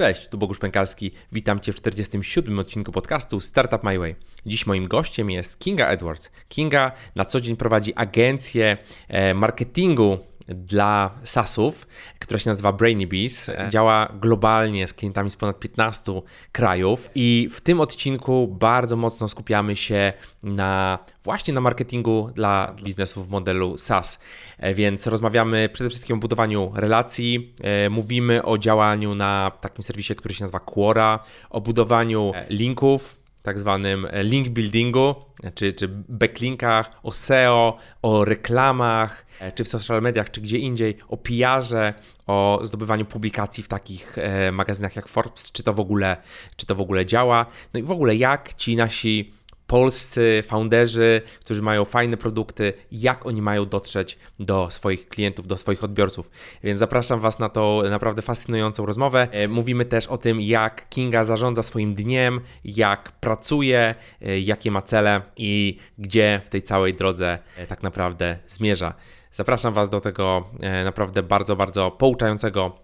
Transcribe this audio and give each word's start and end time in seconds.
Cześć, 0.00 0.28
tu 0.28 0.38
Bogusz 0.38 0.58
Pękalski. 0.58 1.10
Witam 1.32 1.60
Cię 1.60 1.72
w 1.72 1.76
47. 1.76 2.58
odcinku 2.58 2.92
podcastu 2.92 3.40
Startup 3.40 3.84
My 3.84 3.98
Way. 3.98 4.16
Dziś 4.46 4.66
moim 4.66 4.88
gościem 4.88 5.30
jest 5.30 5.58
Kinga 5.58 5.88
Edwards. 5.88 6.30
Kinga 6.48 6.92
na 7.14 7.24
co 7.24 7.40
dzień 7.40 7.56
prowadzi 7.56 7.94
agencję 7.94 8.76
e, 9.08 9.34
marketingu 9.34 10.18
dla 10.54 11.10
SaaSów, 11.24 11.86
która 12.18 12.38
się 12.38 12.50
nazywa 12.50 12.72
Brainy 12.72 13.06
Bees. 13.06 13.50
Działa 13.70 14.12
globalnie 14.20 14.88
z 14.88 14.94
klientami 14.94 15.30
z 15.30 15.36
ponad 15.36 15.58
15 15.58 16.12
krajów 16.52 17.10
i 17.14 17.48
w 17.52 17.60
tym 17.60 17.80
odcinku 17.80 18.48
bardzo 18.48 18.96
mocno 18.96 19.28
skupiamy 19.28 19.76
się 19.76 20.12
na 20.42 20.98
właśnie 21.24 21.54
na 21.54 21.60
marketingu 21.60 22.30
dla 22.34 22.74
biznesów 22.82 23.28
w 23.28 23.30
modelu 23.30 23.78
SaaS. 23.78 24.18
E, 24.58 24.74
więc 24.74 25.06
rozmawiamy 25.06 25.68
przede 25.72 25.90
wszystkim 25.90 26.16
o 26.16 26.20
budowaniu 26.20 26.72
relacji, 26.74 27.54
e, 27.60 27.90
mówimy 27.90 28.44
o 28.44 28.58
działaniu 28.58 29.14
na 29.14 29.52
takim 29.60 29.82
serwisie, 29.82 30.14
który 30.14 30.34
się 30.34 30.44
nazywa 30.44 30.60
Quora, 30.60 31.18
o 31.50 31.60
budowaniu 31.60 32.32
e, 32.34 32.46
linków, 32.50 33.19
tak 33.42 33.58
zwanym 33.58 34.06
link 34.22 34.48
buildingu, 34.48 35.14
czy, 35.54 35.72
czy 35.72 35.88
backlinkach, 36.08 36.90
o 37.02 37.12
SEO, 37.12 37.76
o 38.02 38.24
reklamach, 38.24 39.26
czy 39.54 39.64
w 39.64 39.68
social 39.68 40.02
mediach, 40.02 40.30
czy 40.30 40.40
gdzie 40.40 40.58
indziej, 40.58 40.96
o 41.08 41.16
PR-ze, 41.16 41.94
o 42.26 42.60
zdobywaniu 42.62 43.04
publikacji 43.04 43.62
w 43.64 43.68
takich 43.68 44.16
magazynach 44.52 44.96
jak 44.96 45.08
Forbes, 45.08 45.52
czy 45.52 45.62
to 45.62 45.72
w 45.72 45.80
ogóle, 45.80 46.16
czy 46.56 46.66
to 46.66 46.74
w 46.74 46.80
ogóle 46.80 47.06
działa. 47.06 47.46
No 47.74 47.80
i 47.80 47.82
w 47.82 47.90
ogóle 47.90 48.16
jak 48.16 48.54
ci 48.54 48.76
nasi 48.76 49.34
polscy 49.70 50.42
founderzy, 50.46 51.22
którzy 51.40 51.62
mają 51.62 51.84
fajne 51.84 52.16
produkty, 52.16 52.72
jak 52.92 53.26
oni 53.26 53.42
mają 53.42 53.66
dotrzeć 53.66 54.18
do 54.38 54.70
swoich 54.70 55.08
klientów, 55.08 55.46
do 55.46 55.56
swoich 55.56 55.84
odbiorców. 55.84 56.30
Więc 56.64 56.78
zapraszam 56.78 57.20
Was 57.20 57.38
na 57.38 57.48
tą 57.48 57.82
naprawdę 57.90 58.22
fascynującą 58.22 58.86
rozmowę. 58.86 59.28
E, 59.30 59.48
mówimy 59.48 59.84
też 59.84 60.06
o 60.06 60.18
tym, 60.18 60.40
jak 60.40 60.88
Kinga 60.88 61.24
zarządza 61.24 61.62
swoim 61.62 61.94
dniem, 61.94 62.40
jak 62.64 63.12
pracuje, 63.12 63.94
e, 64.22 64.40
jakie 64.40 64.70
ma 64.70 64.82
cele 64.82 65.22
i 65.36 65.78
gdzie 65.98 66.40
w 66.44 66.48
tej 66.48 66.62
całej 66.62 66.94
drodze 66.94 67.38
e, 67.56 67.66
tak 67.66 67.82
naprawdę 67.82 68.38
zmierza. 68.48 68.94
Zapraszam 69.32 69.74
Was 69.74 69.90
do 69.90 70.00
tego 70.00 70.48
naprawdę 70.84 71.22
bardzo, 71.22 71.56
bardzo 71.56 71.90
pouczającego 71.90 72.78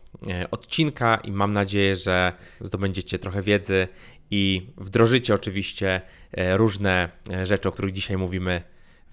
odcinka 0.51 1.17
i 1.17 1.33
mam 1.33 1.53
nadzieję, 1.53 1.97
że 1.97 2.33
zdobędziecie 2.61 3.19
trochę 3.19 3.43
wiedzy 3.43 3.89
i 4.31 4.71
wdrożycie 4.77 5.35
oczywiście 5.35 6.01
e, 6.33 6.57
różne 6.57 7.09
e, 7.31 7.47
rzeczy, 7.47 7.69
o 7.69 7.73
których 7.73 7.93
dzisiaj 7.93 8.17
mówimy 8.17 8.63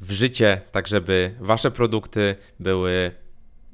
w 0.01 0.11
życie, 0.11 0.61
tak 0.71 0.87
żeby 0.87 1.35
wasze 1.39 1.71
produkty 1.71 2.35
były 2.59 3.11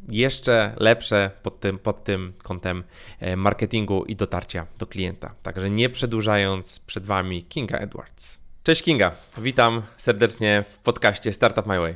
jeszcze 0.09 0.73
lepsze 0.77 1.31
pod 1.43 1.59
tym, 1.59 1.79
pod 1.79 2.03
tym 2.03 2.33
kątem 2.43 2.83
e, 3.19 3.35
marketingu 3.35 4.05
i 4.05 4.15
dotarcia 4.15 4.67
do 4.77 4.87
klienta. 4.87 5.35
Także 5.43 5.69
nie 5.69 5.89
przedłużając, 5.89 6.79
przed 6.79 7.05
Wami 7.05 7.43
Kinga 7.43 7.77
Edwards. 7.77 8.39
Cześć 8.63 8.83
Kinga, 8.83 9.11
witam 9.37 9.81
serdecznie 9.97 10.63
w 10.69 10.79
podcaście 10.79 11.33
Startup 11.33 11.65
My 11.65 11.79
Way. 11.79 11.95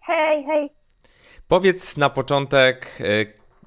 Hej, 0.00 0.44
hej. 0.44 0.70
Powiedz 1.48 1.96
na 1.96 2.10
początek, 2.10 2.98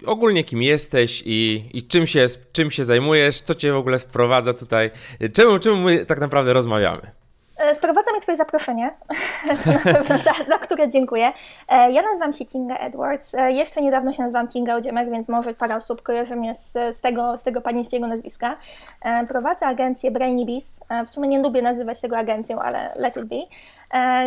ogólnie 0.06 0.44
kim 0.44 0.62
jesteś 0.62 1.24
i, 1.26 1.70
i 1.74 1.84
czym, 1.84 2.08
się, 2.08 2.28
czym 2.52 2.72
się 2.72 2.86
zajmujesz, 2.86 3.42
co 3.42 3.56
cię 3.56 3.74
w 3.74 3.76
ogóle 3.76 4.00
sprowadza 4.00 4.54
tutaj, 4.54 4.92
czemu, 5.34 5.60
czemu 5.60 5.78
my 5.78 6.06
tak 6.06 6.20
naprawdę 6.20 6.54
rozmawiamy? 6.54 7.21
E, 7.62 7.76
sprowadza 7.76 8.12
mnie 8.12 8.22
Twoje 8.22 8.38
zaproszenie, 8.38 8.92
za, 10.26 10.46
za, 10.48 10.58
które 10.58 10.90
dziękuję. 10.90 11.34
E, 11.70 11.92
ja 11.92 12.02
nazywam 12.02 12.34
się 12.34 12.46
Kinga 12.46 12.76
Edwards. 12.76 13.36
E, 13.36 13.52
jeszcze 13.52 13.82
niedawno 13.82 14.14
się 14.14 14.24
nazywam 14.24 14.48
Kinga 14.48 14.76
Odziemek, 14.76 15.12
więc 15.12 15.30
może 15.30 15.54
parę 15.54 15.76
osób 15.76 16.02
kojarzy 16.02 16.36
mnie 16.36 16.56
z, 16.56 16.72
z, 16.72 17.02
tego, 17.02 17.38
z 17.38 17.44
tego 17.44 17.62
panieńskiego 17.62 18.08
nazwiska. 18.08 18.56
Prowadzę 19.28 19.66
agencję 19.66 20.12
Brainy. 20.12 20.32
W 21.06 21.10
sumie 21.10 21.28
nie 21.30 21.40
lubię 21.40 21.62
nazywać 21.62 22.02
tego 22.02 22.18
agencją, 22.18 22.60
ale 22.60 22.94
let 22.96 23.18
it 23.18 23.26
be. 23.26 23.36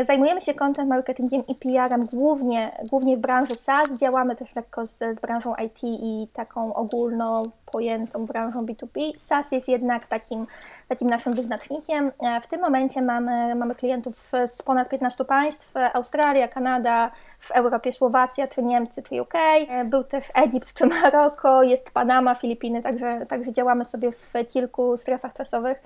Zajmujemy 0.04 0.40
się 0.40 0.54
content 0.54 0.88
marketingiem 0.88 1.42
i 1.46 1.54
PR-em 1.54 2.06
głównie, 2.06 2.70
głównie 2.90 3.16
w 3.16 3.20
branży 3.20 3.56
SaaS. 3.56 3.96
Działamy 3.96 4.36
też 4.36 4.56
lekko 4.56 4.86
z, 4.86 4.98
z 4.98 5.20
branżą 5.20 5.54
IT 5.54 5.78
i 5.82 6.28
taką 6.32 6.74
ogólno 6.74 7.42
pojętą 7.74 8.26
branżą 8.26 8.66
B2B. 8.66 9.18
SaaS 9.18 9.52
jest 9.52 9.68
jednak 9.68 10.06
takim, 10.06 10.46
takim 10.88 11.10
naszym 11.10 11.34
wyznacznikiem. 11.34 12.12
E, 12.20 12.40
w 12.40 12.46
tym 12.46 12.60
momencie 12.60 13.02
mamy, 13.02 13.54
mamy 13.54 13.74
klientów 13.74 14.32
z 14.46 14.62
ponad 14.62 14.88
15 14.88 15.24
państw. 15.24 15.72
Australia, 15.92 16.48
Kanada, 16.48 17.10
w 17.40 17.50
Europie 17.50 17.92
Słowacja 17.92 18.48
czy 18.48 18.62
Niemcy 18.62 19.02
czy 19.02 19.22
UK. 19.22 19.34
E, 19.34 19.84
był 19.84 20.04
też 20.04 20.24
Egipt 20.34 20.74
czy 20.74 20.86
Maroko, 20.86 21.62
jest 21.62 21.90
Panama, 21.90 22.34
Filipiny, 22.34 22.82
także, 22.82 23.26
także 23.26 23.52
działamy 23.52 23.84
sobie 23.84 24.12
w 24.12 24.32
kilku 24.52 24.96
strefach 24.96 25.32
czasowych. 25.32 25.82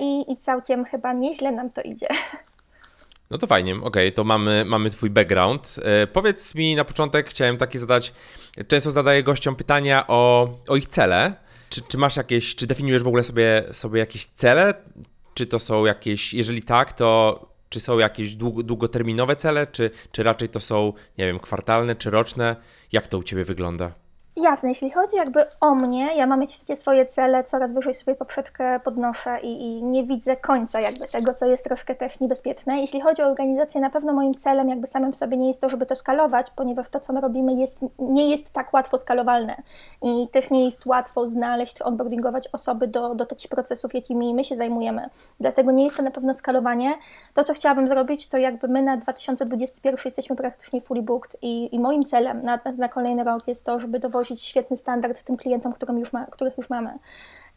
I, 0.00 0.32
I 0.32 0.36
całkiem 0.36 0.84
chyba 0.84 1.12
nieźle 1.12 1.52
nam 1.52 1.70
to 1.70 1.82
idzie. 1.82 2.08
No 3.30 3.38
to 3.38 3.46
fajnie, 3.46 3.74
okej, 3.74 3.86
okay, 3.86 4.12
to 4.12 4.24
mamy, 4.24 4.64
mamy 4.66 4.90
Twój 4.90 5.10
background. 5.10 5.76
E, 5.82 6.06
powiedz 6.06 6.54
mi 6.54 6.76
na 6.76 6.84
początek, 6.84 7.30
chciałem 7.30 7.56
takie 7.56 7.78
zadać, 7.78 8.12
często 8.68 8.90
zadaję 8.90 9.22
gościom 9.22 9.56
pytania 9.56 10.06
o, 10.06 10.48
o 10.68 10.76
ich 10.76 10.86
cele. 10.86 11.34
Czy, 11.70 11.82
czy 11.82 11.98
masz 11.98 12.16
jakieś, 12.16 12.54
czy 12.54 12.66
definiujesz 12.66 13.02
w 13.02 13.06
ogóle 13.06 13.24
sobie, 13.24 13.64
sobie 13.72 14.00
jakieś 14.00 14.26
cele? 14.26 14.74
Czy 15.34 15.46
to 15.46 15.58
są 15.58 15.84
jakieś, 15.84 16.34
jeżeli 16.34 16.62
tak, 16.62 16.92
to 16.92 17.40
czy 17.68 17.80
są 17.80 17.98
jakieś 17.98 18.34
długoterminowe 18.36 19.36
cele, 19.36 19.66
czy, 19.66 19.90
czy 20.12 20.22
raczej 20.22 20.48
to 20.48 20.60
są, 20.60 20.92
nie 21.18 21.26
wiem, 21.26 21.38
kwartalne 21.38 21.96
czy 21.96 22.10
roczne? 22.10 22.56
Jak 22.92 23.06
to 23.06 23.18
u 23.18 23.22
Ciebie 23.22 23.44
wygląda? 23.44 24.05
Jasne, 24.40 24.68
jeśli 24.68 24.90
chodzi 24.90 25.16
jakby 25.16 25.46
o 25.60 25.74
mnie, 25.74 26.16
ja 26.16 26.26
mam 26.26 26.40
jakieś 26.40 26.58
takie 26.58 26.76
swoje 26.76 27.06
cele, 27.06 27.44
coraz 27.44 27.72
wyżej 27.72 27.94
sobie 27.94 28.14
poprzeczkę 28.14 28.80
podnoszę 28.80 29.38
i, 29.42 29.62
i, 29.62 29.82
nie 29.82 30.04
widzę 30.04 30.36
końca 30.36 30.80
jakby 30.80 31.06
tego, 31.06 31.34
co 31.34 31.46
jest 31.46 31.64
troszkę 31.64 31.94
też 31.94 32.20
niebezpieczne. 32.20 32.80
Jeśli 32.80 33.00
chodzi 33.00 33.22
o 33.22 33.26
organizację, 33.26 33.80
na 33.80 33.90
pewno 33.90 34.12
moim 34.12 34.34
celem 34.34 34.68
jakby 34.68 34.86
samym 34.86 35.12
w 35.12 35.16
sobie 35.16 35.36
nie 35.36 35.48
jest 35.48 35.60
to, 35.60 35.68
żeby 35.68 35.86
to 35.86 35.96
skalować, 35.96 36.50
ponieważ 36.50 36.88
to, 36.88 37.00
co 37.00 37.12
my 37.12 37.20
robimy 37.20 37.54
jest, 37.54 37.80
nie 37.98 38.30
jest 38.30 38.52
tak 38.52 38.74
łatwo 38.74 38.98
skalowalne 38.98 39.56
i 40.02 40.28
też 40.28 40.50
nie 40.50 40.64
jest 40.64 40.86
łatwo 40.86 41.26
znaleźć 41.26 41.82
onboardingować 41.82 42.48
osoby 42.52 42.86
do, 42.86 43.14
do 43.14 43.26
takich 43.26 43.48
procesów, 43.48 43.94
jakimi 43.94 44.34
my 44.34 44.44
się 44.44 44.56
zajmujemy. 44.56 45.08
Dlatego 45.40 45.72
nie 45.72 45.84
jest 45.84 45.96
to 45.96 46.02
na 46.02 46.10
pewno 46.10 46.34
skalowanie. 46.34 46.94
To, 47.34 47.44
co 47.44 47.54
chciałabym 47.54 47.88
zrobić, 47.88 48.28
to 48.28 48.38
jakby 48.38 48.68
my 48.68 48.82
na 48.82 48.96
2021 48.96 50.00
jesteśmy 50.04 50.36
praktycznie 50.36 50.80
fully 50.80 51.02
booked 51.02 51.36
i, 51.42 51.74
i 51.74 51.80
moim 51.80 52.04
celem 52.04 52.42
na, 52.42 52.58
na 52.76 52.88
kolejny 52.88 53.24
rok 53.24 53.48
jest 53.48 53.66
to, 53.66 53.80
żeby 53.80 53.98
dowozić 53.98 54.25
przynosić 54.26 54.46
świetny 54.46 54.76
standard 54.76 55.18
tym 55.24 55.36
klientom, 55.36 55.72
już 55.98 56.12
ma, 56.12 56.26
których 56.26 56.56
już 56.56 56.70
mamy. 56.70 56.98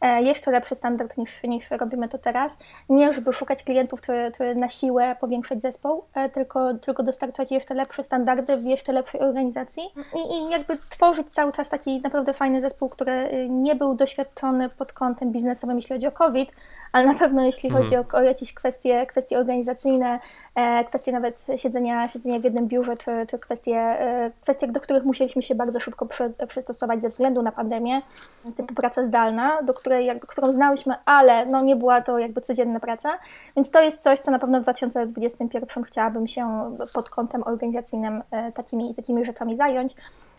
E, 0.00 0.22
jeszcze 0.22 0.50
lepszy 0.50 0.74
standard 0.74 1.16
niż, 1.16 1.42
niż 1.42 1.70
robimy 1.70 2.08
to 2.08 2.18
teraz. 2.18 2.58
Nie, 2.88 3.12
żeby 3.12 3.32
szukać 3.32 3.62
klientów, 3.62 4.02
czy, 4.02 4.32
czy 4.36 4.54
na 4.54 4.68
siłę 4.68 5.16
powiększać 5.20 5.62
zespół, 5.62 6.04
e, 6.14 6.28
tylko, 6.28 6.74
tylko 6.74 7.02
dostarczać 7.02 7.50
jeszcze 7.50 7.74
lepsze 7.74 8.04
standardy 8.04 8.56
w 8.56 8.64
jeszcze 8.64 8.92
lepszej 8.92 9.20
organizacji 9.20 9.82
i, 10.14 10.34
i 10.34 10.50
jakby 10.50 10.78
tworzyć 10.90 11.26
cały 11.30 11.52
czas 11.52 11.68
taki 11.68 12.00
naprawdę 12.00 12.34
fajny 12.34 12.60
zespół, 12.60 12.88
który 12.88 13.12
y, 13.12 13.48
nie 13.50 13.74
był 13.74 13.94
doświadczony 13.94 14.68
pod 14.68 14.92
kątem 14.92 15.32
biznesowym, 15.32 15.76
jeśli 15.76 15.94
chodzi 15.94 16.06
o 16.06 16.12
COVID, 16.12 16.52
ale 16.92 17.06
na 17.06 17.14
pewno 17.14 17.44
jeśli 17.44 17.68
mhm. 17.68 17.84
chodzi 17.84 17.96
o, 17.96 18.04
o, 18.12 18.22
jakieś 18.22 18.54
kwestie, 18.54 19.06
kwestie 19.06 19.38
organizacyjne, 19.38 20.18
e, 20.54 20.84
kwestie 20.84 21.12
nawet 21.12 21.46
siedzenia, 21.56 22.08
siedzenia 22.08 22.38
w 22.40 22.44
jednym 22.44 22.68
biurze, 22.68 22.96
czy, 22.96 23.10
czy 23.28 23.38
kwestie, 23.38 23.96
kwestie, 24.42 24.66
do 24.66 24.80
których 24.80 25.04
musieliśmy 25.04 25.42
się 25.42 25.54
bardzo 25.54 25.80
szybko 25.80 26.06
przy, 26.06 26.32
przystosować 26.48 27.02
ze 27.02 27.08
względu 27.08 27.42
na 27.42 27.52
pandemię, 27.52 28.02
typu 28.56 28.74
praca 28.74 29.04
zdalna, 29.04 29.62
do 29.62 29.74
której 29.74 29.89
której, 29.90 30.06
jakby, 30.06 30.26
którą 30.26 30.52
znałyśmy, 30.52 30.94
ale 31.04 31.46
no, 31.46 31.62
nie 31.62 31.76
była 31.76 32.00
to 32.00 32.18
jakby 32.18 32.40
codzienna 32.40 32.80
praca. 32.80 33.18
Więc 33.56 33.70
to 33.70 33.80
jest 33.80 34.02
coś, 34.02 34.20
co 34.20 34.30
na 34.30 34.38
pewno 34.38 34.60
w 34.60 34.62
2021 34.62 35.84
chciałabym 35.84 36.26
się 36.26 36.76
pod 36.92 37.10
kątem 37.10 37.42
organizacyjnym 37.46 38.22
e, 38.30 38.52
takimi, 38.52 38.94
takimi 38.94 39.24
rzeczami 39.24 39.56
zająć. 39.56 39.94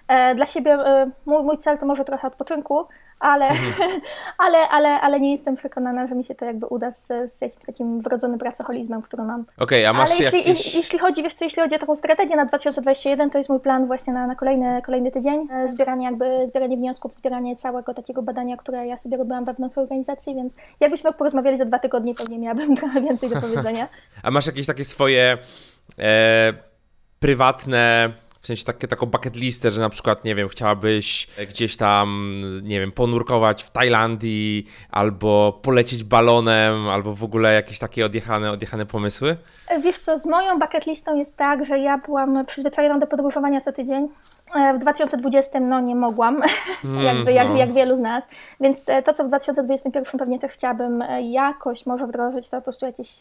E, 0.07 0.35
dla 0.35 0.45
siebie 0.45 0.73
e, 0.73 1.11
mój, 1.25 1.43
mój 1.43 1.57
cel 1.57 1.77
to 1.77 1.85
może 1.85 2.05
trochę 2.05 2.27
odpoczynku, 2.27 2.85
ale, 3.21 3.49
mhm. 3.49 4.01
ale, 4.45 4.69
ale, 4.69 5.01
ale 5.01 5.19
nie 5.19 5.31
jestem 5.31 5.55
przekonana, 5.55 6.07
że 6.07 6.15
mi 6.15 6.25
się 6.25 6.35
to 6.35 6.45
jakby 6.45 6.67
uda 6.67 6.91
z, 6.91 7.07
z 7.07 7.41
jakimś 7.41 7.65
takim 7.65 8.01
wrodzonym 8.01 8.39
pracoholizmem, 8.39 9.01
który 9.01 9.23
mam. 9.23 9.41
Okej, 9.41 9.85
okay, 9.85 9.89
a 9.89 9.93
masz 9.93 10.11
ale 10.11 10.19
jeśli, 10.19 10.37
jakieś... 10.37 10.75
jeśli 10.75 10.99
chodzi, 10.99 11.23
wiesz 11.23 11.33
co, 11.33 11.45
jeśli 11.45 11.61
chodzi 11.61 11.75
o 11.75 11.79
taką 11.79 11.95
strategię 11.95 12.35
na 12.35 12.45
2021, 12.45 13.29
to 13.29 13.37
jest 13.37 13.49
mój 13.49 13.59
plan 13.59 13.87
właśnie 13.87 14.13
na, 14.13 14.27
na 14.27 14.35
kolejny, 14.35 14.81
kolejny 14.81 15.11
tydzień. 15.11 15.47
Zbieranie 15.65 16.05
jakby, 16.05 16.47
zbieranie 16.47 16.77
wniosków, 16.77 17.13
zbieranie 17.13 17.55
całego 17.55 17.93
takiego 17.93 18.21
badania, 18.21 18.57
które 18.57 18.87
ja 18.87 18.97
sobie 18.97 19.17
robiłam 19.17 19.40
wewnątrz 19.45 19.77
organizacji, 19.77 20.35
więc 20.35 20.55
jakbyśmy 20.79 21.13
porozmawiali 21.13 21.57
za 21.57 21.65
dwa 21.65 21.79
tygodnie, 21.79 22.15
pewnie 22.15 22.39
miałabym 22.39 22.75
trochę 22.81 23.01
więcej 23.01 23.29
do 23.29 23.41
powiedzenia. 23.41 23.87
a 24.23 24.31
masz 24.31 24.45
jakieś 24.45 24.67
takie 24.67 24.85
swoje 24.85 25.37
e, 25.99 26.53
prywatne 27.19 28.13
w 28.41 28.45
sensie 28.45 28.65
takie, 28.65 28.87
taką 28.87 29.05
bucket 29.05 29.35
listę, 29.35 29.71
że 29.71 29.81
na 29.81 29.89
przykład, 29.89 30.25
nie 30.25 30.35
wiem, 30.35 30.49
chciałabyś 30.49 31.27
gdzieś 31.49 31.77
tam, 31.77 32.41
nie 32.63 32.79
wiem, 32.79 32.91
ponurkować 32.91 33.63
w 33.63 33.69
Tajlandii, 33.69 34.65
albo 34.91 35.59
polecieć 35.63 36.03
balonem, 36.03 36.87
albo 36.87 37.15
w 37.15 37.23
ogóle 37.23 37.53
jakieś 37.53 37.79
takie 37.79 38.05
odjechane, 38.05 38.51
odjechane 38.51 38.85
pomysły? 38.85 39.37
Wiesz 39.83 39.99
co, 39.99 40.17
z 40.17 40.25
moją 40.25 40.59
bucket 40.59 40.85
listą 40.85 41.17
jest 41.17 41.37
tak, 41.37 41.65
że 41.65 41.79
ja 41.79 41.97
byłam 41.97 42.45
przyzwyczajona 42.45 42.99
do 42.99 43.07
podróżowania 43.07 43.61
co 43.61 43.71
tydzień 43.71 44.07
E, 44.07 44.09
w 44.75 44.77
2020 44.79 45.59
no 45.59 45.79
nie 45.79 45.95
mogłam, 45.95 46.41
mm, 46.85 47.03
jakby 47.03 47.33
jak, 47.33 47.49
no. 47.49 47.55
jak 47.55 47.73
wielu 47.73 47.95
z 47.95 47.99
nas, 47.99 48.27
więc 48.59 48.89
e, 48.89 49.03
to, 49.03 49.13
co 49.13 49.23
w 49.23 49.27
2021 49.27 50.19
pewnie 50.19 50.39
też 50.39 50.51
chciałabym 50.51 51.01
e, 51.01 51.21
jakoś 51.21 51.85
może 51.85 52.07
wdrożyć, 52.07 52.49
to 52.49 52.57
po 52.57 52.63
prostu 52.63 52.85
jakieś 52.85 53.19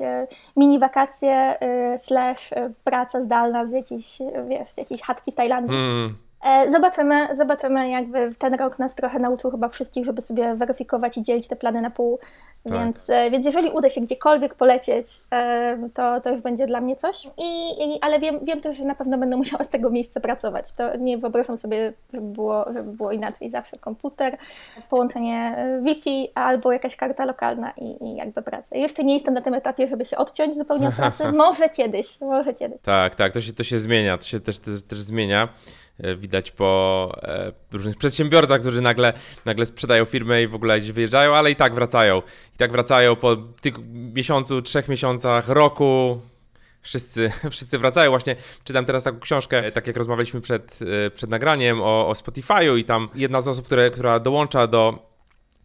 mini 0.56 0.78
wakacje 0.78 1.58
slash 1.98 2.50
praca 2.84 3.22
zdalna 3.22 3.66
z 3.66 3.70
jakiejś, 3.70 4.18
wiesz, 4.48 4.76
jakiejś 4.76 5.02
chatki 5.02 5.32
w 5.32 5.34
Tajlandii. 5.34 5.76
Mm. 5.76 6.29
E, 6.42 6.70
zobaczymy, 6.70 7.36
zobaczymy, 7.36 7.90
jakby 7.90 8.34
ten 8.38 8.54
rok 8.54 8.78
nas 8.78 8.94
trochę 8.94 9.18
nauczył 9.18 9.50
chyba 9.50 9.68
wszystkich, 9.68 10.04
żeby 10.04 10.20
sobie 10.20 10.54
weryfikować 10.54 11.16
i 11.16 11.22
dzielić 11.22 11.48
te 11.48 11.56
plany 11.56 11.80
na 11.80 11.90
pół. 11.90 12.18
Tak. 12.68 12.78
Więc, 12.78 13.10
e, 13.10 13.30
więc 13.30 13.46
jeżeli 13.46 13.70
uda 13.70 13.88
się 13.88 14.00
gdziekolwiek 14.00 14.54
polecieć, 14.54 15.20
e, 15.32 15.88
to, 15.94 16.20
to 16.20 16.30
już 16.30 16.40
będzie 16.40 16.66
dla 16.66 16.80
mnie 16.80 16.96
coś. 16.96 17.26
I, 17.38 17.70
i, 17.84 17.98
ale 18.00 18.18
wiem, 18.18 18.38
wiem 18.42 18.60
też, 18.60 18.76
że 18.76 18.84
na 18.84 18.94
pewno 18.94 19.18
będę 19.18 19.36
musiała 19.36 19.64
z 19.64 19.68
tego 19.68 19.90
miejsca 19.90 20.20
pracować. 20.20 20.72
To 20.72 20.96
nie 20.96 21.18
wyobrażam 21.18 21.58
sobie, 21.58 21.92
żeby 22.12 22.26
było, 22.26 22.64
żeby 22.72 22.92
było 22.92 23.12
inaczej. 23.12 23.50
Zawsze 23.50 23.78
komputer, 23.78 24.36
połączenie 24.90 25.56
Wi-Fi 25.82 26.28
albo 26.34 26.72
jakaś 26.72 26.96
karta 26.96 27.24
lokalna 27.24 27.72
i, 27.76 28.04
i 28.04 28.16
jakby 28.16 28.42
praca. 28.42 28.76
Jeszcze 28.76 29.04
nie 29.04 29.14
jestem 29.14 29.34
na 29.34 29.40
tym 29.40 29.54
etapie, 29.54 29.88
żeby 29.88 30.06
się 30.06 30.16
odciąć 30.16 30.56
zupełnie 30.56 30.88
od 30.88 30.94
pracy. 30.94 31.32
Może 31.44 31.68
kiedyś, 31.68 32.20
może 32.20 32.54
kiedyś. 32.54 32.80
Tak, 32.82 33.14
tak, 33.14 33.32
to 33.32 33.40
się, 33.40 33.52
to 33.52 33.64
się 33.64 33.78
zmienia, 33.78 34.18
to 34.18 34.24
się 34.24 34.40
też, 34.40 34.58
też, 34.58 34.82
też 34.82 35.00
zmienia. 35.00 35.48
E, 36.02 36.16
widać 36.16 36.50
po 36.50 37.12
e, 37.22 37.52
różnych 37.72 37.96
przedsiębiorcach, 37.96 38.60
którzy 38.60 38.80
nagle, 38.80 39.12
nagle 39.44 39.66
sprzedają 39.66 40.04
firmę 40.04 40.42
i 40.42 40.48
w 40.48 40.54
ogóle 40.54 40.80
gdzieś 40.80 40.92
wyjeżdżają, 40.92 41.34
ale 41.34 41.50
i 41.50 41.56
tak 41.56 41.74
wracają. 41.74 42.22
I 42.54 42.58
tak 42.58 42.72
wracają 42.72 43.16
po 43.16 43.36
tych 43.36 43.74
miesiącu, 43.92 44.62
trzech 44.62 44.88
miesiącach, 44.88 45.48
roku. 45.48 46.20
Wszyscy, 46.82 47.32
wszyscy 47.50 47.78
wracają. 47.78 48.10
Właśnie 48.10 48.36
czytam 48.64 48.84
teraz 48.84 49.04
taką 49.04 49.20
książkę, 49.20 49.72
tak 49.72 49.86
jak 49.86 49.96
rozmawialiśmy 49.96 50.40
przed, 50.40 50.78
e, 51.06 51.10
przed 51.10 51.30
nagraniem 51.30 51.82
o, 51.82 52.08
o 52.08 52.12
Spotify'u 52.12 52.78
i 52.78 52.84
tam 52.84 53.08
jedna 53.14 53.40
z 53.40 53.48
osób, 53.48 53.66
które, 53.66 53.90
która 53.90 54.18
dołącza 54.18 54.66
do 54.66 55.09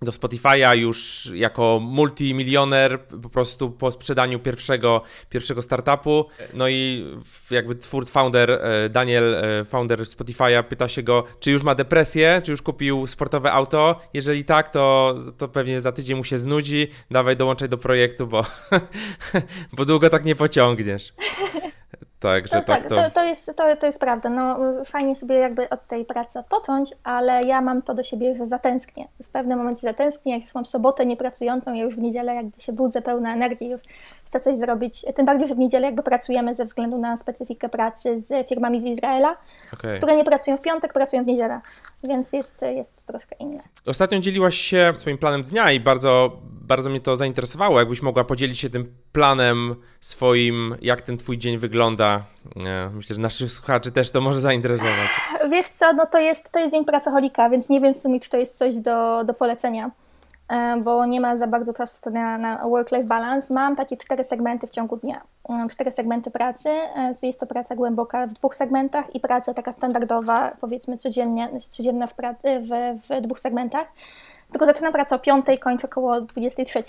do 0.01 0.11
Spotify'a 0.11 0.77
już 0.77 1.29
jako 1.33 1.79
multimilioner 1.81 2.99
po 3.23 3.29
prostu 3.29 3.71
po 3.71 3.91
sprzedaniu 3.91 4.39
pierwszego, 4.39 5.01
pierwszego 5.29 5.61
startupu. 5.61 6.25
No 6.53 6.69
i 6.69 7.05
jakby 7.51 7.75
twórc, 7.75 8.09
founder, 8.09 8.51
e, 8.51 8.89
Daniel, 8.89 9.35
e, 9.35 9.65
founder 9.65 9.99
Spotify'a 9.99 10.63
pyta 10.63 10.87
się 10.87 11.03
go, 11.03 11.23
czy 11.39 11.51
już 11.51 11.63
ma 11.63 11.75
depresję, 11.75 12.41
czy 12.43 12.51
już 12.51 12.61
kupił 12.61 13.07
sportowe 13.07 13.51
auto. 13.51 13.99
Jeżeli 14.13 14.45
tak, 14.45 14.69
to, 14.69 15.15
to 15.37 15.47
pewnie 15.47 15.81
za 15.81 15.91
tydzień 15.91 16.17
mu 16.17 16.23
się 16.23 16.37
znudzi. 16.37 16.87
Dawaj 17.11 17.37
dołączaj 17.37 17.69
do 17.69 17.77
projektu, 17.77 18.27
bo, 18.27 18.45
bo 19.77 19.85
długo 19.85 20.09
tak 20.09 20.25
nie 20.25 20.35
pociągniesz. 20.35 21.13
Tak, 22.25 22.47
że 22.47 22.55
no, 22.55 22.61
tak, 22.61 22.81
tak 22.81 22.89
to... 22.89 22.95
To, 22.95 23.11
to, 23.11 23.23
jest, 23.23 23.55
to, 23.55 23.75
to 23.75 23.85
jest 23.85 23.99
prawda. 23.99 24.29
No, 24.29 24.57
fajnie 24.85 25.15
sobie 25.15 25.35
jakby 25.35 25.69
od 25.69 25.87
tej 25.87 26.05
pracy 26.05 26.39
odpocząć, 26.39 26.93
ale 27.03 27.43
ja 27.43 27.61
mam 27.61 27.81
to 27.81 27.93
do 27.93 28.03
siebie, 28.03 28.35
że 28.35 28.47
zatęsknię. 28.47 29.07
W 29.23 29.29
pewnym 29.29 29.57
momencie 29.57 29.81
zatęsknię, 29.81 30.33
jak 30.33 30.43
już 30.43 30.55
mam 30.55 30.65
sobotę 30.65 31.05
niepracującą, 31.05 31.73
ja 31.73 31.83
już 31.83 31.95
w 31.95 31.99
niedzielę 31.99 32.35
jakby 32.35 32.61
się 32.61 32.73
budzę 32.73 33.01
pełna 33.01 33.33
energii, 33.33 33.69
już 33.69 33.81
chcę 34.25 34.39
coś 34.39 34.59
zrobić. 34.59 35.05
Tym 35.15 35.25
bardziej, 35.25 35.47
że 35.47 35.55
w 35.55 35.57
niedzielę 35.57 35.85
jakby 35.85 36.03
pracujemy 36.03 36.55
ze 36.55 36.65
względu 36.65 36.97
na 36.97 37.17
specyfikę 37.17 37.69
pracy 37.69 38.17
z 38.17 38.47
firmami 38.49 38.81
z 38.81 38.85
Izraela, 38.85 39.37
okay. 39.73 39.97
które 39.97 40.15
nie 40.15 40.25
pracują 40.25 40.57
w 40.57 40.61
piątek, 40.61 40.93
pracują 40.93 41.23
w 41.23 41.27
niedzielę, 41.27 41.59
więc 42.03 42.33
jest, 42.33 42.61
jest 42.61 43.05
troszkę 43.05 43.35
inne. 43.39 43.63
Ostatnio 43.85 44.19
dzieliłaś 44.19 44.57
się 44.57 44.93
swoim 44.97 45.17
planem 45.17 45.43
dnia 45.43 45.71
i 45.71 45.79
bardzo, 45.79 46.31
bardzo 46.43 46.89
mnie 46.89 47.01
to 47.01 47.15
zainteresowało. 47.15 47.79
Jakbyś 47.79 48.01
mogła 48.01 48.23
podzielić 48.23 48.59
się 48.59 48.69
tym 48.69 48.95
planem 49.11 49.75
swoim, 50.01 50.75
jak 50.81 51.01
ten 51.01 51.17
twój 51.17 51.37
dzień 51.37 51.57
wygląda. 51.57 52.14
Myślę, 52.93 53.15
że 53.15 53.21
naszych 53.21 53.51
słuchaczy 53.51 53.91
też 53.91 54.11
to 54.11 54.21
może 54.21 54.41
zainteresować. 54.41 55.09
Wiesz 55.51 55.67
co, 55.67 55.93
no 55.93 56.05
to 56.05 56.19
jest, 56.19 56.51
to 56.51 56.59
jest 56.59 56.73
dzień 56.73 56.85
pracoholika, 56.85 57.49
więc 57.49 57.69
nie 57.69 57.81
wiem 57.81 57.93
w 57.93 57.97
sumie, 57.97 58.19
czy 58.19 58.29
to 58.29 58.37
jest 58.37 58.57
coś 58.57 58.75
do, 58.75 59.23
do 59.23 59.33
polecenia. 59.33 59.91
E, 60.49 60.77
bo 60.77 61.05
nie 61.05 61.21
ma 61.21 61.37
za 61.37 61.47
bardzo 61.47 61.73
czasu 61.73 62.09
na, 62.09 62.37
na 62.37 62.57
work-life 62.57 63.07
balance. 63.07 63.53
Mam 63.53 63.75
takie 63.75 63.97
cztery 63.97 64.23
segmenty 64.23 64.67
w 64.67 64.69
ciągu 64.69 64.97
dnia. 64.97 65.21
E, 65.49 65.67
cztery 65.69 65.91
segmenty 65.91 66.31
pracy. 66.31 66.69
E, 66.69 67.13
jest 67.23 67.39
to 67.39 67.45
praca 67.45 67.75
głęboka 67.75 68.27
w 68.27 68.33
dwóch 68.33 68.55
segmentach 68.55 69.15
i 69.15 69.19
praca 69.19 69.53
taka 69.53 69.71
standardowa, 69.71 70.51
powiedzmy 70.61 70.97
codziennie, 70.97 71.49
codzienna 71.59 72.07
w, 72.07 72.13
w, 72.13 72.99
w 73.09 73.21
dwóch 73.21 73.39
segmentach. 73.39 73.87
Tylko 74.51 74.65
zaczynam 74.65 74.93
pracę 74.93 75.15
o 75.15 75.19
5, 75.19 75.45
kończę 75.59 75.87
około 75.87 76.21
23 76.21 76.83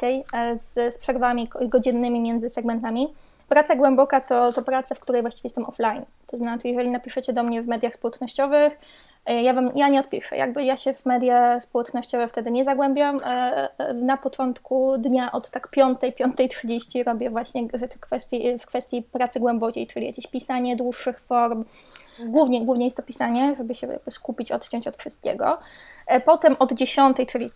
z, 0.57 0.95
z 0.95 0.99
przerwami 0.99 1.49
godzinnymi 1.69 2.21
między 2.21 2.51
segmentami. 2.51 3.15
Praca 3.49 3.77
głęboka 3.77 4.21
to, 4.21 4.53
to 4.53 4.63
praca, 4.63 4.95
w 4.95 5.01
której 5.01 5.23
właściwie 5.23 5.47
jestem 5.47 5.65
offline. 5.65 6.05
To 6.27 6.37
znaczy, 6.37 6.69
jeżeli 6.69 6.91
napiszecie 6.91 7.33
do 7.33 7.43
mnie 7.43 7.63
w 7.63 7.67
mediach 7.67 7.95
społecznościowych, 7.95 8.79
E, 9.27 9.43
ja, 9.43 9.55
wam, 9.55 9.71
ja 9.75 9.89
nie 9.89 10.01
odpiszę, 10.01 10.37
jakby 10.37 10.65
ja 10.65 10.77
się 10.77 10.95
w 10.95 11.07
media 11.07 11.61
społecznościowe 11.61 12.29
wtedy 12.29 12.51
nie 12.51 12.65
zagłębiam. 12.65 13.21
E, 13.25 13.69
e, 13.79 13.95
na 13.95 14.17
początku 14.17 14.99
dnia 14.99 15.33
od 15.33 15.51
tak 15.51 15.69
5, 15.69 15.99
5.30 15.99 17.05
robię 17.05 17.31
właśnie 17.31 17.69
rzeczy 17.75 17.99
kwestii, 17.99 18.59
w 18.59 18.67
kwestii 18.67 19.03
pracy 19.03 19.41
głębokiej, 19.41 19.87
czyli 19.87 20.07
jakieś 20.07 20.27
pisanie 20.27 20.77
dłuższych 20.77 21.21
form. 21.21 21.65
Głównie, 22.19 22.65
głównie 22.65 22.85
jest 22.85 22.97
to 22.97 23.03
pisanie, 23.03 23.55
żeby 23.55 23.75
się 23.75 23.99
skupić, 24.11 24.53
odciąć 24.53 24.89
od 24.89 24.97
wszystkiego. 24.97 25.59
E, 26.07 26.21
potem 26.21 26.57
od 26.59 26.73
10, 26.73 27.17
czyli 27.29 27.51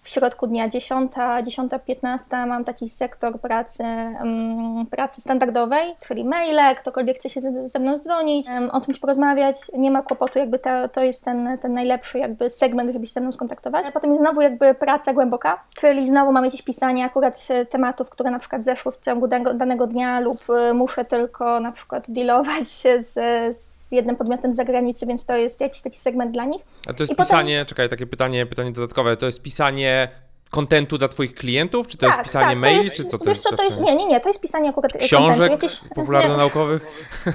w 0.00 0.08
środku 0.08 0.46
dnia 0.46 0.68
10, 0.68 1.12
10.15 1.12 2.46
mam 2.46 2.64
taki 2.64 2.88
sektor 2.88 3.40
pracy, 3.40 3.82
mm, 3.82 4.86
pracy 4.86 5.20
standardowej, 5.20 5.94
czyli 6.00 6.24
maile, 6.24 6.76
ktokolwiek 6.78 7.16
chce 7.16 7.30
się 7.30 7.40
ze 7.40 7.78
mną 7.78 7.96
dzwonić, 7.98 8.46
o 8.72 8.80
czymś 8.80 8.98
porozmawiać, 8.98 9.56
nie 9.78 9.90
ma 9.90 10.02
kłopotu, 10.02 10.38
jakby 10.38 10.58
to, 10.58 10.88
to 10.88 11.02
jest 11.02 11.24
ten, 11.24 11.58
ten 11.62 11.72
najlepszy 11.72 12.18
jakby 12.18 12.50
segment, 12.50 12.92
żeby 12.92 13.06
się 13.06 13.12
ze 13.12 13.20
mną 13.20 13.32
skontaktować. 13.32 13.90
Potem 13.90 14.10
jest 14.10 14.22
znowu 14.22 14.40
jakby 14.40 14.74
praca 14.74 15.12
głęboka, 15.12 15.64
czyli 15.76 16.06
znowu 16.06 16.32
mam 16.32 16.44
jakieś 16.44 16.62
pisanie 16.62 17.04
akurat 17.04 17.48
tematów, 17.70 18.10
które 18.10 18.30
na 18.30 18.38
przykład 18.38 18.64
zeszły 18.64 18.92
w 18.92 19.00
ciągu 19.00 19.28
danego 19.54 19.86
dnia 19.86 20.20
lub 20.20 20.50
e, 20.50 20.74
muszę 20.74 21.04
tylko 21.04 21.60
na 21.60 21.72
przykład 21.72 22.04
dealować 22.08 22.68
z, 22.98 23.14
z 23.52 23.92
jednym 23.92 24.16
podmiotem 24.16 24.52
z 24.52 24.56
zagranicy, 24.56 25.06
więc 25.06 25.24
to 25.24 25.36
jest 25.36 25.60
jakiś 25.60 25.80
taki 25.80 25.98
segment 25.98 26.32
dla 26.32 26.44
nich. 26.44 26.62
A 26.88 26.92
to 26.92 27.02
jest 27.02 27.12
I 27.12 27.16
pisanie, 27.16 27.54
potem... 27.54 27.66
czekaj, 27.66 27.88
takie 27.88 28.06
pytanie, 28.06 28.46
pytanie 28.46 28.72
dodatkowe, 28.72 29.16
to 29.16 29.26
jest 29.26 29.42
pisanie 29.42 30.08
kontentu 30.50 30.98
dla 30.98 31.08
Twoich 31.08 31.34
klientów? 31.34 31.86
Czy 31.86 31.98
to 31.98 32.06
tak, 32.06 32.16
jest 32.16 32.24
pisanie 32.24 32.50
tak, 32.50 32.58
maili, 32.58 32.90
czy 32.90 33.04
co 33.04 33.18
to 33.18 33.24
wiesz 33.24 33.34
jest? 33.34 33.42
co, 33.42 33.56
to 33.56 33.62
jest, 33.62 33.80
nie, 33.80 33.96
nie, 33.96 34.06
nie, 34.06 34.20
to 34.20 34.28
jest 34.28 34.40
pisanie 34.40 34.70
akurat 34.70 34.92
Książek 34.92 35.50
jakieś, 35.50 35.80
popularno-naukowych? 35.94 36.86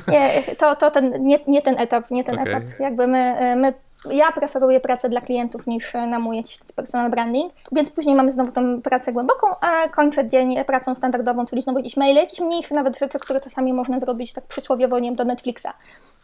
Nie, 0.07 0.43
to, 0.57 0.75
to 0.75 0.91
ten, 0.91 1.25
nie, 1.25 1.39
nie 1.47 1.61
ten 1.61 1.79
etap, 1.79 2.11
nie 2.11 2.23
ten 2.23 2.39
okay. 2.39 2.55
etap. 2.55 2.63
Jakby 2.79 3.07
my, 3.07 3.55
my 3.55 3.73
ja 4.05 4.31
preferuję 4.31 4.79
pracę 4.79 5.09
dla 5.09 5.21
klientów 5.21 5.67
niż 5.67 5.93
na 5.93 6.19
mój 6.19 6.37
jakiś 6.37 6.59
personal 6.75 7.11
branding, 7.11 7.53
więc 7.71 7.91
później 7.91 8.15
mamy 8.15 8.31
znowu 8.31 8.51
tą 8.51 8.81
pracę 8.81 9.13
głęboką, 9.13 9.47
a 9.61 9.89
kończę 9.89 10.29
dzień 10.29 10.65
pracą 10.65 10.95
standardową, 10.95 11.45
czyli 11.45 11.61
znowu 11.61 11.79
jakieś 11.79 11.97
maile, 11.97 12.15
jakieś 12.15 12.39
mniejsze 12.39 12.75
nawet 12.75 12.99
rzeczy, 12.99 13.19
które 13.19 13.41
czasami 13.41 13.73
można 13.73 13.99
zrobić 13.99 14.33
tak 14.33 14.43
przysłowiowo, 14.43 14.99
nie 14.99 15.09
wiem, 15.09 15.15
do 15.15 15.25
Netflixa. 15.25 15.67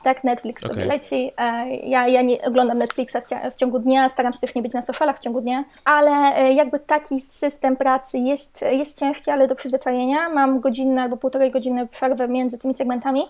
Tak, 0.04 0.24
Netflix 0.24 0.64
okay. 0.64 0.76
sobie 0.76 0.86
leci. 0.86 1.32
E, 1.38 1.70
ja, 1.76 2.08
ja 2.08 2.22
nie 2.22 2.42
oglądam 2.42 2.78
Netflixa 2.78 3.18
w, 3.52 3.56
ciągu 3.56 3.80
dnia, 3.80 4.10
staram 4.10 4.34
się 4.34 4.40
też 4.40 4.56
nie 4.56 4.62
być 4.62 4.74
na 4.74 4.82
socialach 4.82 5.18
w 5.18 5.20
ciągu 5.20 5.42
dnia, 5.42 5.64
ale 5.86 6.12
e, 6.12 6.54
jakby 6.54 6.80
taki 6.80 7.20
system 7.20 7.76
pracy 7.76 8.18
jest, 8.18 8.62
jest 8.72 9.00
ciężki, 9.00 9.32
ale 9.32 9.48
do 9.48 9.56
przyzwyczajenia. 9.56 10.30
Mam 10.30 10.60
godzinę 10.60 11.02
albo 11.02 11.18
półtorej 11.18 11.52
godziny 11.52 11.88
przerwę 11.88 12.28
między 12.28 12.58
tymi 12.58 12.74
segmentami 12.74 13.24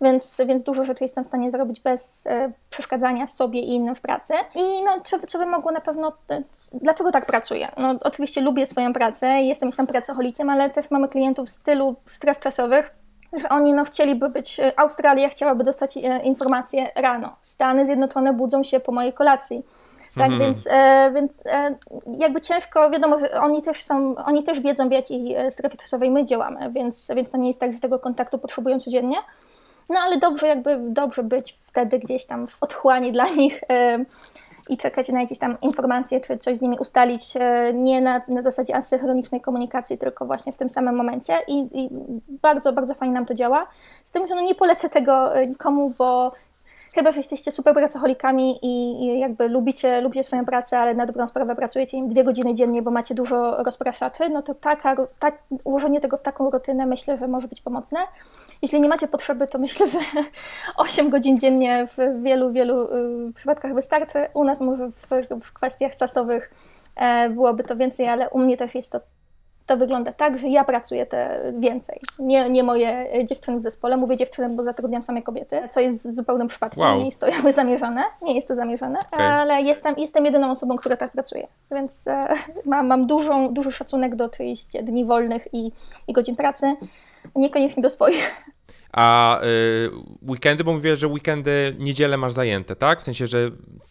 więc, 0.00 0.40
więc 0.46 0.62
dużo 0.62 0.84
rzeczy 0.84 1.04
jestem 1.04 1.24
w 1.24 1.26
stanie 1.26 1.50
zrobić 1.50 1.80
bez 1.80 2.26
e, 2.26 2.52
przeszkadzania 2.70 3.26
sobie 3.26 3.60
i 3.60 3.74
innym 3.74 3.94
w 3.94 4.00
pracy. 4.00 4.34
I 4.54 4.82
no, 4.84 5.00
czy, 5.04 5.26
czy 5.26 5.38
bym 5.38 5.48
mogło 5.48 5.72
na 5.72 5.80
pewno, 5.80 6.12
e, 6.30 6.42
dlaczego 6.72 7.12
tak 7.12 7.26
pracuję? 7.26 7.68
No 7.76 7.94
oczywiście 8.00 8.40
lubię 8.40 8.66
swoją 8.66 8.92
pracę, 8.92 9.26
jestem 9.26 9.72
tam 9.72 9.86
pracocholikiem, 9.86 10.50
ale 10.50 10.70
też 10.70 10.90
mamy 10.90 11.08
klientów 11.08 11.48
w 11.48 11.50
stylu 11.50 11.96
stref 12.06 12.40
czasowych, 12.40 12.90
że 13.32 13.48
oni 13.48 13.72
no, 13.72 13.84
chcieliby 13.84 14.28
być, 14.28 14.60
e, 14.60 14.80
Australia 14.80 15.28
chciałaby 15.28 15.64
dostać 15.64 15.96
e, 15.96 16.20
informacje 16.22 16.90
rano, 16.94 17.36
Stany 17.42 17.86
Zjednoczone 17.86 18.32
budzą 18.34 18.62
się 18.62 18.80
po 18.80 18.92
mojej 18.92 19.12
kolacji. 19.12 19.62
Tak, 20.16 20.26
mm. 20.26 20.40
więc, 20.40 20.66
e, 20.70 21.10
więc 21.14 21.32
e, 21.46 21.74
jakby 22.18 22.40
ciężko, 22.40 22.90
wiadomo, 22.90 23.18
że 23.18 23.40
oni 23.40 23.62
też 23.62 23.82
są, 23.82 24.14
oni 24.16 24.42
też 24.42 24.60
wiedzą 24.60 24.88
w 24.88 24.92
jakiej 24.92 25.36
strefie 25.50 25.76
czasowej 25.76 26.10
my 26.10 26.24
działamy, 26.24 26.72
więc, 26.72 27.08
więc 27.16 27.30
to 27.30 27.38
nie 27.38 27.48
jest 27.48 27.60
tak, 27.60 27.72
że 27.72 27.80
tego 27.80 27.98
kontaktu 27.98 28.38
potrzebują 28.38 28.80
codziennie. 28.80 29.16
No 29.88 30.00
ale 30.00 30.18
dobrze 30.18 30.46
jakby, 30.46 30.78
dobrze 30.80 31.22
być 31.22 31.58
wtedy 31.66 31.98
gdzieś 31.98 32.24
tam 32.24 32.46
w 32.46 32.56
otchłani 32.60 33.12
dla 33.12 33.28
nich 33.28 33.60
e, 33.68 34.04
i 34.68 34.76
czekać 34.76 35.08
na 35.08 35.20
jakieś 35.20 35.38
tam 35.38 35.60
informacje, 35.62 36.20
czy 36.20 36.38
coś 36.38 36.56
z 36.56 36.60
nimi 36.60 36.78
ustalić, 36.78 37.36
e, 37.36 37.72
nie 37.74 38.00
na, 38.00 38.22
na 38.28 38.42
zasadzie 38.42 38.76
asynchronicznej 38.76 39.40
komunikacji, 39.40 39.98
tylko 39.98 40.26
właśnie 40.26 40.52
w 40.52 40.56
tym 40.56 40.70
samym 40.70 40.96
momencie 40.96 41.38
i, 41.48 41.68
i 41.72 41.88
bardzo, 42.42 42.72
bardzo 42.72 42.94
fajnie 42.94 43.14
nam 43.14 43.26
to 43.26 43.34
działa. 43.34 43.66
Z 44.04 44.10
tym, 44.10 44.26
że 44.26 44.34
no 44.34 44.40
nie 44.40 44.54
polecę 44.54 44.88
tego 44.88 45.36
e, 45.36 45.46
nikomu, 45.46 45.94
bo 45.98 46.32
Chyba, 46.94 47.10
że 47.10 47.18
jesteście 47.18 47.52
super 47.52 47.74
pracocholikami 47.74 48.58
i, 48.62 49.18
jakby 49.18 49.48
lubicie, 49.48 50.00
lubicie 50.00 50.24
swoją 50.24 50.44
pracę, 50.44 50.78
ale 50.78 50.94
na 50.94 51.06
dobrą 51.06 51.28
sprawę 51.28 51.56
pracujecie 51.56 51.96
im 51.96 52.08
dwie 52.08 52.24
godziny 52.24 52.54
dziennie, 52.54 52.82
bo 52.82 52.90
macie 52.90 53.14
dużo 53.14 53.62
rozpraszaczy, 53.62 54.28
no 54.28 54.42
to 54.42 54.54
taka, 54.54 54.96
ta, 55.18 55.32
ułożenie 55.64 56.00
tego 56.00 56.16
w 56.16 56.22
taką 56.22 56.50
rutynę 56.50 56.86
myślę, 56.86 57.16
że 57.16 57.28
może 57.28 57.48
być 57.48 57.60
pomocne. 57.60 57.98
Jeśli 58.62 58.80
nie 58.80 58.88
macie 58.88 59.08
potrzeby, 59.08 59.46
to 59.46 59.58
myślę, 59.58 59.86
że 59.86 59.98
8 60.76 61.10
godzin 61.10 61.40
dziennie 61.40 61.86
w 61.86 62.22
wielu, 62.22 62.52
wielu 62.52 62.82
y, 63.28 63.32
przypadkach 63.34 63.74
wystarczy. 63.74 64.26
U 64.34 64.44
nas 64.44 64.60
może 64.60 64.88
w, 64.88 65.06
w 65.44 65.52
kwestiach 65.52 65.94
sasowych 65.94 66.50
e, 66.96 67.30
byłoby 67.30 67.64
to 67.64 67.76
więcej, 67.76 68.08
ale 68.08 68.30
u 68.30 68.38
mnie 68.38 68.56
też 68.56 68.74
jest 68.74 68.92
to 68.92 69.00
to 69.68 69.76
wygląda 69.76 70.12
tak, 70.12 70.38
że 70.38 70.48
ja 70.48 70.64
pracuję 70.64 71.06
te 71.06 71.52
więcej. 71.58 72.00
Nie, 72.18 72.50
nie 72.50 72.62
moje 72.62 73.06
dziewczyny 73.24 73.58
w 73.58 73.62
zespole. 73.62 73.96
Mówię 73.96 74.16
dziewczyny, 74.16 74.48
bo 74.48 74.62
zatrudniam 74.62 75.02
same 75.02 75.22
kobiety, 75.22 75.60
co 75.70 75.80
jest 75.80 76.16
zupełnym 76.16 76.48
przypadkiem. 76.48 76.82
Wow. 76.82 76.98
Nie 76.98 77.06
jest 77.06 77.20
to 77.20 77.26
jakby 77.26 77.52
zamierzone. 77.52 78.04
Nie 78.22 78.34
jest 78.34 78.48
to 78.48 78.54
zamierzone, 78.54 78.98
okay. 79.12 79.26
ale 79.26 79.62
jestem, 79.62 79.94
jestem 79.98 80.24
jedyną 80.24 80.50
osobą, 80.50 80.76
która 80.76 80.96
tak 80.96 81.12
pracuje. 81.12 81.46
Więc 81.70 82.06
e, 82.06 82.34
mam, 82.64 82.86
mam 82.86 83.06
dużą, 83.06 83.54
duży 83.54 83.72
szacunek 83.72 84.16
do 84.16 84.24
oczywiście 84.24 84.82
dni 84.82 85.04
wolnych 85.04 85.48
i, 85.52 85.72
i 86.08 86.12
godzin 86.12 86.36
pracy. 86.36 86.76
Niekoniecznie 87.36 87.82
do 87.82 87.90
swoich. 87.90 88.44
A 88.92 89.40
y, 89.42 89.90
weekendy, 90.28 90.64
bo 90.64 90.72
mówię, 90.72 90.96
że 90.96 91.06
weekendy, 91.06 91.76
niedzielę 91.78 92.16
masz 92.16 92.32
zajęte, 92.32 92.76
tak? 92.76 93.00
W 93.00 93.02
sensie, 93.02 93.26
że 93.26 93.50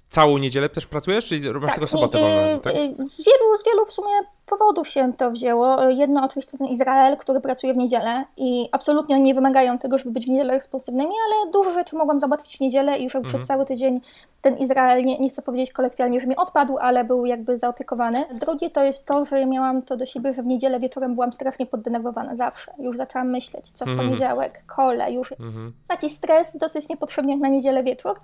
całą 0.09 0.37
niedzielę 0.37 0.69
też 0.69 0.85
pracujesz, 0.85 1.25
czy 1.25 1.53
masz 1.53 1.61
tak, 1.61 1.73
tylko 1.73 1.87
sobotę 1.87 2.19
wolną? 2.19 2.59
Tak? 2.59 2.73
Z 3.09 3.25
wielu, 3.25 3.57
z 3.57 3.65
wielu 3.65 3.85
w 3.85 3.91
sumie 3.91 4.11
powodów 4.47 4.87
się 4.87 5.13
to 5.13 5.31
wzięło. 5.31 5.89
Jedno 5.89 6.23
oczywiście 6.23 6.57
ten 6.57 6.67
Izrael, 6.67 7.17
który 7.17 7.41
pracuje 7.41 7.73
w 7.73 7.77
niedzielę 7.77 8.23
i 8.37 8.69
absolutnie 8.71 9.15
oni 9.15 9.23
nie 9.23 9.33
wymagają 9.33 9.77
tego, 9.77 9.97
żeby 9.97 10.11
być 10.11 10.25
w 10.25 10.29
niedzielę 10.29 10.53
responsywnymi, 10.53 11.11
ale 11.25 11.51
dużo 11.51 11.71
rzeczy 11.71 11.95
mogłam 11.95 12.19
załatwić 12.19 12.57
w 12.57 12.59
niedzielę 12.59 12.97
i 12.97 13.03
już 13.03 13.15
mhm. 13.15 13.33
przez 13.33 13.47
cały 13.47 13.65
tydzień 13.65 14.01
ten 14.41 14.57
Izrael, 14.57 15.03
nie, 15.03 15.19
nie 15.19 15.29
chcę 15.29 15.41
powiedzieć 15.41 15.71
kolekcjonalnie, 15.71 16.21
że 16.21 16.27
mi 16.27 16.35
odpadł, 16.35 16.77
ale 16.77 17.03
był 17.03 17.25
jakby 17.25 17.57
zaopiekowany. 17.57 18.25
Drugie 18.33 18.69
to 18.69 18.83
jest 18.83 19.05
to, 19.05 19.25
że 19.25 19.45
miałam 19.45 19.81
to 19.81 19.97
do 19.97 20.05
siebie, 20.05 20.33
że 20.33 20.43
w 20.43 20.47
niedzielę 20.47 20.79
wieczorem 20.79 21.15
byłam 21.15 21.33
strasznie 21.33 21.65
poddenerwowana 21.65 22.35
zawsze. 22.35 22.73
Już 22.79 22.97
zaczęłam 22.97 23.29
myśleć, 23.29 23.71
co 23.71 23.85
w 23.85 23.87
mhm. 23.87 24.07
poniedziałek, 24.07 24.63
kole, 24.65 25.11
już 25.11 25.31
mhm. 25.31 25.73
taki 25.87 26.09
stres 26.09 26.57
dosyć 26.57 26.89
niepotrzebny 26.89 27.31
jak 27.31 27.41
na 27.41 27.47
niedzielę 27.47 27.83
wieczór. 27.83 28.15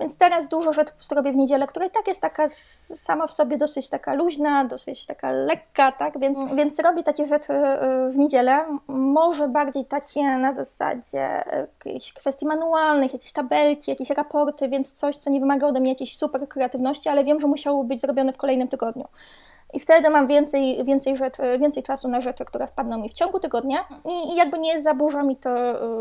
Więc 0.00 0.16
teraz 0.16 0.48
dużo 0.48 0.72
rzeczy 0.72 0.90
po 0.90 0.96
prostu 0.96 1.14
robię 1.14 1.32
w 1.32 1.36
niedzielę, 1.36 1.66
która 1.66 1.86
i 1.86 1.90
tak 1.90 2.08
jest 2.08 2.20
taka 2.20 2.48
sama 2.48 3.26
w 3.26 3.30
sobie 3.30 3.56
dosyć 3.56 3.88
taka 3.88 4.14
luźna, 4.14 4.64
dosyć 4.64 5.06
taka 5.06 5.32
lekka, 5.32 5.92
tak? 5.92 6.18
Więc, 6.18 6.38
mm. 6.38 6.56
więc 6.56 6.78
robię 6.78 7.02
takie 7.02 7.26
rzeczy 7.26 7.52
y, 7.52 8.10
w 8.10 8.16
niedzielę. 8.16 8.64
Może 8.88 9.48
bardziej 9.48 9.84
takie 9.84 10.22
na 10.22 10.52
zasadzie 10.52 11.44
jakichś 11.86 12.12
kwestii 12.12 12.46
manualnych, 12.46 13.12
jakieś 13.12 13.32
tabelki, 13.32 13.90
jakieś 13.90 14.10
raporty, 14.10 14.68
więc 14.68 14.92
coś, 14.92 15.16
co 15.16 15.30
nie 15.30 15.40
wymaga 15.40 15.66
ode 15.66 15.80
mnie 15.80 15.90
jakiejś 15.90 16.16
super 16.18 16.48
kreatywności, 16.48 17.08
ale 17.08 17.24
wiem, 17.24 17.40
że 17.40 17.46
musiało 17.46 17.84
być 17.84 18.00
zrobione 18.00 18.32
w 18.32 18.36
kolejnym 18.36 18.68
tygodniu. 18.68 19.04
I 19.74 19.80
wtedy 19.80 20.10
mam 20.10 20.26
więcej, 20.26 20.84
więcej, 20.84 21.16
rzeczy, 21.16 21.42
więcej 21.58 21.82
czasu 21.82 22.08
na 22.08 22.20
rzeczy, 22.20 22.44
które 22.44 22.66
wpadną 22.66 22.98
mi 22.98 23.08
w 23.08 23.12
ciągu 23.12 23.40
tygodnia 23.40 23.88
i, 24.04 24.32
i 24.32 24.36
jakby 24.36 24.58
nie 24.58 24.82
zaburza 24.82 25.22
mi 25.22 25.36
to 25.36 25.50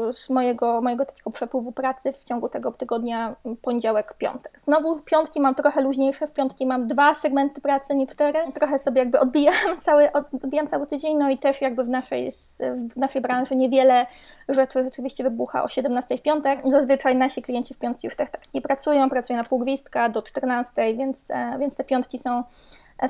y, 0.10 0.14
z 0.14 0.30
mojego, 0.30 0.82
mojego 0.82 1.06
takiego 1.06 1.32
przepływu 1.32 1.72
pracy 1.72 2.14
w 2.14 2.24
ciągu 2.24 2.50
tego 2.50 2.72
tygodnia 2.72 3.36
poniedziałek, 3.62 4.14
piątek. 4.14 4.54
Znowu 4.58 5.00
piątki 5.00 5.42
mam 5.42 5.56
trochę 5.56 5.82
luźniejsze, 5.82 6.28
w 6.28 6.34
piątki 6.34 6.66
mam 6.66 6.88
dwa 6.88 7.16
segmenty 7.16 7.62
pracy, 7.62 7.96
nie 7.96 8.08
cztery. 8.08 8.40
Trochę 8.54 8.80
sobie 8.80 9.00
jakby 9.00 9.20
odbijam 9.20 9.54
cały, 9.80 10.12
odbijam 10.12 10.68
cały 10.68 10.88
tydzień, 10.88 11.18
no 11.18 11.30
i 11.30 11.38
też 11.38 11.62
jakby 11.62 11.84
w 11.84 11.90
naszej, 11.90 12.32
w 12.60 12.98
naszej 12.98 13.22
branży 13.22 13.56
niewiele 13.56 14.06
rzeczy 14.50 14.84
rzeczywiście 14.84 15.24
wybucha 15.24 15.64
o 15.64 15.68
17 15.68 16.18
w 16.18 16.22
piątek. 16.22 16.60
Zazwyczaj 16.66 17.16
nasi 17.16 17.42
klienci 17.42 17.74
w 17.74 17.78
piątki 17.78 18.08
już 18.08 18.16
tak, 18.16 18.30
tak 18.30 18.54
nie 18.54 18.62
pracują, 18.62 19.10
pracują 19.10 19.38
na 19.38 19.44
pół 19.44 19.60
gwizdka 19.60 20.10
do 20.10 20.22
14, 20.22 20.94
więc, 20.96 21.32
e, 21.32 21.58
więc 21.60 21.76
te 21.76 21.84
piątki 21.84 22.20
są 22.20 22.44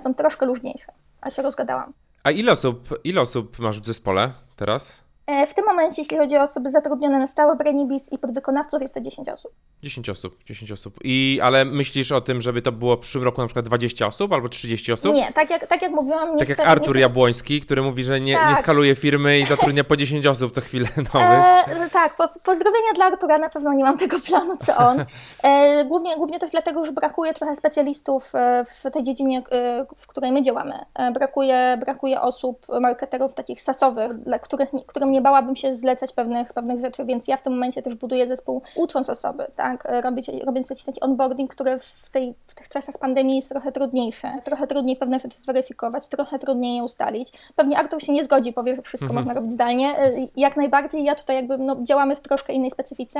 są 0.04 0.14
troszkę 0.14 0.46
luźniejsze. 0.46 0.92
A 1.22 1.30
się 1.30 1.42
rozgadałam. 1.42 1.94
A 2.24 2.32
ile 2.32 2.52
osób, 2.52 2.90
ile 3.04 3.22
osób 3.22 3.60
masz 3.60 3.80
w 3.80 3.86
zespole 3.86 4.32
teraz? 4.56 5.04
E, 5.28 5.48
w 5.48 5.54
tym 5.54 5.66
momencie, 5.66 6.02
jeśli 6.02 6.18
chodzi 6.18 6.38
o 6.38 6.42
osoby 6.42 6.70
zatrudnione 6.70 7.20
na 7.20 7.28
stałe 7.28 7.56
Brainibis 7.56 8.12
i 8.12 8.18
podwykonawców, 8.18 8.82
jest 8.82 8.94
to 8.94 9.02
10 9.02 9.30
osób. 9.30 9.52
10 9.84 10.10
osób, 10.10 10.44
10 10.46 10.72
osób. 10.72 11.00
I, 11.04 11.40
ale 11.44 11.66
myślisz 11.66 12.12
o 12.12 12.22
tym, 12.22 12.42
żeby 12.42 12.62
to 12.62 12.72
było 12.72 12.96
w 12.96 13.00
przyszłym 13.00 13.24
roku 13.24 13.42
na 13.42 13.48
przykład 13.48 13.66
20 13.66 14.08
osób 14.08 14.34
albo 14.34 14.50
30 14.50 14.92
osób? 14.92 15.16
Nie, 15.16 15.34
tak 15.34 15.50
jak, 15.50 15.68
tak 15.68 15.82
jak 15.82 15.92
mówiłam... 15.92 16.36
Nie 16.36 16.40
tak 16.40 16.50
jak 16.50 16.60
Artur 16.60 16.96
nie 16.96 17.02
Jabłoński, 17.02 17.62
który 17.62 17.82
mówi, 17.82 18.04
że 18.04 18.22
nie, 18.22 18.36
tak. 18.36 18.50
nie 18.50 18.56
skaluje 18.56 18.96
firmy 18.96 19.40
i 19.40 19.46
zatrudnia 19.56 19.84
po 19.84 19.98
10 19.98 20.26
osób 20.26 20.54
co 20.54 20.62
chwilę 20.62 20.88
nowych. 21.14 21.84
E, 21.84 21.90
tak, 21.92 22.16
po, 22.16 22.28
pozdrowienia 22.44 22.94
dla 22.96 23.06
Artura, 23.06 23.38
na 23.38 23.50
pewno 23.50 23.74
nie 23.74 23.84
mam 23.84 23.98
tego 23.98 24.20
planu 24.20 24.58
co 24.58 24.78
on. 24.78 25.06
E, 25.44 25.86
głównie, 25.86 26.18
głównie 26.18 26.40
też 26.40 26.52
dlatego, 26.52 26.86
że 26.86 26.92
brakuje 26.92 27.34
trochę 27.34 27.56
specjalistów 27.56 28.36
e, 28.36 28.66
w 28.66 28.92
tej 28.92 29.04
dziedzinie, 29.04 29.44
e, 29.52 29.86
w 29.98 30.08
której 30.08 30.32
my 30.32 30.42
działamy. 30.42 30.74
Brakuje, 31.14 31.78
brakuje 31.80 32.22
osób, 32.22 32.66
marketerów 32.82 33.34
takich 33.34 33.62
sasowych, 33.62 34.14
dla 34.14 34.40
których, 34.40 34.70
którym 34.88 35.13
nie 35.14 35.22
bałabym 35.22 35.56
się 35.56 35.74
zlecać 35.74 36.14
pewnych, 36.14 36.54
pewnych 36.54 36.80
rzeczy, 36.80 37.06
więc 37.06 37.28
ja 37.28 37.38
w 37.38 37.42
tym 37.42 37.54
momencie 37.54 37.82
też 37.82 37.96
buduję 37.96 38.28
zespół 38.28 38.62
ucząc 38.76 39.10
osoby, 39.10 39.46
tak, 39.56 39.88
robić, 40.04 40.28
robiąc 40.46 40.70
jakiś 40.70 40.86
taki 40.86 41.00
onboarding, 41.02 41.52
który 41.52 41.80
w, 41.80 42.10
tej, 42.10 42.36
w 42.48 42.56
tych 42.56 42.70
czasach 42.70 42.98
pandemii 42.98 43.36
jest 43.36 43.50
trochę 43.50 43.72
trudniejszy. 43.72 44.28
Trochę 44.44 44.68
trudniej 44.68 44.96
pewne 44.96 45.20
rzeczy 45.20 45.40
zweryfikować, 45.40 46.08
trochę 46.08 46.40
trudniej 46.40 46.76
je 46.76 46.84
ustalić. 46.84 47.32
Pewnie 47.56 47.78
Artur 47.78 48.02
się 48.02 48.14
nie 48.14 48.24
zgodzi, 48.24 48.54
powie, 48.54 48.76
że 48.76 48.82
wszystko 48.82 49.06
mhm. 49.06 49.26
można 49.26 49.34
robić 49.34 49.54
zdalnie. 49.54 50.08
Y, 50.08 50.30
jak 50.36 50.58
najbardziej, 50.58 51.04
ja 51.04 51.16
tutaj 51.16 51.36
jakby 51.36 51.58
no, 51.58 51.76
działamy 51.84 52.16
w 52.16 52.22
troszkę 52.22 52.54
innej 52.54 52.72
specyfice 52.72 53.20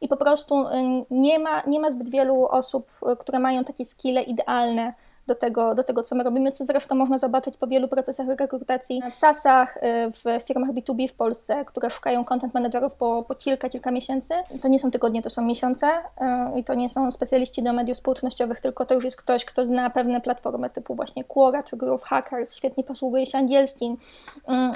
i 0.00 0.08
po 0.08 0.16
prostu 0.16 0.68
y, 0.68 0.72
nie 1.10 1.38
ma, 1.38 1.62
nie 1.66 1.80
ma 1.80 1.90
zbyt 1.90 2.10
wielu 2.10 2.46
osób, 2.46 2.90
y, 3.12 3.16
które 3.16 3.38
mają 3.38 3.64
takie 3.64 3.84
skille 3.84 4.22
idealne 4.22 4.94
do 5.28 5.34
tego, 5.34 5.74
do 5.74 5.84
tego, 5.84 6.02
co 6.02 6.14
my 6.14 6.24
robimy, 6.24 6.52
co 6.52 6.64
zresztą 6.64 6.94
można 6.94 7.18
zobaczyć 7.18 7.56
po 7.56 7.66
wielu 7.66 7.88
procesach 7.88 8.28
rekrutacji 8.28 9.02
w 9.10 9.14
SaaSach, 9.14 9.76
y, 9.76 9.80
w 10.12 10.44
firmach 10.44 10.70
B2B 10.70 11.08
w 11.08 11.14
Polsce, 11.14 11.64
które 11.64 11.90
szukają 11.90 12.24
content 12.24 12.54
managerów 12.54 12.94
po, 12.94 13.24
po 13.28 13.34
kilka, 13.34 13.68
kilka 13.68 13.90
miesięcy. 13.90 14.34
To 14.60 14.68
nie 14.68 14.78
są 14.78 14.90
tygodnie, 14.90 15.22
to 15.22 15.30
są 15.30 15.42
miesiące 15.42 15.86
y, 15.86 16.58
i 16.58 16.64
to 16.64 16.74
nie 16.74 16.90
są 16.90 17.10
specjaliści 17.10 17.62
do 17.62 17.72
mediów 17.72 17.98
społecznościowych, 17.98 18.60
tylko 18.60 18.86
to 18.86 18.94
już 18.94 19.04
jest 19.04 19.16
ktoś, 19.16 19.44
kto 19.44 19.64
zna 19.64 19.90
pewne 19.90 20.20
platformy 20.20 20.70
typu 20.70 20.94
właśnie 20.94 21.24
Quora 21.24 21.62
czy 21.62 21.76
Growth 21.76 22.04
Hackers, 22.04 22.54
świetnie 22.54 22.84
posługuje 22.84 23.26
się 23.26 23.38
angielskim, 23.38 23.96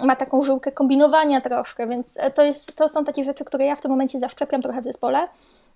y, 0.02 0.06
ma 0.06 0.16
taką 0.16 0.42
żyłkę 0.42 0.72
kombinowania 0.72 1.40
troszkę, 1.40 1.86
więc 1.86 2.18
to, 2.34 2.42
jest, 2.42 2.76
to 2.76 2.88
są 2.88 3.04
takie 3.04 3.24
rzeczy, 3.24 3.44
które 3.44 3.64
ja 3.64 3.76
w 3.76 3.80
tym 3.80 3.90
momencie 3.90 4.18
zaszczepiam 4.18 4.62
trochę 4.62 4.80
w 4.80 4.84
zespole 4.84 5.28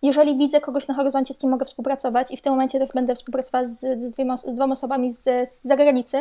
jeżeli 0.03 0.37
widzę 0.37 0.61
kogoś 0.61 0.89
na 0.89 0.95
horyzoncie, 0.95 1.35
z 1.35 1.39
kim 1.39 1.51
mogę 1.51 1.65
współpracować 1.65 2.31
i 2.31 2.37
w 2.37 2.43
tym 2.43 2.53
momencie 2.53 2.79
też 2.79 2.93
będę 2.95 3.15
współpracowała 3.15 3.65
z, 3.65 3.81
z, 3.81 4.11
dwiema, 4.11 4.37
z 4.37 4.45
dwoma 4.55 4.73
osobami 4.73 5.11
z, 5.11 5.51
z 5.51 5.63
zagranicy, 5.63 6.19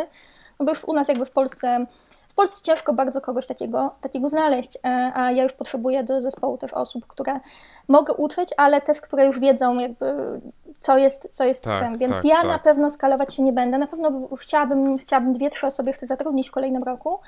no 0.60 0.66
bo 0.66 0.72
już 0.72 0.84
u 0.84 0.94
nas 0.94 1.08
jakby 1.08 1.26
w 1.26 1.32
Polsce 1.32 1.86
w 2.28 2.36
Polsce 2.36 2.64
ciężko 2.64 2.94
bardzo 2.94 3.22
kogoś 3.22 3.48
takiego, 3.48 3.96
takiego 4.02 4.30
znaleźć, 4.30 4.78
e, 4.78 5.12
a 5.16 5.32
ja 5.32 5.44
już 5.44 5.54
potrzebuję 5.54 6.04
do 6.04 6.22
zespołu 6.22 6.58
też 6.58 6.74
osób, 6.74 7.08
które 7.08 7.40
mogę 7.88 8.14
uczyć, 8.14 8.50
ale 8.58 8.82
też, 8.82 9.02
które 9.02 9.26
już 9.26 9.40
wiedzą 9.40 9.80
jakby 9.80 10.42
co 10.80 10.98
jest, 10.98 11.30
co 11.32 11.44
jest 11.44 11.64
tak, 11.64 11.84
czym. 11.84 11.98
Więc 11.98 12.14
tak, 12.16 12.26
ja 12.26 12.36
tak. 12.36 12.46
na 12.46 12.60
pewno 12.60 12.90
skalować 12.90 13.34
się 13.34 13.44
nie 13.44 13.54
będę. 13.54 13.78
Na 13.78 13.88
pewno 13.88 14.28
chciałabym, 14.38 14.98
chciałabym 14.98 15.34
dwie, 15.34 15.50
trzy 15.50 15.68
osoby 15.68 15.94
chcę 15.94 16.08
zatrudnić 16.08 16.50
w 16.50 16.52
kolejnym 16.52 16.84
roku, 16.84 17.20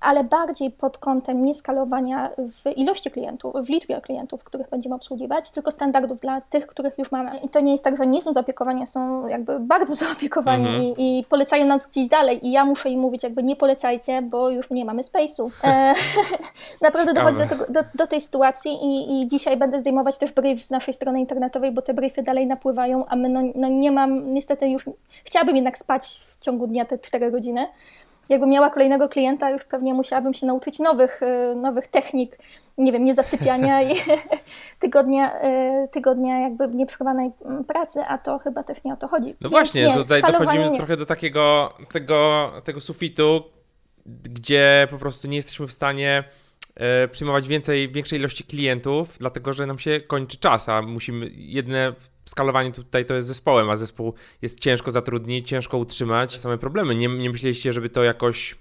ale 0.00 0.24
bardziej 0.24 0.70
pod 0.70 0.98
kątem 0.98 1.44
nie 1.44 1.54
skalowania 1.54 2.30
w 2.38 2.76
ilości 2.76 3.10
klientów, 3.10 3.54
w 3.66 3.68
liczbie 3.68 4.00
klientów, 4.00 4.44
których 4.44 4.68
będziemy 4.70 4.94
obsługiwać, 4.94 5.50
tylko 5.50 5.70
standardów 5.70 6.20
dla 6.20 6.40
tych, 6.40 6.66
których 6.66 6.98
już 6.98 7.12
mamy. 7.12 7.38
I 7.38 7.48
to 7.48 7.60
nie 7.60 7.72
jest 7.72 7.84
tak, 7.84 7.96
że 7.96 8.06
nie 8.06 8.22
są 8.22 8.32
zaopiekowani, 8.32 8.86
są 8.86 9.26
jakby 9.26 9.60
bardzo 9.60 9.94
zaopiekowani 10.04 10.68
mhm. 10.68 10.82
i, 10.82 11.18
i, 11.18 11.24
polecają 11.24 11.66
nas 11.66 11.86
gdzieś 11.86 12.08
dalej 12.08 12.46
i 12.46 12.52
ja 12.52 12.64
muszę 12.64 12.88
im 12.88 13.00
mówić 13.00 13.22
jakby 13.22 13.42
nie 13.42 13.56
polecajcie, 13.56 14.22
bo 14.22 14.50
już 14.50 14.70
nie 14.70 14.84
mamy 14.84 15.02
space'u. 15.02 15.50
E, 15.64 15.94
naprawdę 16.82 17.14
dochodzi 17.14 17.38
do, 17.38 17.46
tego, 17.46 17.64
do, 17.68 17.80
do, 17.94 18.06
tej 18.06 18.20
sytuacji 18.20 18.72
i, 18.72 19.22
i 19.22 19.28
dzisiaj 19.28 19.56
będę 19.56 19.80
zdejmować 19.80 20.18
też 20.18 20.32
brief 20.32 20.64
z 20.66 20.70
naszej 20.70 20.94
strony 20.94 21.20
internetowej, 21.20 21.72
bo 21.72 21.82
te 21.82 21.94
briefy 21.94 22.22
dalej 22.22 22.46
napływają 22.46 22.93
a 23.08 23.16
my 23.16 23.28
no, 23.28 23.40
no 23.54 23.68
nie 23.68 23.92
mam, 23.92 24.34
niestety 24.34 24.68
już 24.68 24.84
chciałabym 25.24 25.56
jednak 25.56 25.78
spać 25.78 26.22
w 26.26 26.44
ciągu 26.44 26.66
dnia 26.66 26.84
te 26.84 26.98
4 26.98 27.30
godziny. 27.30 27.66
Jakbym 28.28 28.50
miała 28.50 28.70
kolejnego 28.70 29.08
klienta, 29.08 29.50
już 29.50 29.64
pewnie 29.64 29.94
musiałabym 29.94 30.34
się 30.34 30.46
nauczyć 30.46 30.78
nowych, 30.78 31.22
y, 31.22 31.54
nowych 31.54 31.86
technik, 31.86 32.38
nie 32.78 32.92
wiem, 32.92 33.04
niezasypiania 33.04 33.82
i 33.82 33.96
tygodnia, 34.80 35.44
y, 35.44 35.88
tygodnia 35.88 36.40
jakby 36.40 36.68
nieprzerwanej 36.68 37.30
mm, 37.44 37.64
pracy, 37.64 38.00
a 38.08 38.18
to 38.18 38.38
chyba 38.38 38.62
też 38.62 38.84
nie 38.84 38.92
o 38.92 38.96
to 38.96 39.08
chodzi. 39.08 39.28
No 39.28 39.36
Więc 39.40 39.52
właśnie, 39.52 39.82
nie, 39.82 39.94
tutaj 39.94 40.22
dochodzimy 40.22 40.70
nie. 40.70 40.76
trochę 40.76 40.96
do 40.96 41.06
takiego 41.06 41.74
tego, 41.92 42.50
tego 42.64 42.80
sufitu, 42.80 43.44
gdzie 44.06 44.88
po 44.90 44.98
prostu 44.98 45.28
nie 45.28 45.36
jesteśmy 45.36 45.66
w 45.66 45.72
stanie 45.72 46.24
e, 46.76 47.08
przyjmować 47.08 47.48
więcej, 47.48 47.92
większej 47.92 48.18
ilości 48.18 48.44
klientów, 48.44 49.18
dlatego 49.18 49.52
że 49.52 49.66
nam 49.66 49.78
się 49.78 50.00
kończy 50.00 50.38
czas, 50.38 50.68
a 50.68 50.82
musimy 50.82 51.30
jedne 51.34 51.92
skalowanie 52.24 52.72
tutaj 52.72 53.06
to 53.06 53.14
jest 53.14 53.28
zespołem, 53.28 53.70
a 53.70 53.76
zespół 53.76 54.14
jest 54.42 54.60
ciężko 54.60 54.90
zatrudnić, 54.90 55.48
ciężko 55.48 55.78
utrzymać. 55.78 56.40
Same 56.40 56.58
problemy. 56.58 56.94
Nie, 56.94 57.08
nie 57.08 57.30
myśleliście, 57.30 57.72
żeby 57.72 57.88
to 57.88 58.02
jakoś 58.02 58.56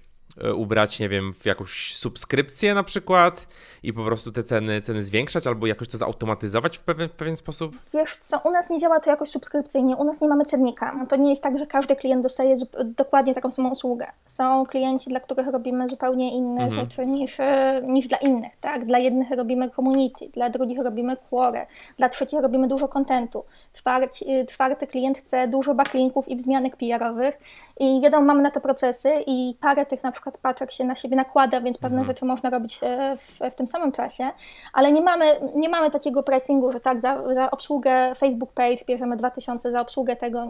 ubrać, 0.56 1.00
nie 1.00 1.10
wiem, 1.10 1.34
w 1.34 1.46
jakąś 1.46 1.96
subskrypcję 1.96 2.74
na 2.74 2.84
przykład 2.84 3.48
i 3.84 3.94
po 3.94 4.06
prostu 4.06 4.32
te 4.32 4.44
ceny, 4.44 4.82
ceny 4.82 5.04
zwiększać 5.04 5.48
albo 5.48 5.68
jakoś 5.68 5.88
to 5.88 5.98
zautomatyzować 5.98 6.78
w 6.78 6.84
pewien, 6.84 7.10
pewien 7.10 7.38
sposób? 7.38 7.76
Wiesz 7.94 8.18
co, 8.20 8.42
u 8.44 8.52
nas 8.52 8.70
nie 8.70 8.80
działa 8.80 9.00
to 9.00 9.10
jakoś 9.10 9.30
subskrypcyjnie, 9.30 9.96
u 9.96 10.04
nas 10.04 10.22
nie 10.22 10.28
mamy 10.28 10.46
cennika. 10.46 11.06
To 11.10 11.16
nie 11.16 11.30
jest 11.30 11.44
tak, 11.44 11.58
że 11.58 11.68
każdy 11.68 11.96
klient 11.96 12.24
dostaje 12.24 12.56
dokładnie 12.86 13.34
taką 13.34 13.52
samą 13.52 13.70
usługę. 13.70 14.08
Są 14.26 14.66
klienci, 14.66 15.10
dla 15.10 15.20
których 15.20 15.48
robimy 15.48 15.88
zupełnie 15.88 16.34
inne 16.36 16.64
mhm. 16.64 16.82
rzeczy 16.82 17.06
niż, 17.06 17.40
e, 17.40 17.82
niż 17.86 18.08
dla 18.08 18.18
innych, 18.18 18.52
tak? 18.62 18.86
Dla 18.86 18.98
jednych 18.98 19.32
robimy 19.32 19.70
community, 19.70 20.30
dla 20.34 20.50
drugich 20.50 20.80
robimy 20.80 21.18
quore, 21.30 21.66
dla 21.98 22.10
trzecich 22.10 22.40
robimy 22.42 22.68
dużo 22.68 22.88
kontentu. 22.88 23.46
Czwarty, 23.74 24.26
e, 24.28 24.46
czwarty 24.46 24.88
klient 24.88 25.18
chce 25.18 25.48
dużo 25.48 25.76
backlinków 25.76 26.28
i 26.28 26.36
wzmianek 26.36 26.78
PR-owych 26.78 27.40
i 27.80 28.02
wiadomo, 28.02 28.26
mamy 28.26 28.42
na 28.42 28.52
to 28.52 28.62
procesy 28.62 29.10
i 29.28 29.58
parę 29.62 29.86
tych 29.86 30.04
na 30.04 30.12
przykład 30.12 30.23
paczek 30.42 30.72
się 30.72 30.84
na 30.84 30.96
siebie 30.96 31.16
nakłada, 31.16 31.62
więc 31.62 31.78
pewne 31.78 32.00
mhm. 32.00 32.06
rzeczy 32.06 32.26
można 32.26 32.50
robić 32.50 32.80
e, 32.84 33.18
w, 33.18 33.40
w 33.52 33.56
tym 33.56 33.68
samym 33.68 33.92
czasie, 33.92 34.30
ale 34.74 34.92
nie 34.92 35.02
mamy, 35.02 35.26
nie 35.56 35.70
mamy 35.70 35.92
takiego 35.92 36.24
pricingu, 36.24 36.72
że 36.72 36.80
tak, 36.80 37.02
za, 37.02 37.34
za 37.34 37.52
obsługę 37.52 38.16
Facebook 38.16 38.54
Page 38.54 38.86
bierzemy 38.88 39.18
2000, 39.18 39.72
za 39.72 39.82
obsługę 39.82 40.16
tego. 40.16 40.48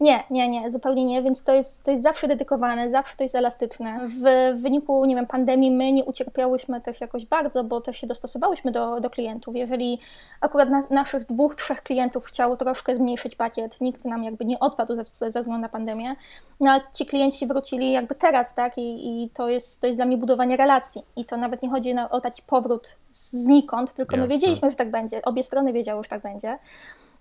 Nie, 0.00 0.22
nie, 0.30 0.48
nie, 0.48 0.70
zupełnie 0.70 1.04
nie, 1.04 1.22
więc 1.22 1.42
to 1.42 1.54
jest, 1.54 1.84
to 1.84 1.90
jest 1.90 2.02
zawsze 2.02 2.28
dedykowane, 2.28 2.90
zawsze 2.90 3.16
to 3.16 3.22
jest 3.22 3.34
elastyczne. 3.34 4.00
W, 4.06 4.54
w 4.58 4.62
wyniku, 4.62 5.04
nie 5.04 5.16
wiem, 5.16 5.26
pandemii 5.26 5.70
my 5.70 5.92
nie 5.92 6.04
ucierpiałyśmy 6.04 6.80
też 6.80 7.00
jakoś 7.00 7.26
bardzo, 7.26 7.64
bo 7.64 7.80
też 7.80 7.96
się 7.96 8.06
dostosowałyśmy 8.06 8.72
do, 8.72 9.00
do 9.00 9.10
klientów. 9.10 9.56
Jeżeli 9.56 9.98
akurat 10.40 10.70
na, 10.70 10.82
naszych 10.90 11.26
dwóch, 11.26 11.56
trzech 11.56 11.82
klientów 11.82 12.24
chciało 12.24 12.56
troszkę 12.56 12.96
zmniejszyć 12.96 13.36
pakiet, 13.36 13.80
nikt 13.80 14.04
nam 14.04 14.24
jakby 14.24 14.44
nie 14.44 14.60
odpadł 14.60 14.94
ze, 14.94 15.30
ze 15.30 15.40
względu 15.40 15.62
na 15.62 15.68
pandemię, 15.68 16.16
no 16.60 16.70
ale 16.70 16.80
ci 16.92 17.06
klienci 17.06 17.46
wrócili 17.46 17.92
jakby 17.92 18.14
teraz, 18.14 18.54
tak, 18.54 18.78
i, 18.78 19.05
i 19.06 19.30
to, 19.30 19.48
jest, 19.48 19.80
to 19.80 19.86
jest 19.86 19.98
dla 19.98 20.06
mnie 20.06 20.16
budowanie 20.16 20.56
relacji. 20.56 21.02
I 21.16 21.24
to 21.24 21.36
nawet 21.36 21.62
nie 21.62 21.70
chodzi 21.70 21.94
na, 21.94 22.10
o 22.10 22.20
taki 22.20 22.42
powrót 22.46 22.96
znikąd, 23.10 23.94
tylko 23.94 24.16
Jasne. 24.16 24.28
my 24.28 24.34
wiedzieliśmy, 24.34 24.70
że 24.70 24.76
tak 24.76 24.90
będzie. 24.90 25.22
Obie 25.22 25.44
strony 25.44 25.72
wiedziały, 25.72 26.02
że 26.02 26.08
tak 26.08 26.22
będzie. 26.22 26.58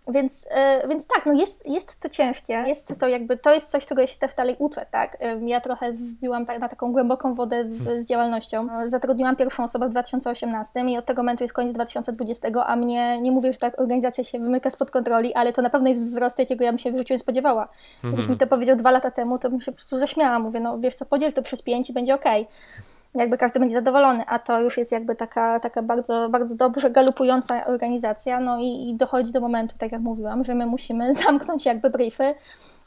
Więc, 0.07 0.47
e, 0.51 0.87
więc 0.87 1.07
tak, 1.07 1.25
no 1.25 1.33
jest, 1.33 1.67
jest 1.67 1.99
to 1.99 2.09
ciężkie, 2.09 2.53
jest 2.53 2.99
to 2.99 3.07
jakby, 3.07 3.37
to 3.37 3.53
jest 3.53 3.69
coś, 3.69 3.85
czego 3.85 4.01
ja 4.01 4.07
się 4.07 4.17
też 4.17 4.33
dalej 4.33 4.55
uczę, 4.59 4.85
tak. 4.91 5.17
Ja 5.45 5.61
trochę 5.61 5.91
wbiłam 5.91 6.45
na 6.59 6.69
taką 6.69 6.91
głęboką 6.91 7.35
wodę 7.35 7.55
hmm. 7.55 8.01
z 8.01 8.05
działalnością. 8.05 8.67
Zatrudniłam 8.85 9.35
pierwszą 9.35 9.63
osobę 9.63 9.87
w 9.87 9.89
2018 9.89 10.79
i 10.79 10.97
od 10.97 11.05
tego 11.05 11.23
momentu 11.23 11.43
jest 11.43 11.53
koniec 11.53 11.73
2020, 11.73 12.47
a 12.65 12.75
mnie, 12.75 13.21
nie 13.21 13.31
mówię, 13.31 13.51
że 13.51 13.57
tak 13.57 13.81
organizacja 13.81 14.23
się 14.23 14.39
wymyka 14.39 14.69
spod 14.69 14.91
kontroli, 14.91 15.33
ale 15.33 15.53
to 15.53 15.61
na 15.61 15.69
pewno 15.69 15.89
jest 15.89 16.01
wzrost, 16.01 16.39
jakiego 16.39 16.63
ja 16.63 16.71
bym 16.71 16.79
się 16.79 16.91
w 16.91 16.97
życiu 16.97 17.13
nie 17.13 17.19
spodziewała. 17.19 17.67
Jakbyś 18.03 18.25
mi 18.25 18.31
mhm. 18.31 18.39
to 18.39 18.47
powiedział 18.47 18.75
dwa 18.75 18.91
lata 18.91 19.11
temu, 19.11 19.39
to 19.39 19.49
bym 19.49 19.61
się 19.61 19.71
po 19.71 19.75
prostu 19.75 19.99
zaśmiała. 19.99 20.39
Mówię, 20.39 20.59
no 20.59 20.79
wiesz 20.79 20.95
co, 20.95 21.05
podziel 21.05 21.33
to 21.33 21.41
przez 21.41 21.61
pięć 21.61 21.89
i 21.89 21.93
będzie 21.93 22.15
okej. 22.15 22.41
Okay 22.41 22.95
jakby 23.15 23.37
każdy 23.37 23.59
będzie 23.59 23.75
zadowolony, 23.75 24.23
a 24.27 24.39
to 24.39 24.61
już 24.61 24.77
jest 24.77 24.91
jakby 24.91 25.15
taka, 25.15 25.59
taka 25.59 25.83
bardzo, 25.83 26.29
bardzo 26.29 26.55
dobrze 26.55 26.89
galupująca 26.89 27.65
organizacja, 27.65 28.39
no 28.39 28.59
i, 28.59 28.89
i 28.89 28.95
dochodzi 28.95 29.31
do 29.31 29.41
momentu, 29.41 29.75
tak 29.77 29.91
jak 29.91 30.01
mówiłam, 30.01 30.43
że 30.43 30.55
my 30.55 30.65
musimy 30.65 31.13
zamknąć 31.23 31.65
jakby 31.65 31.89
briefy, 31.89 32.35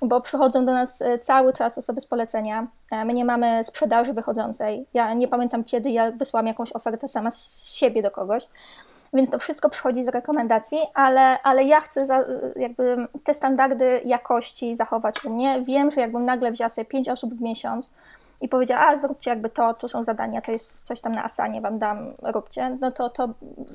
bo 0.03 0.21
przychodzą 0.21 0.67
do 0.67 0.73
nas 0.73 1.03
e, 1.03 1.19
cały 1.19 1.53
czas 1.53 1.79
osoby 1.79 2.01
z 2.01 2.07
polecenia. 2.07 2.67
E, 2.91 3.05
my 3.05 3.15
nie 3.15 3.25
mamy 3.25 3.65
sprzedaży 3.65 4.13
wychodzącej. 4.13 4.87
Ja 4.95 5.15
nie 5.15 5.29
pamiętam 5.29 5.65
kiedy 5.65 5.91
ja 5.91 6.11
wysłałam 6.11 6.47
jakąś 6.47 6.73
ofertę 6.73 7.09
sama 7.09 7.31
z 7.31 7.73
siebie 7.73 8.03
do 8.03 8.11
kogoś. 8.11 8.49
Więc 9.13 9.31
to 9.31 9.39
wszystko 9.39 9.71
przychodzi 9.71 10.05
z 10.05 10.09
rekomendacji, 10.09 10.79
ale, 10.95 11.43
ale 11.43 11.65
ja 11.65 11.81
chcę 11.81 12.07
za, 12.07 12.25
jakby 12.57 12.97
te 13.25 13.35
standardy 13.35 14.01
jakości 14.05 14.77
zachować 14.77 15.25
u 15.25 15.31
mnie. 15.31 15.63
Wiem, 15.63 15.91
że 15.91 16.01
jakbym 16.01 16.25
nagle 16.25 16.53
wzięła 16.53 16.71
sobie 16.71 16.85
5 16.85 17.09
osób 17.09 17.35
w 17.35 17.41
miesiąc, 17.41 17.95
i 18.41 18.49
powiedziała, 18.49 18.87
a 18.87 18.97
zróbcie 18.97 19.31
jakby 19.31 19.51
to, 19.51 19.75
tu 19.75 19.89
są 19.89 20.05
zadania, 20.05 20.41
to 20.41 20.53
jest 20.53 20.83
coś 20.83 21.01
tam 21.01 21.13
na 21.13 21.25
Asanie, 21.25 21.61
wam 21.61 21.79
dam, 21.79 22.13
róbcie, 22.23 22.77
no 22.81 22.91
to, 22.91 23.11
to, 23.11 23.29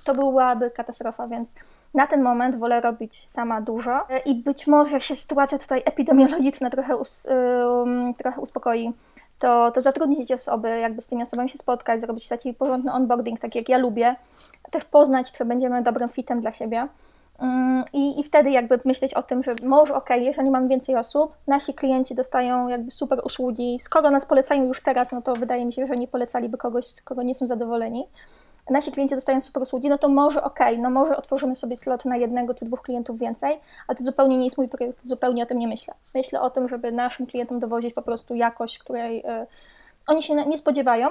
to 0.03 0.15
byłaby 0.15 0.71
katastrofa, 0.71 1.27
więc 1.27 1.55
na 1.93 2.07
ten 2.07 2.21
moment 2.21 2.55
wolę 2.55 2.81
robić 2.81 3.29
sama 3.29 3.61
dużo 3.61 4.07
i 4.25 4.35
być 4.35 4.67
może 4.67 4.91
jak 4.91 5.03
się 5.03 5.15
sytuacja 5.15 5.57
tutaj 5.57 5.81
epidemiologiczna 5.85 6.69
trochę, 6.69 6.97
us, 6.97 7.27
trochę 8.17 8.41
uspokoi, 8.41 8.93
to, 9.39 9.71
to 9.71 9.81
zatrudnić 9.81 10.31
osoby, 10.31 10.79
jakby 10.79 11.01
z 11.01 11.07
tymi 11.07 11.21
osobami 11.21 11.49
się 11.49 11.57
spotkać, 11.57 12.01
zrobić 12.01 12.27
taki 12.27 12.53
porządny 12.53 12.93
onboarding, 12.93 13.39
tak 13.39 13.55
jak 13.55 13.69
ja 13.69 13.77
lubię, 13.77 14.15
też 14.71 14.85
poznać, 14.85 15.31
czy 15.31 15.45
będziemy 15.45 15.83
dobrym 15.83 16.09
fitem 16.09 16.41
dla 16.41 16.51
siebie. 16.51 16.87
Mm, 17.39 17.83
I, 17.93 18.19
I 18.19 18.23
wtedy 18.23 18.51
jakby 18.51 18.79
myśleć 18.85 19.13
o 19.13 19.23
tym, 19.23 19.43
że 19.43 19.55
może 19.63 19.95
ok, 19.95 20.09
jeżeli 20.17 20.49
mam 20.49 20.67
więcej 20.67 20.95
osób, 20.95 21.33
nasi 21.47 21.73
klienci 21.73 22.15
dostają 22.15 22.67
jakby 22.67 22.91
super 22.91 23.21
usługi. 23.23 23.79
Skoro 23.79 24.11
nas 24.11 24.25
polecają 24.25 24.65
już 24.65 24.81
teraz, 24.81 25.11
no 25.11 25.21
to 25.21 25.35
wydaje 25.35 25.65
mi 25.65 25.73
się, 25.73 25.85
że 25.85 25.95
nie 25.95 26.07
polecaliby 26.07 26.57
kogoś, 26.57 26.85
z 26.85 27.01
kogo 27.01 27.23
nie 27.23 27.35
są 27.35 27.47
zadowoleni. 27.47 28.07
Nasi 28.69 28.91
klienci 28.91 29.15
dostają 29.15 29.41
super 29.41 29.63
usługi, 29.63 29.89
no 29.89 29.97
to 29.97 30.09
może 30.09 30.43
ok, 30.43 30.59
no 30.77 30.89
może 30.89 31.17
otworzymy 31.17 31.55
sobie 31.55 31.75
slot 31.75 32.05
na 32.05 32.17
jednego 32.17 32.53
czy 32.53 32.65
dwóch 32.65 32.81
klientów 32.81 33.19
więcej, 33.19 33.59
ale 33.87 33.95
to 33.95 34.03
zupełnie 34.03 34.37
nie 34.37 34.45
jest 34.45 34.57
mój 34.57 34.69
projekt, 34.69 34.97
zupełnie 35.03 35.43
o 35.43 35.45
tym 35.45 35.59
nie 35.59 35.67
myślę. 35.67 35.93
Myślę 36.15 36.41
o 36.41 36.49
tym, 36.49 36.67
żeby 36.67 36.91
naszym 36.91 37.25
klientom 37.25 37.59
dowozić 37.59 37.93
po 37.93 38.01
prostu 38.01 38.35
jakość, 38.35 38.79
której 38.79 39.19
y, 39.19 39.47
oni 40.07 40.23
się 40.23 40.35
nie 40.35 40.57
spodziewają, 40.57 41.09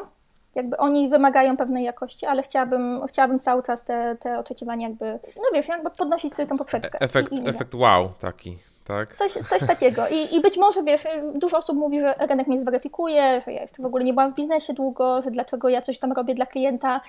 jakby 0.55 0.77
oni 0.77 1.09
wymagają 1.09 1.57
pewnej 1.57 1.85
jakości, 1.85 2.27
ale 2.27 2.43
chciałabym, 2.43 3.07
chciałabym 3.07 3.39
cały 3.39 3.63
czas 3.63 3.85
te, 3.85 4.17
te 4.21 4.39
oczekiwania 4.39 4.89
jakby, 4.89 5.19
no 5.37 5.43
wiesz, 5.55 5.69
jakby 5.69 5.91
podnosić 5.91 6.35
sobie 6.35 6.49
tą 6.49 6.59
poprzeczkę. 6.59 6.99
Efekt, 7.01 7.33
i, 7.33 7.37
i 7.37 7.49
efekt 7.49 7.75
wow 7.75 8.13
taki 8.21 8.59
tak? 8.85 9.15
Coś, 9.15 9.33
coś 9.33 9.67
takiego. 9.67 10.09
I, 10.09 10.37
I 10.37 10.41
być 10.41 10.57
może, 10.57 10.83
wiesz, 10.83 11.03
dużo 11.35 11.59
osób 11.59 11.77
mówi, 11.77 12.01
że 12.01 12.15
rynek 12.19 12.47
mnie 12.47 12.61
zweryfikuje, 12.61 13.41
że 13.41 13.53
ja 13.53 13.63
jeszcze 13.63 13.83
w 13.83 13.87
ogóle 13.87 14.05
nie 14.05 14.13
byłam 14.13 14.33
w 14.33 14.35
biznesie 14.35 14.73
długo, 14.73 15.23
że 15.23 15.31
dlaczego 15.31 15.69
ja 15.69 15.83
coś 15.83 15.99
tam 15.99 16.13
robię 16.13 16.35
dla 16.35 16.47
klienta 16.47 17.01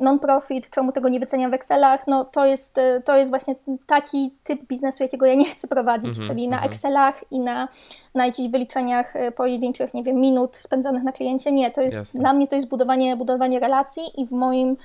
non-profit, 0.00 0.70
czemu 0.70 0.92
tego 0.92 1.08
nie 1.08 1.20
wyceniam 1.20 1.50
w 1.50 1.54
Excelach. 1.54 2.06
No 2.06 2.24
to 2.24 2.46
jest, 2.46 2.76
to 3.04 3.16
jest 3.16 3.30
właśnie 3.30 3.54
taki 3.86 4.34
typ 4.44 4.62
biznesu, 4.62 5.02
jakiego 5.02 5.26
ja 5.26 5.34
nie 5.34 5.44
chcę 5.50 5.68
prowadzić, 5.68 6.16
mm 6.16 6.20
-hmm, 6.20 6.28
czyli 6.28 6.48
na 6.48 6.56
mm 6.56 6.68
-hmm. 6.68 6.72
Excelach 6.72 7.24
i 7.30 7.40
na, 7.40 7.68
na 8.14 8.26
jakichś 8.26 8.50
wyliczeniach 8.50 9.16
e, 9.16 9.32
pojedynczych, 9.32 9.94
nie 9.94 10.02
wiem, 10.02 10.16
minut 10.16 10.56
spędzonych 10.56 11.02
na 11.02 11.12
kliencie. 11.12 11.52
Nie, 11.52 11.70
to 11.70 11.80
jest, 11.80 11.96
Jasne. 11.96 12.20
dla 12.20 12.32
mnie 12.32 12.48
to 12.48 12.56
jest 12.56 12.68
budowanie, 12.68 13.16
budowanie 13.16 13.60
relacji 13.60 14.02
i 14.16 14.26
w 14.26 14.32
moim 14.32 14.76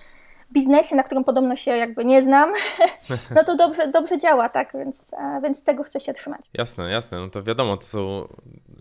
biznesie, 0.53 0.95
na 0.95 1.03
którym 1.03 1.23
podobno 1.23 1.55
się 1.55 1.71
jakby 1.71 2.05
nie 2.05 2.21
znam, 2.21 2.51
no 3.35 3.43
to 3.43 3.55
dobrze, 3.55 3.87
dobrze 3.87 4.17
działa, 4.17 4.49
tak? 4.49 4.71
Więc, 4.73 5.13
e, 5.13 5.41
więc 5.43 5.63
tego 5.63 5.83
chcę 5.83 5.99
się 5.99 6.13
trzymać. 6.13 6.41
Jasne, 6.53 6.91
jasne. 6.91 7.19
No 7.19 7.29
to 7.29 7.43
wiadomo, 7.43 7.77
to 7.77 7.83
są 7.83 8.27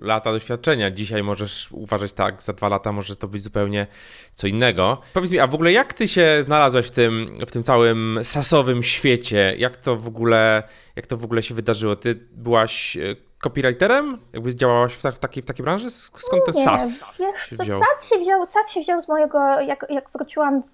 lata 0.00 0.32
doświadczenia. 0.32 0.90
Dzisiaj 0.90 1.22
możesz 1.22 1.72
uważać 1.72 2.12
tak, 2.12 2.42
za 2.42 2.52
dwa 2.52 2.68
lata 2.68 2.92
może 2.92 3.16
to 3.16 3.28
być 3.28 3.42
zupełnie 3.42 3.86
co 4.34 4.46
innego. 4.46 5.00
Powiedz 5.14 5.30
mi, 5.30 5.38
a 5.38 5.46
w 5.46 5.54
ogóle 5.54 5.72
jak 5.72 5.92
ty 5.92 6.08
się 6.08 6.42
znalazłeś 6.42 6.86
w 6.86 6.90
tym, 6.90 7.38
w 7.46 7.52
tym 7.52 7.62
całym 7.62 8.20
sasowym 8.22 8.82
świecie? 8.82 9.54
Jak 9.58 9.76
to 9.76 9.96
w 9.96 10.08
ogóle, 10.08 10.62
jak 10.96 11.06
to 11.06 11.16
w 11.16 11.24
ogóle 11.24 11.42
się 11.42 11.54
wydarzyło? 11.54 11.96
Ty 11.96 12.14
byłaś 12.32 12.96
e, 12.96 13.00
copywriterem? 13.38 14.18
Jakby 14.32 14.56
działałaś 14.56 14.94
w, 14.94 15.02
w, 15.02 15.18
takiej, 15.18 15.42
w 15.42 15.46
takiej 15.46 15.64
branży? 15.64 15.90
Skąd 15.90 16.44
ten 16.46 16.54
nie, 16.54 16.64
SAS? 16.64 17.04
Wiesz, 17.18 17.50
co, 17.56 17.64
SAS 17.64 18.08
się 18.10 18.18
wziął, 18.18 18.46
SAS 18.46 18.70
się 18.70 18.80
wziął 18.80 19.00
z 19.00 19.08
mojego, 19.08 19.60
jak, 19.60 19.86
jak 19.88 20.10
wróciłam 20.10 20.62
z, 20.62 20.72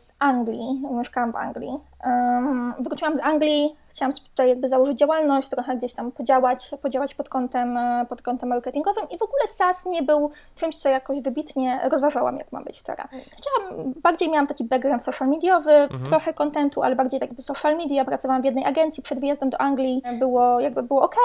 z 0.00 0.12
Anglii, 0.18 0.82
mieszkałam 0.90 1.32
w 1.32 1.36
Anglii. 1.36 1.78
Um, 2.04 2.74
wróciłam 2.78 3.16
z 3.16 3.20
Anglii, 3.20 3.76
chciałam 3.88 4.12
tutaj 4.12 4.48
jakby 4.48 4.68
założyć 4.68 4.98
działalność, 4.98 5.48
trochę 5.48 5.76
gdzieś 5.76 5.94
tam 5.94 6.12
podziałać, 6.12 6.70
podziałać 6.82 7.14
pod 7.14 7.28
kątem, 7.28 7.78
pod 8.08 8.22
kątem 8.22 8.48
marketingowym 8.48 9.04
i 9.10 9.18
w 9.18 9.22
ogóle 9.22 9.42
SAS 9.48 9.86
nie 9.86 10.02
był 10.02 10.30
czymś, 10.54 10.76
co 10.76 10.88
jakoś 10.88 11.20
wybitnie 11.20 11.80
rozważałam, 11.90 12.36
jak 12.36 12.52
mam 12.52 12.64
być 12.64 12.78
szczera. 12.78 13.08
Chciałam, 13.10 13.92
bardziej 14.02 14.30
miałam 14.30 14.46
taki 14.46 14.64
background 14.64 15.04
social 15.04 15.28
mediowy, 15.28 15.72
mhm. 15.72 16.04
trochę 16.04 16.34
kontentu, 16.34 16.82
ale 16.82 16.96
bardziej 16.96 17.20
tak 17.20 17.28
jakby 17.28 17.42
social 17.42 17.76
media, 17.76 18.04
pracowałam 18.04 18.42
w 18.42 18.44
jednej 18.44 18.64
agencji 18.64 19.02
przed 19.02 19.20
wyjazdem 19.20 19.50
do 19.50 19.60
Anglii, 19.60 20.02
było 20.18 20.60
jakby 20.60 20.82
było 20.82 21.02
ok. 21.02 21.16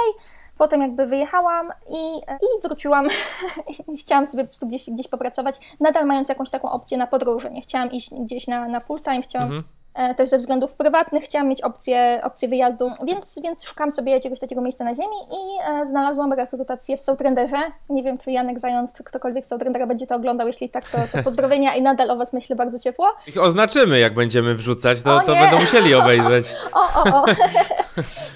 Potem 0.57 0.81
jakby 0.81 1.05
wyjechałam 1.05 1.71
i, 1.89 2.17
i 2.17 2.61
wróciłam 2.63 3.07
chciałam 4.01 4.25
sobie 4.25 4.43
po 4.43 4.47
prostu 4.47 4.67
gdzieś, 4.67 4.89
gdzieś 4.89 5.07
popracować, 5.07 5.55
nadal 5.79 6.05
mając 6.05 6.29
jakąś 6.29 6.49
taką 6.49 6.71
opcję 6.71 6.97
na 6.97 7.07
podróże. 7.07 7.51
Nie 7.51 7.61
chciałam 7.61 7.91
iść 7.91 8.09
gdzieś 8.13 8.47
na, 8.47 8.67
na 8.67 8.79
full 8.79 9.01
time, 9.01 9.21
chciałam 9.21 9.47
mhm. 9.47 9.76
E, 9.97 10.15
też 10.15 10.29
ze 10.29 10.37
względów 10.37 10.73
prywatnych 10.73 11.23
chciałam 11.23 11.47
mieć 11.47 11.61
opcję, 11.61 12.21
opcję 12.23 12.47
wyjazdu, 12.47 12.91
więc, 13.05 13.39
więc 13.43 13.65
szukam 13.65 13.91
sobie 13.91 14.11
jakiegoś 14.11 14.39
takiego 14.39 14.61
miejsca 14.61 14.83
na 14.83 14.95
ziemi 14.95 15.15
i 15.31 15.71
e, 15.71 15.85
znalazłam 15.85 16.33
rekrutację 16.33 16.97
w 16.97 17.01
Soutrenderze. 17.01 17.57
Nie 17.89 18.03
wiem, 18.03 18.17
czy 18.17 18.31
Janek 18.31 18.59
Zając, 18.59 18.93
czy 18.93 19.03
ktokolwiek 19.03 19.45
z 19.45 19.49
Soutrendera 19.49 19.87
będzie 19.87 20.07
to 20.07 20.15
oglądał, 20.15 20.47
jeśli 20.47 20.69
tak, 20.69 20.89
to, 20.89 20.97
to 21.11 21.23
pozdrowienia 21.23 21.75
i 21.75 21.81
nadal 21.81 22.11
o 22.11 22.15
Was 22.15 22.33
myślę 22.33 22.55
bardzo 22.55 22.79
ciepło. 22.79 23.07
Ich 23.27 23.41
oznaczymy, 23.41 23.99
jak 23.99 24.13
będziemy 24.13 24.55
wrzucać, 24.55 25.01
to, 25.01 25.19
to 25.19 25.35
będą 25.35 25.59
musieli 25.59 25.95
obejrzeć. 25.95 26.53
O, 26.73 27.03
o, 27.03 27.23
o. 27.23 27.25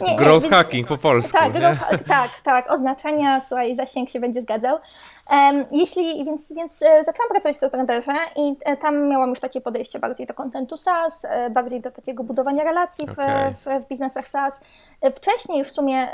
Nie, 0.05 0.15
growth 0.15 0.41
więc, 0.41 0.53
hacking 0.53 0.87
po 0.87 0.97
polsku. 0.97 1.31
Tak, 1.31 1.51
growth, 1.51 1.79
tak, 2.07 2.29
tak, 2.43 2.71
oznaczenia, 2.71 3.41
słuchaj, 3.47 3.75
zasięg 3.75 4.09
się 4.09 4.19
będzie 4.19 4.41
zgadzał. 4.41 4.77
Jeśli, 5.71 6.25
więc, 6.25 6.53
więc 6.53 6.81
e, 6.81 7.03
zaczęłam 7.03 7.29
pracować 7.29 7.55
w 7.55 7.59
Sotrenderze 7.59 8.13
i 8.35 8.55
e, 8.65 8.77
tam 8.77 9.07
miałam 9.07 9.29
już 9.29 9.39
takie 9.39 9.61
podejście 9.61 9.99
bardziej 9.99 10.27
do 10.27 10.33
kontentu 10.33 10.77
SaaS, 10.77 11.25
e, 11.25 11.49
bardziej 11.49 11.81
do 11.81 11.91
takiego 11.91 12.23
budowania 12.23 12.63
relacji 12.63 13.07
w, 13.07 13.11
okay. 13.11 13.53
w, 13.53 13.85
w 13.85 13.87
biznesach 13.87 14.27
SaaS. 14.27 14.61
Wcześniej 15.15 15.59
już 15.59 15.67
w 15.67 15.71
sumie 15.71 16.07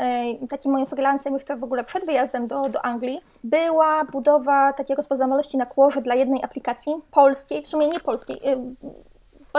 takim 0.49 0.71
moim 0.71 0.85
freelancem, 0.85 1.33
już 1.33 1.43
to 1.43 1.57
w 1.57 1.63
ogóle 1.63 1.83
przed 1.83 2.05
wyjazdem 2.05 2.47
do, 2.47 2.69
do 2.69 2.85
Anglii, 2.85 3.21
była 3.43 4.05
budowa 4.05 4.73
takiej 4.73 4.95
rozpoznawalności 4.95 5.57
na 5.57 5.65
kłorze 5.65 6.01
dla 6.01 6.15
jednej 6.15 6.43
aplikacji 6.43 6.93
polskiej, 7.11 7.63
w 7.63 7.67
sumie 7.67 7.87
nie 7.87 7.99
polskiej, 7.99 8.41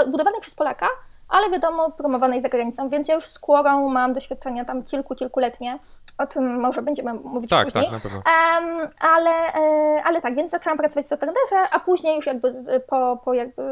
budowanej 0.06 0.40
przez 0.40 0.54
Polaka, 0.54 0.86
ale 1.28 1.50
wiadomo, 1.50 1.90
promowanej 1.90 2.40
za 2.40 2.48
granicą, 2.48 2.88
więc 2.88 3.08
ja 3.08 3.14
już 3.14 3.26
z 3.26 3.38
Quorą 3.38 3.88
mam 3.88 4.12
doświadczenia 4.12 4.64
tam 4.64 4.82
kilku, 4.82 5.14
kilkuletnie. 5.14 5.78
O 6.18 6.26
tym 6.26 6.60
może 6.60 6.82
będziemy 6.82 7.14
mówić 7.14 7.50
tak, 7.50 7.66
później. 7.66 7.84
Tak, 7.84 7.92
na 7.92 8.00
pewno. 8.00 8.18
Um, 8.18 8.88
ale, 9.00 9.30
e, 9.30 10.02
ale 10.04 10.20
tak, 10.20 10.34
więc 10.34 10.50
zaczęłam 10.50 10.78
pracować 10.78 11.04
w 11.04 11.08
Sotrenderze, 11.08 11.56
a 11.72 11.80
później 11.80 12.16
już 12.16 12.26
jakby 12.26 12.52
po, 12.86 13.18
po 13.24 13.34
jakby 13.34 13.62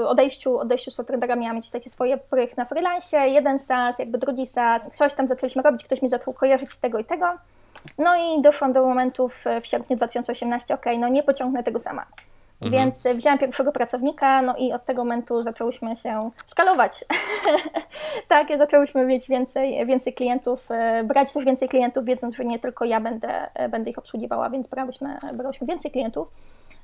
y, 0.00 0.08
odejściu, 0.08 0.58
odejściu 0.58 0.90
z 0.90 0.94
Sotrendera 0.94 1.36
miałam 1.36 1.56
mieć 1.56 1.70
takie 1.70 1.90
swoje 1.90 2.16
projekty 2.16 2.56
na 2.58 2.64
freelancie, 2.64 3.28
jeden 3.28 3.58
SaaS, 3.58 3.98
jakby 3.98 4.18
drugi 4.18 4.46
SaaS, 4.46 4.90
coś 4.92 5.14
tam 5.14 5.28
zaczęliśmy 5.28 5.62
robić, 5.62 5.84
ktoś 5.84 6.02
mi 6.02 6.08
zaczął 6.08 6.34
kojarzyć 6.34 6.72
z 6.72 6.80
tego 6.80 6.98
i 6.98 7.04
tego. 7.04 7.26
No 7.98 8.16
i 8.16 8.42
doszłam 8.42 8.72
do 8.72 8.86
momentu 8.86 9.28
w, 9.28 9.44
w 9.62 9.66
sierpniu 9.66 9.96
2018, 9.96 10.74
ok, 10.74 10.86
no 10.98 11.08
nie 11.08 11.22
pociągnę 11.22 11.62
tego 11.62 11.80
sama. 11.80 12.06
Mhm. 12.60 12.72
Więc 12.72 13.04
wzięłam 13.14 13.38
pierwszego 13.38 13.72
pracownika, 13.72 14.42
no 14.42 14.56
i 14.56 14.72
od 14.72 14.84
tego 14.84 15.04
momentu 15.04 15.42
zaczęłyśmy 15.42 15.96
się 15.96 16.30
skalować. 16.46 17.04
tak, 18.28 18.58
zaczęłyśmy 18.58 19.06
mieć 19.06 19.28
więcej, 19.28 19.86
więcej 19.86 20.14
klientów, 20.14 20.70
e, 20.70 21.04
brać 21.04 21.32
też 21.32 21.44
więcej 21.44 21.68
klientów, 21.68 22.04
wiedząc, 22.04 22.36
że 22.36 22.44
nie 22.44 22.58
tylko 22.58 22.84
ja 22.84 23.00
będę, 23.00 23.54
e, 23.54 23.68
będę 23.68 23.90
ich 23.90 23.98
obsługiwała, 23.98 24.50
więc 24.50 24.68
brałyśmy, 24.68 25.18
brałyśmy 25.34 25.66
więcej 25.66 25.90
klientów 25.90 26.28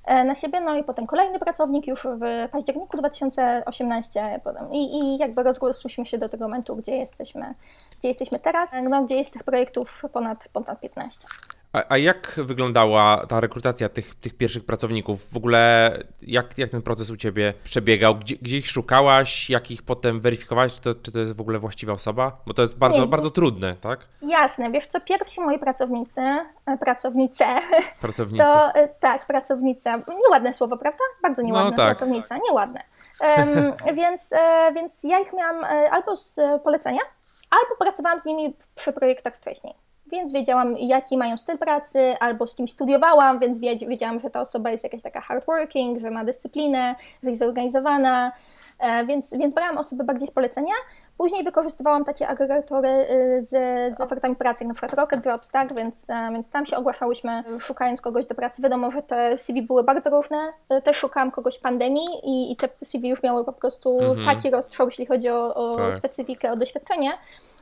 e, 0.05 0.25
na 0.25 0.35
siebie, 0.35 0.61
no 0.61 0.77
i 0.77 0.85
potem 0.85 1.07
kolejny 1.07 1.39
pracownik 1.39 1.87
już 1.87 2.03
w 2.03 2.49
październiku 2.51 2.97
2018 2.97 4.41
potem, 4.45 4.73
i, 4.73 4.99
i 4.99 5.19
jakby 5.19 5.43
rozgłosłyśmy 5.43 6.07
się 6.07 6.19
do 6.19 6.29
tego 6.29 6.45
momentu, 6.45 6.77
gdzie 6.77 6.97
jesteśmy, 6.97 7.55
gdzie 7.99 8.09
jesteśmy 8.09 8.39
teraz, 8.39 8.75
no, 8.89 9.05
gdzie 9.05 9.17
jest 9.17 9.33
tych 9.33 9.45
projektów 9.45 10.03
ponad, 10.13 10.49
ponad 10.53 10.81
15. 10.81 11.27
A, 11.73 11.85
a, 11.89 11.99
jak 11.99 12.35
wyglądała 12.37 13.27
ta 13.27 13.41
rekrutacja 13.41 13.89
tych, 13.89 14.15
tych 14.15 14.37
pierwszych 14.37 14.65
pracowników? 14.65 15.33
W 15.33 15.37
ogóle 15.37 15.93
jak, 16.23 16.59
jak 16.59 16.71
ten 16.71 16.83
proces 16.83 17.11
u 17.11 17.17
Ciebie 17.17 17.55
przebiegał? 17.65 18.15
Gdzie, 18.15 18.37
gdzie 18.37 18.57
ich 18.57 18.71
szukałaś? 18.71 19.51
Jak 19.51 19.71
ich 19.71 19.83
potem 19.83 20.21
weryfikowałaś? 20.21 20.73
Czy 20.73 20.81
to, 20.81 20.95
czy 20.95 21.13
to 21.13 21.19
jest 21.19 21.37
w 21.37 21.41
ogóle 21.41 21.59
właściwa 21.59 21.93
osoba? 21.93 22.37
Bo 22.47 22.55
to 22.55 22.63
jest 22.63 22.79
bardzo, 22.79 23.01
Nie, 23.01 23.07
bardzo 23.07 23.31
trudne, 23.31 23.77
tak? 23.81 24.01
Jasne. 24.23 24.71
Wiesz 24.71 24.87
co, 24.87 25.01
pierwsi 25.01 25.41
moi 25.41 25.59
pracownicy, 25.59 26.21
e, 26.67 26.79
pracownice, 26.81 27.45
Pracownice. 28.01 28.45
to 28.45 28.75
e, 28.75 28.89
tak, 28.89 29.27
pracownica, 29.27 30.03
nieładne 30.25 30.55
słowo, 30.55 30.77
prawda? 30.77 31.05
Bardzo 31.23 31.43
nieładne, 31.43 31.71
no, 31.71 31.77
tak. 31.77 31.97
pracownica, 31.97 32.39
nieładne. 32.49 32.83
Um, 33.21 33.73
więc, 34.01 34.33
e, 34.33 34.73
więc 34.75 35.05
ja 35.05 35.21
ich 35.21 35.33
miałam 35.33 35.65
albo 35.91 36.17
z 36.17 36.41
polecenia, 36.65 37.03
albo 37.51 37.77
pracowałam 37.79 38.21
z 38.21 38.25
nimi 38.25 38.55
przy 38.75 38.93
projektach 38.93 39.37
wcześniej 39.37 39.90
więc 40.11 40.33
wiedziałam, 40.33 40.77
jaki 40.77 41.19
mają 41.19 41.39
styl 41.39 41.59
pracy, 41.59 42.15
albo 42.21 42.47
z 42.47 42.55
kim 42.55 42.69
studiowałam, 42.69 43.39
więc 43.39 43.61
wiedziałam, 43.61 44.21
że 44.21 44.31
ta 44.31 44.41
osoba 44.41 44.71
jest 44.71 44.85
jakaś 44.85 45.03
taka 45.03 45.21
hardworking, 45.21 46.01
że 46.01 46.11
ma 46.11 46.25
dyscyplinę, 46.25 46.95
że 47.23 47.31
jest 47.31 47.41
zorganizowana, 47.41 48.33
e, 48.79 49.07
więc, 49.07 49.35
więc 49.35 49.55
brałam 49.55 49.79
osoby 49.79 50.05
bardziej 50.05 50.29
z 50.29 50.31
polecenia. 50.31 50.75
Później 51.19 51.45
wykorzystywałam 51.45 52.05
takie 52.05 52.29
agregatory 52.29 52.89
y, 52.89 53.43
z, 53.43 53.49
z 53.97 54.01
ofertami 54.01 54.37
pracy, 54.37 54.65
jak 54.65 54.69
na 54.69 54.75
przykład 54.75 54.95
Rocket 54.95 55.27
Jobs, 55.27 55.51
tak? 55.51 55.75
więc, 55.75 56.11
e, 56.11 56.31
więc 56.33 56.51
tam 56.51 56.67
się 56.67 56.77
ogłaszałyśmy, 56.77 57.45
szukając 57.59 58.01
kogoś 58.01 58.27
do 58.27 58.35
pracy. 58.35 58.63
Wiadomo, 58.63 58.91
że 58.91 59.03
te 59.03 59.39
CV 59.39 59.63
były 59.63 59.85
bardzo 59.85 60.11
różne. 60.11 60.53
E, 60.69 60.83
też 60.83 60.97
szukałam 60.97 61.31
kogoś 61.31 61.57
w 61.57 61.61
pandemii 61.61 62.07
i, 62.25 62.53
i 62.53 62.57
te 62.57 62.69
CV 62.85 63.09
już 63.09 63.23
miały 63.23 63.45
po 63.45 63.53
prostu 63.53 64.01
mhm. 64.01 64.37
taki 64.37 64.51
rozstrzał, 64.51 64.87
jeśli 64.87 65.07
chodzi 65.07 65.31
o, 65.31 65.55
o 65.55 65.77
tak. 65.77 65.95
specyfikę, 65.95 66.53
o 66.53 66.57
doświadczenie 66.57 67.11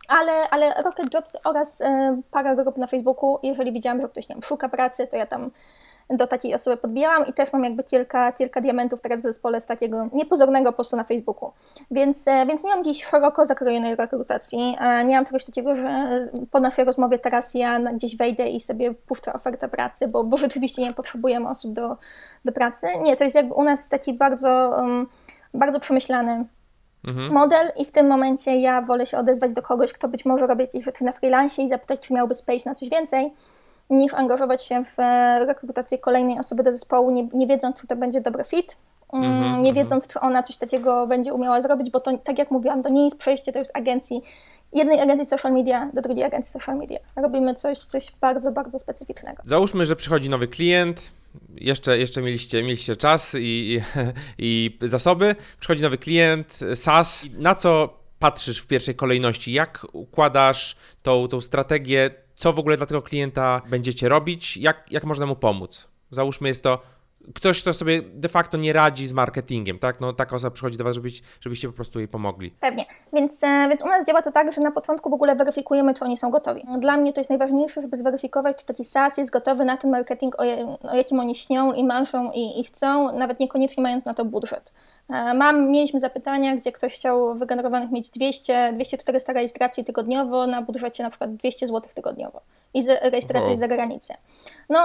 ale, 0.08 0.50
ale 0.50 0.82
Rocket 0.82 1.14
Jobs 1.14 1.36
oraz 1.44 1.80
e, 1.80 2.20
parę 2.30 2.56
grup 2.56 2.76
na 2.76 2.86
Facebooku, 2.86 3.38
jeżeli 3.42 3.72
widziałam, 3.72 4.00
że 4.00 4.08
ktoś 4.08 4.28
nie 4.28 4.34
wiem, 4.34 4.42
szuka 4.42 4.68
pracy, 4.68 5.06
to 5.06 5.16
ja 5.16 5.26
tam 5.26 5.50
do 6.10 6.26
takiej 6.26 6.54
osoby 6.54 6.76
podbijałam 6.76 7.26
i 7.26 7.32
też 7.32 7.52
mam 7.52 7.64
jakby 7.64 7.84
kilka, 7.84 8.32
kilka 8.32 8.60
diamentów 8.60 9.00
teraz 9.00 9.20
w 9.20 9.24
zespole 9.24 9.60
z 9.60 9.66
takiego 9.66 10.08
niepozornego 10.12 10.72
postu 10.72 10.96
na 10.96 11.04
Facebooku. 11.04 11.52
Więc, 11.90 12.28
e, 12.28 12.46
więc 12.46 12.64
nie 12.64 12.70
mam 12.70 12.82
gdzieś 12.82 13.04
szeroko 13.04 13.46
zakrojonej 13.46 13.96
rekrutacji. 13.96 14.76
E, 14.80 15.04
nie 15.04 15.16
mam 15.16 15.24
czegoś 15.24 15.44
takiego, 15.44 15.76
że 15.76 16.08
po 16.50 16.60
naszej 16.60 16.84
rozmowie 16.84 17.18
teraz 17.18 17.54
ja 17.54 17.78
gdzieś 17.78 18.16
wejdę 18.16 18.48
i 18.48 18.60
sobie 18.60 18.94
puszczę 18.94 19.32
ofertę 19.32 19.68
pracy, 19.68 20.08
bo, 20.08 20.24
bo 20.24 20.36
rzeczywiście 20.36 20.82
nie 20.82 20.92
potrzebujemy 20.92 21.48
osób 21.48 21.72
do, 21.72 21.96
do 22.44 22.52
pracy. 22.52 22.86
Nie, 23.02 23.16
to 23.16 23.24
jest 23.24 23.36
jakby 23.36 23.54
u 23.54 23.64
nas 23.64 23.88
taki 23.88 24.14
bardzo, 24.14 24.74
um, 24.76 25.06
bardzo 25.54 25.80
przemyślany 25.80 26.44
mhm. 27.08 27.32
model 27.32 27.72
i 27.76 27.84
w 27.84 27.92
tym 27.92 28.06
momencie 28.06 28.56
ja 28.56 28.82
wolę 28.82 29.06
się 29.06 29.18
odezwać 29.18 29.54
do 29.54 29.62
kogoś, 29.62 29.92
kto 29.92 30.08
być 30.08 30.24
może 30.24 30.46
robi 30.46 30.62
jakieś 30.62 30.84
rzeczy 30.84 31.04
na 31.04 31.12
freelance 31.12 31.62
i 31.62 31.68
zapytać, 31.68 32.00
czy 32.00 32.14
miałby 32.14 32.34
space 32.34 32.68
na 32.70 32.74
coś 32.74 32.90
więcej, 32.90 33.32
niż 33.90 34.14
angażować 34.14 34.64
się 34.64 34.84
w 34.84 35.00
e, 35.00 35.44
rekrutację 35.46 35.98
kolejnej 35.98 36.38
osoby 36.38 36.62
do 36.62 36.72
zespołu, 36.72 37.10
nie, 37.10 37.28
nie 37.32 37.46
wiedząc, 37.46 37.80
czy 37.80 37.86
to 37.86 37.96
będzie 37.96 38.20
dobry 38.20 38.44
fit, 38.44 38.76
mm, 39.12 39.32
mhm, 39.32 39.62
nie 39.62 39.70
mhm. 39.70 39.74
wiedząc, 39.74 40.06
czy 40.06 40.20
ona 40.20 40.42
coś 40.42 40.56
takiego 40.56 41.06
będzie 41.06 41.34
umiała 41.34 41.60
zrobić, 41.60 41.90
bo 41.90 42.00
to, 42.00 42.18
tak 42.18 42.38
jak 42.38 42.50
mówiłam, 42.50 42.82
to 42.82 42.88
nie 42.88 43.04
jest 43.04 43.18
przejście, 43.18 43.52
to 43.52 43.58
jest 43.58 43.76
agencji, 43.76 44.22
jednej 44.72 45.00
agencji 45.00 45.26
social 45.26 45.52
media 45.52 45.90
do 45.94 46.02
drugiej 46.02 46.24
agencji 46.24 46.52
social 46.52 46.76
media. 46.76 46.98
Robimy 47.16 47.54
coś, 47.54 47.78
coś 47.78 48.12
bardzo, 48.20 48.52
bardzo 48.52 48.78
specyficznego. 48.78 49.42
Załóżmy, 49.44 49.86
że 49.86 49.96
przychodzi 49.96 50.28
nowy 50.28 50.48
klient, 50.48 51.10
jeszcze, 51.54 51.98
jeszcze 51.98 52.22
mieliście, 52.22 52.62
mieliście 52.62 52.96
czas 52.96 53.34
i, 53.34 53.38
i, 53.38 53.80
i 54.38 54.78
zasoby, 54.88 55.36
przychodzi 55.60 55.82
nowy 55.82 55.98
klient, 55.98 56.60
SaaS. 56.74 57.26
Na 57.38 57.54
co 57.54 57.98
patrzysz 58.18 58.58
w 58.58 58.66
pierwszej 58.66 58.94
kolejności? 58.94 59.52
Jak 59.52 59.86
układasz 59.92 60.76
tą, 61.02 61.28
tą 61.28 61.40
strategię? 61.40 62.10
Co 62.36 62.52
w 62.52 62.58
ogóle 62.58 62.76
dla 62.76 62.86
tego 62.86 63.02
klienta 63.02 63.62
będziecie 63.70 64.08
robić? 64.08 64.56
Jak, 64.56 64.86
jak 64.90 65.04
można 65.04 65.26
mu 65.26 65.36
pomóc? 65.36 65.88
Załóżmy, 66.10 66.48
jest 66.48 66.62
to 66.62 66.82
ktoś, 67.34 67.62
kto 67.62 67.74
sobie 67.74 68.02
de 68.02 68.28
facto 68.28 68.58
nie 68.58 68.72
radzi 68.72 69.08
z 69.08 69.12
marketingiem, 69.12 69.78
tak? 69.78 70.00
No 70.00 70.12
taka 70.12 70.36
osoba 70.36 70.50
przychodzi 70.50 70.78
do 70.78 70.84
Was, 70.84 70.94
żebyś, 70.94 71.22
żebyście 71.40 71.68
po 71.68 71.74
prostu 71.74 71.98
jej 71.98 72.08
pomogli. 72.08 72.50
Pewnie. 72.50 72.84
Więc, 73.12 73.44
e, 73.44 73.68
więc 73.68 73.82
u 73.82 73.86
nas 73.86 74.06
działa 74.06 74.22
to 74.22 74.32
tak, 74.32 74.52
że 74.52 74.60
na 74.60 74.72
początku 74.72 75.10
w 75.10 75.12
ogóle 75.12 75.36
weryfikujemy, 75.36 75.94
czy 75.94 76.04
oni 76.04 76.16
są 76.16 76.30
gotowi. 76.30 76.62
Dla 76.78 76.96
mnie 76.96 77.12
to 77.12 77.20
jest 77.20 77.30
najważniejsze, 77.30 77.82
żeby 77.82 77.96
zweryfikować, 77.96 78.56
czy 78.56 78.66
taki 78.66 78.84
SaaS 78.84 79.16
jest 79.16 79.30
gotowy 79.30 79.64
na 79.64 79.76
ten 79.76 79.90
marketing, 79.90 80.34
o, 80.40 80.42
o 80.82 80.94
jakim 80.94 81.20
oni 81.20 81.34
śnią 81.34 81.72
i 81.72 81.84
marszą 81.84 82.30
i, 82.32 82.60
i 82.60 82.64
chcą, 82.64 83.18
nawet 83.18 83.40
niekoniecznie 83.40 83.82
mając 83.82 84.04
na 84.04 84.14
to 84.14 84.24
budżet. 84.24 84.72
E, 85.10 85.34
mam, 85.34 85.70
mieliśmy 85.70 86.00
zapytania, 86.00 86.56
gdzie 86.56 86.72
ktoś 86.72 86.94
chciał 86.94 87.34
wygenerowanych 87.34 87.90
mieć 87.90 88.10
200, 88.10 88.74
200-400 88.76 89.32
rejestracji 89.32 89.84
tygodniowo 89.84 90.46
na 90.46 90.62
budżecie 90.62 91.02
na 91.02 91.10
przykład 91.10 91.34
200 91.34 91.66
zł 91.66 91.90
tygodniowo 91.94 92.40
i 92.74 92.86
rejestracji 93.02 93.56
z 93.56 93.58
zagranicy. 93.58 94.14
No, 94.68 94.78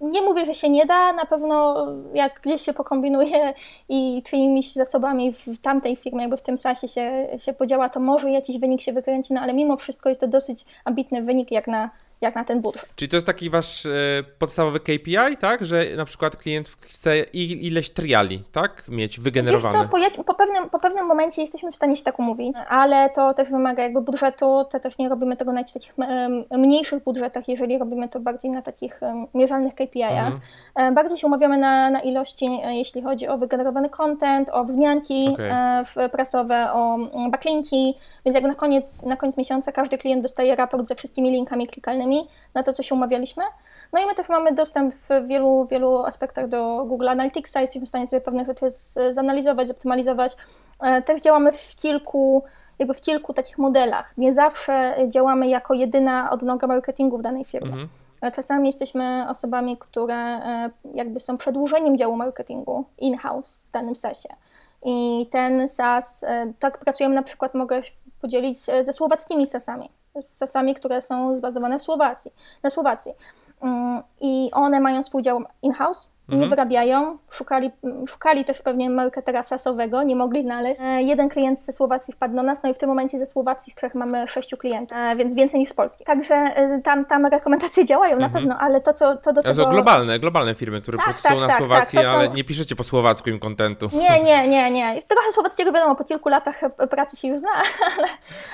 nie 0.00 0.22
mówię, 0.22 0.44
że 0.44 0.54
się 0.54 0.68
nie 0.68 0.86
da, 0.86 1.12
na 1.12 1.24
pewno 1.24 1.86
jak 2.14 2.40
gdzieś 2.40 2.62
się 2.62 2.72
pokombinuje 2.72 3.54
i 3.88 4.22
czyimiś 4.24 4.72
zasobami 4.72 5.32
w 5.32 5.58
tamtej 5.58 5.96
firmie, 5.96 6.20
jakby 6.20 6.36
w 6.36 6.42
tym 6.42 6.58
SASie 6.58 6.88
się, 6.88 7.26
się 7.38 7.52
podziała, 7.52 7.88
to 7.88 8.00
może 8.00 8.30
jakiś 8.30 8.58
wynik 8.58 8.80
się 8.80 8.92
wykręci, 8.92 9.34
no 9.34 9.40
ale 9.40 9.54
mimo 9.54 9.76
wszystko 9.76 10.08
jest 10.08 10.20
to 10.20 10.26
dosyć 10.26 10.64
ambitny 10.84 11.22
wynik 11.22 11.50
jak 11.50 11.66
na 11.66 11.90
jak 12.20 12.34
na 12.34 12.44
ten 12.44 12.60
budżet. 12.60 12.88
Czyli 12.96 13.08
to 13.08 13.16
jest 13.16 13.26
taki 13.26 13.50
wasz 13.50 13.86
e, 13.86 13.90
podstawowy 14.38 14.80
KPI, 14.80 15.36
tak? 15.40 15.64
Że 15.64 15.86
na 15.96 16.04
przykład 16.04 16.36
klient 16.36 16.68
chce 16.80 17.18
ileś 17.18 17.90
triali, 17.90 18.42
tak? 18.52 18.88
Mieć 18.88 19.20
wygenerowane. 19.20 19.78
Wiesz 19.78 20.12
co, 20.12 20.18
po, 20.18 20.24
po, 20.24 20.34
pewnym, 20.34 20.70
po 20.70 20.78
pewnym 20.78 21.06
momencie 21.06 21.42
jesteśmy 21.42 21.72
w 21.72 21.76
stanie 21.76 21.96
się 21.96 22.04
tak 22.04 22.18
umówić, 22.18 22.56
ale 22.68 23.10
to 23.10 23.34
też 23.34 23.50
wymaga 23.50 23.82
jakby 23.82 24.00
budżetu, 24.00 24.64
to 24.70 24.80
też 24.80 24.98
nie 24.98 25.08
robimy 25.08 25.36
tego 25.36 25.52
na 25.52 25.64
takich 25.64 25.94
mniejszych 26.50 27.04
budżetach, 27.04 27.48
jeżeli 27.48 27.78
robimy 27.78 28.08
to 28.08 28.20
bardziej 28.20 28.50
na 28.50 28.62
takich 28.62 29.00
mierzalnych 29.34 29.74
KPI-ach. 29.74 30.32
Mhm. 30.74 30.94
Bardziej 30.94 31.18
się 31.18 31.26
umawiamy 31.26 31.58
na, 31.58 31.90
na 31.90 32.00
ilości, 32.00 32.46
e, 32.64 32.76
jeśli 32.76 33.02
chodzi 33.02 33.28
o 33.28 33.38
wygenerowany 33.38 33.88
content, 33.88 34.50
o 34.50 34.64
wzmianki 34.64 35.28
okay. 35.28 36.08
prasowe, 36.08 36.72
o 36.72 36.98
backlinki, 37.30 37.94
więc 38.24 38.34
jakby 38.34 38.48
na 38.48 38.54
koniec, 38.54 39.02
na 39.02 39.16
koniec 39.16 39.36
miesiąca 39.36 39.72
każdy 39.72 39.98
klient 39.98 40.22
dostaje 40.22 40.56
raport 40.56 40.86
ze 40.86 40.94
wszystkimi 40.94 41.30
linkami 41.30 41.66
klikalnymi 41.66 42.03
na 42.54 42.62
to, 42.62 42.72
co 42.72 42.82
się 42.82 42.94
umawialiśmy. 42.94 43.44
No 43.92 44.00
i 44.00 44.06
my 44.06 44.14
też 44.14 44.28
mamy 44.28 44.52
dostęp 44.52 44.94
w 44.94 45.26
wielu, 45.26 45.66
wielu 45.70 46.04
aspektach 46.04 46.48
do 46.48 46.84
Google 46.88 47.08
Analyticsa, 47.08 47.60
jesteśmy 47.60 47.86
w 47.86 47.88
stanie 47.88 48.06
sobie 48.06 48.20
pewne 48.20 48.44
rzeczy 48.44 48.66
zanalizować, 49.10 49.68
zoptymalizować. 49.68 50.36
E, 50.80 51.02
też 51.02 51.20
działamy 51.20 51.52
w 51.52 51.76
kilku 51.76 52.42
jakby 52.78 52.94
w 52.94 53.00
kilku 53.00 53.34
takich 53.34 53.58
modelach. 53.58 54.18
Nie 54.18 54.34
zawsze 54.34 54.96
działamy 55.08 55.48
jako 55.48 55.74
jedyna 55.74 56.30
odnoga 56.30 56.66
marketingu 56.66 57.18
w 57.18 57.22
danej 57.22 57.44
firmie. 57.44 57.68
Mhm. 57.68 57.88
E, 58.20 58.30
czasami 58.30 58.68
jesteśmy 58.68 59.26
osobami, 59.28 59.76
które 59.76 60.16
e, 60.16 60.70
jakby 60.94 61.20
są 61.20 61.36
przedłużeniem 61.36 61.96
działu 61.96 62.16
marketingu 62.16 62.84
in-house 62.98 63.58
w 63.68 63.70
danym 63.70 63.96
SaaSie. 63.96 64.28
I 64.86 65.26
ten 65.30 65.68
SaaS, 65.68 66.24
tak 66.58 66.78
pracujemy 66.78 67.14
na 67.14 67.22
przykład, 67.22 67.54
mogę 67.54 67.82
podzielić 68.20 68.58
ze 68.58 68.92
słowackimi 68.92 69.46
sasami, 69.46 69.90
z 70.22 70.36
sasami, 70.36 70.74
które 70.74 71.02
są 71.02 71.36
zbazowane 71.36 71.78
w 71.78 71.82
Słowacji, 71.82 72.30
na 72.62 72.70
Słowacji. 72.70 73.12
Mm, 73.62 74.02
I 74.20 74.50
one 74.52 74.80
mają 74.80 75.02
swój 75.02 75.22
dział 75.22 75.42
in-house, 75.62 76.08
nie 76.28 76.34
mhm. 76.34 76.50
wyrabiają, 76.50 77.18
szukali, 77.30 77.70
szukali 78.08 78.44
też 78.44 78.62
pewnie 78.62 78.90
marketera 78.90 79.42
sasowego, 79.42 80.02
nie 80.02 80.16
mogli 80.16 80.42
znaleźć. 80.42 80.80
E, 80.84 81.02
jeden 81.02 81.28
klient 81.28 81.58
ze 81.58 81.72
Słowacji 81.72 82.14
wpadł 82.14 82.36
do 82.36 82.42
nas, 82.42 82.62
no 82.62 82.70
i 82.70 82.74
w 82.74 82.78
tym 82.78 82.88
momencie 82.88 83.18
ze 83.18 83.26
Słowacji 83.26 83.72
z 83.72 83.74
trzech 83.74 83.94
mamy 83.94 84.28
sześciu 84.28 84.56
klientów, 84.56 84.96
e, 84.98 85.16
więc 85.16 85.34
więcej 85.34 85.60
niż 85.60 85.68
z 85.68 85.74
Polski. 85.74 86.04
Także 86.04 86.34
e, 86.34 86.80
tam, 86.84 87.04
tam 87.04 87.26
rekomendacje 87.26 87.84
działają 87.84 88.18
na 88.18 88.26
mhm. 88.26 88.32
pewno, 88.32 88.58
ale 88.58 88.80
to, 88.80 88.92
co, 88.92 89.16
to 89.16 89.32
do 89.32 89.42
czego... 89.42 89.54
To 89.54 89.62
są 89.64 89.70
globalne, 89.70 90.18
globalne 90.18 90.54
firmy, 90.54 90.80
które 90.80 90.98
tak, 90.98 91.22
tak, 91.22 91.32
są 91.32 91.40
na 91.40 91.46
tak, 91.46 91.58
Słowacji, 91.58 91.98
tak, 91.98 92.06
ale 92.06 92.28
nie 92.28 92.44
piszecie 92.44 92.76
po 92.76 92.84
słowacku 92.84 93.30
im 93.30 93.38
kontentu. 93.38 93.90
Nie, 93.92 94.22
nie, 94.22 94.48
nie, 94.48 94.70
nie. 94.70 95.02
Trochę 95.02 95.32
słowackiego 95.32 95.72
wiadomo, 95.72 95.94
po 95.94 96.04
kilku 96.04 96.28
latach 96.28 96.60
pracy 96.90 97.16
się 97.16 97.28
już 97.28 97.38
zna, 97.38 97.50
ale... 97.96 98.08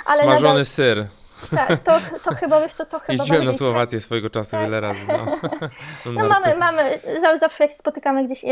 ale 0.07 0.23
Smażony 0.23 0.49
nadal... 0.49 0.65
syr. 0.65 1.07
Tak, 1.51 1.83
to, 1.83 1.93
to 2.25 2.35
chyba, 2.35 2.61
wiesz 2.61 2.73
co, 2.73 2.87
to 2.87 2.99
chyba 2.99 3.13
Jeździłem 3.13 3.45
na 3.45 3.53
Słowację 3.53 4.01
swojego 4.01 4.31
czasu 4.31 4.51
tak. 4.51 4.61
wiele 4.61 4.81
razy. 4.81 5.01
No, 5.09 5.27
no 6.13 6.29
mamy, 6.29 6.57
mamy, 6.57 6.99
zawsze 7.41 7.65
jak 7.65 7.71
się 7.71 7.77
spotykamy 7.77 8.25
gdzieś 8.25 8.45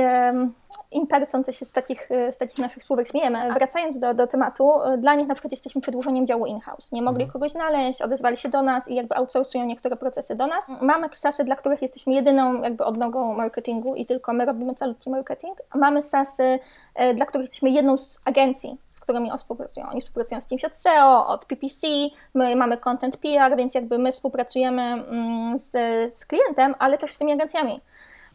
person, 1.09 1.45
to 1.45 1.53
się 1.53 1.65
z 1.65 1.73
takich, 1.73 2.09
z 2.33 2.39
takich 2.39 2.59
naszych 2.59 2.85
słówek 2.85 3.09
śmiejemy. 3.09 3.53
Wracając 3.53 3.99
do, 3.99 4.15
do 4.15 4.27
tematu, 4.27 4.73
dla 4.99 5.15
nich 5.15 5.29
na 5.29 5.35
przykład 5.35 5.53
jesteśmy 5.53 5.81
przedłużeniem 5.81 6.27
działu 6.27 6.47
in-house. 6.47 6.93
Nie 6.93 7.03
mogli 7.03 7.23
mhm. 7.23 7.33
kogoś 7.33 7.53
znaleźć, 7.53 8.03
odezwali 8.03 8.37
się 8.37 8.49
do 8.49 8.63
nas 8.63 8.89
i 8.89 8.95
jakby 8.95 9.17
outsourcują 9.17 9.65
niektóre 9.65 9.97
procesy 9.97 10.35
do 10.35 10.47
nas. 10.47 10.65
Mamy 10.81 11.09
sasy, 11.15 11.45
dla 11.45 11.57
których 11.57 11.83
jesteśmy 11.83 12.15
jedyną 12.15 12.63
jakby 12.63 12.85
odnogą 12.85 13.35
marketingu 13.35 13.95
i 13.95 14.07
tylko 14.07 14.33
my 14.33 14.45
robimy 14.45 14.75
calutki 14.75 15.11
marketing. 15.11 15.59
Mamy 15.75 16.03
sasy, 16.03 16.59
e, 16.95 17.15
dla 17.15 17.27
których 17.27 17.45
jesteśmy 17.45 17.71
jedną 17.71 17.99
z 17.99 18.23
agencji, 18.25 18.79
z 18.93 19.01
którymi 19.01 19.31
oni 19.31 19.39
współpracują. 19.39 19.87
Oni 19.91 20.01
współpracują 20.01 20.41
z 20.41 20.47
kimś 20.47 20.65
od 20.65 20.77
SEO, 20.77 21.27
od 21.27 21.45
PPC, 21.45 21.87
my 22.35 22.57
mamy 22.57 22.77
content 22.77 23.17
PR, 23.17 23.57
więc 23.57 23.75
jakby 23.75 23.99
my 23.99 24.13
współpracujemy 24.13 24.83
mm, 24.83 25.59
z, 25.59 25.71
z 26.15 26.27
klientem, 26.27 26.75
ale 26.79 26.99
też 26.99 27.13
z 27.13 27.19
tymi 27.19 27.33
agencjami. 27.33 27.81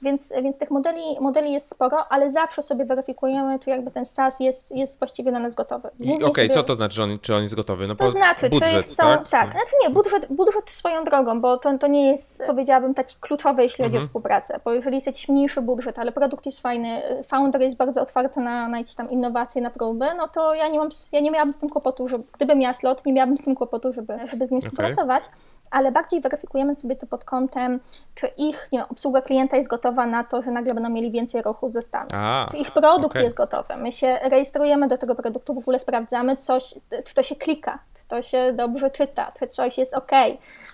Więc, 0.04 0.34
więc 0.44 0.58
tych 0.58 0.72
modeli, 0.72 1.02
modeli 1.22 1.52
jest 1.52 1.70
sporo, 1.70 2.06
ale 2.10 2.30
zawsze 2.30 2.64
sobie 2.64 2.86
weryfikujemy, 2.86 3.60
czy 3.60 3.70
jakby 3.70 3.92
ten 3.92 4.06
SaaS 4.06 4.40
jest, 4.40 4.72
jest 4.72 5.00
właściwie 5.00 5.32
dla 5.32 5.40
nas 5.40 5.56
gotowy. 5.56 5.90
Okej, 6.02 6.24
okay, 6.24 6.50
co 6.50 6.64
to 6.64 6.76
znaczy, 6.76 6.96
że 6.96 7.04
on, 7.04 7.20
czy 7.20 7.36
on 7.36 7.42
jest 7.42 7.56
gotowy? 7.56 7.88
No 7.88 7.96
to 7.96 8.10
znaczy, 8.10 8.50
budżet, 8.50 8.86
czy 8.86 8.94
chcą, 8.94 9.04
tak? 9.04 9.30
tak? 9.30 9.52
Znaczy 9.52 9.76
nie, 9.84 9.90
budżet, 9.90 10.28
budżet 10.30 10.70
swoją 10.70 11.04
drogą, 11.04 11.42
bo 11.42 11.58
to, 11.58 11.78
to 11.78 11.88
nie 11.88 12.12
jest, 12.12 12.44
powiedziałabym, 12.48 12.94
taki 12.94 13.16
kluczowy, 13.20 13.64
jeśli 13.64 13.84
chodzi 13.84 13.96
o 13.96 14.00
mhm. 14.00 14.08
współpracę, 14.08 14.60
bo 14.66 14.74
jeżeli 14.74 14.96
jest 14.96 15.08
jakiś 15.08 15.30
mniejszy 15.30 15.62
budżet, 15.62 16.00
ale 16.00 16.12
produkt 16.12 16.46
jest 16.46 16.60
fajny, 16.60 17.02
founder 17.24 17.62
jest 17.62 17.78
bardzo 17.78 18.02
otwarty 18.02 18.40
na, 18.40 18.68
na 18.68 18.78
jakieś 18.78 18.96
tam 18.96 19.12
innowacje, 19.12 19.62
na 19.62 19.70
próby, 19.70 20.06
no 20.18 20.28
to 20.28 20.54
ja 20.54 20.68
nie, 20.68 20.80
mam, 20.80 20.90
ja 21.12 21.20
nie 21.20 21.32
miałabym 21.32 21.54
z 21.54 21.58
tym 21.58 21.70
kłopotu, 21.70 22.08
że 22.08 22.20
gdybym 22.34 22.60
miała 22.60 22.74
slot, 22.74 23.06
nie 23.06 23.14
miałabym 23.14 23.38
z 23.38 23.42
tym 23.42 23.56
kłopotu, 23.56 23.94
żeby, 23.94 24.18
żeby 24.28 24.48
z 24.48 24.52
nim 24.52 24.58
okay. 24.58 24.70
współpracować, 24.70 25.24
ale 25.72 25.92
bardziej 25.92 26.22
weryfikujemy 26.22 26.76
sobie 26.76 26.96
to 26.96 27.08
pod 27.08 27.26
kątem, 27.26 27.80
czy 28.16 28.28
ich 28.28 28.68
nie, 28.72 28.88
obsługa 28.88 29.22
klienta 29.22 29.58
jest 29.58 29.70
gotowa 29.70 29.93
na 29.94 30.24
to, 30.24 30.42
że 30.42 30.52
nagle 30.52 30.74
będą 30.74 30.90
mieli 30.90 31.12
więcej 31.12 31.42
ruchu 31.42 31.70
ze 31.70 31.82
stanu. 31.82 32.10
A, 32.14 32.48
czy 32.52 32.58
ich 32.58 32.72
produkt 32.72 33.06
okay. 33.06 33.24
jest 33.24 33.36
gotowy. 33.36 33.78
My 33.78 33.92
się 33.92 34.20
rejestrujemy 34.24 34.88
do 34.88 34.98
tego 34.98 35.16
produktu, 35.16 35.54
w 35.54 35.58
ogóle 35.58 35.80
sprawdzamy, 35.80 36.38
coś, 36.38 36.76
czy 37.06 37.16
to 37.16 37.24
się 37.24 37.36
klika, 37.36 37.80
czy 38.00 38.08
to 38.08 38.22
się 38.22 38.54
dobrze 38.54 38.92
czyta, 38.92 39.32
czy 39.40 39.48
coś 39.48 39.78
jest 39.78 39.94
ok, 39.94 40.12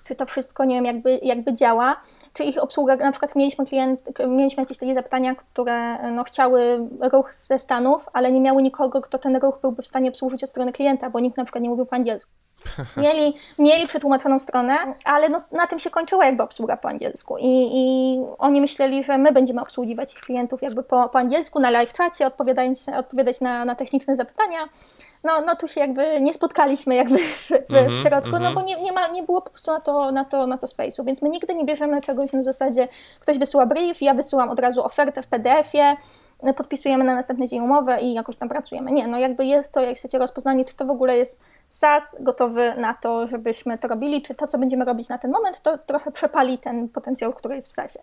czy 0.03 0.15
to 0.15 0.25
wszystko, 0.25 0.65
nie 0.65 0.75
wiem, 0.75 0.86
jakby, 0.86 1.19
jakby 1.21 1.53
działa, 1.53 2.01
czy 2.34 2.43
ich 2.43 2.63
obsługa, 2.63 2.95
na 2.95 3.12
przykład 3.12 3.36
mieliśmy 3.36 3.65
klient, 3.65 4.19
mieliśmy 4.27 4.63
jakieś 4.63 4.77
takie 4.77 4.95
zapytania, 4.95 5.36
które 5.36 6.12
no, 6.12 6.23
chciały 6.23 6.89
ruch 7.12 7.34
ze 7.34 7.60
Stanów, 7.60 8.10
ale 8.13 8.32
nie 8.32 8.41
miały 8.41 8.62
nikogo, 8.62 9.01
kto 9.01 9.17
ten 9.17 9.38
ruch 9.38 9.60
byłby 9.62 9.82
w 9.82 9.88
stanie 9.88 10.10
obsłużyć 10.10 10.43
od 10.43 10.49
strony 10.49 10.73
klienta, 10.73 11.10
bo 11.10 11.19
nikt 11.19 11.38
na 11.38 11.43
przykład 11.43 11.63
nie 11.63 11.69
mówił 11.69 11.86
po 11.86 11.95
angielsku. 11.95 12.32
Mieli, 12.97 13.33
mieli 13.59 13.87
przetłumaczoną 13.87 14.39
stronę, 14.39 14.77
ale 15.03 15.29
no, 15.29 15.41
na 15.51 15.67
tym 15.67 15.79
się 15.79 15.89
kończyła 15.89 16.25
jakby 16.25 16.43
obsługa 16.43 16.77
po 16.77 16.89
angielsku 16.89 17.37
I, 17.37 17.69
i 17.73 18.17
oni 18.37 18.61
myśleli, 18.61 19.03
że 19.03 19.17
my 19.17 19.31
będziemy 19.31 19.61
obsługiwać 19.61 20.13
ich 20.13 20.19
klientów 20.19 20.61
jakby 20.61 20.83
po, 20.83 21.09
po 21.09 21.19
angielsku, 21.19 21.59
na 21.59 21.69
live 21.69 21.93
czacie, 21.93 22.27
odpowiadać, 22.27 22.69
odpowiadać 22.97 23.41
na, 23.41 23.65
na 23.65 23.75
techniczne 23.75 24.15
zapytania. 24.15 24.59
No, 25.23 25.41
no 25.45 25.55
tu 25.55 25.67
się 25.67 25.82
jakby 25.82 26.21
nie 26.21 26.34
spotkaliśmy 26.34 26.95
jakby 26.95 27.17
w, 27.17 27.47
w, 27.47 27.51
mhm, 27.69 27.91
środku, 28.01 28.32
no 28.32 28.38
mhm. 28.38 28.55
bo 28.55 28.62
nie, 28.62 28.82
nie, 28.82 28.91
ma, 28.91 29.08
nie 29.08 29.23
było 29.23 29.41
po 29.41 29.49
prostu 29.49 29.71
na 29.71 29.82
to, 29.82 30.12
na, 30.12 30.25
to, 30.25 30.47
na 30.47 30.58
to 30.58 30.67
space'u, 30.67 31.05
więc 31.05 31.21
my 31.21 31.29
nigdy 31.29 31.55
nie 31.55 31.65
bierzemy 31.65 32.01
czegoś 32.01 32.34
na 32.34 32.43
zasadzie 32.43 32.88
ktoś 33.19 33.39
wysyła 33.39 33.65
brief, 33.65 34.01
ja 34.01 34.13
wysyłam 34.13 34.49
od 34.49 34.60
razu 34.60 34.86
ofertę 34.86 35.21
w 35.21 35.27
PDF-ie, 35.27 35.97
podpisujemy 36.58 37.03
na 37.03 37.15
następny 37.15 37.47
dzień 37.47 37.60
umowę 37.60 38.01
i 38.01 38.13
jakoś 38.13 38.36
tam 38.36 38.49
pracujemy. 38.49 38.91
Nie, 38.91 39.08
no 39.08 39.19
jakby 39.19 39.45
jest 39.45 39.73
to, 39.73 39.82
jak 39.82 39.97
chcecie 39.97 40.17
rozpoznanie, 40.17 40.65
czy 40.65 40.75
to 40.75 40.86
w 40.86 40.89
ogóle 40.89 41.17
jest 41.17 41.41
SaaS 41.67 42.17
gotowy 42.21 42.73
na 42.77 42.93
to, 42.93 43.27
żebyśmy 43.27 43.77
to 43.77 43.88
robili, 43.88 44.21
czy 44.21 44.36
to, 44.36 44.47
co 44.47 44.58
będziemy 44.58 44.86
robić 44.86 45.10
na 45.10 45.17
ten 45.17 45.32
moment, 45.32 45.62
to 45.62 45.77
trochę 45.77 46.12
przepali 46.12 46.58
ten 46.58 46.89
potencjał, 46.89 47.34
który 47.34 47.55
jest 47.55 47.71
w 47.71 47.73
SaaSie. 47.73 47.99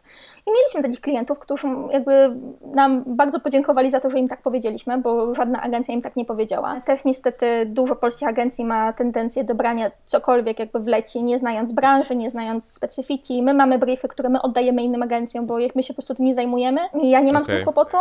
I 0.46 0.50
mieliśmy 0.50 0.82
takich 0.82 1.00
klientów, 1.00 1.38
którzy 1.38 1.66
jakby 1.90 2.36
nam 2.74 3.04
bardzo 3.06 3.40
podziękowali 3.40 3.90
za 3.90 4.00
to, 4.00 4.10
że 4.10 4.18
im 4.18 4.28
tak 4.28 4.42
powiedzieliśmy, 4.42 4.98
bo 4.98 5.34
żadna 5.34 5.62
agencja 5.62 5.94
im 5.94 6.02
tak 6.02 6.16
nie 6.16 6.24
powiedziała. 6.24 6.80
Też 6.80 7.04
niestety 7.06 7.66
dużo 7.66 7.96
polskich 7.96 8.28
agencji 8.28 8.64
ma 8.64 8.92
tendencję 8.92 9.44
do 9.44 9.54
brania 9.54 9.90
cokolwiek 10.04 10.58
jakby 10.58 10.80
wleci, 10.80 11.22
nie 11.22 11.38
znając 11.38 11.72
branży, 11.72 12.16
nie 12.16 12.30
znając 12.30 12.72
specyfiki. 12.72 13.42
My 13.42 13.54
mamy 13.54 13.78
briefy, 13.78 14.08
które 14.08 14.28
my 14.28 14.42
oddajemy 14.42 14.82
innym 14.82 15.02
agencjom, 15.02 15.46
bo 15.46 15.58
my 15.74 15.82
się 15.82 15.88
po 15.88 15.94
prostu 15.94 16.14
tym 16.14 16.26
nie 16.26 16.34
zajmujemy 16.34 16.80
i 17.02 17.10
ja 17.10 17.20
nie 17.20 17.32
mam 17.32 17.42
okay. 17.42 17.54
z 17.54 17.56
tym 17.56 17.64
kłopotu, 17.64 17.96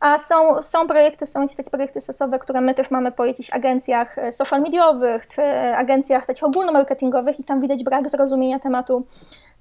a 0.00 0.18
są, 0.18 0.62
są 0.62 0.86
projekty, 0.86 1.26
są 1.26 1.48
takie 1.48 1.70
projekty 1.70 2.00
stosowe, 2.00 2.38
które 2.38 2.60
my 2.60 2.74
też 2.74 2.90
mamy 2.90 3.12
po 3.12 3.24
jakichś 3.24 3.50
agencjach 3.50 4.18
e, 4.18 4.32
social 4.32 4.62
mediowych, 4.62 5.28
czy 5.28 5.42
agencjach 5.58 6.26
takich 6.26 6.44
ogólnomarketingowych 6.44 7.40
i 7.40 7.44
tam 7.44 7.60
widać 7.60 7.84
brak 7.84 8.10
zrozumienia 8.10 8.58
tematu 8.58 9.06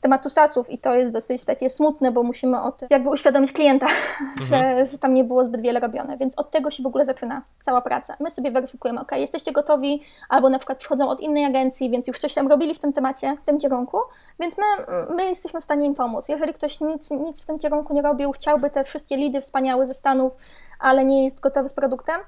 tematu 0.06 0.30
SASów 0.30 0.70
i 0.70 0.78
to 0.78 0.96
jest 0.96 1.14
dosyć 1.14 1.46
takie 1.46 1.70
smutne, 1.70 2.12
bo 2.12 2.24
musimy 2.24 2.62
o 2.62 2.72
tym 2.72 2.88
jakby 2.92 3.10
uświadomić 3.10 3.52
klienta, 3.52 3.88
mhm. 4.22 4.48
że, 4.48 4.88
że, 4.88 4.98
tam 4.98 5.14
nie 5.14 5.24
było 5.24 5.46
zbyt 5.46 5.62
wiele 5.62 5.80
robione, 5.80 6.18
więc 6.18 6.34
od 6.38 6.52
tego 6.52 6.72
się 6.72 6.84
w 6.84 6.86
ogóle 6.86 7.06
zaczyna 7.06 7.42
cała 7.62 7.82
praca. 7.82 8.16
My 8.20 8.32
sobie 8.32 8.52
weryfikujemy, 8.52 9.02
ok, 9.02 9.12
jesteście 9.12 9.52
gotowi, 9.52 10.04
albo 10.30 10.50
na 10.50 10.60
przykład 10.60 10.78
przychodzą 10.78 11.10
od 11.10 11.22
innej 11.22 11.46
agencji, 11.46 11.90
więc 11.90 12.08
już 12.08 12.18
coś 12.18 12.34
tam 12.34 12.48
robili 12.48 12.76
w 12.76 12.80
tym 12.80 12.94
temacie, 12.94 13.38
w 13.42 13.44
tym 13.44 13.58
kierunku, 13.58 13.98
więc 14.40 14.58
my, 14.58 14.64
my 15.16 15.26
jesteśmy 15.26 15.62
w 15.62 15.64
stanie 15.64 15.88
im 15.88 15.96
pomóc. 15.96 16.30
Jeżeli 16.30 16.54
ktoś 16.54 16.82
nic, 16.82 17.12
nic 17.12 17.44
w 17.44 17.46
tym 17.46 17.60
kierunku 17.60 17.94
nie 17.94 18.02
robił, 18.02 18.32
chciałby 18.32 18.70
te 18.70 18.84
wszystkie 18.84 19.18
lidy 19.18 19.42
wspaniałe 19.42 19.88
ze 19.88 19.94
Ale 20.80 21.06
nie 21.06 21.24
jest 21.24 21.40
gotowy 21.40 21.70
z 21.70 21.74
produktem, 21.74 22.22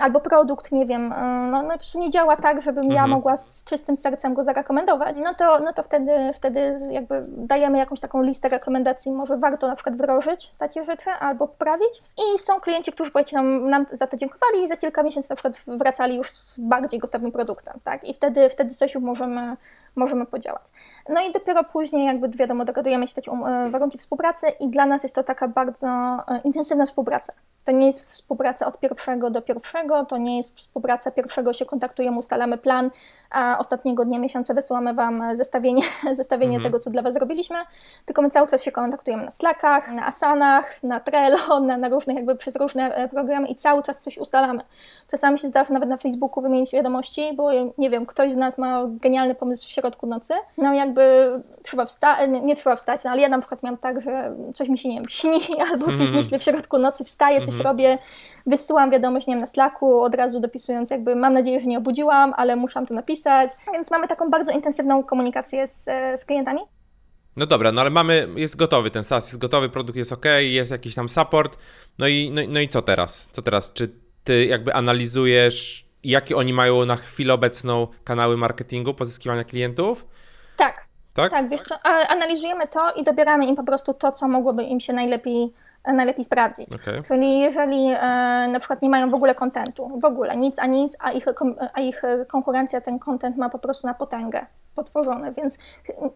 albo 0.00 0.20
produkt, 0.20 0.72
nie 0.72 0.86
wiem, 0.86 1.12
y, 1.12 1.16
no, 1.50 1.62
no 1.62 1.70
po 1.70 1.78
prostu 1.78 1.98
nie 1.98 2.10
działa 2.10 2.36
tak, 2.36 2.62
żebym 2.62 2.84
mhm. 2.84 2.94
ja 2.94 3.06
mogła 3.06 3.36
z 3.36 3.64
czystym 3.64 3.96
sercem 3.96 4.34
go 4.34 4.44
zarekomendować, 4.44 5.16
no 5.22 5.34
to, 5.34 5.58
no 5.58 5.72
to 5.72 5.82
wtedy, 5.82 6.12
wtedy 6.34 6.76
jakby 6.90 7.24
dajemy 7.28 7.78
jakąś 7.78 8.00
taką 8.00 8.22
listę 8.22 8.48
rekomendacji, 8.48 9.12
może 9.12 9.36
warto 9.36 9.68
na 9.68 9.74
przykład 9.74 9.96
wdrożyć 9.96 10.52
takie 10.58 10.84
rzeczy 10.84 11.10
albo 11.10 11.48
poprawić. 11.48 12.02
I 12.18 12.38
są 12.38 12.60
klienci, 12.60 12.92
którzy 12.92 13.10
powiedzcie 13.10 13.36
nam, 13.36 13.70
nam 13.70 13.86
za 13.92 14.06
to 14.06 14.16
dziękowali 14.16 14.62
i 14.64 14.68
za 14.68 14.76
kilka 14.76 15.02
miesięcy 15.02 15.30
na 15.30 15.36
przykład 15.36 15.64
wracali 15.66 16.16
już 16.16 16.30
z 16.30 16.60
bardziej 16.60 17.00
gotowym 17.00 17.32
produktem, 17.32 17.74
tak? 17.84 18.04
I 18.04 18.14
wtedy, 18.14 18.48
wtedy 18.48 18.74
coś 18.74 18.94
już 18.94 19.04
możemy, 19.04 19.56
możemy 19.96 20.26
podziałać. 20.26 20.62
No 21.08 21.20
i 21.20 21.32
dopiero 21.32 21.64
później 21.64 22.06
jakby 22.06 22.28
wiadomo, 22.28 22.64
dogadujemy 22.64 23.06
się 23.06 23.14
takie 23.14 23.30
um, 23.30 23.70
warunki 23.70 23.98
współpracy 23.98 24.46
i 24.60 24.68
dla 24.68 24.86
nas 24.86 25.02
jest 25.02 25.14
to 25.14 25.22
taka 25.22 25.48
bardzo 25.48 25.88
e, 25.88 26.40
intensywna 26.44 26.86
współpraca. 26.86 27.32
To 27.64 27.72
nie 27.72 27.86
jest 27.86 28.00
współpraca 28.00 28.66
od 28.66 28.80
pierwszego 28.80 29.30
do 29.30 29.42
pierwszego, 29.42 29.87
to 30.08 30.16
nie 30.16 30.36
jest 30.36 30.56
współpraca 30.56 31.10
pierwszego 31.10 31.52
się 31.52 31.66
kontaktujemy, 31.66 32.18
ustalamy 32.18 32.58
plan, 32.58 32.90
a 33.30 33.58
ostatniego 33.58 34.04
dnia 34.04 34.18
miesiąca 34.18 34.54
wysyłamy 34.54 34.94
Wam 34.94 35.36
zestawienie, 35.36 35.82
zestawienie 36.12 36.56
mhm. 36.56 36.72
tego, 36.72 36.78
co 36.78 36.90
dla 36.90 37.02
Was 37.02 37.14
zrobiliśmy, 37.14 37.56
tylko 38.04 38.22
my 38.22 38.30
cały 38.30 38.48
czas 38.48 38.62
się 38.62 38.72
kontaktujemy 38.72 39.24
na 39.24 39.30
Slackach, 39.30 39.92
na 39.92 40.06
Asanach, 40.06 40.82
na 40.82 41.00
Trello, 41.00 41.60
na, 41.66 41.76
na 41.76 41.88
różnych 41.88 42.16
jakby 42.16 42.36
przez 42.36 42.56
różne 42.56 42.94
e, 42.94 43.08
programy 43.08 43.48
i 43.48 43.54
cały 43.54 43.82
czas 43.82 43.98
coś 43.98 44.18
ustalamy. 44.18 44.62
Czasami 45.10 45.38
się 45.38 45.48
zdarza 45.48 45.74
nawet 45.74 45.88
na 45.88 45.96
Facebooku 45.96 46.42
wymienić 46.42 46.72
wiadomości, 46.72 47.32
bo 47.36 47.50
nie 47.78 47.90
wiem, 47.90 48.06
ktoś 48.06 48.32
z 48.32 48.36
nas 48.36 48.58
ma 48.58 48.84
genialny 48.88 49.34
pomysł 49.34 49.68
w 49.68 49.70
środku 49.70 50.06
nocy, 50.06 50.34
no 50.58 50.74
jakby 50.74 51.32
trzeba 51.62 51.84
wstać, 51.84 52.30
nie, 52.30 52.40
nie, 52.40 52.56
trzeba 52.56 52.76
wstać, 52.76 53.04
no 53.04 53.10
ale 53.10 53.20
ja 53.20 53.28
na 53.28 53.38
przykład 53.38 53.62
miałam 53.62 53.78
tak, 53.78 54.00
że 54.00 54.36
coś 54.54 54.68
mi 54.68 54.78
się, 54.78 54.88
nie 54.88 54.94
wiem, 54.94 55.08
śni 55.08 55.40
albo 55.70 55.86
coś 55.86 55.94
mhm. 55.94 56.14
myślę 56.14 56.38
w 56.38 56.42
środku 56.42 56.78
nocy, 56.78 57.04
wstaję, 57.04 57.40
coś 57.40 57.54
mhm. 57.54 57.66
robię, 57.66 57.98
wysyłam 58.46 58.90
wiadomość, 58.90 59.26
nie 59.26 59.34
wiem, 59.34 59.40
na 59.40 59.46
Slacku, 59.46 59.77
od 59.80 60.14
razu 60.14 60.40
dopisując 60.40 60.90
jakby 60.90 61.16
mam 61.16 61.32
nadzieję, 61.32 61.60
że 61.60 61.66
nie 61.66 61.78
obudziłam, 61.78 62.34
ale 62.36 62.56
muszę 62.56 62.86
to 62.86 62.94
napisać, 62.94 63.50
więc 63.72 63.90
mamy 63.90 64.08
taką 64.08 64.30
bardzo 64.30 64.52
intensywną 64.52 65.04
komunikację 65.04 65.66
z, 65.66 65.84
z 66.20 66.24
klientami. 66.24 66.60
No 67.36 67.46
dobra, 67.46 67.72
no 67.72 67.80
ale 67.80 67.90
mamy, 67.90 68.28
jest 68.36 68.56
gotowy 68.56 68.90
ten 68.90 69.04
SaaS, 69.04 69.26
jest 69.26 69.38
gotowy, 69.38 69.68
produkt 69.68 69.96
jest 69.96 70.12
ok, 70.12 70.24
jest 70.38 70.70
jakiś 70.70 70.94
tam 70.94 71.08
support, 71.08 71.58
no 71.98 72.08
i, 72.08 72.30
no, 72.30 72.42
no 72.48 72.60
i 72.60 72.68
co 72.68 72.82
teraz? 72.82 73.28
Co 73.32 73.42
teraz? 73.42 73.72
Czy 73.72 73.94
ty 74.24 74.46
jakby 74.46 74.74
analizujesz, 74.74 75.86
jakie 76.04 76.36
oni 76.36 76.52
mają 76.52 76.84
na 76.84 76.96
chwilę 76.96 77.34
obecną 77.34 77.86
kanały 78.04 78.36
marketingu, 78.36 78.94
pozyskiwania 78.94 79.44
klientów? 79.44 80.06
Tak. 80.56 80.88
Tak? 81.14 81.30
Tak, 81.30 81.48
wiesz 81.48 81.60
co, 81.60 81.74
analizujemy 82.08 82.68
to 82.68 82.92
i 82.92 83.04
dobieramy 83.04 83.46
im 83.46 83.56
po 83.56 83.64
prostu 83.64 83.94
to, 83.94 84.12
co 84.12 84.28
mogłoby 84.28 84.62
im 84.62 84.80
się 84.80 84.92
najlepiej 84.92 85.52
najlepiej 85.86 86.24
sprawdzić. 86.24 86.68
Okay. 86.74 87.02
Czyli 87.02 87.40
jeżeli 87.40 87.86
e, 87.86 87.98
na 88.52 88.58
przykład 88.58 88.82
nie 88.82 88.88
mają 88.88 89.10
w 89.10 89.14
ogóle 89.14 89.34
kontentu, 89.34 89.98
w 90.00 90.04
ogóle 90.04 90.36
nic 90.36 90.58
a 90.58 90.66
nic, 90.66 90.96
a 90.98 91.12
ich, 91.12 91.24
a 91.74 91.80
ich 91.80 92.02
konkurencja 92.28 92.80
ten 92.80 92.98
kontent 92.98 93.36
ma 93.36 93.48
po 93.48 93.58
prostu 93.58 93.86
na 93.86 93.94
potęgę 93.94 94.46
potworzone, 94.78 95.32
więc 95.32 95.58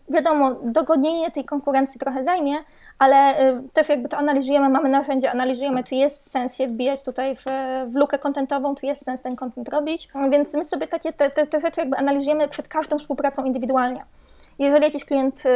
wiadomo, 0.09 0.55
dogodnienie 0.65 1.31
tej 1.31 1.45
konkurencji 1.45 2.01
trochę 2.01 2.25
zajmie, 2.25 2.55
ale 2.99 3.49
y, 3.51 3.63
też 3.73 3.89
jakby 3.89 4.09
to 4.09 4.17
analizujemy, 4.17 4.69
mamy 4.69 4.89
narzędzie, 4.89 5.31
analizujemy, 5.31 5.85
czy 5.85 5.95
jest 5.95 6.31
sens 6.31 6.57
się 6.57 6.67
wbijać 6.67 7.03
tutaj 7.03 7.37
w, 7.37 7.45
w 7.87 7.95
lukę 7.95 8.19
kontentową, 8.19 8.75
czy 8.75 8.87
jest 8.87 9.05
sens 9.05 9.23
ten 9.23 9.37
kontent 9.37 9.69
robić, 9.69 10.09
więc 10.31 10.55
my 10.55 10.65
sobie 10.65 10.87
takie 10.89 11.13
te, 11.13 11.31
te, 11.31 11.47
te 11.47 11.61
rzeczy 11.61 11.81
jakby 11.81 11.97
analizujemy 11.97 12.49
przed 12.49 12.69
każdą 12.69 12.99
współpracą 12.99 13.45
indywidualnie. 13.45 14.05
Jeżeli 14.59 14.85
jakiś 14.85 15.05
klient, 15.05 15.47
y, 15.47 15.49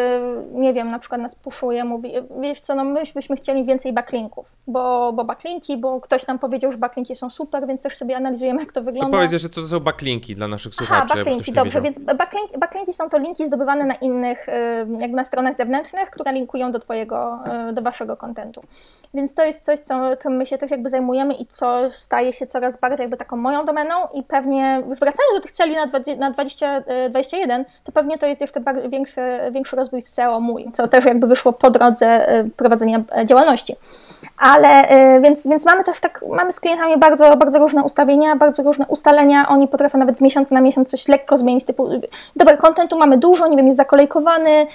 nie 0.52 0.74
wiem, 0.74 0.90
na 0.90 0.98
przykład 0.98 1.20
nas 1.20 1.34
puszuje, 1.34 1.84
mówi, 1.84 2.12
wiesz 2.40 2.60
co, 2.60 2.74
no 2.74 2.84
my 2.84 3.02
byśmy 3.14 3.36
chcieli 3.36 3.64
więcej 3.64 3.92
backlinków, 3.92 4.56
bo, 4.66 5.12
bo 5.12 5.24
backlinki, 5.24 5.76
bo 5.76 6.00
ktoś 6.00 6.26
nam 6.26 6.38
powiedział, 6.38 6.72
że 6.72 6.78
backlinki 6.78 7.16
są 7.16 7.30
super, 7.30 7.66
więc 7.66 7.82
też 7.82 7.96
sobie 7.96 8.16
analizujemy, 8.16 8.60
jak 8.60 8.72
to 8.72 8.82
wygląda. 8.82 9.18
To 9.18 9.24
powiedz 9.24 9.42
że 9.42 9.48
to 9.48 9.66
są 9.66 9.80
backlinki 9.80 10.34
dla 10.34 10.48
naszych 10.48 10.74
słuchaczy. 10.74 11.02
Aha, 11.04 11.14
backlinki, 11.14 11.52
dobrze, 11.52 11.80
więc 11.80 11.98
backlinki, 11.98 12.58
backlinki 12.58 12.94
są 12.94 13.08
to 13.08 13.18
linki 13.18 13.46
zdobywane 13.46 13.84
na 13.84 13.94
innych, 13.94 14.48
y, 14.48 14.52
jakby 15.00 15.16
na 15.16 15.24
stronach 15.24 15.54
zewnętrznych, 15.54 16.10
które 16.10 16.32
linkują 16.32 16.72
do 16.72 16.78
twojego, 16.78 17.38
y, 17.70 17.72
do 17.72 17.82
waszego 17.82 18.16
kontentu. 18.16 18.60
Więc 19.14 19.34
to 19.34 19.44
jest 19.44 19.64
coś, 19.64 19.80
co, 19.80 20.16
czym 20.16 20.36
my 20.36 20.46
się 20.46 20.58
też 20.58 20.70
jakby 20.70 20.90
zajmujemy 20.90 21.34
i 21.34 21.46
co 21.46 21.90
staje 21.90 22.32
się 22.32 22.46
coraz 22.46 22.80
bardziej 22.80 23.04
jakby 23.04 23.16
taką 23.16 23.36
moją 23.36 23.64
domeną 23.64 23.94
i 24.14 24.22
pewnie, 24.22 24.82
wracając 24.86 25.34
do 25.34 25.40
tych 25.40 25.52
celi 25.52 25.74
na, 25.74 25.86
20, 25.86 26.16
na 26.16 26.30
2021, 26.30 27.64
to 27.84 27.92
pewnie 27.92 28.18
to 28.18 28.26
jest 28.26 28.40
jeszcze 28.40 28.60
bardziej 28.60 28.85
większy, 28.88 29.20
większy 29.50 29.76
rozwój 29.76 30.02
w 30.02 30.08
SEO 30.08 30.40
mój, 30.40 30.66
co 30.72 30.88
też 30.88 31.04
jakby 31.04 31.26
wyszło 31.26 31.52
po 31.52 31.70
drodze 31.70 32.06
e, 32.28 32.44
prowadzenia 32.44 33.02
e, 33.16 33.26
działalności. 33.26 33.76
Ale 34.38 34.68
e, 34.68 35.20
więc, 35.20 35.48
więc 35.48 35.66
mamy 35.66 35.84
też 35.84 36.00
tak, 36.00 36.24
mamy 36.30 36.52
z 36.52 36.60
klientami 36.60 36.96
bardzo, 36.96 37.36
bardzo 37.36 37.58
różne 37.58 37.84
ustawienia, 37.84 38.36
bardzo 38.36 38.62
różne 38.62 38.86
ustalenia. 38.88 39.48
Oni 39.48 39.68
potrafią 39.68 39.98
nawet 39.98 40.18
z 40.18 40.20
miesiąca 40.20 40.54
na 40.54 40.60
miesiąc 40.60 40.90
coś 40.90 41.08
lekko 41.08 41.36
zmienić, 41.36 41.64
typu 41.64 41.88
dobra, 42.36 42.56
kontentu 42.56 42.98
mamy 42.98 43.18
dużo, 43.18 43.46
nie 43.46 43.56
wiem, 43.56 43.66
jest 43.66 43.76
zakolejkowany, 43.76 44.66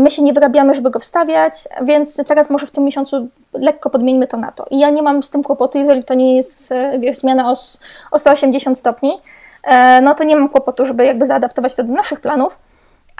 my 0.00 0.10
się 0.10 0.22
nie 0.22 0.32
wyrabiamy, 0.32 0.74
żeby 0.74 0.90
go 0.90 1.00
wstawiać, 1.00 1.68
więc 1.82 2.16
teraz 2.16 2.50
może 2.50 2.66
w 2.66 2.70
tym 2.70 2.84
miesiącu 2.84 3.28
lekko 3.52 3.90
podmieńmy 3.90 4.26
to 4.26 4.36
na 4.36 4.52
to. 4.52 4.64
I 4.70 4.78
ja 4.78 4.90
nie 4.90 5.02
mam 5.02 5.22
z 5.22 5.30
tym 5.30 5.42
kłopotu, 5.42 5.78
jeżeli 5.78 6.04
to 6.04 6.14
nie 6.14 6.36
jest 6.36 6.72
zmiana 7.12 7.50
o, 7.50 7.54
o 8.10 8.18
180 8.18 8.78
stopni, 8.78 9.18
no 10.02 10.14
to 10.14 10.24
nie 10.24 10.36
mam 10.36 10.48
kłopotu, 10.48 10.86
żeby 10.86 11.04
jakby 11.04 11.26
zaadaptować 11.26 11.74
to 11.74 11.84
do 11.84 11.92
naszych 11.92 12.20
planów 12.20 12.58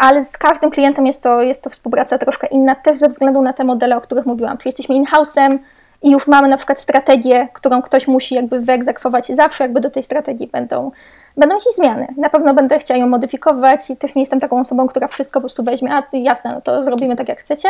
ale 0.01 0.25
z 0.25 0.39
każdym 0.39 0.71
klientem 0.71 1.07
jest 1.07 1.23
to, 1.23 1.43
jest 1.43 1.63
to 1.63 1.71
współpraca 1.71 2.19
troszkę 2.19 2.47
inna, 2.47 2.75
też 2.75 2.97
ze 2.97 3.09
względu 3.09 3.43
na 3.43 3.53
te 3.53 3.65
modele, 3.65 3.97
o 3.97 4.01
których 4.01 4.27
mówiłam. 4.27 4.59
Czyli 4.59 4.69
jesteśmy 4.69 4.95
in-house'em 4.95 5.59
i 6.03 6.11
już 6.11 6.27
mamy 6.27 6.49
na 6.49 6.57
przykład 6.57 6.81
strategię, 6.81 7.49
którą 7.53 7.83
ktoś 7.83 8.09
musi 8.09 8.35
jakby 8.35 8.61
wyegzekwować. 8.61 9.27
Zawsze 9.27 9.65
jakby 9.65 9.81
do 9.81 9.91
tej 9.91 10.03
strategii 10.03 10.47
będą 10.47 10.91
Będą 11.41 11.55
jakieś 11.55 11.75
zmiany. 11.75 12.07
Na 12.17 12.31
pewno 12.31 12.55
będę 12.55 12.79
chciała 12.79 13.01
ją 13.01 13.07
modyfikować 13.07 13.91
i 13.91 13.97
też 13.97 14.15
nie 14.15 14.23
jestem 14.23 14.41
taką 14.41 14.61
osobą, 14.61 14.87
która 14.87 15.09
wszystko 15.09 15.41
po 15.41 15.41
prostu 15.41 15.63
weźmie, 15.63 15.93
a 15.93 16.03
jasne, 16.13 16.51
no 16.55 16.61
to 16.61 16.83
zrobimy 16.83 17.17
tak 17.17 17.29
jak 17.29 17.41
chcecie. 17.41 17.69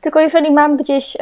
Tylko 0.00 0.20
jeżeli 0.20 0.50
mam 0.50 0.76
gdzieś, 0.76 1.16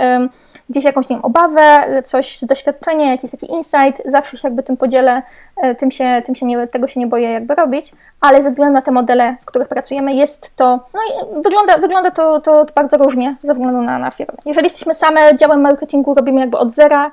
gdzieś 0.71 0.85
jakąś 0.85 1.09
nie 1.09 1.17
wiem, 1.17 1.25
obawę, 1.25 1.85
coś 2.05 2.39
z 2.39 2.47
doświadczenia, 2.47 3.11
jakiś 3.11 3.31
taki 3.31 3.53
insight, 3.53 4.03
zawsze 4.07 4.37
się 4.37 4.49
jakby 4.49 4.63
tym 4.63 4.77
podzielę, 4.77 5.23
e, 5.57 5.75
tym 5.75 5.91
się, 5.91 6.23
tym 6.25 6.35
się 6.35 6.47
nie, 6.47 6.67
tego 6.67 6.89
się 6.89 7.01
nie 7.01 7.07
boję 7.07 7.31
jakby 7.31 7.55
robić, 7.55 7.93
ale 8.21 8.43
ze 8.43 8.51
względu 8.51 8.75
na 8.75 8.83
te 8.83 8.91
modele, 8.91 9.37
w 9.41 9.45
których 9.45 9.69
pracujemy, 9.69 10.15
jest 10.15 10.57
to, 10.57 10.67
no 10.95 11.01
i 11.01 11.43
wygląda, 11.43 11.79
wygląda 11.79 12.11
to, 12.11 12.41
to 12.41 12.67
bardzo 12.75 12.97
różnie 12.97 13.37
ze 13.43 13.55
względu 13.55 13.83
na, 13.83 13.99
na 13.99 14.11
firmę. 14.11 14.35
Jeżeli 14.45 14.67
jesteśmy 14.67 14.95
same 14.95 15.37
działem 15.37 15.61
marketingu, 15.61 16.15
robimy 16.15 16.41
jakby 16.41 16.59
od 16.59 16.73
zera, 16.73 17.11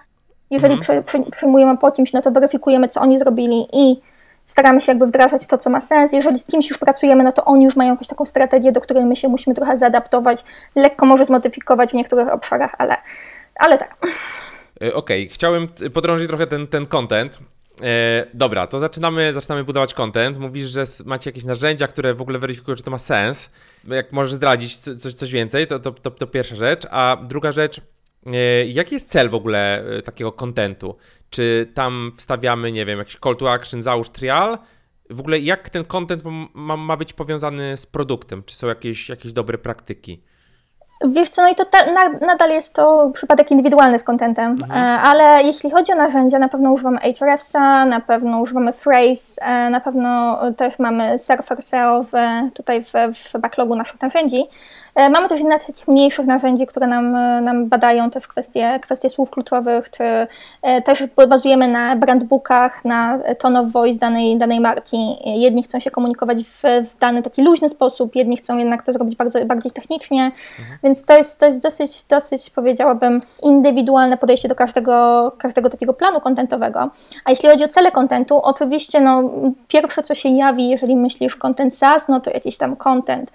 jeżeli 0.51 0.73
mhm. 0.73 1.03
przyjmujemy 1.31 1.77
po 1.77 1.91
kimś, 1.91 2.13
no 2.13 2.21
to 2.21 2.31
weryfikujemy, 2.31 2.87
co 2.87 3.01
oni 3.01 3.19
zrobili 3.19 3.67
i 3.73 4.01
staramy 4.47 4.81
się 4.81 4.91
jakby 4.91 5.07
wdrażać 5.07 5.47
to, 5.47 5.57
co 5.57 5.69
ma 5.69 5.81
sens. 5.81 6.13
Jeżeli 6.13 6.39
z 6.39 6.45
kimś 6.45 6.69
już 6.69 6.77
pracujemy, 6.77 7.23
no 7.23 7.31
to 7.31 7.45
oni 7.45 7.65
już 7.65 7.75
mają 7.75 7.91
jakąś 7.91 8.07
taką 8.07 8.25
strategię, 8.25 8.71
do 8.71 8.81
której 8.81 9.05
my 9.05 9.15
się 9.15 9.27
musimy 9.27 9.55
trochę 9.55 9.77
zaadaptować, 9.77 10.43
lekko 10.75 11.05
może 11.05 11.25
zmodyfikować 11.25 11.91
w 11.91 11.93
niektórych 11.93 12.27
obszarach, 12.27 12.75
ale, 12.77 12.97
ale 13.55 13.77
tak. 13.77 13.97
E, 14.81 14.93
okej, 14.93 15.23
okay. 15.23 15.33
chciałem 15.33 15.67
podrążyć 15.93 16.27
trochę 16.27 16.47
ten, 16.47 16.67
ten 16.67 16.85
content. 16.85 17.39
E, 17.83 18.25
dobra, 18.33 18.67
to 18.67 18.79
zaczynamy, 18.79 19.33
zaczynamy 19.33 19.63
budować 19.63 19.93
content. 19.93 20.37
Mówisz, 20.37 20.65
że 20.65 20.83
macie 21.05 21.29
jakieś 21.29 21.43
narzędzia, 21.43 21.87
które 21.87 22.13
w 22.13 22.21
ogóle 22.21 22.39
weryfikują, 22.39 22.77
czy 22.77 22.83
to 22.83 22.91
ma 22.91 22.97
sens. 22.97 23.49
Jak 23.87 24.11
możesz 24.11 24.33
zdradzić 24.33 24.77
coś, 24.77 25.13
coś 25.13 25.31
więcej, 25.31 25.67
to, 25.67 25.79
to, 25.79 25.91
to, 25.91 26.11
to 26.11 26.27
pierwsza 26.27 26.55
rzecz. 26.55 26.87
A 26.91 27.17
druga 27.23 27.51
rzecz, 27.51 27.81
E, 28.33 28.65
jaki 28.65 28.95
jest 28.95 29.09
cel 29.09 29.29
w 29.29 29.35
ogóle 29.35 29.83
e, 29.85 30.01
takiego 30.01 30.31
kontentu? 30.31 30.95
Czy 31.29 31.71
tam 31.73 32.11
wstawiamy, 32.17 32.71
nie 32.71 32.85
wiem, 32.85 32.99
jakiś 32.99 33.17
call 33.23 33.35
to 33.35 33.51
action, 33.51 33.83
załóż 33.83 34.09
trial? 34.09 34.57
W 35.09 35.19
ogóle 35.19 35.39
jak 35.39 35.69
ten 35.69 35.85
content 35.85 36.23
ma, 36.53 36.77
ma 36.77 36.97
być 36.97 37.13
powiązany 37.13 37.77
z 37.77 37.85
produktem? 37.85 38.43
Czy 38.43 38.55
są 38.55 38.67
jakieś, 38.67 39.09
jakieś 39.09 39.33
dobre 39.33 39.57
praktyki? 39.57 40.23
Wiesz 41.05 41.29
co, 41.29 41.41
no 41.41 41.49
i 41.49 41.55
to 41.55 41.65
ta, 41.65 41.91
na, 41.91 42.09
nadal 42.09 42.49
jest 42.49 42.75
to 42.75 43.11
przypadek 43.13 43.51
indywidualny 43.51 43.99
z 43.99 44.03
contentem, 44.03 44.51
mhm. 44.51 44.71
E, 44.71 44.99
ale 44.99 45.43
jeśli 45.43 45.71
chodzi 45.71 45.91
o 45.91 45.95
narzędzia, 45.95 46.39
na 46.39 46.49
pewno 46.49 46.71
używamy 46.71 46.97
Ahrefsa, 46.97 47.85
na 47.85 47.99
pewno 47.99 48.39
używamy 48.39 48.73
Phrase, 48.73 49.41
na 49.69 49.81
pewno 49.81 50.39
też 50.53 50.79
mamy 50.79 51.19
Surfer 51.19 51.61
SEO 51.61 52.03
w, 52.03 52.11
tutaj 52.53 52.83
w, 52.83 52.91
w 53.13 53.39
backlogu 53.39 53.75
naszych 53.75 54.01
narzędzi. 54.01 54.43
E, 54.97 55.09
mamy 55.09 55.29
też 55.29 55.39
inne 55.39 55.59
takich 55.59 55.87
mniejszych 55.87 56.25
narzędzi, 56.25 56.65
które 56.65 56.87
nam, 56.87 57.15
e, 57.15 57.41
nam 57.41 57.69
badają 57.69 58.09
też 58.09 58.27
kwestie, 58.27 58.79
kwestie 58.81 59.09
słów 59.09 59.29
kluczowych, 59.29 59.89
czy 59.89 60.03
e, 60.61 60.81
też 60.81 61.03
bazujemy 61.29 61.67
na 61.67 61.95
brandbookach, 61.95 62.85
na 62.85 63.19
tone 63.39 63.61
of 63.61 63.71
voice 63.71 63.99
danej, 63.99 64.37
danej 64.37 64.59
marki. 64.59 64.97
Jedni 65.25 65.63
chcą 65.63 65.79
się 65.79 65.91
komunikować 65.91 66.43
w, 66.43 66.61
w 66.63 66.99
dany 66.99 67.23
taki 67.23 67.43
luźny 67.43 67.69
sposób, 67.69 68.15
jedni 68.15 68.37
chcą 68.37 68.57
jednak 68.57 68.83
to 68.83 68.93
zrobić 68.93 69.15
bardzo, 69.15 69.45
bardziej 69.45 69.71
technicznie, 69.71 70.31
mhm. 70.59 70.79
więc 70.83 71.05
to 71.05 71.17
jest, 71.17 71.39
to 71.39 71.45
jest 71.45 71.63
dosyć, 71.63 72.03
dosyć 72.03 72.49
powiedziałabym 72.49 73.19
indywidualne 73.43 74.17
podejście 74.17 74.47
do 74.47 74.55
każdego, 74.55 75.31
każdego 75.37 75.69
takiego 75.69 75.93
planu 75.93 76.21
kontentowego. 76.21 76.89
A 77.25 77.31
jeśli 77.31 77.49
chodzi 77.49 77.63
o 77.63 77.67
cele 77.67 77.91
kontentu, 77.91 78.41
oczywiście 78.43 79.01
no, 79.01 79.23
pierwsze 79.67 80.03
co 80.03 80.15
się 80.15 80.29
jawi, 80.29 80.69
jeżeli 80.69 80.95
myślisz 80.95 81.35
content 81.35 81.77
SaaS, 81.77 82.07
no 82.07 82.19
to 82.19 82.29
jakiś 82.29 82.57
tam 82.57 82.75
content 82.75 83.31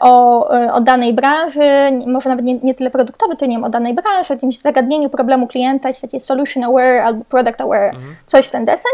o, 0.00 0.48
o 0.72 0.80
danej 0.92 1.12
branży, 1.12 1.70
może 2.06 2.28
nawet 2.28 2.44
nie, 2.44 2.58
nie 2.58 2.74
tyle 2.74 2.90
produktowy, 2.90 3.36
to 3.36 3.46
nie 3.46 3.56
wiem, 3.56 3.64
o 3.64 3.70
danej 3.70 3.94
branży, 3.94 4.34
jakimś 4.34 4.60
zagadnieniu 4.60 5.10
problemu 5.10 5.46
klienta, 5.46 5.88
jest 5.88 6.00
takie 6.00 6.20
solution 6.20 6.64
aware 6.64 7.00
albo 7.00 7.24
product 7.24 7.60
aware, 7.60 7.94
mhm. 7.94 8.14
coś 8.26 8.46
w 8.46 8.50
ten 8.50 8.64
deseń. 8.64 8.92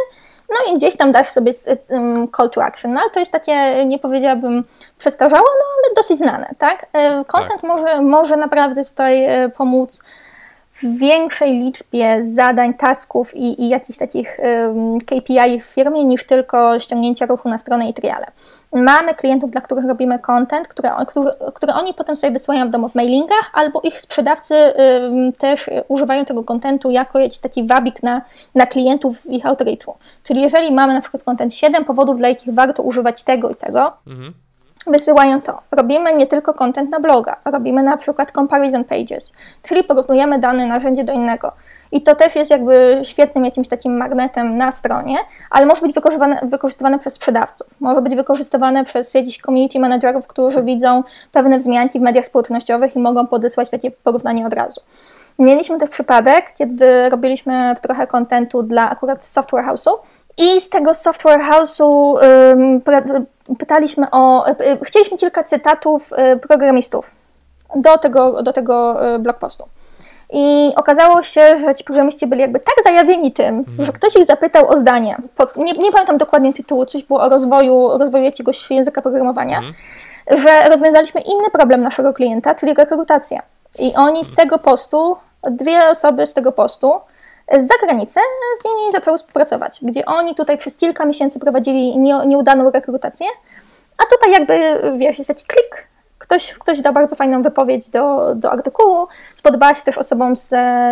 No 0.51 0.73
i 0.73 0.77
gdzieś 0.77 0.97
tam 0.97 1.13
dasz 1.13 1.29
sobie 1.29 1.53
um, 1.89 2.29
call 2.37 2.51
to 2.51 2.65
action, 2.65 2.93
no 2.93 3.01
ale 3.01 3.11
to 3.11 3.21
jest 3.21 3.33
takie, 3.33 3.87
nie 3.87 3.99
powiedziałabym 3.99 4.65
przestarzałe, 4.99 5.43
no 5.43 5.65
ale 5.77 5.95
dosyć 5.97 6.19
znane, 6.19 6.51
tak? 6.59 6.87
E, 6.93 7.25
content 7.25 7.61
tak. 7.61 7.63
Może, 7.63 8.03
może 8.03 8.37
naprawdę 8.37 8.85
tutaj 8.85 9.25
e, 9.25 9.49
pomóc 9.49 10.03
w 10.83 10.99
większej 10.99 11.59
liczbie 11.59 12.25
zadań, 12.25 12.75
tasków 12.75 13.37
i, 13.37 13.63
i 13.63 13.69
jakichś 13.69 13.99
takich 13.99 14.39
KPI 15.07 15.61
w 15.61 15.65
firmie 15.65 16.05
niż 16.05 16.25
tylko 16.25 16.79
ściągnięcie 16.79 17.27
ruchu 17.27 17.49
na 17.49 17.59
stronę 17.59 17.89
i 17.89 17.95
triale. 17.95 18.27
Mamy 18.73 19.15
klientów, 19.15 19.51
dla 19.51 19.61
których 19.61 19.85
robimy 19.85 20.19
content, 20.19 20.69
które, 20.69 20.91
który, 21.55 21.73
oni 21.73 21.95
potem 21.95 22.17
sobie 22.17 22.33
wysyłają 22.33 22.69
w 22.69 22.71
domu 22.71 22.89
w 22.89 22.95
mailingach, 22.95 23.51
albo 23.55 23.81
ich 23.81 24.01
sprzedawcy 24.01 24.55
też 25.39 25.71
używają 25.89 26.25
tego 26.25 26.45
kontentu 26.45 26.91
jako 26.91 27.19
jakiś 27.19 27.39
taki 27.39 27.67
wabik 27.67 28.03
na, 28.03 28.23
na 28.55 28.67
klientów 28.67 29.21
w 29.21 29.27
ich 29.27 29.47
outreachu. 29.47 29.95
Czyli 30.23 30.43
jeżeli 30.43 30.73
mamy 30.73 30.95
na 30.95 31.01
przykład 31.01 31.23
content 31.23 31.55
7 31.55 31.85
powodów, 31.85 32.19
dla 32.19 32.29
jakich 32.29 32.55
warto 32.55 32.83
używać 32.83 33.23
tego 33.23 33.51
i 33.51 33.55
tego, 33.55 33.93
mhm 34.07 34.35
wysyłają 34.91 35.43
to. 35.43 35.59
Robimy 35.71 36.15
nie 36.15 36.27
tylko 36.27 36.55
content 36.55 36.91
na 36.91 37.01
bloga, 37.01 37.37
robimy 37.45 37.83
na 37.83 37.97
przykład 37.97 38.33
comparison 38.33 38.85
pages, 38.85 39.33
czyli 39.63 39.85
porównujemy 39.85 40.39
dane 40.39 40.67
narzędzie 40.67 41.05
do 41.05 41.13
innego. 41.13 41.53
I 41.93 42.03
to 42.03 42.15
też 42.15 42.37
jest 42.37 42.51
jakby 42.51 43.01
świetnym 43.03 43.45
jakimś 43.45 43.69
takim 43.69 43.97
magnetem 43.97 44.57
na 44.57 44.73
stronie, 44.73 45.17
ale 45.51 45.67
może 45.67 45.83
być 45.83 45.95
wykorzystywane, 45.95 46.41
wykorzystywane 46.43 46.99
przez 46.99 47.15
sprzedawców, 47.15 47.67
może 47.81 48.03
być 48.03 48.17
wykorzystywane 48.17 48.85
przez 48.85 49.15
jakichś 49.15 49.41
community 49.41 49.81
managerów, 49.81 50.27
którzy 50.27 50.63
widzą 50.63 51.03
pewne 51.33 51.59
wzmianki 51.59 51.99
w 51.99 52.03
mediach 52.03 52.27
społecznościowych 52.27 52.97
i 52.97 52.99
mogą 52.99 53.27
podesłać 53.27 53.71
takie 53.71 53.91
porównanie 53.91 54.47
od 54.47 54.53
razu. 54.53 54.81
Mieliśmy 55.39 55.79
też 55.79 55.91
przypadek, 55.91 56.53
kiedy 56.59 57.11
robiliśmy 57.11 57.77
trochę 57.83 58.07
kontentu 58.07 58.63
dla 58.63 58.91
akurat 58.91 59.27
Software 59.27 59.65
House'u 59.65 59.91
i 60.37 60.61
z 60.61 60.69
tego 60.69 60.95
Software 60.95 61.41
House'u 61.41 62.19
pytaliśmy 63.59 64.11
o, 64.11 64.49
y, 64.49 64.51
y, 64.51 64.79
chcieliśmy 64.83 65.19
kilka 65.19 65.45
cytatów 65.45 66.13
y, 66.13 66.37
programistów 66.37 67.11
do 67.75 67.99
tego, 67.99 68.43
do 68.43 68.53
tego 68.53 68.97
blogpostu. 69.19 69.65
I 70.33 70.73
okazało 70.77 71.23
się, 71.23 71.57
że 71.57 71.75
ci 71.75 71.85
programiści 71.85 72.27
byli 72.27 72.41
jakby 72.41 72.61
tak 72.61 72.75
zajawieni 72.85 73.33
tym, 73.33 73.59
mhm. 73.59 73.85
że 73.85 73.93
ktoś 73.93 74.17
ich 74.17 74.25
zapytał 74.25 74.69
o 74.69 74.77
zdanie. 74.77 75.17
nie, 75.57 75.73
nie 75.73 75.93
pamiętam 75.93 76.19
dokładnie 76.19 76.55
tytułu, 76.55 76.87
coś 76.87 77.03
było 77.03 77.21
o 77.21 77.29
rozwoju, 77.29 77.99
rozwoju 77.99 78.25
jakiegoś 78.25 78.71
języka 78.71 79.03
programowania, 79.03 79.59
mhm. 79.59 79.75
że 80.31 80.69
rozwiązaliśmy 80.69 81.21
inny 81.21 81.51
problem 81.53 81.83
naszego 81.83 82.13
klienta, 82.13 82.55
czyli 82.55 82.75
rekrutację. 82.75 83.41
I 83.79 83.95
oni 83.95 84.25
z 84.25 84.35
tego 84.35 84.59
postu 84.59 85.17
dwie 85.43 85.89
osoby 85.89 86.27
z 86.27 86.35
tego 86.35 86.53
postu 86.53 86.93
z 87.59 87.69
zagranicy 87.69 88.21
z 88.61 88.65
nimi 88.65 88.93
zaczęły 88.93 89.19
współpracować, 89.19 89.79
gdzie 89.83 90.07
oni 90.07 90.35
tutaj 90.35 90.59
przez 90.59 90.77
kilka 90.77 91.05
miesięcy 91.05 91.39
prowadzili 91.39 91.99
nie, 91.99 92.27
nieudaną 92.27 92.71
rekrutację, 92.71 93.27
a 93.99 94.07
tutaj 94.07 94.33
jakby, 94.33 94.83
wiesz, 94.99 95.19
jest 95.19 95.29
taki 95.29 95.45
klik, 95.47 95.89
ktoś, 96.29 96.55
ktoś 96.55 96.81
dał 96.81 96.93
bardzo 96.93 97.17
fajną 97.17 97.43
wypowiedź 97.43 97.89
do, 97.89 98.35
do 98.35 98.53
artykułu, 98.53 99.07
spodobała 99.35 99.75
się 99.75 99.83
też 99.83 99.99
osobom 99.99 100.37
z, 100.37 100.49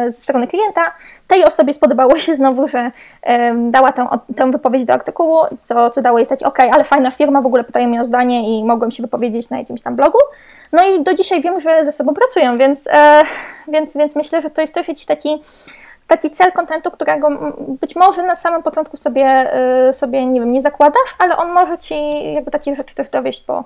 ze 0.06 0.20
strony 0.20 0.46
klienta. 0.46 0.94
Tej 1.28 1.44
osobie 1.44 1.74
spodobało 1.74 2.18
się 2.18 2.34
znowu, 2.34 2.68
że 2.68 2.90
um, 3.26 3.70
dała 3.70 3.92
tę, 3.92 4.08
tę 4.36 4.50
wypowiedź 4.50 4.84
do 4.84 4.92
artykułu, 4.92 5.38
co, 5.58 5.90
co 5.90 6.02
dało 6.02 6.18
jej 6.18 6.26
stać, 6.26 6.42
ok, 6.42 6.58
ale 6.60 6.84
fajna 6.84 7.10
firma, 7.10 7.42
w 7.42 7.46
ogóle 7.46 7.64
pytają 7.64 7.88
mnie 7.88 8.00
o 8.00 8.04
zdanie 8.04 8.58
i 8.58 8.64
mogłem 8.64 8.90
się 8.90 9.02
wypowiedzieć 9.02 9.50
na 9.50 9.58
jakimś 9.58 9.82
tam 9.82 9.96
blogu. 9.96 10.18
No 10.72 10.84
i 10.86 11.02
do 11.02 11.14
dzisiaj 11.14 11.42
wiem, 11.42 11.60
że 11.60 11.84
ze 11.84 11.92
sobą 11.92 12.14
pracują, 12.14 12.58
więc, 12.58 12.86
e, 12.92 13.22
więc, 13.68 13.96
więc 13.96 14.16
myślę, 14.16 14.42
że 14.42 14.50
to 14.50 14.60
jest 14.60 14.74
też 14.74 14.88
jakiś 14.88 15.06
taki 15.06 15.42
taki 16.06 16.30
cel 16.30 16.52
kontentu, 16.52 16.90
którego 16.90 17.28
być 17.80 17.96
może 17.96 18.22
na 18.22 18.36
samym 18.36 18.62
początku 18.62 18.96
sobie, 18.96 19.52
y, 19.88 19.92
sobie 19.92 20.26
nie 20.26 20.40
wiem, 20.40 20.52
nie 20.52 20.62
zakładasz, 20.62 21.14
ale 21.18 21.36
on 21.36 21.52
może 21.52 21.78
ci 21.78 21.94
jakby 22.34 22.50
takie 22.50 22.74
rzeczy 22.74 22.94
też 22.94 23.08
dowieść 23.08 23.40
po, 23.40 23.64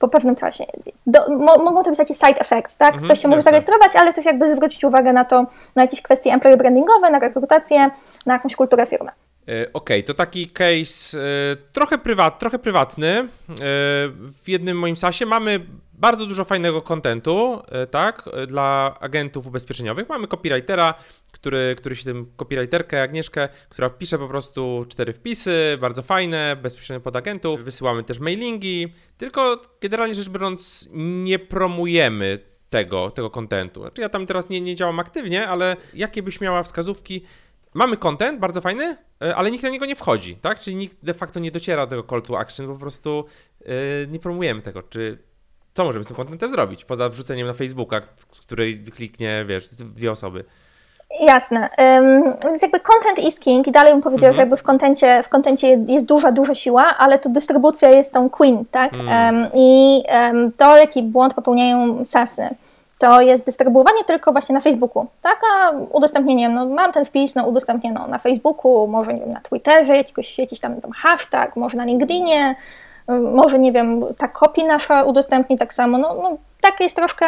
po 0.00 0.08
pewnym 0.08 0.36
czasie. 0.36 0.64
Do, 1.06 1.38
mo, 1.38 1.58
mogą 1.58 1.82
to 1.82 1.90
być 1.90 1.98
takie 1.98 2.14
side 2.14 2.40
effects, 2.40 2.76
tak? 2.76 2.88
Mhm, 2.88 3.04
Ktoś 3.04 3.22
się 3.22 3.28
może 3.28 3.42
zarejestrować, 3.42 3.96
ale 3.96 4.12
też 4.12 4.24
jakby 4.24 4.56
zwrócić 4.56 4.84
uwagę 4.84 5.12
na 5.12 5.24
to, 5.24 5.46
na 5.76 5.82
jakieś 5.82 6.02
kwestie 6.02 6.32
employer 6.32 6.58
brandingowe, 6.58 7.10
na 7.10 7.18
rekrutację, 7.18 7.90
na 8.26 8.32
jakąś 8.32 8.56
kulturę 8.56 8.86
firmy. 8.86 9.10
E, 9.10 9.12
okej, 9.44 9.68
okay, 9.72 10.02
to 10.02 10.14
taki 10.14 10.48
case 10.48 11.18
e, 11.18 11.56
trochę, 11.72 11.98
prywat, 11.98 12.38
trochę 12.38 12.58
prywatny. 12.58 13.08
E, 13.08 13.26
w 14.42 14.42
jednym 14.46 14.78
moim 14.78 14.96
sasie 14.96 15.26
mamy 15.26 15.60
bardzo 16.00 16.26
dużo 16.26 16.44
fajnego 16.44 16.82
kontentu, 16.82 17.62
tak, 17.90 18.28
dla 18.46 18.96
agentów 19.00 19.46
ubezpieczeniowych. 19.46 20.08
Mamy 20.08 20.26
copywritera, 20.26 20.94
który, 21.32 21.74
który 21.78 21.96
się 21.96 22.04
tym 22.04 22.32
copywriterkę 22.36 23.02
Agnieszkę, 23.02 23.48
która 23.68 23.90
pisze 23.90 24.18
po 24.18 24.28
prostu 24.28 24.86
cztery 24.88 25.12
wpisy, 25.12 25.78
bardzo 25.80 26.02
fajne, 26.02 26.56
bezpośrednio 26.62 27.00
pod 27.00 27.16
agentów. 27.16 27.64
Wysyłamy 27.64 28.04
też 28.04 28.18
mailingi, 28.18 28.92
tylko 29.18 29.62
generalnie 29.80 30.14
rzecz 30.14 30.28
biorąc 30.28 30.88
nie 31.24 31.38
promujemy 31.38 32.38
tego, 32.70 33.10
tego 33.10 33.30
kontentu. 33.30 33.80
Znaczy 33.80 34.00
ja 34.00 34.08
tam 34.08 34.26
teraz 34.26 34.48
nie, 34.48 34.60
nie 34.60 34.74
działam 34.74 35.00
aktywnie, 35.00 35.48
ale 35.48 35.76
jakie 35.94 36.22
byś 36.22 36.40
miała 36.40 36.62
wskazówki, 36.62 37.24
mamy 37.74 37.96
content 37.96 38.40
bardzo 38.40 38.60
fajny, 38.60 38.96
e, 39.22 39.36
ale 39.36 39.50
nikt 39.50 39.64
na 39.64 39.70
niego 39.70 39.86
nie 39.86 39.96
wchodzi, 39.96 40.36
tak? 40.36 40.60
Czyli 40.60 40.76
nikt 40.76 40.96
de 41.02 41.14
facto 41.14 41.40
nie 41.40 41.50
dociera 41.50 41.86
do 41.86 41.90
tego 41.90 42.02
call 42.10 42.22
to 42.22 42.38
action, 42.38 42.66
po 42.66 42.76
prostu 42.76 43.24
yy, 43.60 43.66
nie 44.08 44.18
promujemy 44.18 44.62
tego. 44.62 44.82
Czy 44.82 45.18
co 45.74 45.84
możemy 45.84 46.04
z 46.04 46.08
tym 46.08 46.16
contentem 46.16 46.50
zrobić? 46.50 46.84
Poza 46.84 47.08
wrzuceniem 47.08 47.46
na 47.46 47.52
Facebooka, 47.52 48.00
który 48.40 48.78
kliknie, 48.96 49.44
wiesz, 49.48 49.68
dwie 49.68 50.12
osoby. 50.12 50.44
Jasne. 51.20 51.68
Um, 51.78 52.22
więc 52.44 52.62
jakby 52.62 52.80
content 52.80 53.18
is 53.18 53.40
king 53.40 53.66
i 53.66 53.72
dalej 53.72 53.92
bym 53.92 54.02
powiedział, 54.02 54.26
mm 54.26 54.32
-hmm. 54.32 54.36
że 54.36 54.42
jakby 54.42 54.56
w 54.56 54.62
kontencie, 54.62 55.22
w 55.22 55.28
kontencie 55.28 55.68
jest 55.88 56.06
duża, 56.06 56.32
duża 56.32 56.54
siła, 56.54 56.96
ale 56.98 57.18
to 57.18 57.28
dystrybucja 57.28 57.88
jest 57.88 58.12
tą 58.12 58.30
queen, 58.30 58.64
tak? 58.70 58.94
Mm. 58.94 59.36
Um, 59.36 59.50
I 59.54 60.02
um, 60.08 60.52
to, 60.52 60.76
jaki 60.76 61.02
błąd 61.02 61.34
popełniają 61.34 62.04
sasy, 62.04 62.48
to 62.98 63.20
jest 63.20 63.46
dystrybuowanie 63.46 64.04
tylko 64.04 64.32
właśnie 64.32 64.54
na 64.54 64.60
Facebooku, 64.60 65.06
tak? 65.22 65.40
A 65.54 65.70
udostępnienie, 65.70 66.48
no 66.48 66.66
mam 66.66 66.92
ten 66.92 67.04
wpis, 67.04 67.34
no 67.34 67.46
udostępnię 67.46 67.92
no, 67.92 68.06
na 68.06 68.18
Facebooku, 68.18 68.86
może 68.86 69.14
nie 69.14 69.20
wiem, 69.20 69.30
na 69.30 69.40
Twitterze, 69.40 69.96
jakiś, 69.96 70.38
jakiś 70.38 70.60
tam, 70.60 70.80
tam 70.80 70.92
hashtag, 70.92 71.56
może 71.56 71.76
na 71.76 71.84
LinkedInie, 71.84 72.54
może 73.08 73.58
nie 73.58 73.72
wiem, 73.72 74.00
ta 74.18 74.28
kopia 74.28 74.66
nasza 74.66 75.02
udostępni 75.02 75.58
tak 75.58 75.74
samo, 75.74 75.98
no, 75.98 76.14
no 76.14 76.38
takie 76.60 76.84
jest 76.84 76.96
troszkę 76.96 77.26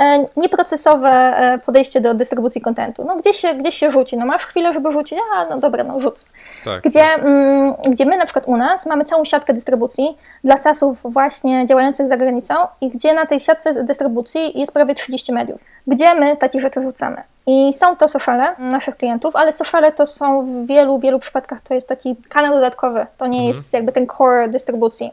e, 0.00 0.26
nieprocesowe 0.36 1.08
e, 1.08 1.58
podejście 1.58 2.00
do 2.00 2.14
dystrybucji 2.14 2.60
kontentu. 2.60 3.04
No 3.04 3.16
gdzieś 3.16 3.36
się, 3.36 3.54
gdzieś 3.54 3.74
się 3.74 3.90
rzuci, 3.90 4.16
no 4.16 4.26
masz 4.26 4.46
chwilę, 4.46 4.72
żeby 4.72 4.92
rzucić, 4.92 5.18
a 5.34 5.44
no 5.44 5.58
dobra, 5.58 5.84
no 5.84 6.00
rzucę. 6.00 6.26
Tak, 6.64 6.82
gdzie, 6.82 7.00
tak. 7.00 7.18
Mm, 7.18 7.74
gdzie 7.88 8.06
my 8.06 8.16
na 8.16 8.24
przykład 8.24 8.44
u 8.48 8.56
nas 8.56 8.86
mamy 8.86 9.04
całą 9.04 9.24
siatkę 9.24 9.54
dystrybucji 9.54 10.18
dla 10.44 10.56
SaaSów 10.56 10.98
właśnie 11.04 11.66
działających 11.66 12.08
za 12.08 12.16
granicą 12.16 12.54
i 12.80 12.90
gdzie 12.90 13.14
na 13.14 13.26
tej 13.26 13.40
siatce 13.40 13.84
dystrybucji 13.84 14.60
jest 14.60 14.72
prawie 14.72 14.94
30 14.94 15.32
mediów, 15.32 15.60
gdzie 15.86 16.14
my 16.14 16.36
takie 16.36 16.60
rzeczy 16.60 16.82
rzucamy. 16.82 17.22
I 17.46 17.72
są 17.72 17.96
to 17.96 18.08
sociale 18.08 18.56
naszych 18.58 18.96
klientów, 18.96 19.36
ale 19.36 19.52
sociale 19.52 19.92
to 19.92 20.06
są 20.06 20.46
w 20.46 20.66
wielu, 20.66 20.98
wielu 20.98 21.18
przypadkach 21.18 21.60
to 21.60 21.74
jest 21.74 21.88
taki 21.88 22.16
kanał 22.28 22.54
dodatkowy, 22.54 23.06
to 23.18 23.26
nie 23.26 23.38
mhm. 23.38 23.56
jest 23.56 23.72
jakby 23.72 23.92
ten 23.92 24.06
core 24.06 24.48
dystrybucji 24.48 25.12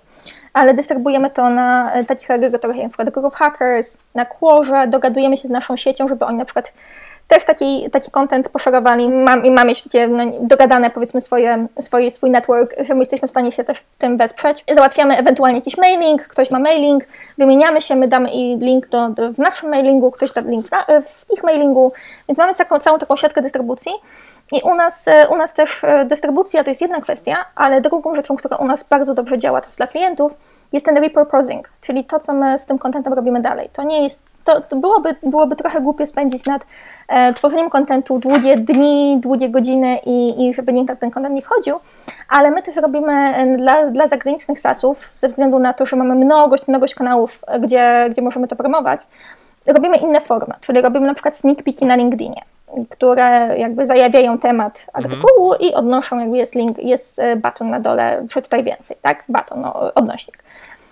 ale 0.56 0.74
dystrybuujemy 0.74 1.30
to 1.30 1.49
na 1.49 1.93
e, 1.93 2.06
takich 2.06 2.32
agregatorach 2.32 2.78
jak 2.78 2.86
np. 2.86 3.12
Growth 3.12 3.38
Hackers, 3.38 3.97
na 4.14 4.26
Quorze, 4.26 4.88
dogadujemy 4.88 5.38
się 5.38 5.47
z 5.47 5.51
naszą 5.51 5.78
siecią, 5.78 6.08
żeby 6.08 6.26
oni 6.26 6.38
na 6.38 6.45
przykład 6.45 6.74
też 7.28 7.45
taki, 7.45 7.89
taki 7.91 8.12
content 8.12 8.49
poszerowali 8.49 9.06
i 9.43 9.51
ma 9.51 9.64
mieć 9.64 9.84
takie 9.84 10.08
no, 10.08 10.24
dogadane 10.41 10.89
powiedzmy 10.89 11.22
swoje, 11.22 11.68
swoje, 11.82 12.12
swój 12.12 12.30
network, 12.30 12.76
że 12.80 12.93
my 12.93 12.99
jesteśmy 12.99 13.28
w 13.28 13.32
stanie 13.32 13.51
się 13.51 13.64
też 13.64 13.84
tym 13.97 14.18
wesprzeć. 14.18 14.64
Załatwiamy 14.72 15.18
ewentualnie 15.18 15.58
jakiś 15.58 15.78
mailing, 15.78 16.28
ktoś 16.28 16.51
ma 16.51 16.60
mailing, 16.60 17.03
wymieniamy 17.38 17.82
się, 17.82 17.95
my 17.95 18.08
damy 18.08 18.30
i 18.32 18.58
link 18.58 18.88
do, 18.88 19.10
do 19.10 19.34
w 19.34 19.38
naszym 19.38 19.70
mailingu, 19.70 20.12
ktoś 20.12 20.32
da 20.32 20.41
link 20.41 20.68
w, 20.68 20.70
w 21.10 21.34
ich 21.34 21.43
mailingu, 21.43 21.93
więc 22.30 22.39
mamy 22.39 22.53
całą, 22.53 22.80
całą 22.80 22.99
taką 22.99 23.16
siatkę 23.16 23.41
dystrybucji 23.41 23.91
i 24.51 24.61
u 24.61 24.75
nas, 24.75 25.07
e, 25.07 25.27
u 25.27 25.37
nas 25.37 25.53
też 25.53 25.83
e, 25.83 26.05
dystrybucja 26.05 26.63
to 26.63 26.69
jest 26.69 26.81
jedna 26.81 27.01
kwestia, 27.01 27.45
ale 27.55 27.81
drugą 27.81 28.13
rzeczą, 28.13 28.35
która 28.35 28.57
u 28.57 28.65
nas 28.65 28.83
bardzo 28.89 29.13
dobrze 29.13 29.37
działa 29.37 29.61
dla 29.77 29.87
klientów, 29.87 30.31
jest 30.73 30.85
ten 30.85 30.97
repurposing, 30.97 31.69
czyli 31.81 32.05
to, 32.05 32.19
co 32.19 32.33
my 32.33 32.59
z 32.59 32.65
tym 32.65 32.77
kontentem 32.77 33.13
robimy 33.13 33.41
dalej. 33.41 33.69
To 33.73 33.83
nie 33.83 34.03
jest, 34.03 34.23
to, 34.43 34.61
to 34.61 34.75
byłoby, 34.75 35.15
byłoby 35.23 35.55
trochę 35.55 35.81
głupie 35.81 36.07
spędzić 36.07 36.45
nad 36.45 36.65
e, 37.07 37.33
tworzeniem 37.33 37.69
kontentu 37.69 38.19
długie 38.19 38.57
dni, 38.57 39.19
długie 39.19 39.49
godziny 39.49 39.97
i, 40.05 40.47
i 40.47 40.53
żeby 40.53 40.73
nikt 40.73 40.89
na 40.89 40.95
ten 40.95 41.11
kontent 41.11 41.35
nie 41.35 41.41
wchodził, 41.41 41.75
ale 42.29 42.51
my 42.51 42.61
też 42.61 42.75
robimy 42.75 43.13
e, 43.13 43.57
dla, 43.57 43.89
dla 43.89 44.07
zagranicznych 44.07 44.59
sasów, 44.59 45.11
ze 45.15 45.27
względu 45.27 45.59
na 45.59 45.73
to, 45.73 45.85
że 45.85 45.95
mamy 45.95 46.15
mnogość, 46.15 46.67
mnogość 46.67 46.95
kanałów, 46.95 47.41
gdzie, 47.59 48.07
gdzie 48.09 48.21
możemy 48.21 48.47
to 48.47 48.55
promować, 48.55 49.01
robimy 49.67 49.97
inne 49.97 50.21
formy, 50.21 50.53
czyli 50.61 50.81
robimy 50.81 51.07
na 51.07 51.13
przykład 51.13 51.37
sneak 51.37 51.63
peeki 51.63 51.85
na 51.85 51.95
LinkedInie 51.95 52.41
które 52.89 53.55
jakby 53.57 53.86
zajawiają 53.86 54.38
temat 54.38 54.88
artykułu 54.93 55.53
mhm. 55.53 55.71
i 55.71 55.73
odnoszą, 55.73 56.19
jakby 56.19 56.38
jest 56.38 56.55
link, 56.55 56.78
jest 56.84 57.19
e, 57.19 57.36
button 57.36 57.69
na 57.69 57.80
dole, 57.80 58.26
przeczytaj 58.28 58.63
więcej, 58.63 58.97
tak? 59.01 59.23
Button, 59.30 59.61
no, 59.61 59.93
odnośnik. 59.93 60.43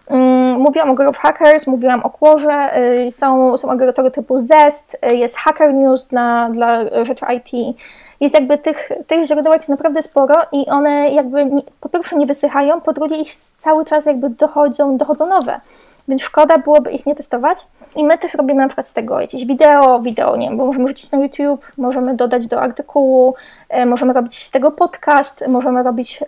Mm, 0.07 0.59
mówiłam 0.59 0.89
o 0.89 0.93
Growth 0.93 1.19
Hackers, 1.19 1.67
mówiłam 1.67 2.03
o 2.03 2.09
Quorze, 2.09 2.77
y, 3.07 3.11
są, 3.11 3.57
są 3.57 3.69
agregatory 3.69 4.11
typu 4.11 4.37
Zest, 4.37 4.97
y, 5.11 5.15
jest 5.15 5.37
Hacker 5.37 5.73
News 5.73 6.07
dla, 6.07 6.49
dla 6.49 6.79
rzeczy 7.05 7.25
IT. 7.35 7.77
Jest 8.23 8.35
jakby 8.35 8.57
tych, 8.57 8.89
tych 9.07 9.25
źródełek 9.25 9.59
jest 9.59 9.69
naprawdę 9.69 10.01
sporo 10.01 10.35
i 10.51 10.69
one 10.69 11.09
jakby 11.09 11.45
nie, 11.45 11.61
po 11.79 11.89
pierwsze 11.89 12.15
nie 12.15 12.25
wysychają, 12.25 12.81
po 12.81 12.93
drugie 12.93 13.17
ich 13.17 13.35
cały 13.35 13.85
czas 13.85 14.05
jakby 14.05 14.29
dochodzą, 14.29 14.97
dochodzą 14.97 15.27
nowe 15.27 15.59
więc 16.07 16.21
szkoda 16.21 16.57
byłoby 16.57 16.91
ich 16.91 17.05
nie 17.05 17.15
testować. 17.15 17.67
I 17.95 18.03
my 18.03 18.17
też 18.17 18.33
robimy 18.33 18.61
na 18.61 18.67
przykład 18.67 18.87
z 18.87 18.93
tego 18.93 19.21
jakieś 19.21 19.45
wideo, 19.45 19.99
wideo, 19.99 20.37
nie 20.37 20.47
wiem, 20.47 20.57
bo 20.57 20.65
możemy 20.65 20.87
rzucić 20.87 21.11
na 21.11 21.17
YouTube, 21.17 21.71
możemy 21.77 22.15
dodać 22.15 22.47
do 22.47 22.61
artykułu, 22.61 23.35
e, 23.69 23.85
możemy 23.85 24.13
robić 24.13 24.47
z 24.47 24.51
tego 24.51 24.71
podcast, 24.71 25.43
możemy 25.47 25.83
robić 25.83 26.23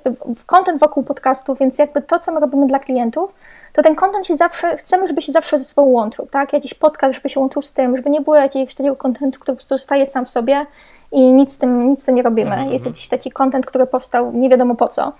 content 0.46 0.80
wokół 0.80 1.04
podcastu, 1.04 1.56
więc 1.56 1.78
jakby 1.78 2.02
to, 2.02 2.20
co 2.20 2.32
my 2.32 2.40
robimy 2.40 2.68
dla 2.68 2.80
klientów, 2.80 3.34
to 3.74 3.82
ten 3.82 3.96
content 3.96 4.28
się 4.28 4.36
zawsze, 4.36 4.78
chcemy, 4.78 5.08
żeby 5.08 5.22
się 5.22 5.32
zawsze 5.32 5.58
ze 5.58 5.64
sobą 5.64 5.88
łączył, 5.88 6.28
tak? 6.28 6.54
Jakiś 6.54 6.74
podcast, 6.74 7.16
żeby 7.16 7.30
się 7.30 7.40
łączył 7.40 7.62
z 7.62 7.74
tym, 7.74 7.98
żeby 7.98 8.10
nie 8.10 8.22
było 8.22 8.36
jakiegoś 8.36 8.76
takiego 8.76 8.96
kontentu, 8.96 9.40
który 9.40 9.56
po 9.56 9.58
prostu 9.58 9.78
zostaje 9.78 10.06
sam 10.06 10.26
w 10.26 10.30
sobie 10.30 10.66
i 11.12 11.34
nic 11.34 11.54
z 11.54 11.58
tym, 11.58 11.90
nic 11.90 12.02
z 12.02 12.06
tym 12.06 12.16
nie 12.16 12.24
robimy. 12.24 12.56
-hmm. 12.56 12.72
Jest 12.72 12.86
jakiś 12.86 13.08
taki 13.08 13.32
content, 13.32 13.66
który 13.66 13.88
powstał 13.88 14.32
nie 14.34 14.50
wiadomo 14.50 14.76
po 14.76 14.88
co. 14.88 15.14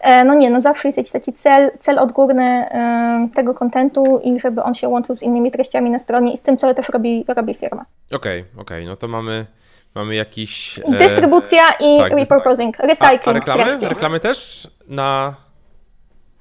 E, 0.00 0.24
no 0.24 0.34
nie, 0.34 0.50
no 0.50 0.60
zawsze 0.60 0.88
jest 0.88 0.98
jakiś 0.98 1.12
taki 1.12 1.32
cel, 1.32 1.70
cel 1.78 1.98
odgórny 1.98 2.44
e, 2.44 3.28
tego 3.34 3.54
kontentu 3.54 4.20
i 4.22 4.40
żeby 4.40 4.62
on 4.62 4.74
się 4.74 4.88
łączył 4.88 5.16
z 5.16 5.22
innymi 5.22 5.50
treściami 5.50 5.90
na 5.90 5.98
stronie 5.98 6.32
i 6.32 6.36
z 6.36 6.42
tym, 6.42 6.56
co 6.56 6.74
też 6.74 6.88
robi, 6.88 7.24
robi 7.28 7.54
firma. 7.54 7.84
Okej, 8.12 8.40
okay, 8.40 8.62
okej, 8.62 8.78
okay. 8.78 8.84
no 8.84 8.96
to 8.96 9.08
mamy, 9.08 9.46
mamy 9.94 10.14
jakiś... 10.14 10.78
E... 10.78 10.98
Dystrybucja 10.98 11.62
i 11.80 11.98
tak, 11.98 12.12
repurposing, 12.12 12.78
recycling 12.78 13.26
a, 13.26 13.30
a 13.30 13.32
reklamy? 13.32 13.64
treści. 13.64 13.88
Reklamy 13.88 14.20
też 14.20 14.68
na... 14.88 15.34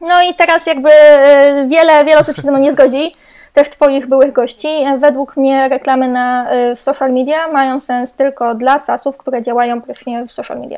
No 0.02 0.22
i 0.22 0.36
teraz 0.36 0.66
jakby 0.66 0.92
e, 0.92 1.68
wiele, 1.68 2.06
wiele 2.06 2.20
osób 2.20 2.36
się 2.36 2.42
ze 2.42 2.52
mną 2.52 2.60
nie 2.60 2.72
zgodzi, 2.72 3.16
też 3.56 3.70
Twoich 3.70 4.08
byłych 4.08 4.34
gości. 4.34 4.68
Według 4.98 5.38
mnie 5.38 5.70
reklamy 5.70 6.08
na, 6.08 6.48
w 6.76 6.82
social 6.82 7.14
media 7.14 7.48
mają 7.48 7.80
sens 7.80 8.14
tylko 8.14 8.56
dla 8.56 8.80
SaaSów, 8.80 9.18
które 9.18 9.42
działają 9.42 9.82
praktycznie 9.82 10.26
w 10.26 10.32
social 10.32 10.60
media. 10.60 10.78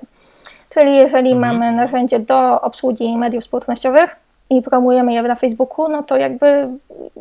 Czyli 0.70 0.96
jeżeli 0.96 1.32
mhm. 1.32 1.58
mamy 1.58 1.72
narzędzie 1.72 2.20
do 2.20 2.62
obsługi 2.62 3.18
mediów 3.18 3.44
społecznościowych 3.44 4.16
i 4.50 4.62
promujemy 4.62 5.14
je 5.14 5.24
na 5.24 5.36
Facebooku, 5.36 5.90
no 5.90 6.04
to 6.04 6.18
jakby 6.18 6.68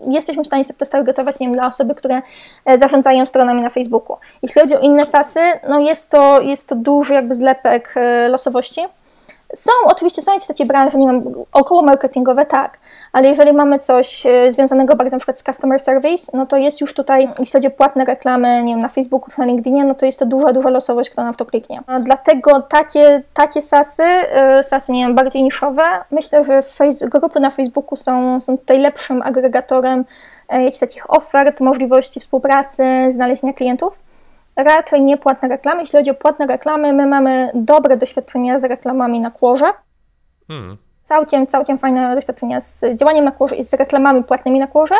jesteśmy 0.07 0.45
w 0.45 0.47
stanie 0.47 0.65
sobie 0.65 0.79
to 0.79 0.87
stargetować 0.87 1.39
nie 1.39 1.47
wiem, 1.47 1.55
dla 1.55 1.67
osoby, 1.67 1.95
które 1.95 2.23
e, 2.65 2.79
zarządzają 2.79 3.27
stronami 3.27 3.63
na 3.63 3.71
Facebooku. 3.71 4.17
Jeśli 4.43 4.61
chodzi 4.61 4.77
o 4.77 4.81
inne 4.81 5.07
sasy, 5.07 5.41
no 5.69 5.81
jest 5.81 6.11
to, 6.11 6.41
jest 6.41 6.69
to 6.69 6.75
duży 6.75 7.15
jakby 7.15 7.35
zlepek 7.35 7.95
e, 7.97 8.29
losowości. 8.29 8.81
Są, 9.57 9.71
oczywiście 9.87 10.23
są 10.23 10.33
jakieś 10.33 10.47
takie 10.47 10.67
branże, 10.67 10.99
nie 10.99 11.07
wiem, 11.07 11.25
około 11.53 11.83
marketingowe, 11.83 12.47
tak, 12.47 12.79
ale 13.13 13.29
jeżeli 13.29 13.53
mamy 13.53 13.79
coś 13.79 14.27
e, 14.27 14.53
związanego 14.53 14.97
bardzo 14.97 15.17
na 15.17 15.19
przykład 15.19 15.41
z 15.41 15.43
customer 15.43 15.81
service, 15.81 16.33
no 16.35 16.47
to 16.47 16.57
jest 16.57 16.81
już 16.81 16.95
tutaj, 16.95 17.29
jeśli 17.39 17.53
chodzi 17.53 17.67
o 17.67 17.71
płatne 17.71 18.05
reklamy, 18.05 18.63
nie 18.65 18.73
wiem, 18.73 18.83
na 18.83 18.89
Facebooku, 18.89 19.29
na 19.39 19.45
LinkedInie, 19.45 19.85
no 19.85 19.95
to 19.95 20.07
jest 20.07 20.19
to 20.19 20.27
duża, 20.27 20.53
duża 20.53 20.71
losowość, 20.71 21.11
kto 21.11 21.25
na 21.25 21.35
to 21.35 21.47
kliknie. 21.47 21.81
A 21.87 22.01
dlatego 22.01 22.63
takie, 22.63 23.23
takie 23.35 23.63
sasy, 23.63 24.03
e, 24.03 24.63
sasy, 24.63 24.93
nie 24.93 25.07
wiem, 25.07 25.15
bardziej 25.15 25.43
niszowe, 25.43 25.83
myślę, 26.11 26.45
że 26.45 26.63
grupy 27.01 27.41
na 27.41 27.51
Facebooku 27.51 27.97
są, 27.97 28.41
są 28.41 28.59
tutaj 28.59 28.79
lepszym 28.79 29.23
agregatorem 29.23 30.05
e, 30.49 30.63
jakichś 30.63 30.81
takich 30.81 31.11
ofert, 31.11 31.61
możliwości 31.61 32.21
współpracy, 32.21 32.85
znalezienia 33.11 33.53
klientów 33.53 34.06
raczej 34.57 35.03
nie 35.03 35.17
płatne 35.17 35.49
reklamy. 35.49 35.81
Jeśli 35.81 35.99
chodzi 35.99 36.11
o 36.11 36.15
płatne 36.15 36.47
reklamy, 36.47 36.93
my 36.93 37.07
mamy 37.07 37.51
dobre 37.55 37.97
doświadczenia 37.97 38.59
z 38.59 38.65
reklamami 38.65 39.21
na 39.21 39.31
Kłorze. 39.31 39.67
Hmm. 40.49 40.77
Całkiem, 41.03 41.47
całkiem 41.47 41.79
fajne 41.79 42.15
doświadczenia 42.15 42.61
z 42.61 42.85
działaniem 42.95 43.25
na 43.25 43.31
Kłorze 43.31 43.57
i 43.57 43.65
z 43.65 43.73
reklamami 43.73 44.25
płatnymi 44.25 44.59
na 44.59 44.67
Kłorze, 44.67 44.95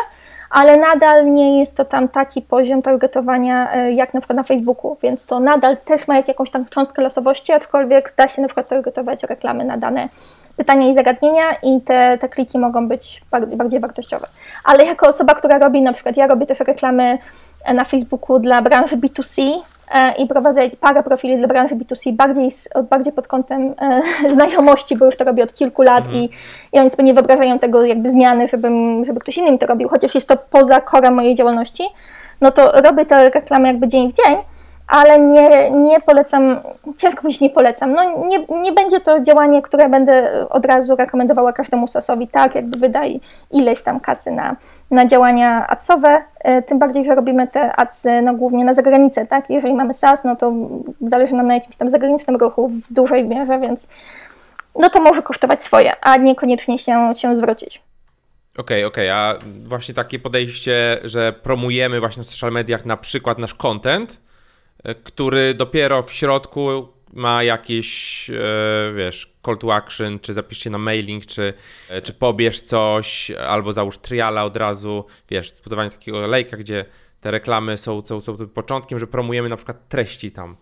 ale 0.49 0.77
nadal 0.77 1.33
nie 1.33 1.59
jest 1.59 1.75
to 1.75 1.85
tam 1.85 2.07
taki 2.07 2.41
poziom 2.41 2.81
targetowania 2.81 3.73
e, 3.73 3.91
jak 3.91 4.13
na 4.13 4.19
przykład 4.19 4.37
na 4.37 4.43
Facebooku, 4.43 4.97
więc 5.03 5.25
to 5.25 5.39
nadal 5.39 5.77
też 5.77 6.07
ma 6.07 6.17
jakąś 6.17 6.51
tam 6.51 6.65
cząstkę 6.65 7.01
losowości, 7.01 7.53
aczkolwiek 7.53 8.13
da 8.17 8.27
się 8.27 8.41
na 8.41 8.47
przykład 8.47 8.67
targetować 8.67 9.23
reklamy 9.23 9.65
na 9.65 9.77
dane 9.77 10.09
pytania 10.57 10.87
i 10.87 10.95
zagadnienia 10.95 11.43
i 11.63 11.81
te, 11.81 12.17
te 12.17 12.29
kliki 12.29 12.59
mogą 12.59 12.87
być 12.87 13.21
bardziej, 13.31 13.57
bardziej 13.57 13.79
wartościowe. 13.79 14.27
Ale 14.63 14.85
jako 14.85 15.07
osoba, 15.07 15.35
która 15.35 15.59
robi 15.59 15.81
na 15.81 15.93
przykład, 15.93 16.17
ja 16.17 16.27
robię 16.27 16.45
też 16.45 16.59
reklamy 16.59 17.17
na 17.73 17.85
Facebooku 17.85 18.39
dla 18.39 18.61
branży 18.61 18.97
B2C 18.97 19.41
e, 19.91 20.13
i 20.17 20.27
prowadzę 20.27 20.69
parę 20.69 21.03
profili 21.03 21.37
dla 21.37 21.47
branży 21.47 21.75
B2C 21.75 22.13
bardziej, 22.13 22.49
bardziej 22.89 23.13
pod 23.13 23.27
kątem 23.27 23.73
e, 23.81 24.01
znajomości, 24.35 24.97
bo 24.97 25.05
już 25.05 25.15
to 25.15 25.25
robię 25.25 25.43
od 25.43 25.53
kilku 25.53 25.81
lat 25.81 26.05
mhm. 26.05 26.23
i, 26.23 26.29
i 26.73 26.79
oni 26.79 26.89
sobie 26.89 27.03
nie 27.03 27.13
wyobrażają 27.13 27.59
tego 27.59 27.85
jakby 27.85 28.11
zmiany, 28.11 28.47
żeby, 28.47 28.69
żeby 29.05 29.19
ktoś 29.19 29.37
inny 29.37 29.57
to 29.57 29.67
robił, 29.67 29.89
chociaż 29.89 30.15
jest 30.15 30.27
to 30.27 30.37
poza 30.37 30.81
korem 30.81 31.13
mojej 31.13 31.35
działalności, 31.35 31.83
no 32.41 32.51
to 32.51 32.81
robię 32.81 33.05
te 33.05 33.29
reklamy 33.29 33.67
jakby 33.67 33.87
dzień 33.87 34.11
w 34.11 34.13
dzień, 34.15 34.37
ale 34.87 35.19
nie, 35.19 35.71
nie 35.71 36.01
polecam, 36.01 36.59
ciężko 36.97 37.21
powiedzieć 37.21 37.41
nie 37.41 37.49
polecam, 37.49 37.93
no 37.93 38.27
nie, 38.27 38.61
nie 38.61 38.71
będzie 38.73 38.99
to 38.99 39.21
działanie, 39.21 39.61
które 39.61 39.89
będę 39.89 40.45
od 40.49 40.65
razu 40.65 40.95
rekomendowała 40.95 41.53
każdemu 41.53 41.87
sasowi, 41.87 42.27
tak, 42.27 42.55
jakby 42.55 42.77
wydaj 42.77 43.19
ileś 43.51 43.83
tam 43.83 43.99
kasy 43.99 44.31
na, 44.31 44.55
na 44.91 45.05
działania 45.05 45.67
adsowe, 45.67 46.21
e, 46.39 46.61
tym 46.61 46.79
bardziej, 46.79 47.05
że 47.05 47.15
robimy 47.15 47.47
te 47.47 47.75
adsy 47.75 48.21
no, 48.21 48.33
głównie 48.33 48.65
na 48.65 48.73
zagranicę, 48.73 49.25
tak, 49.25 49.49
jeżeli 49.49 49.73
mamy 49.73 49.93
SAS, 49.93 50.23
no 50.23 50.35
to 50.35 50.53
zależy 51.01 51.35
nam 51.35 51.45
na 51.45 51.53
jakimś 51.53 51.77
tam 51.77 51.89
zagranicznym 51.89 52.35
ruchu 52.35 52.67
w 52.67 52.93
dużej 52.93 53.27
mierze, 53.27 53.59
więc 53.59 53.87
no 54.75 54.89
to 54.89 55.01
może 55.01 55.21
kosztować 55.21 55.63
swoje, 55.63 55.93
a 56.01 56.17
niekoniecznie 56.17 56.79
się, 56.79 57.13
się 57.15 57.37
zwrócić. 57.37 57.81
Okej, 58.57 58.83
okay, 58.83 58.85
okej, 58.85 59.11
okay. 59.11 59.21
a 59.21 59.35
właśnie 59.67 59.93
takie 59.93 60.19
podejście, 60.19 60.99
że 61.03 61.33
promujemy 61.33 61.99
właśnie 61.99 62.19
na 62.19 62.23
social 62.23 62.51
mediach 62.51 62.85
na 62.85 62.97
przykład 62.97 63.37
nasz 63.37 63.53
content, 63.53 64.26
który 65.03 65.53
dopiero 65.53 66.01
w 66.01 66.13
środku 66.13 66.87
ma 67.13 67.43
jakieś, 67.43 68.29
e, 68.29 68.33
wiesz, 68.95 69.33
call 69.45 69.57
to 69.57 69.75
action, 69.75 70.19
czy 70.19 70.33
zapisz 70.33 70.57
się 70.57 70.69
na 70.69 70.77
mailing, 70.77 71.25
czy, 71.25 71.53
e, 71.89 72.01
czy 72.01 72.13
pobierz 72.13 72.61
coś, 72.61 73.31
albo 73.31 73.73
załóż 73.73 73.97
triala 73.97 74.45
od 74.45 74.57
razu, 74.57 75.05
wiesz, 75.29 75.51
zbudowanie 75.51 75.89
takiego 75.89 76.27
lejka, 76.27 76.57
gdzie 76.57 76.85
te 77.21 77.31
reklamy 77.31 77.77
są, 77.77 78.05
są, 78.05 78.21
są 78.21 78.37
początkiem, 78.37 78.99
że 78.99 79.07
promujemy 79.07 79.49
na 79.49 79.55
przykład 79.57 79.89
treści 79.89 80.31
tam. 80.31 80.55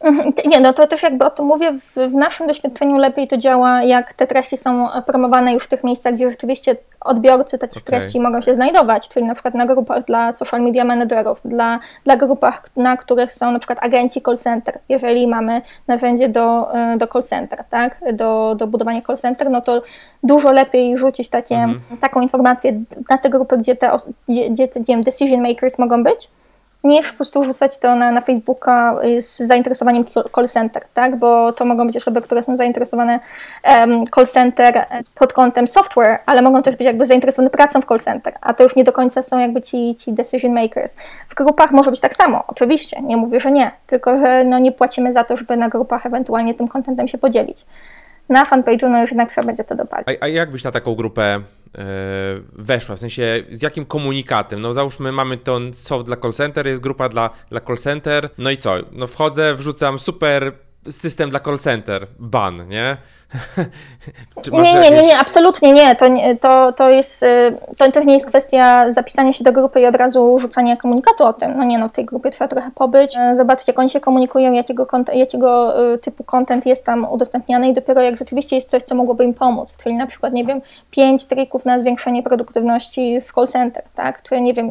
Mhm. 0.00 0.32
Nie, 0.46 0.60
no 0.60 0.72
to 0.72 0.86
też 0.86 1.02
jakby 1.02 1.24
o 1.24 1.30
tym 1.30 1.46
mówię, 1.46 1.72
w, 1.72 1.94
w, 1.94 2.14
naszym 2.14 2.46
doświadczeniu 2.46 2.96
lepiej 2.96 3.28
to 3.28 3.36
działa, 3.36 3.82
jak 3.82 4.14
te 4.14 4.26
treści 4.26 4.56
są 4.56 4.88
promowane 5.06 5.54
już 5.54 5.64
w 5.64 5.68
tych 5.68 5.84
miejscach, 5.84 6.14
gdzie 6.14 6.30
rzeczywiście 6.30 6.76
odbiorcy 7.00 7.58
takich 7.58 7.82
okay. 7.82 8.00
treści 8.00 8.20
mogą 8.20 8.40
się 8.40 8.54
znajdować, 8.54 9.08
czyli 9.08 9.26
na 9.26 9.34
przykład 9.34 9.54
na 9.54 9.66
grupach 9.66 10.04
dla 10.04 10.32
social 10.32 10.62
media 10.62 10.84
managerów, 10.84 11.40
dla, 11.44 11.80
dla 12.04 12.16
grupach, 12.16 12.62
na 12.76 12.96
których 12.96 13.32
są 13.32 13.50
na 13.50 13.58
przykład 13.58 13.78
agenci 13.82 14.22
call 14.22 14.36
center. 14.36 14.78
Jeżeli 14.88 15.26
mamy 15.26 15.62
narzędzie 15.86 16.28
do, 16.28 16.74
e, 16.74 16.96
do 16.96 17.06
call 17.06 17.22
center, 17.22 17.64
tak, 17.70 18.00
do, 18.12 18.54
do 18.54 18.66
budowania 18.66 19.02
call 19.02 19.16
center, 19.16 19.50
no 19.50 19.60
to 19.60 19.82
dużo 20.22 20.52
lepiej 20.52 20.98
rzucić 20.98 21.28
takie, 21.28 21.54
mm 21.54 21.78
-hmm. 21.78 22.00
taką 22.00 22.20
informację 22.20 22.72
na 23.10 23.18
te 23.18 23.30
grupy, 23.30 23.58
gdzie 23.58 23.76
te, 23.76 23.96
gdzie, 24.28 24.50
gdzie 24.50 24.68
te 24.68 24.80
wiem, 24.80 25.02
decision 25.02 25.42
makers 25.42 25.78
mogą 25.78 26.02
być, 26.02 26.28
niż 26.84 27.10
po 27.10 27.16
prostu 27.16 27.44
rzucać 27.44 27.78
to 27.78 27.94
na, 27.94 28.12
na 28.12 28.20
Facebooka 28.20 28.96
z 29.18 29.36
zainteresowaniem 29.36 30.04
call 30.34 30.48
center, 30.48 30.84
tak? 30.94 31.16
Bo 31.16 31.52
to 31.52 31.64
mogą 31.64 31.86
być 31.86 31.96
osoby, 31.96 32.22
które 32.22 32.42
są 32.42 32.56
zainteresowane 32.56 33.20
um, 33.64 34.06
call 34.14 34.26
center 34.26 34.86
pod 35.14 35.32
kątem 35.32 35.68
software, 35.68 36.18
ale 36.26 36.42
mogą 36.42 36.62
też 36.62 36.76
być 36.76 36.84
jakby 36.84 37.06
zainteresowane 37.06 37.50
pracą 37.50 37.82
w 37.82 37.86
call 37.86 38.00
center, 38.00 38.34
a 38.40 38.54
to 38.54 38.64
już 38.64 38.76
nie 38.76 38.84
do 38.84 38.92
końca 38.92 39.22
są 39.22 39.38
jakby 39.38 39.62
ci, 39.62 39.96
ci 39.96 40.12
decision 40.12 40.52
makers. 40.52 40.96
W 41.28 41.34
grupach 41.34 41.72
może 41.72 41.90
być 41.90 42.00
tak 42.00 42.14
samo, 42.14 42.44
oczywiście, 42.46 43.02
nie 43.02 43.16
mówię, 43.16 43.40
że 43.40 43.52
nie, 43.52 43.70
tylko 43.86 44.18
że 44.18 44.44
no 44.44 44.58
nie 44.58 44.72
płacimy 44.72 45.12
za 45.12 45.24
to, 45.24 45.36
żeby 45.36 45.56
na 45.56 45.68
grupach 45.68 46.06
ewentualnie 46.06 46.54
tym 46.54 46.68
contentem 46.68 47.08
się 47.08 47.18
podzielić. 47.18 47.66
Na 48.28 48.44
fanpage'u 48.44 48.90
no 48.90 49.00
już 49.00 49.10
jednak 49.10 49.30
trzeba 49.30 49.46
będzie 49.46 49.64
to 49.64 49.74
dopalić. 49.74 50.08
A, 50.08 50.24
a 50.24 50.28
jak 50.28 50.50
byś 50.50 50.64
na 50.64 50.72
taką 50.72 50.94
grupę 50.94 51.40
E, 51.40 51.40
weszła? 52.52 52.96
W 52.96 53.00
sensie 53.00 53.44
z 53.50 53.62
jakim 53.62 53.86
komunikatem? 53.86 54.60
No 54.60 54.72
załóżmy 54.72 55.12
mamy 55.12 55.36
ten 55.36 55.74
soft 55.74 56.06
dla 56.06 56.16
call 56.16 56.32
center, 56.32 56.66
jest 56.66 56.80
grupa 56.80 57.08
dla, 57.08 57.30
dla 57.50 57.60
call 57.60 57.76
center, 57.76 58.30
no 58.38 58.50
i 58.50 58.58
co? 58.58 58.74
No 58.92 59.06
wchodzę, 59.06 59.54
wrzucam 59.54 59.98
super 59.98 60.52
system 60.90 61.30
dla 61.30 61.40
call 61.40 61.58
center, 61.58 62.06
ban, 62.18 62.68
nie? 62.68 62.96
nie, 64.52 64.62
nie, 64.62 64.72
jakieś... 64.72 64.90
nie, 64.90 65.06
nie, 65.06 65.18
absolutnie 65.18 65.72
nie. 65.72 65.96
To, 65.96 66.06
to, 66.40 66.72
to, 66.72 66.90
jest, 66.90 67.22
y, 67.22 67.58
to 67.76 67.92
też 67.92 68.06
nie 68.06 68.14
jest 68.14 68.26
kwestia 68.26 68.92
zapisania 68.92 69.32
się 69.32 69.44
do 69.44 69.52
grupy 69.52 69.80
i 69.80 69.86
od 69.86 69.96
razu 69.96 70.38
rzucania 70.38 70.76
komunikatu 70.76 71.24
o 71.24 71.32
tym. 71.32 71.56
No 71.56 71.64
nie, 71.64 71.78
no 71.78 71.88
w 71.88 71.92
tej 71.92 72.04
grupie 72.04 72.30
trzeba 72.30 72.48
trochę 72.48 72.70
pobyć, 72.74 73.16
e, 73.16 73.36
zobaczyć 73.36 73.68
jak 73.68 73.78
oni 73.78 73.90
się 73.90 74.00
komunikują, 74.00 74.52
jakiego, 74.52 74.86
jakiego 75.12 75.82
y, 75.94 75.98
typu 75.98 76.24
content 76.24 76.66
jest 76.66 76.86
tam 76.86 77.04
udostępniany 77.04 77.68
i 77.68 77.74
dopiero 77.74 78.02
jak 78.02 78.18
rzeczywiście 78.18 78.56
jest 78.56 78.70
coś, 78.70 78.82
co 78.82 78.94
mogłoby 78.94 79.24
im 79.24 79.34
pomóc, 79.34 79.76
czyli 79.76 79.94
na 79.94 80.06
przykład, 80.06 80.32
nie 80.32 80.44
wiem, 80.44 80.60
pięć 80.90 81.24
trików 81.24 81.64
na 81.64 81.80
zwiększenie 81.80 82.22
produktywności 82.22 83.20
w 83.20 83.32
call 83.32 83.46
center, 83.46 83.82
tak? 83.94 84.22
Czy 84.22 84.40
nie 84.40 84.54
wiem, 84.54 84.70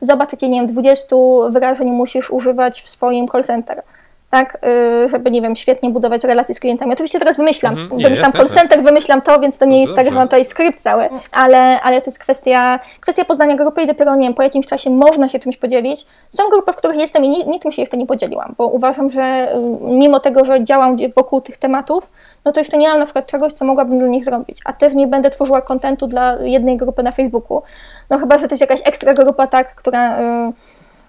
zobacz, 0.00 0.32
jakie, 0.32 0.48
nie 0.48 0.60
wiem, 0.60 0.66
20 0.66 1.16
wyrażeń 1.50 1.90
musisz 1.90 2.30
używać 2.30 2.82
w 2.82 2.88
swoim 2.88 3.28
call 3.28 3.44
center 3.44 3.82
tak, 4.30 4.58
y, 5.04 5.08
żeby, 5.08 5.30
nie 5.30 5.42
wiem, 5.42 5.56
świetnie 5.56 5.90
budować 5.90 6.24
relacje 6.24 6.54
z 6.54 6.60
klientami. 6.60 6.92
Oczywiście 6.92 7.18
teraz 7.18 7.36
wymyślam, 7.36 7.78
mhm, 7.78 7.98
nie, 7.98 8.04
wymyślam 8.04 8.32
call 8.32 8.48
center, 8.48 8.82
wymyślam 8.82 9.20
to, 9.20 9.40
więc 9.40 9.58
to 9.58 9.64
nie 9.64 9.80
jest 9.80 9.94
tak, 9.96 10.04
że 10.04 10.10
mam 10.10 10.22
tutaj 10.22 10.44
skrypt 10.44 10.82
cały, 10.82 11.08
ale, 11.32 11.80
ale 11.80 12.00
to 12.00 12.06
jest 12.06 12.18
kwestia, 12.18 12.80
kwestia 13.00 13.24
poznania 13.24 13.56
grupy 13.56 13.82
i 13.82 13.86
dopiero, 13.86 14.16
nie 14.16 14.26
wiem, 14.26 14.34
po 14.34 14.42
jakimś 14.42 14.66
czasie 14.66 14.90
można 14.90 15.28
się 15.28 15.38
czymś 15.38 15.56
podzielić. 15.56 16.06
Są 16.28 16.48
grupy, 16.50 16.72
w 16.72 16.76
których 16.76 16.96
jestem 16.96 17.24
i 17.24 17.28
niczym 17.28 17.72
się 17.72 17.82
jeszcze 17.82 17.96
nie 17.96 18.06
podzieliłam, 18.06 18.54
bo 18.58 18.66
uważam, 18.66 19.10
że 19.10 19.54
y, 19.54 19.58
mimo 19.82 20.20
tego, 20.20 20.44
że 20.44 20.64
działam 20.64 20.96
wokół 21.16 21.40
tych 21.40 21.56
tematów, 21.56 22.10
no 22.44 22.52
to 22.52 22.60
jeszcze 22.60 22.78
nie 22.78 22.88
mam 22.88 22.98
na 22.98 23.04
przykład 23.04 23.26
czegoś, 23.26 23.52
co 23.52 23.64
mogłabym 23.64 23.98
dla 23.98 24.08
nich 24.08 24.24
zrobić, 24.24 24.60
a 24.64 24.72
też 24.72 24.94
nie 24.94 25.06
będę 25.06 25.30
tworzyła 25.30 25.62
kontentu 25.62 26.06
dla 26.06 26.36
jednej 26.42 26.76
grupy 26.76 27.02
na 27.02 27.12
Facebooku. 27.12 27.62
No 28.10 28.18
chyba, 28.18 28.38
że 28.38 28.48
to 28.48 28.54
jest 28.54 28.60
jakaś 28.60 28.80
ekstra 28.84 29.14
grupa, 29.14 29.46
tak, 29.46 29.74
która... 29.74 30.20
Yy, 30.20 30.52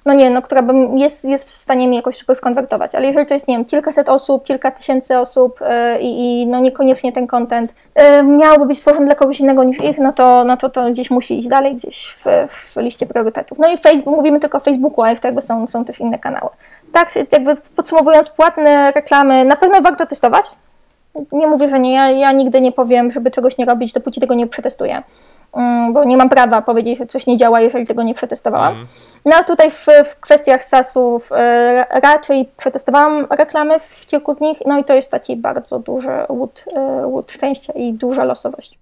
no 0.05 0.13
nie, 0.13 0.29
no, 0.29 0.41
która 0.41 0.61
bym 0.61 0.97
jest, 0.97 1.25
jest 1.25 1.47
w 1.47 1.51
stanie 1.51 1.87
mi 1.87 1.95
jakoś 1.95 2.17
super 2.17 2.35
skonwertować, 2.35 2.95
ale 2.95 3.07
jeżeli 3.07 3.25
to 3.25 3.33
jest, 3.33 3.47
nie 3.47 3.57
wiem, 3.57 3.65
kilkaset 3.65 4.09
osób, 4.09 4.43
kilka 4.43 4.71
tysięcy 4.71 5.17
osób 5.17 5.61
yy, 5.61 5.67
i 5.99 6.47
no 6.47 6.59
niekoniecznie 6.59 7.13
ten 7.13 7.27
content 7.27 7.73
yy, 7.95 8.65
być 8.67 8.77
stworzony 8.77 9.05
dla 9.05 9.15
kogoś 9.15 9.39
innego 9.39 9.63
niż 9.63 9.83
ich, 9.83 9.97
no 9.97 10.13
to, 10.13 10.43
no 10.43 10.57
to, 10.57 10.69
to 10.69 10.91
gdzieś 10.91 11.11
musi 11.11 11.39
iść 11.39 11.47
dalej, 11.47 11.75
gdzieś 11.75 12.15
w, 12.25 12.51
w 12.53 12.77
liście 12.77 13.05
priorytetów. 13.05 13.59
No 13.59 13.73
i 13.73 13.77
Facebook, 13.77 14.17
mówimy 14.17 14.39
tylko 14.39 14.57
o 14.57 14.61
Facebooku, 14.61 15.03
a 15.03 15.09
jeszcze 15.09 15.27
jakby 15.27 15.41
są, 15.41 15.67
są 15.67 15.85
też 15.85 15.99
inne 15.99 16.19
kanały. 16.19 16.49
Tak, 16.91 17.09
jakby 17.31 17.55
podsumowując, 17.55 18.29
płatne 18.29 18.91
reklamy 18.91 19.45
na 19.45 19.55
pewno 19.55 19.81
warto 19.81 20.05
testować. 20.05 20.45
Nie 21.31 21.47
mówię, 21.47 21.69
że 21.69 21.79
nie, 21.79 21.93
ja, 21.93 22.09
ja 22.09 22.31
nigdy 22.31 22.61
nie 22.61 22.71
powiem, 22.71 23.11
żeby 23.11 23.31
czegoś 23.31 23.57
nie 23.57 23.65
robić, 23.65 23.93
dopóki 23.93 24.21
tego 24.21 24.33
nie 24.33 24.47
przetestuję. 24.47 25.03
Mm, 25.53 25.93
bo 25.93 26.03
nie 26.03 26.17
mam 26.17 26.29
prawa 26.29 26.61
powiedzieć, 26.61 26.97
że 26.97 27.05
coś 27.05 27.27
nie 27.27 27.37
działa, 27.37 27.61
jeżeli 27.61 27.87
tego 27.87 28.03
nie 28.03 28.13
przetestowałam. 28.13 28.73
Mm. 28.73 28.87
No 29.25 29.35
a 29.35 29.43
tutaj 29.43 29.71
w, 29.71 29.85
w 30.05 30.19
kwestiach 30.19 30.63
SAS-ów 30.63 31.31
e, 31.31 31.99
raczej 32.01 32.49
przetestowałam 32.57 33.27
reklamy 33.29 33.79
w 33.79 34.05
kilku 34.05 34.33
z 34.33 34.41
nich, 34.41 34.57
no 34.65 34.79
i 34.79 34.83
to 34.83 34.93
jest 34.93 35.11
taki 35.11 35.35
bardzo 35.35 35.79
duży 35.79 36.25
łód, 36.29 36.65
e, 36.75 37.07
łód 37.07 37.31
szczęścia 37.31 37.73
i 37.73 37.93
duża 37.93 38.23
losowość. 38.23 38.79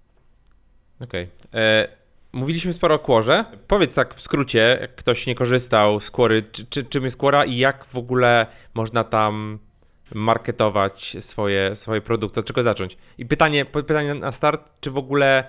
Okej. 1.00 1.28
Okay. 1.48 1.60
E, 1.60 1.88
mówiliśmy 2.32 2.72
sporo 2.72 2.94
o 2.94 2.98
Quorze. 2.98 3.44
Powiedz 3.68 3.94
tak 3.94 4.14
w 4.14 4.20
skrócie, 4.20 4.78
jak 4.80 4.94
ktoś 4.94 5.26
nie 5.26 5.34
korzystał 5.34 6.00
z 6.00 6.10
Quory, 6.10 6.42
czy, 6.52 6.66
czy, 6.66 6.84
czym 6.84 7.04
jest 7.04 7.16
Quora 7.16 7.44
i 7.44 7.56
jak 7.56 7.84
w 7.84 7.96
ogóle 7.96 8.46
można 8.74 9.04
tam 9.04 9.58
marketować 10.14 11.16
swoje, 11.20 11.76
swoje 11.76 12.00
produkty, 12.00 12.40
od 12.40 12.46
czego 12.46 12.62
zacząć? 12.62 12.96
I 13.18 13.26
pytanie, 13.26 13.64
pytanie 13.64 14.14
na 14.14 14.32
start, 14.32 14.70
czy 14.80 14.90
w 14.90 14.98
ogóle 14.98 15.44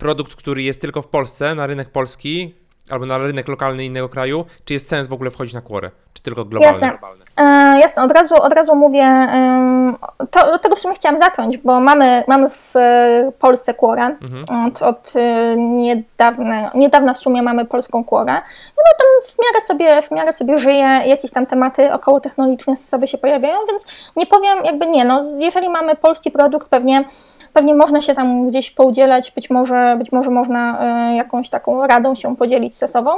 produkt, 0.00 0.34
który 0.34 0.62
jest 0.62 0.80
tylko 0.80 1.02
w 1.02 1.08
Polsce, 1.08 1.54
na 1.54 1.66
rynek 1.66 1.90
polski, 1.90 2.54
albo 2.90 3.06
na 3.06 3.18
rynek 3.18 3.48
lokalny 3.48 3.84
innego 3.84 4.08
kraju, 4.08 4.44
czy 4.64 4.72
jest 4.72 4.88
sens 4.88 5.08
w 5.08 5.12
ogóle 5.12 5.30
wchodzić 5.30 5.54
na 5.54 5.60
Quora, 5.60 5.90
czy 6.12 6.22
tylko 6.22 6.44
globalny? 6.44 6.86
Jasne. 6.86 6.98
E, 7.36 7.78
jasne, 7.80 8.02
od 8.02 8.12
razu, 8.12 8.34
od 8.42 8.52
razu 8.52 8.74
mówię, 8.74 9.02
e, 9.02 9.94
to, 10.30 10.52
od 10.52 10.62
tego 10.62 10.76
w 10.76 10.80
sumie 10.80 10.94
chciałam 10.94 11.18
zacząć, 11.18 11.58
bo 11.58 11.80
mamy, 11.80 12.24
mamy 12.28 12.50
w 12.50 12.76
e, 12.76 13.32
Polsce 13.38 13.74
Quora, 13.74 14.08
mhm. 14.08 14.68
od, 14.68 14.82
od 14.82 15.12
e, 15.16 15.56
niedawna, 15.56 16.70
niedawna 16.74 17.14
w 17.14 17.18
sumie 17.18 17.42
mamy 17.42 17.64
polską 17.64 18.04
Quorę, 18.04 18.32
no 18.76 18.82
tam 18.98 19.06
w 19.24 19.36
miarę 19.44 19.60
sobie, 19.60 20.02
w 20.02 20.10
miarę 20.10 20.32
sobie 20.32 20.58
żyje, 20.58 21.02
jakieś 21.06 21.30
tam 21.30 21.46
tematy 21.46 21.92
około 21.92 22.20
technologiczne 22.20 22.76
sobie 22.76 23.06
się 23.06 23.18
pojawiają, 23.18 23.58
więc 23.68 23.86
nie 24.16 24.26
powiem 24.26 24.64
jakby 24.64 24.86
nie, 24.86 25.04
no 25.04 25.24
jeżeli 25.38 25.68
mamy 25.68 25.96
polski 25.96 26.30
produkt, 26.30 26.68
pewnie 26.68 27.04
pewnie 27.52 27.74
można 27.74 28.00
się 28.00 28.14
tam 28.14 28.48
gdzieś 28.48 28.70
poudzielać, 28.70 29.30
być 29.30 29.50
może, 29.50 29.96
być 29.98 30.12
może 30.12 30.30
można 30.30 30.78
e, 30.80 31.16
jakąś 31.16 31.50
taką 31.50 31.86
radą 31.86 32.14
się 32.14 32.36
podzielić 32.36 32.76
sobą, 32.76 33.10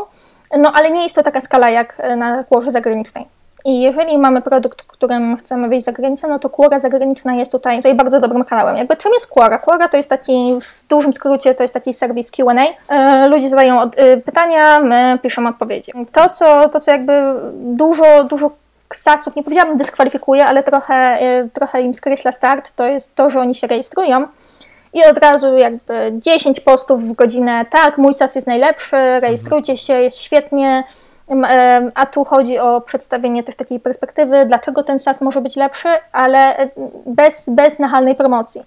no 0.59 0.73
ale 0.75 0.91
nie 0.91 1.03
jest 1.03 1.15
to 1.15 1.23
taka 1.23 1.41
skala 1.41 1.71
jak 1.71 2.03
na 2.17 2.45
kłorze 2.45 2.71
zagranicznej. 2.71 3.27
I 3.65 3.81
jeżeli 3.81 4.19
mamy 4.19 4.43
produkt, 4.43 4.83
którym 4.83 5.37
chcemy 5.37 5.69
wyjść 5.69 5.85
za 5.85 5.93
granicę, 5.93 6.29
no 6.29 6.39
to 6.39 6.51
Quora 6.51 6.79
zagraniczna 6.79 7.35
jest 7.35 7.53
tutaj, 7.53 7.77
tutaj 7.77 7.95
bardzo 7.95 8.21
dobrym 8.21 8.45
kanałem. 8.45 8.77
Jakby 8.77 8.97
czym 8.97 9.13
jest 9.13 9.27
Quora? 9.27 9.59
Quora 9.59 9.89
to 9.89 9.97
jest 9.97 10.11
taki, 10.11 10.59
w 10.61 10.89
dużym 10.89 11.13
skrócie, 11.13 11.55
to 11.55 11.65
jest 11.65 11.75
taki 11.75 11.95
serwis 11.95 12.31
Q&A. 12.31 12.95
E, 12.95 13.29
ludzie 13.29 13.49
zadają 13.49 13.81
od, 13.81 13.99
e, 13.99 14.17
pytania, 14.17 14.81
my 14.81 15.19
piszemy 15.23 15.49
odpowiedzi. 15.49 15.93
To 16.13 16.29
co, 16.29 16.69
to, 16.69 16.81
co 16.81 16.91
jakby 16.91 17.13
dużo, 17.55 18.25
dużo 18.25 18.51
ksasów, 18.93 19.37
nie 19.37 19.43
powiedziałabym 19.43 19.79
dyskwalifikuje, 19.79 20.47
ale 20.47 20.63
trochę, 20.63 20.95
e, 20.95 21.49
trochę 21.53 21.83
im 21.83 21.95
skreśla 21.95 22.33
start, 22.33 22.77
to 22.77 22.87
jest 22.87 23.15
to, 23.15 23.31
że 23.31 23.41
oni 23.41 23.55
się 23.55 23.67
rejestrują. 23.67 24.27
I 24.93 25.05
od 25.05 25.19
razu 25.19 25.59
jakby 25.59 26.13
10 26.13 26.61
postów 26.61 27.05
w 27.05 27.13
godzinę, 27.13 27.65
tak, 27.71 27.99
mój 27.99 28.15
SAS 28.15 28.35
jest 28.35 28.47
najlepszy, 28.47 28.97
rejestrujcie 29.21 29.77
się, 29.77 29.93
jest 29.93 30.19
świetnie, 30.19 30.85
a 31.95 32.07
tu 32.07 32.25
chodzi 32.25 32.59
o 32.59 32.81
przedstawienie 32.81 33.43
też 33.43 33.57
takiej 33.57 33.81
perspektywy, 33.81 34.47
dlaczego 34.47 34.83
ten 34.83 34.99
SAS 34.99 35.21
może 35.21 35.41
być 35.41 35.57
lepszy, 35.57 35.89
ale 36.13 36.57
e, 36.59 36.69
bez, 37.07 37.49
bez 37.49 37.79
nachalnej 37.79 38.15
promocji. 38.15 38.63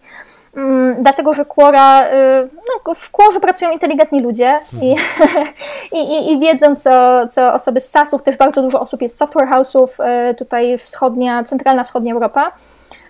Mm, 0.55 1.03
dlatego, 1.03 1.33
że 1.33 1.45
Quora, 1.45 2.07
y, 2.07 2.49
no, 2.87 2.95
w 2.95 3.11
Quorze 3.11 3.39
pracują 3.39 3.71
inteligentni 3.71 4.21
ludzie 4.21 4.59
i, 4.81 4.91
mhm. 4.91 5.47
i, 5.91 5.97
i, 5.97 6.31
i, 6.31 6.39
wiedzą, 6.39 6.75
co, 6.75 7.27
co 7.27 7.53
osoby 7.53 7.81
z 7.81 7.89
SAS-ów, 7.89 8.23
też 8.23 8.37
bardzo 8.37 8.61
dużo 8.61 8.79
osób 8.79 9.01
jest 9.01 9.17
software 9.17 9.47
house'ów, 9.47 9.87
y, 10.31 10.35
tutaj 10.35 10.77
wschodnia, 10.77 11.43
centralna 11.43 11.83
wschodnia 11.83 12.13
Europa, 12.13 12.51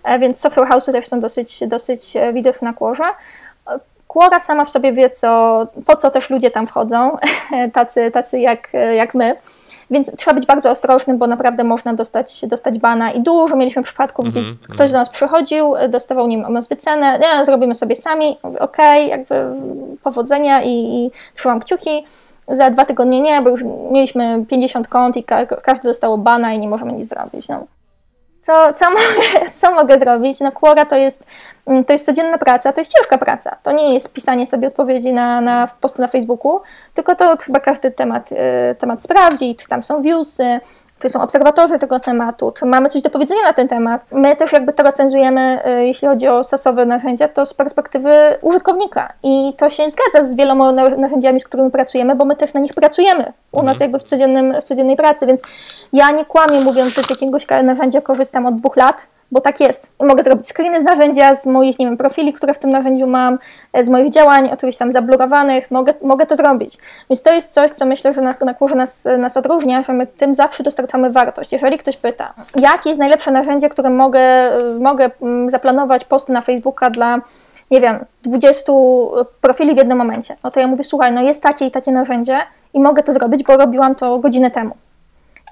e, 0.04 0.20
więc 0.20 0.40
software 0.40 0.68
house'y 0.68 0.92
też 0.92 1.08
są 1.08 1.20
dosyć, 1.20 1.68
dosyć 1.68 2.18
e, 2.18 2.34
widoczne 2.34 2.68
na 2.68 2.74
Quorze. 2.74 3.04
Quora 4.08 4.40
sama 4.40 4.66
w 4.66 4.70
sobie 4.70 4.94
wie, 4.94 5.10
co, 5.10 5.68
po 5.86 5.96
co 5.96 6.12
też 6.12 6.30
ludzie 6.30 6.52
tam 6.52 6.68
wchodzą, 6.68 7.18
tacy, 7.74 8.12
tacy 8.12 8.40
jak, 8.40 8.70
jak 8.96 9.14
my. 9.14 9.36
Więc 9.92 10.16
trzeba 10.16 10.36
być 10.36 10.46
bardzo 10.46 10.72
ostrożnym, 10.72 11.18
bo 11.18 11.28
naprawdę 11.28 11.64
można 11.64 11.94
dostać, 11.94 12.46
dostać 12.46 12.80
bana 12.80 13.12
i 13.12 13.22
dużo 13.22 13.56
mieliśmy 13.56 13.84
przypadków, 13.84 14.26
gdzie 14.26 14.40
mm 14.40 14.54
-hmm. 14.54 14.74
ktoś 14.74 14.92
do 14.92 14.98
nas 14.98 15.10
przychodził, 15.10 15.74
dostawał 15.90 16.28
nim 16.28 16.42
nas 16.50 16.70
wycenę, 16.70 17.20
nie, 17.20 17.46
zrobimy 17.46 17.76
sobie 17.76 17.96
sami, 17.96 18.38
okej, 18.42 18.60
okay, 18.60 19.08
jakby 19.08 19.36
powodzenia 20.04 20.62
i, 20.62 20.70
i 20.70 21.12
trzymam 21.36 21.60
kciuki. 21.60 22.06
Za 22.48 22.70
dwa 22.70 22.86
tygodnie 22.86 23.22
nie, 23.22 23.42
bo 23.42 23.50
już 23.50 23.64
mieliśmy 23.92 24.46
50 24.50 24.88
kont 24.88 25.18
i 25.18 25.24
ka 25.24 25.46
każdy 25.46 25.88
dostało 25.88 26.18
bana 26.18 26.54
i 26.54 26.60
nie 26.60 26.68
możemy 26.68 26.92
nic 26.92 27.10
zrobić. 27.10 27.48
No. 27.48 27.66
Co, 28.46 28.74
co, 28.74 28.86
mogę, 28.92 29.52
co 29.54 29.72
mogę 29.72 30.00
zrobić? 30.00 30.40
No 30.40 30.52
Quora 30.52 30.86
to 30.86 30.96
jest, 30.96 31.24
mm, 31.68 31.86
to 31.86 31.94
jest 31.94 32.06
codzienna 32.06 32.38
praca, 32.38 32.74
to 32.74 32.82
jest 32.82 32.94
ciężka 32.98 33.18
praca. 33.18 33.58
To 33.64 33.72
nie 33.72 33.94
jest 33.94 34.14
pisanie 34.14 34.48
sobie 34.48 34.68
odpowiedzi 34.68 35.14
na, 35.14 35.42
na 35.42 35.68
posty 35.82 36.02
na 36.02 36.08
Facebooku, 36.08 36.62
tylko 36.94 37.16
to 37.16 37.38
trzeba 37.38 37.60
każdy 37.60 37.92
temat, 37.92 38.32
y, 38.32 38.36
temat 38.80 39.04
sprawdzić, 39.04 39.60
czy 39.60 39.68
tam 39.68 39.84
są 39.84 40.02
viewsy, 40.02 40.60
czy 41.00 41.10
są 41.10 41.22
obserwatorzy 41.22 41.80
tego 41.80 42.00
tematu, 42.00 42.52
czy 42.52 42.66
mamy 42.66 42.90
coś 42.90 43.02
do 43.02 43.10
powiedzenia 43.10 43.42
na 43.42 43.54
ten 43.54 43.68
temat. 43.68 44.02
My 44.12 44.36
też 44.36 44.52
jakby 44.52 44.74
to 44.74 44.84
recenzujemy, 44.84 45.60
y, 45.68 45.86
jeśli 45.86 46.08
chodzi 46.08 46.28
o 46.28 46.44
sasowe 46.44 46.86
narzędzia, 46.86 47.28
to 47.28 47.46
z 47.46 47.54
perspektywy 47.54 48.12
użytkownika. 48.42 49.14
I 49.24 49.54
to 49.58 49.70
się 49.70 49.84
zgadza 49.90 50.28
z 50.28 50.36
wieloma 50.36 50.72
narzędziami, 50.72 51.40
z 51.40 51.46
którymi 51.46 51.72
pracujemy, 51.72 52.16
bo 52.16 52.26
my 52.26 52.36
też 52.36 52.54
na 52.54 52.60
nich 52.60 52.74
pracujemy. 52.74 53.34
U 53.52 53.64
nas 53.64 53.76
mhm. 53.76 53.82
jakby 53.82 54.00
w, 54.00 54.04
codziennym, 54.04 54.62
w 54.62 54.64
codziennej 54.64 54.96
pracy, 54.96 55.28
więc 55.28 55.42
ja 55.94 56.12
nie 56.12 56.26
kłamię 56.26 56.62
mówiąc, 56.62 56.96
że 56.96 57.04
z 57.04 57.10
jakiegoś 57.10 57.48
narzędzia 57.64 58.02
korzystam 58.02 58.46
od 58.46 58.56
dwóch 58.56 58.76
lat, 58.76 59.08
bo 59.32 59.42
tak 59.42 59.60
jest. 59.60 59.90
Mogę 60.00 60.24
zrobić 60.24 60.48
screeny 60.48 60.82
z 60.82 60.84
narzędzia, 60.84 61.36
z 61.36 61.46
moich, 61.46 61.80
nie 61.80 61.86
wiem, 61.86 61.98
profili, 61.98 62.34
które 62.34 62.54
w 62.54 62.60
tym 62.60 62.70
narzędziu 62.70 63.08
mam, 63.08 63.38
e, 63.74 63.84
z 63.84 63.90
moich 63.90 64.10
działań, 64.10 64.50
oczywiście 64.54 64.80
tam 64.80 64.92
zablokowanych, 64.92 65.72
mogę, 65.72 65.94
mogę 66.02 66.26
to 66.26 66.36
zrobić. 66.36 66.78
Więc 67.10 67.22
to 67.22 67.34
jest 67.34 67.54
coś, 67.54 67.72
co 67.72 67.86
myślę, 67.86 68.14
że 68.14 68.22
na, 68.22 68.36
na 68.42 68.54
kurze 68.54 68.76
nas, 68.76 69.08
nas 69.18 69.38
odróżnia, 69.38 69.84
że 69.84 69.94
my 69.94 70.08
tym 70.08 70.36
zawsze 70.36 70.64
dostarczamy 70.64 71.10
wartość. 71.10 71.52
Jeżeli 71.52 71.78
ktoś 71.78 71.98
pyta, 71.98 72.34
jakie 72.56 72.90
jest 72.90 73.00
najlepsze 73.00 73.32
narzędzie, 73.32 73.70
które 73.70 73.90
mogę, 73.90 74.52
mogę 74.80 75.12
mm, 75.22 75.50
zaplanować 75.50 76.06
posty 76.06 76.34
na 76.34 76.42
Facebooka 76.42 76.90
dla 76.90 77.22
nie 77.72 77.82
wiem, 77.82 78.06
20 78.24 78.72
profili 79.42 79.74
w 79.74 79.78
jednym 79.78 79.98
momencie, 79.98 80.36
no 80.44 80.52
to 80.52 80.60
ja 80.60 80.68
mówię, 80.68 80.84
słuchaj, 80.84 81.12
no 81.12 81.22
jest 81.22 81.44
takie 81.44 81.66
i 81.66 81.72
takie 81.72 81.92
narzędzie 81.92 82.40
i 82.74 82.80
mogę 82.80 83.04
to 83.04 83.14
zrobić, 83.14 83.44
bo 83.44 83.58
robiłam 83.58 83.96
to 83.96 84.20
godzinę 84.20 84.52
temu 84.52 84.76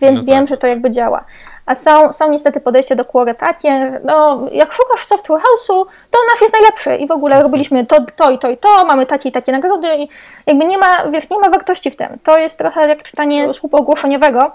więc 0.01 0.25
no 0.25 0.33
wiem, 0.33 0.43
tak. 0.43 0.47
że 0.47 0.57
to 0.57 0.67
jakby 0.67 0.89
działa. 0.89 1.23
A 1.65 1.75
są, 1.75 2.13
są 2.13 2.29
niestety 2.29 2.59
podejścia 2.59 2.95
do 2.95 3.05
Quora 3.05 3.33
takie, 3.33 4.01
no 4.03 4.47
jak 4.51 4.73
szukasz 4.73 5.05
software 5.05 5.41
house'u, 5.41 5.85
to 6.11 6.19
nasz 6.31 6.41
jest 6.41 6.53
najlepszy 6.53 6.95
i 6.95 7.07
w 7.07 7.11
ogóle 7.11 7.35
mhm. 7.35 7.51
robiliśmy 7.51 7.85
to, 7.85 7.97
to 8.15 8.31
i 8.31 8.39
to 8.39 8.49
i 8.49 8.57
to, 8.57 8.85
mamy 8.85 9.05
takie 9.05 9.29
i 9.29 9.31
takie 9.31 9.51
nagrody 9.51 9.87
i 9.97 10.09
jakby 10.45 10.65
nie 10.65 10.77
ma, 10.77 11.07
wiesz, 11.11 11.29
nie 11.29 11.39
ma 11.39 11.49
wartości 11.49 11.91
w 11.91 11.95
tym. 11.95 12.07
To 12.23 12.37
jest 12.37 12.57
trochę 12.57 12.87
jak 12.87 13.03
czytanie 13.03 13.53
słupu 13.53 13.77
ogłoszeniowego. 13.77 14.51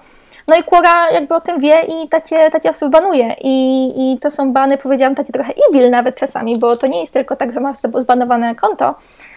No 0.49 0.57
i 0.57 0.63
Quora 0.63 1.11
jakby 1.11 1.35
o 1.35 1.41
tym 1.41 1.61
wie 1.61 1.81
i 1.81 2.09
takie, 2.09 2.51
takie 2.51 2.71
osoby 2.71 2.91
banuje. 2.91 3.35
I, 3.41 3.93
I 3.97 4.19
to 4.19 4.31
są 4.31 4.53
bany, 4.53 4.79
powiedziałam, 4.79 5.15
takie 5.15 5.33
trochę 5.33 5.53
evil 5.71 5.91
nawet 5.91 6.17
czasami, 6.17 6.59
bo 6.59 6.77
to 6.77 6.87
nie 6.87 7.01
jest 7.01 7.13
tylko 7.13 7.37
tak, 7.37 7.53
że 7.53 7.61
masz 7.61 7.79
sobie 7.79 8.01
zbanowane 8.01 8.55
konto, 8.55 8.95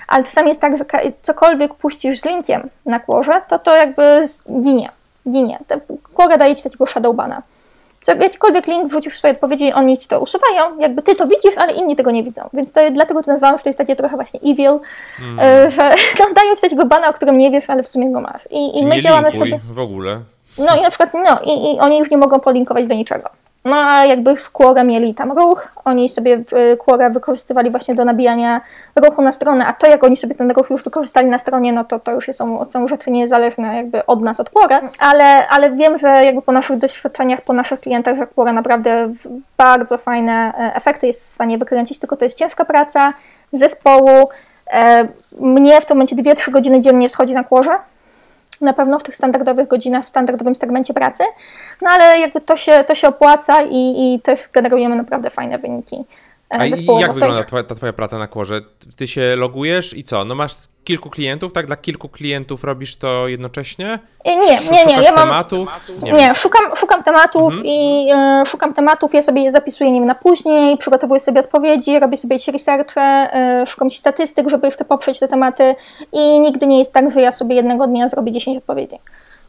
ale 0.07 0.23
czasami 0.23 0.49
jest 0.49 0.61
tak, 0.61 0.77
że 0.77 0.85
cokolwiek 1.21 1.73
puścisz 1.73 2.19
z 2.19 2.25
linkiem 2.25 2.69
na 2.85 2.99
Quorze, 2.99 3.41
to 3.47 3.59
to 3.59 3.75
jakby 3.75 4.21
ginie 4.61 4.89
ginie. 5.29 5.59
Quora 6.13 6.37
daje 6.37 6.55
ci 6.55 6.63
takiego 6.63 6.85
shadowbana. 6.85 7.41
Co, 8.01 8.13
jakikolwiek 8.13 8.67
link 8.67 8.89
wrzucisz 8.89 9.13
w 9.13 9.17
swojej 9.17 9.35
odpowiedzi, 9.35 9.73
oni 9.73 9.97
ci 9.97 10.07
to 10.07 10.19
usuwają, 10.19 10.79
jakby 10.79 11.01
ty 11.01 11.15
to 11.15 11.27
widzisz, 11.27 11.57
ale 11.57 11.73
inni 11.73 11.95
tego 11.95 12.11
nie 12.11 12.23
widzą. 12.23 12.49
Więc 12.53 12.73
to, 12.73 12.81
dlatego 12.91 13.23
to 13.23 13.31
nazwałam, 13.31 13.57
że 13.57 13.63
to 13.63 13.69
jest 13.69 13.77
takie 13.77 13.95
trochę 13.95 14.15
właśnie 14.15 14.39
evil, 14.39 14.79
mm. 15.19 15.71
że 15.71 15.95
no, 16.19 16.25
dają 16.33 16.55
ci 16.55 16.61
takiego 16.61 16.85
bana, 16.85 17.09
o 17.09 17.13
którym 17.13 17.37
nie 17.37 17.51
wiesz, 17.51 17.69
ale 17.69 17.83
w 17.83 17.87
sumie 17.87 18.11
go 18.11 18.21
masz. 18.21 18.47
I, 18.51 18.79
i 18.79 18.85
my 18.85 19.01
działamy 19.01 19.31
sobie. 19.31 19.59
w 19.71 19.79
ogóle. 19.79 20.21
No 20.57 20.75
i 20.75 20.81
na 20.81 20.89
przykład, 20.89 21.13
no 21.13 21.39
i, 21.43 21.75
i 21.75 21.79
oni 21.79 21.99
już 21.99 22.11
nie 22.11 22.17
mogą 22.17 22.39
polinkować 22.39 22.87
do 22.87 22.95
niczego. 22.95 23.29
No 23.65 23.75
a 23.75 24.05
jakby 24.05 24.35
w 24.35 24.51
Quora 24.51 24.83
mieli 24.83 25.15
tam 25.15 25.31
ruch, 25.31 25.67
oni 25.85 26.09
sobie 26.09 26.43
Quora 26.77 27.09
wykorzystywali 27.09 27.71
właśnie 27.71 27.95
do 27.95 28.05
nabijania 28.05 28.61
ruchu 28.95 29.21
na 29.21 29.31
stronę, 29.31 29.65
a 29.65 29.73
to 29.73 29.87
jak 29.87 30.03
oni 30.03 30.17
sobie 30.17 30.35
ten 30.35 30.51
ruch 30.51 30.69
już 30.69 30.83
wykorzystali 30.83 31.29
na 31.29 31.39
stronie, 31.39 31.73
no 31.73 31.83
to 31.83 31.99
to 31.99 32.11
już 32.11 32.25
są, 32.33 32.65
są 32.65 32.87
rzeczy 32.87 33.11
niezależne 33.11 33.75
jakby 33.75 34.05
od 34.05 34.21
nas, 34.21 34.39
od 34.39 34.49
Quora, 34.49 34.81
ale, 34.99 35.47
ale 35.47 35.71
wiem, 35.71 35.97
że 35.97 36.07
jakby 36.07 36.41
po 36.41 36.51
naszych 36.51 36.77
doświadczeniach, 36.77 37.41
po 37.41 37.53
naszych 37.53 37.79
klientach, 37.79 38.17
że 38.17 38.27
Quora 38.27 38.53
naprawdę 38.53 39.13
bardzo 39.57 39.97
fajne 39.97 40.53
e, 40.59 40.75
efekty 40.75 41.07
jest 41.07 41.21
w 41.21 41.27
stanie 41.27 41.57
wykręcić, 41.57 41.99
tylko 41.99 42.17
to 42.17 42.25
jest 42.25 42.37
ciężka 42.37 42.65
praca 42.65 43.13
zespołu. 43.53 44.29
E, 44.73 45.07
mnie 45.39 45.81
w 45.81 45.85
tym 45.85 45.97
momencie 45.97 46.15
2-3 46.15 46.51
godziny 46.51 46.79
dziennie 46.79 47.09
schodzi 47.09 47.33
na 47.33 47.43
Quorze, 47.43 47.71
na 48.61 48.73
pewno 48.73 48.99
w 48.99 49.03
tych 49.03 49.15
standardowych 49.15 49.67
godzinach, 49.67 50.05
w 50.05 50.09
standardowym 50.09 50.55
segmencie 50.55 50.93
pracy, 50.93 51.23
no 51.81 51.89
ale 51.89 52.19
jakby 52.19 52.41
to 52.41 52.57
się, 52.57 52.83
to 52.87 52.95
się 52.95 53.07
opłaca 53.07 53.61
i, 53.61 54.13
i 54.15 54.19
też 54.19 54.49
generujemy 54.53 54.95
naprawdę 54.95 55.29
fajne 55.29 55.57
wyniki. 55.57 56.05
E, 56.51 56.59
A 56.59 56.65
jak 56.99 57.13
wygląda 57.13 57.43
twoja, 57.43 57.63
ta 57.63 57.75
twoja 57.75 57.93
praca 57.93 58.17
na 58.17 58.27
kłorze? 58.27 58.61
Ty 58.97 59.07
się 59.07 59.35
logujesz 59.35 59.93
i 59.93 60.03
co? 60.03 60.25
No 60.25 60.35
masz 60.35 60.53
kilku 60.83 61.09
klientów, 61.09 61.53
tak? 61.53 61.67
Dla 61.67 61.75
kilku 61.75 62.09
klientów 62.09 62.63
robisz 62.63 62.95
to 62.95 63.27
jednocześnie? 63.27 63.99
Nie, 64.25 64.37
nie, 64.37 64.85
nie. 64.85 65.03
Ja 65.03 65.11
mam, 65.11 65.27
tematów? 65.27 65.91
Nie, 66.03 66.11
nie 66.11 66.35
szukam, 66.35 66.75
szukam 66.75 67.03
tematów 67.03 67.53
mhm. 67.53 67.65
i 67.65 68.09
y, 68.41 68.45
szukam 68.45 68.73
tematów, 68.73 69.13
ja 69.13 69.21
sobie 69.21 69.51
zapisuję 69.51 69.91
nim 69.91 70.05
na 70.05 70.15
później, 70.15 70.77
przygotowuję 70.77 71.19
sobie 71.19 71.39
odpowiedzi, 71.39 71.99
robię 71.99 72.17
sobie 72.17 72.35
jakieś 72.35 72.47
researche, 72.47 73.29
y, 73.61 73.65
szukam 73.65 73.91
statystyk, 73.91 74.49
żeby 74.49 74.67
jeszcze 74.67 74.85
poprzeć 74.85 75.19
te 75.19 75.27
tematy 75.27 75.75
i 76.13 76.39
nigdy 76.39 76.67
nie 76.67 76.79
jest 76.79 76.93
tak, 76.93 77.11
że 77.11 77.21
ja 77.21 77.31
sobie 77.31 77.55
jednego 77.55 77.87
dnia 77.87 78.07
zrobię 78.07 78.31
10 78.31 78.57
odpowiedzi. 78.57 78.99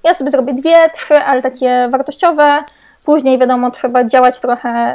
Ja 0.04 0.14
sobie 0.14 0.30
zrobię 0.30 0.54
dwie, 0.54 0.90
trzy, 0.94 1.14
ale 1.14 1.42
takie 1.42 1.88
wartościowe, 1.90 2.64
Później 3.04 3.38
wiadomo, 3.38 3.70
trzeba 3.70 4.04
działać 4.04 4.40
trochę 4.40 4.94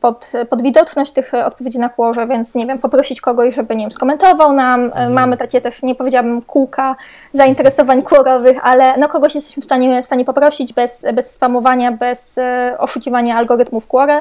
pod, 0.00 0.32
pod 0.50 0.62
widoczność 0.62 1.12
tych 1.12 1.32
odpowiedzi 1.34 1.78
na 1.78 1.88
kłorze, 1.88 2.26
więc 2.26 2.54
nie 2.54 2.66
wiem, 2.66 2.78
poprosić 2.78 3.20
kogoś, 3.20 3.54
żeby 3.54 3.76
nie 3.76 3.84
wiem, 3.84 3.90
skomentował 3.90 4.52
nam. 4.52 4.84
Mhm. 4.84 5.12
Mamy 5.12 5.36
takie 5.36 5.60
też, 5.60 5.82
nie 5.82 5.94
powiedziałabym, 5.94 6.42
kółka 6.42 6.96
zainteresowań 7.32 8.02
kłorowych, 8.02 8.58
ale 8.62 8.96
no 8.96 9.08
kogoś 9.08 9.34
jesteśmy 9.34 9.60
w 9.60 9.64
stanie, 9.64 10.02
w 10.02 10.04
stanie 10.04 10.24
poprosić 10.24 10.72
bez, 10.72 11.06
bez 11.14 11.30
spamowania, 11.30 11.92
bez 11.92 12.38
e, 12.38 12.76
oszukiwania 12.78 13.36
algorytmów 13.36 13.86
kłory. 13.86 14.20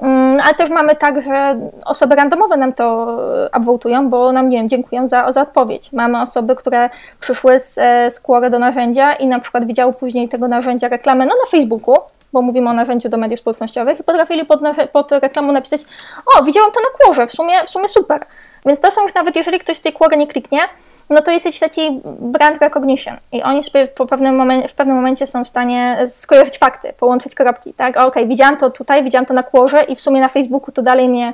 Mm, 0.00 0.40
ale 0.44 0.54
też 0.54 0.70
mamy 0.70 0.96
tak, 0.96 1.22
że 1.22 1.58
osoby 1.84 2.14
randomowe 2.14 2.56
nam 2.56 2.72
to 2.72 3.18
upvotują, 3.58 4.10
bo 4.10 4.32
nam, 4.32 4.48
nie 4.48 4.58
wiem, 4.58 4.68
dziękują 4.68 5.06
za, 5.06 5.32
za 5.32 5.42
odpowiedź. 5.42 5.92
Mamy 5.92 6.22
osoby, 6.22 6.54
które 6.54 6.90
przyszły 7.20 7.58
z, 7.60 7.78
e, 7.78 8.10
z 8.10 8.20
Quora 8.20 8.50
do 8.50 8.58
narzędzia 8.58 9.12
i 9.12 9.26
na 9.26 9.40
przykład 9.40 9.66
widziały 9.66 9.92
później 9.92 10.28
tego 10.28 10.48
narzędzia 10.48 10.88
reklamę, 10.88 11.26
no 11.26 11.34
na 11.44 11.50
Facebooku, 11.50 11.96
bo 12.34 12.42
mówimy 12.42 12.70
o 12.70 12.72
narzędziu 12.72 13.08
do 13.08 13.16
mediów 13.16 13.40
społecznościowych 13.40 14.00
i 14.00 14.04
potrafili 14.04 14.44
pod, 14.44 14.60
pod 14.92 15.12
reklamą 15.12 15.52
napisać, 15.52 15.80
o, 16.34 16.44
widziałam 16.44 16.70
to 16.72 16.80
na 16.80 16.98
Quorze, 16.98 17.26
w 17.26 17.32
sumie, 17.32 17.64
w 17.66 17.70
sumie 17.70 17.88
super. 17.88 18.26
Więc 18.66 18.80
to 18.80 18.90
są 18.90 19.02
już 19.02 19.14
nawet, 19.14 19.36
jeżeli 19.36 19.58
ktoś 19.58 19.76
z 19.76 19.82
tej 19.82 19.92
Quora 19.92 20.16
nie 20.16 20.26
kliknie, 20.26 20.60
no 21.10 21.22
to 21.22 21.30
jest 21.30 21.46
jakiś 21.46 21.60
taki 21.60 22.00
brand 22.04 22.62
recognition 22.62 23.16
i 23.32 23.42
oni 23.42 23.62
sobie 23.62 23.86
po 23.86 24.06
pewnym 24.06 24.68
w 24.68 24.74
pewnym 24.74 24.96
momencie 24.96 25.26
są 25.26 25.44
w 25.44 25.48
stanie 25.48 26.06
skojarzyć 26.08 26.58
fakty, 26.58 26.92
połączyć 26.92 27.34
kropki, 27.34 27.74
tak, 27.74 27.90
okej, 27.90 28.06
okay, 28.06 28.26
widziałam 28.26 28.56
to 28.56 28.70
tutaj, 28.70 29.04
widziałam 29.04 29.26
to 29.26 29.34
na 29.34 29.42
Quorze 29.42 29.82
i 29.82 29.96
w 29.96 30.00
sumie 30.00 30.20
na 30.20 30.28
Facebooku 30.28 30.72
to 30.72 30.82
dalej 30.82 31.08
mnie 31.08 31.32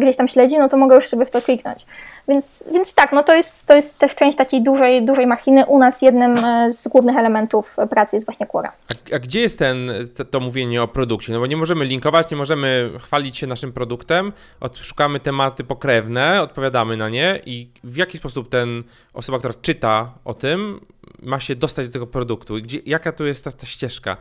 gdzieś 0.00 0.16
tam 0.16 0.28
śledzi, 0.28 0.58
no 0.58 0.68
to 0.68 0.76
mogę 0.76 0.94
już 0.94 1.08
sobie 1.08 1.26
w 1.26 1.30
to 1.30 1.42
kliknąć. 1.42 1.86
Więc, 2.28 2.64
więc 2.72 2.94
tak, 2.94 3.12
no 3.12 3.22
to 3.22 3.34
jest, 3.34 3.66
to 3.66 3.76
jest 3.76 3.98
też 3.98 4.14
część 4.14 4.38
takiej 4.38 4.62
dużej, 4.62 5.06
dużej 5.06 5.26
machiny. 5.26 5.66
U 5.66 5.78
nas 5.78 6.02
jednym 6.02 6.44
e, 6.44 6.72
z 6.72 6.88
głównych 6.88 7.16
elementów 7.16 7.76
pracy 7.90 8.16
jest 8.16 8.26
właśnie 8.26 8.46
Quora. 8.46 8.72
A, 9.12 9.14
a 9.14 9.18
gdzie 9.18 9.40
jest 9.40 9.58
ten, 9.58 9.90
to, 10.16 10.24
to, 10.24 10.40
mówienie 10.40 10.82
o 10.82 10.88
produkcie? 10.88 11.32
No 11.32 11.40
bo 11.40 11.46
nie 11.46 11.56
możemy 11.56 11.84
linkować, 11.84 12.30
nie 12.30 12.36
możemy 12.36 12.90
chwalić 13.00 13.38
się 13.38 13.46
naszym 13.46 13.72
produktem, 13.72 14.32
szukamy 14.74 15.20
tematy 15.20 15.64
pokrewne, 15.64 16.42
odpowiadamy 16.42 16.96
na 16.96 17.08
nie 17.08 17.40
i 17.46 17.68
w 17.84 17.96
jaki 17.96 18.18
sposób 18.18 18.48
ten 18.48 18.82
osoba, 19.14 19.38
która 19.38 19.54
czyta 19.62 20.10
o 20.24 20.34
tym, 20.34 20.80
ma 21.22 21.40
się 21.40 21.56
dostać 21.56 21.86
do 21.86 21.92
tego 21.92 22.06
produktu? 22.06 22.54
Gdzie, 22.54 22.78
jaka 22.86 23.12
tu 23.12 23.26
jest 23.26 23.44
ta, 23.44 23.52
ta 23.52 23.66
ścieżka 23.66 24.16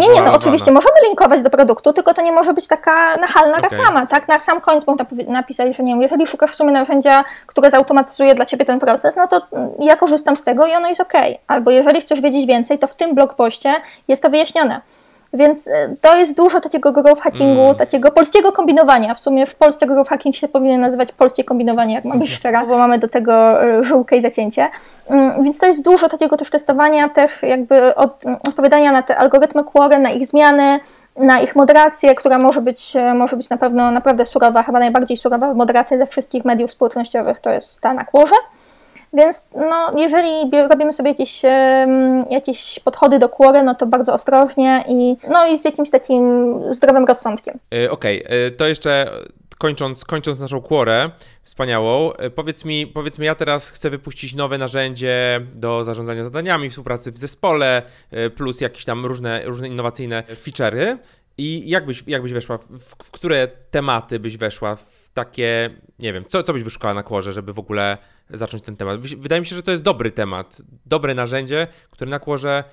Nie, 0.00 0.08
nie, 0.08 0.22
no 0.22 0.34
oczywiście 0.34 0.70
możemy 0.70 0.94
linkować 1.08 1.42
do 1.42 1.50
produktu, 1.50 1.92
tylko 1.92 2.14
to 2.14 2.22
nie 2.22 2.32
może 2.32 2.54
być 2.54 2.66
taka 2.66 3.16
nachalna 3.16 3.58
okay. 3.58 3.70
reklama, 3.70 4.06
tak? 4.06 4.28
Na 4.28 4.40
sam 4.40 4.60
koniec 4.60 4.86
można 4.86 5.06
napisać, 5.28 5.76
że 5.76 5.82
nie 5.82 5.92
wiem, 5.92 6.02
jeżeli 6.02 6.26
szukasz 6.26 6.50
w 6.50 6.54
sumie 6.54 6.72
narzędzia, 6.72 7.24
które 7.46 7.70
zautomatyzuje 7.70 8.34
dla 8.34 8.46
Ciebie 8.46 8.64
ten 8.64 8.80
proces, 8.80 9.16
no 9.16 9.28
to 9.28 9.42
ja 9.78 9.96
korzystam 9.96 10.36
z 10.36 10.44
tego 10.44 10.66
i 10.66 10.72
ono 10.72 10.88
jest 10.88 11.00
ok. 11.00 11.12
Albo 11.46 11.70
jeżeli 11.70 12.00
chcesz 12.00 12.20
wiedzieć 12.20 12.46
więcej, 12.46 12.78
to 12.78 12.86
w 12.86 12.94
tym 12.94 13.14
blogpoście 13.14 13.74
jest 14.08 14.22
to 14.22 14.30
wyjaśnione. 14.30 14.80
Więc 15.32 15.68
e, 15.68 15.94
to 16.00 16.16
jest 16.16 16.36
dużo 16.36 16.60
takiego 16.60 16.92
growth 16.92 17.22
hackingu, 17.22 17.62
mm. 17.62 17.74
takiego 17.74 18.10
polskiego 18.10 18.52
kombinowania. 18.52 19.14
W 19.14 19.20
sumie 19.20 19.46
w 19.46 19.54
Polsce 19.54 19.86
growth 19.86 20.10
hacking 20.10 20.36
się 20.36 20.48
powinien 20.48 20.80
nazywać 20.80 21.12
polskie 21.12 21.44
kombinowanie, 21.44 21.94
jak 21.94 22.04
mam 22.04 22.18
być 22.18 22.30
szczera, 22.34 22.66
bo 22.66 22.78
mamy 22.78 22.98
do 22.98 23.08
tego 23.08 23.64
e, 23.64 23.82
żółkę 23.82 24.16
i 24.16 24.20
zacięcie. 24.20 24.68
Mm, 25.08 25.44
więc 25.44 25.58
to 25.58 25.66
jest 25.66 25.84
dużo 25.84 26.08
takiego 26.08 26.36
też 26.36 26.50
testowania, 26.50 27.08
też 27.08 27.42
jakby 27.42 27.94
od, 27.94 28.24
odpowiadania 28.48 28.92
na 28.92 29.02
te 29.02 29.16
algorytmy 29.16 29.64
Quora, 29.64 29.98
na 29.98 30.10
ich 30.10 30.26
zmiany, 30.26 30.80
na 31.16 31.40
ich 31.40 31.56
moderację, 31.56 32.14
która 32.14 32.38
może 32.38 32.60
być, 32.60 32.96
e, 32.96 33.14
może 33.14 33.36
być 33.36 33.50
na 33.50 33.56
pewno 33.56 33.90
naprawdę 33.90 34.26
surowa, 34.26 34.62
chyba 34.62 34.78
najbardziej 34.78 35.16
surowa 35.16 35.54
moderacja 35.54 35.98
ze 35.98 36.06
wszystkich 36.06 36.44
mediów 36.44 36.70
społecznościowych 36.70 37.38
to 37.38 37.50
jest 37.50 37.80
ta 37.80 37.94
na 37.94 38.04
Quorze. 38.04 38.36
Więc 39.12 39.46
no, 39.54 39.92
jeżeli 39.96 40.50
robimy 40.70 40.92
sobie 40.92 41.08
jakieś, 41.08 41.42
jakieś 42.30 42.80
podchody 42.80 43.18
do 43.18 43.28
kłory, 43.28 43.62
no 43.62 43.74
to 43.74 43.86
bardzo 43.86 44.14
ostrożnie 44.14 44.84
i, 44.88 45.16
no, 45.28 45.46
i 45.46 45.58
z 45.58 45.64
jakimś 45.64 45.90
takim 45.90 46.54
zdrowym 46.70 47.04
rozsądkiem. 47.04 47.58
E, 47.74 47.90
okej, 47.90 48.24
okay. 48.24 48.36
E, 48.36 48.50
to 48.50 48.66
jeszcze 48.66 49.10
kończąc, 49.58 50.04
kończąc 50.04 50.40
naszą 50.40 50.60
kłorę 50.60 51.10
wspaniałą, 51.42 52.12
e, 52.12 52.30
powiedz 52.30 52.64
mi, 52.64 52.86
powiedz 52.86 53.18
mi, 53.18 53.26
ja 53.26 53.34
teraz 53.34 53.70
chcę 53.70 53.90
wypuścić 53.90 54.34
nowe 54.34 54.58
narzędzie 54.58 55.40
do 55.54 55.84
zarządzania 55.84 56.24
zadaniami, 56.24 56.70
współpracy 56.70 57.12
w 57.12 57.18
zespole, 57.18 57.82
plus 58.36 58.60
jakieś 58.60 58.84
tam 58.84 59.06
różne, 59.06 59.44
różne 59.44 59.68
innowacyjne 59.68 60.22
feature'y. 60.22 60.96
I 61.38 61.70
jak 61.70 61.86
byś, 61.86 62.04
jak 62.06 62.22
byś 62.22 62.32
weszła, 62.32 62.58
w, 62.58 62.62
w, 62.62 63.10
które 63.10 63.48
tematy 63.70 64.20
byś 64.20 64.36
weszła 64.36 64.76
w 64.76 65.10
takie, 65.14 65.70
nie 65.98 66.12
wiem, 66.12 66.24
co, 66.28 66.42
co 66.42 66.52
byś 66.52 66.62
wyszukała 66.62 66.94
na 66.94 67.02
kłorze, 67.02 67.32
żeby 67.32 67.52
w 67.52 67.58
ogóle 67.58 67.98
zacząć 68.32 68.62
ten 68.62 68.76
temat? 68.76 69.00
Wydaje 69.00 69.40
mi 69.40 69.46
się, 69.46 69.56
że 69.56 69.62
to 69.62 69.70
jest 69.70 69.82
dobry 69.82 70.10
temat, 70.10 70.62
dobre 70.86 71.14
narzędzie, 71.14 71.66
które 71.90 72.10
na 72.10 72.18
kłorze 72.18 72.64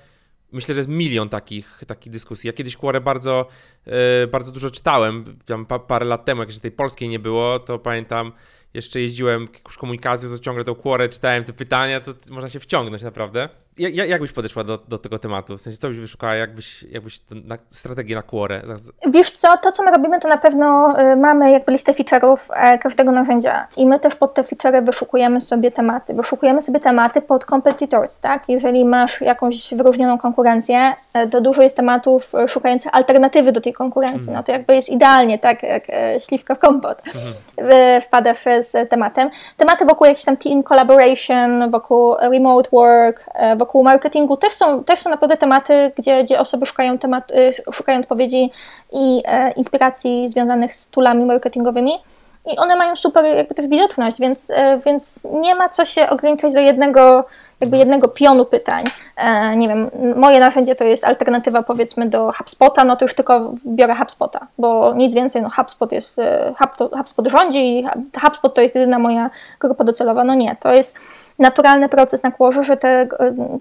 myślę, 0.52 0.74
że 0.74 0.80
jest 0.80 0.90
milion 0.90 1.28
takich, 1.28 1.82
takich 1.86 2.12
dyskusji. 2.12 2.46
Ja 2.46 2.52
kiedyś 2.52 2.76
kłorę 2.76 3.00
bardzo, 3.00 3.46
yy, 3.86 3.92
bardzo 4.30 4.52
dużo 4.52 4.70
czytałem, 4.70 5.38
tam 5.46 5.66
pa, 5.66 5.78
parę 5.78 6.06
lat 6.06 6.24
temu, 6.24 6.40
jak 6.40 6.48
jeszcze 6.48 6.62
tej 6.62 6.70
polskiej 6.70 7.08
nie 7.08 7.18
było, 7.18 7.58
to 7.58 7.78
pamiętam, 7.78 8.32
jeszcze 8.74 9.00
jeździłem 9.00 9.48
jakąś 9.54 9.76
komunikacją, 9.76 10.28
to 10.28 10.38
ciągle 10.38 10.64
tą 10.64 10.74
kłorę 10.74 11.08
czytałem 11.08 11.44
te 11.44 11.52
pytania, 11.52 12.00
to 12.00 12.14
można 12.30 12.48
się 12.48 12.60
wciągnąć 12.60 13.02
naprawdę 13.02 13.48
jak, 13.80 14.08
jak 14.08 14.20
byś 14.20 14.32
podeszła 14.32 14.64
do, 14.64 14.78
do 14.88 14.98
tego 14.98 15.18
tematu? 15.18 15.58
W 15.58 15.60
sensie, 15.60 15.78
co 15.78 15.88
byś 15.88 15.98
wyszukała, 15.98 16.34
jakbyś, 16.34 16.82
jakbyś 16.82 17.20
na, 17.30 17.58
strategię 17.70 18.16
na 18.16 18.22
quorę? 18.22 18.62
Wiesz 19.06 19.30
co, 19.30 19.56
to 19.56 19.72
co 19.72 19.82
my 19.82 19.90
robimy, 19.90 20.20
to 20.20 20.28
na 20.28 20.38
pewno 20.38 20.94
y, 21.12 21.16
mamy 21.16 21.50
jakby 21.50 21.72
listę 21.72 21.92
feature'ów 21.92 22.36
e, 22.54 22.78
każdego 22.78 23.12
narzędzia 23.12 23.66
i 23.76 23.86
my 23.86 24.00
też 24.00 24.14
pod 24.14 24.34
te 24.34 24.42
feature'y 24.42 24.84
wyszukujemy 24.84 25.40
sobie 25.40 25.70
tematy. 25.70 26.14
Wyszukujemy 26.14 26.62
sobie 26.62 26.80
tematy 26.80 27.22
pod 27.22 27.44
competitors, 27.44 28.18
tak? 28.18 28.48
Jeżeli 28.48 28.84
masz 28.84 29.20
jakąś 29.20 29.74
wyróżnioną 29.74 30.18
konkurencję, 30.18 30.92
e, 31.14 31.26
to 31.26 31.40
dużo 31.40 31.62
jest 31.62 31.76
tematów 31.76 32.34
e, 32.34 32.48
szukających 32.48 32.94
alternatywy 32.94 33.52
do 33.52 33.60
tej 33.60 33.72
konkurencji. 33.72 34.28
Mm. 34.28 34.34
No 34.34 34.42
to 34.42 34.52
jakby 34.52 34.74
jest 34.74 34.88
idealnie, 34.88 35.38
tak? 35.38 35.62
Jak 35.62 35.84
śliwka 36.28 36.54
w 36.54 36.58
kompot 36.58 37.02
mm. 37.58 38.02
wpadasz 38.02 38.44
z 38.60 38.90
tematem. 38.90 39.30
Tematy 39.56 39.84
wokół 39.84 40.06
jakiś 40.06 40.24
tam 40.24 40.36
team 40.36 40.64
collaboration, 40.64 41.70
wokół 41.70 42.14
remote 42.20 42.70
work, 42.72 43.24
wokół 43.56 43.69
marketingu 43.74 44.36
też 44.36 44.52
są, 44.52 44.84
też 44.84 45.00
są 45.00 45.10
naprawdę 45.10 45.36
tematy, 45.36 45.92
gdzie, 45.96 46.24
gdzie 46.24 46.40
osoby 46.40 46.66
szukają, 46.66 46.98
temat, 46.98 47.30
y, 47.30 47.72
szukają 47.72 48.00
odpowiedzi 48.00 48.50
i 48.92 49.22
e, 49.24 49.52
inspiracji 49.52 50.28
związanych 50.28 50.74
z 50.74 50.88
toolami 50.88 51.24
marketingowymi. 51.24 51.92
I 52.52 52.58
one 52.58 52.76
mają 52.76 52.96
super 52.96 53.24
jakby 53.24 53.54
też 53.54 53.66
widoczność, 53.66 54.20
więc, 54.20 54.50
e, 54.50 54.80
więc 54.86 55.20
nie 55.24 55.54
ma 55.54 55.68
co 55.68 55.84
się 55.84 56.08
ograniczać 56.08 56.54
do 56.54 56.60
jednego, 56.60 57.24
jakby 57.60 57.76
jednego 57.76 58.08
pionu 58.08 58.44
pytań. 58.44 58.84
E, 59.16 59.56
nie 59.56 59.68
wiem, 59.68 59.90
moje 60.16 60.40
narzędzie 60.40 60.74
to 60.74 60.84
jest 60.84 61.04
alternatywa 61.04 61.62
powiedzmy 61.62 62.08
do 62.08 62.32
HubSpota, 62.32 62.84
no 62.84 62.96
to 62.96 63.04
już 63.04 63.14
tylko 63.14 63.52
biorę 63.66 63.94
HubSpota, 63.94 64.46
bo 64.58 64.94
nic 64.94 65.14
więcej, 65.14 65.42
no 65.42 65.50
HubSpot 65.50 65.92
jest, 65.92 66.18
e, 66.18 66.54
HubSpot 66.98 67.26
rządzi 67.26 67.78
i 67.78 67.86
HubSpot 68.20 68.54
to 68.54 68.60
jest 68.60 68.74
jedyna 68.74 68.98
moja 68.98 69.30
grupa 69.60 69.84
docelowa. 69.84 70.24
No 70.24 70.34
nie, 70.34 70.56
to 70.60 70.72
jest 70.72 70.98
naturalny 71.38 71.88
proces 71.88 72.22
na 72.22 72.30
kłożu, 72.30 72.62
że 72.62 72.76
te, 72.76 73.08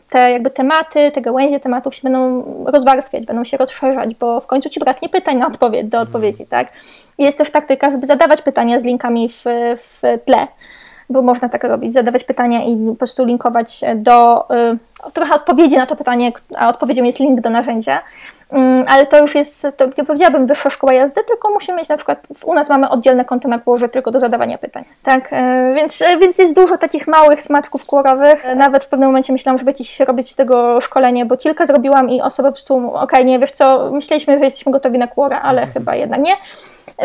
te 0.09 0.31
jakby 0.31 0.49
tematy, 0.49 1.11
te 1.11 1.21
gałęzie 1.21 1.59
tematów 1.59 1.95
się 1.95 2.01
będą 2.03 2.43
rozwarstwiać, 2.65 3.25
będą 3.25 3.43
się 3.43 3.57
rozszerzać, 3.57 4.15
bo 4.15 4.41
w 4.41 4.47
końcu 4.47 4.69
Ci 4.69 4.79
braknie 4.79 5.09
pytań 5.09 5.37
na 5.37 5.47
odpowiedź, 5.47 5.87
do 5.87 5.99
odpowiedzi, 5.99 6.47
tak? 6.47 6.67
Jest 7.17 7.37
też 7.37 7.51
taktyka, 7.51 7.91
żeby 7.91 8.07
zadawać 8.07 8.41
pytania 8.41 8.79
z 8.79 8.83
linkami 8.83 9.29
w, 9.29 9.43
w 9.77 10.01
tle, 10.25 10.47
bo 11.09 11.21
można 11.21 11.49
tak 11.49 11.63
robić, 11.63 11.93
zadawać 11.93 12.23
pytania 12.23 12.63
i 12.63 12.85
po 12.85 12.95
prostu 12.95 13.25
linkować 13.25 13.81
do 13.95 14.49
y, 14.73 14.77
trochę 15.13 15.35
odpowiedzi 15.35 15.77
na 15.77 15.85
to 15.85 15.95
pytanie, 15.95 16.31
a 16.57 16.69
odpowiedzią 16.69 17.03
jest 17.03 17.19
link 17.19 17.41
do 17.41 17.49
narzędzia. 17.49 18.01
Mm, 18.51 18.85
ale 18.87 19.05
to 19.07 19.19
już 19.19 19.35
jest, 19.35 19.67
to 19.77 19.85
nie 19.97 20.03
powiedziałabym 20.03 20.47
wyższa 20.47 20.69
szkoła 20.69 20.93
jazdy, 20.93 21.23
tylko 21.23 21.49
musimy 21.49 21.77
mieć 21.77 21.89
na 21.89 21.97
przykład, 21.97 22.27
u 22.45 22.53
nas 22.53 22.69
mamy 22.69 22.89
oddzielne 22.89 23.25
konto 23.25 23.47
na 23.47 23.59
kłorze 23.59 23.89
tylko 23.89 24.11
do 24.11 24.19
zadawania 24.19 24.57
pytań. 24.57 24.83
Tak, 25.03 25.33
e, 25.33 25.73
więc, 25.75 26.01
e, 26.01 26.17
więc 26.17 26.37
jest 26.37 26.55
dużo 26.55 26.77
takich 26.77 27.07
małych 27.07 27.41
smaczków 27.41 27.85
kłorowych. 27.85 28.45
E, 28.45 28.55
nawet 28.55 28.83
w 28.83 28.89
pewnym 28.89 29.09
momencie 29.09 29.33
myślałam, 29.33 29.57
żeby 29.57 29.73
dziś 29.73 29.99
robić 29.99 30.35
tego 30.35 30.81
szkolenie, 30.81 31.25
bo 31.25 31.37
kilka 31.37 31.65
zrobiłam 31.65 32.09
i 32.09 32.21
osoby 32.21 32.49
po 32.49 32.53
prostu, 32.53 32.75
okej, 32.75 32.99
okay, 33.03 33.25
nie 33.25 33.39
wiesz 33.39 33.51
co, 33.51 33.91
myśleliśmy, 33.91 34.39
że 34.39 34.45
jesteśmy 34.45 34.71
gotowi 34.71 34.97
na 34.97 35.07
kłora, 35.07 35.41
ale 35.41 35.61
mhm. 35.61 35.73
chyba 35.73 35.95
jednak 35.95 36.21
nie. 36.21 36.33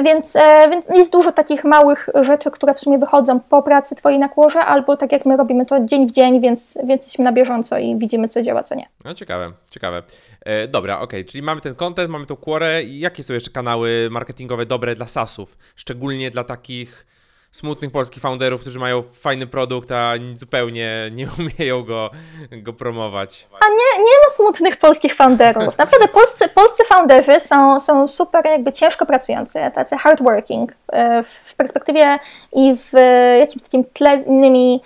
Więc, 0.03 0.36
więc 0.70 0.84
jest 0.95 1.12
dużo 1.12 1.32
takich 1.32 1.64
małych 1.64 2.09
rzeczy, 2.20 2.51
które 2.51 2.74
w 2.74 2.80
sumie 2.80 2.99
wychodzą 2.99 3.40
po 3.40 3.62
pracy 3.62 3.95
Twojej 3.95 4.18
na 4.18 4.28
kłorze, 4.28 4.61
albo 4.61 4.97
tak 4.97 5.12
jak 5.12 5.26
my 5.26 5.36
robimy 5.36 5.66
to 5.66 5.80
dzień 5.80 6.07
w 6.07 6.11
dzień, 6.11 6.40
więc, 6.40 6.78
więc 6.84 7.03
jesteśmy 7.03 7.24
na 7.24 7.32
bieżąco 7.32 7.78
i 7.91 7.99
widzimy, 7.99 8.28
co 8.28 8.43
działa, 8.43 8.62
co 8.62 8.74
nie. 8.74 8.89
No 9.05 9.14
ciekawe, 9.14 9.53
ciekawe. 9.70 10.03
E, 10.41 10.68
dobra, 10.68 11.01
okej, 11.01 11.20
okay, 11.20 11.32
czyli 11.32 11.43
mamy 11.43 11.61
ten 11.61 11.74
content, 11.74 12.11
mamy 12.11 12.26
tą 12.26 12.37
quorę 12.37 12.82
jakie 12.82 13.22
są 13.22 13.35
jeszcze 13.35 13.51
kanały 13.51 14.09
marketingowe 14.11 14.66
dobre 14.66 14.97
dla 14.97 15.07
SaaSów? 15.07 15.59
Szczególnie 15.76 16.30
dla 16.30 16.45
takich 16.45 17.07
smutnych 17.55 17.91
polskich 17.91 18.22
founderów, 18.22 18.61
którzy 18.61 18.78
mają 18.78 19.03
fajny 19.12 19.47
produkt, 19.47 19.93
a 19.93 20.12
zupełnie 20.37 21.11
nie 21.12 21.28
umieją 21.39 21.82
go, 21.82 22.11
go 22.53 22.72
promować. 22.72 23.49
A 23.61 23.68
nie, 23.68 24.05
nie 24.05 24.12
ma 24.24 24.35
smutnych 24.35 24.76
polskich 24.76 25.14
founderów. 25.14 25.78
Naprawdę 25.78 26.09
polscy, 26.09 26.49
polscy 26.49 26.85
founderzy 26.85 27.41
są, 27.41 27.80
są 27.80 28.09
super 28.09 28.47
jakby 28.47 28.72
ciężko 28.72 29.07
pracujący, 29.07 29.59
tacy 29.74 29.97
hardworking 29.97 30.72
e, 30.93 31.22
w 31.22 31.55
perspektywie 31.55 32.18
i 32.53 32.76
w 32.76 32.93
jakimś 33.39 33.62
takim 33.62 33.85
tle 33.85 34.18
z 34.18 34.26
innymi 34.26 34.82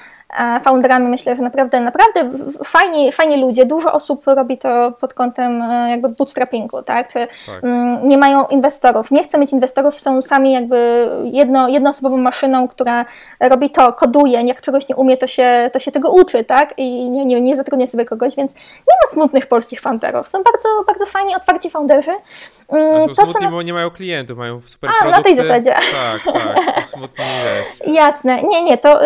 founderami. 0.64 1.08
Myślę, 1.08 1.36
że 1.36 1.42
naprawdę, 1.42 1.80
naprawdę 1.80 2.30
fajni, 2.64 3.12
fajni 3.12 3.40
ludzie. 3.40 3.66
Dużo 3.66 3.92
osób 3.92 4.26
robi 4.26 4.58
to 4.58 4.92
pod 5.00 5.14
kątem 5.14 5.62
e, 5.62 5.90
jakby 5.90 6.08
bootstrappingu, 6.08 6.82
tak? 6.82 7.12
Tak. 7.12 7.28
Mm, 7.62 8.08
nie 8.08 8.18
mają 8.18 8.46
inwestorów, 8.46 9.10
nie 9.10 9.24
chcą 9.24 9.38
mieć 9.38 9.52
inwestorów, 9.52 10.00
są 10.00 10.22
sami 10.22 10.52
jakby 10.52 11.08
jedno, 11.24 11.68
jednoosobową 11.68 12.16
maszyną, 12.16 12.68
która 12.68 13.04
robi 13.40 13.70
to, 13.70 13.92
koduje, 13.92 14.42
jak 14.42 14.60
czegoś 14.60 14.88
nie 14.88 14.96
umie, 14.96 15.16
to 15.16 15.26
się, 15.26 15.70
to 15.72 15.78
się 15.78 15.92
tego 15.92 16.10
uczy, 16.10 16.44
tak? 16.44 16.74
I 16.76 17.10
nie, 17.10 17.24
nie, 17.24 17.40
nie 17.40 17.56
zatrudnia 17.56 17.86
sobie 17.86 18.04
kogoś, 18.04 18.36
więc 18.36 18.54
nie 18.54 18.94
ma 19.04 19.12
smutnych 19.12 19.46
polskich 19.46 19.80
founderów. 19.80 20.28
Są 20.28 20.38
bardzo, 20.42 20.68
bardzo 20.86 21.06
fajni, 21.06 21.36
otwarci 21.36 21.70
founderzy. 21.70 22.12
Mm, 22.68 23.14
są 23.14 23.14
to, 23.14 23.30
smutni, 23.30 23.46
na... 23.46 23.50
bo 23.50 23.62
nie 23.62 23.72
mają 23.72 23.90
klientów, 23.90 24.38
mają 24.38 24.60
super 24.66 24.90
A, 24.90 25.02
produkty. 25.02 25.18
na 25.18 25.24
tej 25.24 25.36
zasadzie. 25.36 25.74
Tak, 25.74 26.34
tak, 26.34 26.74
są 26.74 26.80
smutni. 26.80 27.24
Jasne, 28.00 28.42
nie, 28.42 28.64
nie, 28.64 28.78
to, 28.78 29.00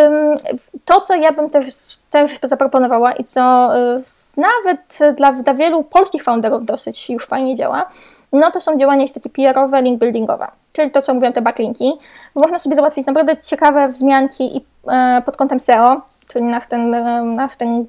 to 0.85 1.01
co 1.01 1.12
ja 1.17 1.33
bym 1.33 1.51
też, 1.51 1.67
też 2.11 2.31
zaproponowała 2.43 3.13
i 3.13 3.25
co 3.25 3.73
y, 3.77 4.01
nawet 4.37 4.99
dla, 5.17 5.33
dla 5.33 5.55
wielu 5.55 5.85
polskich 5.85 6.25
founderów 6.25 6.65
dosyć 6.65 7.11
już 7.11 7.27
fajnie 7.27 7.57
działa, 7.57 7.91
no 8.33 8.51
to 8.51 8.61
są 8.61 8.77
działania 8.77 9.07
takie 9.15 9.31
PR-owe, 9.31 9.83
link 9.83 10.01
buildingowe, 10.01 10.47
czyli 10.73 10.91
to, 10.91 11.03
co 11.03 11.15
mówiłem, 11.15 11.33
te 11.33 11.43
backlinki. 11.43 11.93
Można 12.35 12.59
sobie 12.59 12.77
załatwić 12.77 13.07
naprawdę 13.07 13.37
ciekawe 13.37 13.89
wzmianki 13.89 14.57
i 14.57 14.65
e, 14.89 15.23
pod 15.27 15.37
kątem 15.37 15.61
SEO, 15.61 16.01
czyli 16.29 16.45
nasz 16.45 16.67
ten, 16.67 16.95
e, 16.95 17.23
nasz 17.23 17.57
ten 17.57 17.87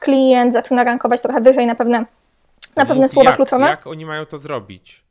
klient 0.00 0.52
zaczyna 0.52 0.84
rankować 0.84 1.22
trochę 1.22 1.40
wyżej 1.40 1.66
na 1.66 1.74
pewne, 1.74 2.04
na 2.76 2.86
pewne 2.86 3.08
słowa 3.08 3.30
jak, 3.30 3.36
kluczowe. 3.36 3.66
Jak 3.66 3.86
oni 3.86 4.06
mają 4.06 4.26
to 4.26 4.38
zrobić? 4.38 5.03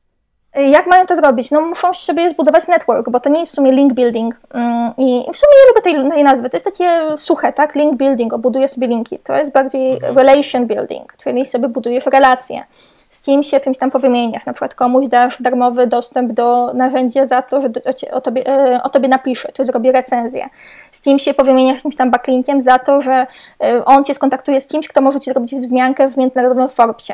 Jak 0.56 0.88
mają 0.88 1.06
to 1.06 1.16
zrobić? 1.16 1.51
No 1.51 1.62
muszą 1.62 1.93
sobie 1.93 2.30
zbudować 2.30 2.68
network, 2.68 3.10
bo 3.10 3.20
to 3.20 3.30
nie 3.30 3.39
jest 3.39 3.51
w 3.51 3.56
sumie 3.56 3.72
link 3.72 3.93
building. 3.93 4.36
Mm, 4.54 4.91
I 4.97 5.26
w 5.34 5.38
sumie 5.38 5.54
nie 5.64 5.70
lubię 5.70 5.82
tej, 5.82 6.12
tej 6.12 6.24
nazwy. 6.24 6.49
To 6.49 6.58
jest 6.58 6.66
takie 6.66 7.18
suche, 7.18 7.54
tak? 7.54 7.76
Link 7.76 7.95
building, 7.95 8.38
buduję 8.38 8.68
sobie 8.68 8.88
linki. 8.88 9.20
To 9.20 9.36
jest 9.36 9.51
bardziej 9.51 9.93
mhm. 9.93 10.18
relation 10.18 10.68
building, 10.68 11.14
czyli 11.24 11.45
sobie 11.45 11.68
budujesz 11.68 12.06
relacje. 12.06 12.64
Z 13.12 13.22
kim 13.22 13.43
się 13.43 13.60
czymś 13.60 13.78
tam 13.78 13.91
powymieniasz. 13.91 14.45
Na 14.45 14.54
przykład 14.54 14.76
komuś 14.76 15.08
dasz 15.08 15.41
darmowy 15.41 15.88
dostęp 15.88 16.32
do 16.32 16.74
narzędzia 16.74 17.26
za 17.26 17.41
to, 17.41 17.62
że 17.62 17.70
o, 18.12 18.22
tobie, 18.22 18.47
e, 18.47 18.84
o 18.84 18.89
tobie 18.89 19.08
napisze, 19.08 19.51
czy 19.51 19.66
zrobi 19.66 19.91
recenzję. 19.91 20.49
Z 20.91 21.01
kim 21.01 21.20
się 21.20 21.34
powymieniasz 21.34 21.76
jakimś 21.76 21.95
tam 21.95 22.12
backlinkiem 22.12 22.62
za 22.62 22.80
to, 22.80 23.01
że 23.01 23.28
e, 23.64 23.86
on 23.86 24.04
cię 24.04 24.16
skontaktuje 24.16 24.62
z 24.62 24.68
kimś, 24.68 24.88
kto 24.88 25.01
może 25.01 25.20
ci 25.20 25.32
zrobić 25.32 25.56
wzmiankę 25.56 26.10
w 26.10 26.18
międzynarodowym 26.18 26.70
Forbesie. 26.70 27.14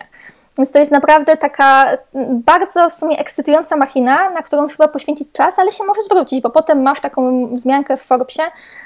Więc 0.60 0.72
to 0.72 0.80
jest 0.80 0.91
naprawdę 0.91 1.38
taka 1.38 1.97
bardzo 2.30 2.89
w 2.89 2.93
sumie 2.93 3.18
ekscytująca 3.18 3.78
machina, 3.78 4.30
na 4.30 4.43
którą 4.43 4.68
trzeba 4.68 4.88
poświęcić 4.88 5.32
czas, 5.32 5.60
ale 5.60 5.72
się 5.72 5.84
może 5.84 6.01
zwrócić, 6.01 6.41
bo 6.41 6.49
potem 6.49 6.82
masz 6.82 7.01
taką 7.01 7.47
wzmiankę 7.55 7.97
w 7.97 8.01
Forbesie, 8.01 8.43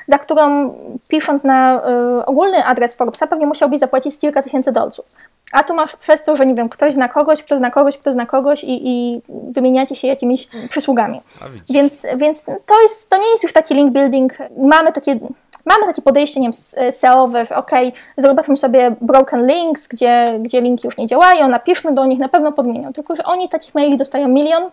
za 0.08 0.20
którą 0.20 0.74
pisząc 1.08 1.44
na 1.44 1.82
y, 2.22 2.26
ogólny 2.26 2.66
adres 2.66 2.96
Forbesa 2.96 3.28
pewnie 3.28 3.46
musiałbyś 3.46 3.80
zapłacić 3.80 4.20
kilka 4.20 4.44
tysięcy 4.44 4.72
dolców. 4.72 5.06
A 5.52 5.64
tu 5.64 5.74
masz 5.74 5.96
przez 5.96 6.24
to, 6.24 6.36
że 6.36 6.46
nie 6.46 6.56
wiem, 6.56 6.70
ktoś 6.70 6.94
zna 6.94 7.10
kogoś, 7.10 7.44
kto 7.44 7.58
zna 7.58 7.72
kogoś, 7.72 7.98
kto 7.98 8.14
zna 8.14 8.26
kogoś 8.26 8.64
i, 8.64 8.90
i 8.90 9.22
wymieniacie 9.30 9.96
się 9.96 10.08
jakimiś 10.08 10.48
przysługami. 10.70 11.22
Więc, 11.70 12.08
więc 12.18 12.46
to, 12.46 12.82
jest, 12.82 13.10
to 13.10 13.18
nie 13.18 13.30
jest 13.32 13.44
już 13.44 13.54
taki 13.54 13.74
link 13.74 13.94
building. 13.94 14.34
Mamy 14.58 14.92
takie 14.92 15.20
mamy 15.66 15.86
takie 15.86 16.02
podejście, 16.02 16.40
nie 16.40 16.52
wiem, 16.52 16.92
SEO-owe, 16.92 17.46
że 17.46 17.56
ok, 17.56 17.72
zobaczmy 18.18 18.58
sobie 18.58 18.96
broken 19.02 19.48
links, 19.48 19.88
gdzie, 19.88 20.40
gdzie 20.40 20.62
linki 20.62 20.88
już 20.88 20.98
nie 20.98 21.08
działają, 21.08 21.48
napiszmy 21.48 21.94
do 21.94 22.06
nich, 22.06 22.20
na 22.20 22.30
pewno 22.30 22.52
podmienią. 22.52 22.94
Tylko, 22.94 23.16
że 23.16 23.24
oni 23.24 23.50
takich 23.50 23.76
maili 23.76 23.98
dostają 23.98 24.28
milion 24.28 24.70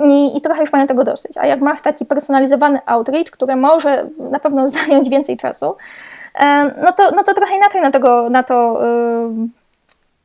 i, 0.00 0.36
i 0.36 0.40
trochę 0.40 0.60
już 0.60 0.72
mają 0.72 0.86
tego 0.86 1.04
dosyć. 1.04 1.38
A 1.38 1.46
jak 1.46 1.60
masz 1.60 1.80
taki 1.80 2.06
personalizowany 2.06 2.78
outreach, 2.86 3.30
który 3.30 3.56
może 3.56 4.08
na 4.18 4.40
pewno 4.40 4.68
zająć 4.78 5.08
więcej 5.08 5.36
czasu, 5.36 5.76
e, 6.40 6.74
no 6.82 6.92
to, 6.92 7.10
no 7.10 7.24
to 7.24 7.34
trochę 7.34 7.56
inaczej 7.56 7.80
na, 7.80 7.90
tego, 7.90 8.30
na 8.30 8.42
to 8.42 8.80
yy, 8.82 9.48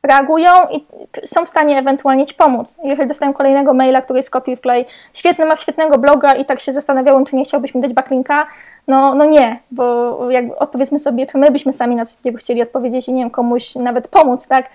reagują 0.04 0.50
i 0.72 0.84
są 1.26 1.46
w 1.46 1.48
stanie 1.48 1.78
ewentualnie 1.78 2.26
Ci 2.26 2.34
pomóc. 2.34 2.78
Jeżeli 2.84 3.08
dostają 3.08 3.32
kolejnego 3.32 3.74
maila, 3.74 4.02
który 4.02 4.18
jest 4.18 4.30
kopiuj 4.30 4.56
wklej, 4.56 4.86
świetny, 5.12 5.46
masz 5.46 5.60
świetnego 5.60 5.98
bloga 5.98 6.34
i 6.34 6.44
tak 6.44 6.60
się 6.60 6.72
zastanawiałem, 6.72 7.24
czy 7.24 7.36
nie 7.36 7.44
chciałbyś 7.44 7.74
mi 7.74 7.80
dać 7.80 7.92
backlinka, 7.92 8.46
no, 8.88 9.14
no 9.14 9.24
nie, 9.24 9.56
bo 9.70 10.30
jak 10.30 10.44
odpowiedzmy 10.58 10.98
sobie, 10.98 11.26
czy 11.26 11.38
my 11.38 11.50
byśmy 11.50 11.72
sami 11.72 11.96
na 11.96 12.06
coś 12.06 12.16
takiego 12.16 12.38
chcieli 12.38 12.62
odpowiedzieć 12.62 13.08
i 13.08 13.12
nie 13.12 13.22
wiem, 13.22 13.30
komuś 13.30 13.74
nawet 13.74 14.08
pomóc, 14.08 14.46
tak? 14.46 14.66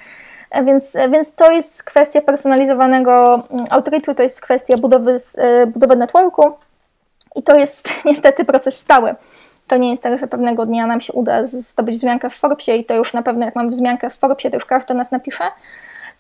Więc, 0.66 0.98
więc 1.12 1.36
to 1.36 1.52
jest 1.52 1.84
kwestia 1.84 2.22
personalizowanego 2.22 3.42
mm, 3.52 3.66
outreachu, 3.70 4.16
to 4.16 4.24
jest 4.24 4.42
kwestia 4.42 4.78
budowy, 4.78 5.18
e, 5.38 5.68
budowy 5.68 5.96
networku 5.96 6.52
i 7.36 7.44
to 7.44 7.56
jest 7.56 7.90
niestety 8.06 8.46
proces 8.46 8.80
stały. 8.80 9.16
To 9.70 9.78
nie 9.78 9.92
jest 9.92 10.04
tak, 10.04 10.20
że 10.20 10.28
pewnego 10.28 10.66
dnia 10.66 10.88
nam 10.88 11.02
się 11.02 11.14
uda 11.14 11.46
zdobyć 11.46 11.98
wzmiankę 11.98 12.30
w 12.30 12.36
Forbesie 12.36 12.76
i 12.76 12.86
to 12.86 12.96
już 12.96 13.14
na 13.14 13.22
pewno 13.22 13.46
jak 13.46 13.56
mam 13.56 13.70
wzmiankę 13.70 14.10
w 14.10 14.18
Forbesie, 14.18 14.50
to 14.50 14.56
już 14.56 14.66
każdy 14.66 14.94
nas 14.94 15.12
napisze. 15.12 15.44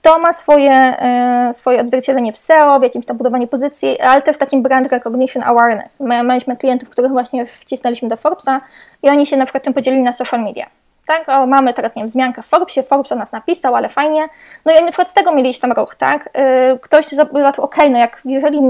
To 0.01 0.19
ma 0.19 0.33
swoje, 0.33 0.71
e, 0.71 1.51
swoje 1.53 1.81
odzwierciedlenie 1.81 2.33
w 2.33 2.37
SEO, 2.37 2.79
w 2.79 2.83
jakimś 2.83 3.05
tam 3.05 3.17
budowaniu 3.17 3.47
pozycji, 3.47 3.99
ale 3.99 4.21
też 4.21 4.35
w 4.35 4.39
takim 4.39 4.63
brand 4.63 4.91
recognition 4.91 5.43
awareness. 5.43 5.99
My 5.99 6.23
mieliśmy 6.23 6.57
klientów, 6.57 6.89
których 6.89 7.11
właśnie 7.11 7.45
wcisnęliśmy 7.45 8.09
do 8.09 8.17
Forbesa 8.17 8.61
i 9.03 9.09
oni 9.09 9.25
się 9.25 9.37
na 9.37 9.45
przykład 9.45 9.63
tym 9.63 9.73
podzielili 9.73 10.03
na 10.03 10.13
social 10.13 10.43
media. 10.43 10.65
Tak, 11.07 11.29
o, 11.29 11.47
mamy 11.47 11.73
teraz, 11.73 11.95
nie 11.95 12.01
wiem, 12.01 12.07
wzmiankę 12.07 12.41
w 12.41 12.45
Forbesie, 12.45 12.83
Forbes 12.83 13.11
o 13.11 13.15
nas 13.15 13.31
napisał, 13.31 13.75
ale 13.75 13.89
fajnie. 13.89 14.27
No 14.65 14.73
i 14.73 14.75
oni 14.75 14.85
na 14.85 14.91
przykład 14.91 15.09
z 15.09 15.13
tego 15.13 15.35
mieli 15.35 15.55
tam 15.55 15.71
ruch, 15.71 15.95
tak? 15.95 16.29
E, 16.33 16.77
ktoś 16.77 17.07
zobaczył, 17.07 17.63
ok, 17.63 17.75
no 17.91 17.97
jak 17.97 18.21
jeżeli 18.25 18.61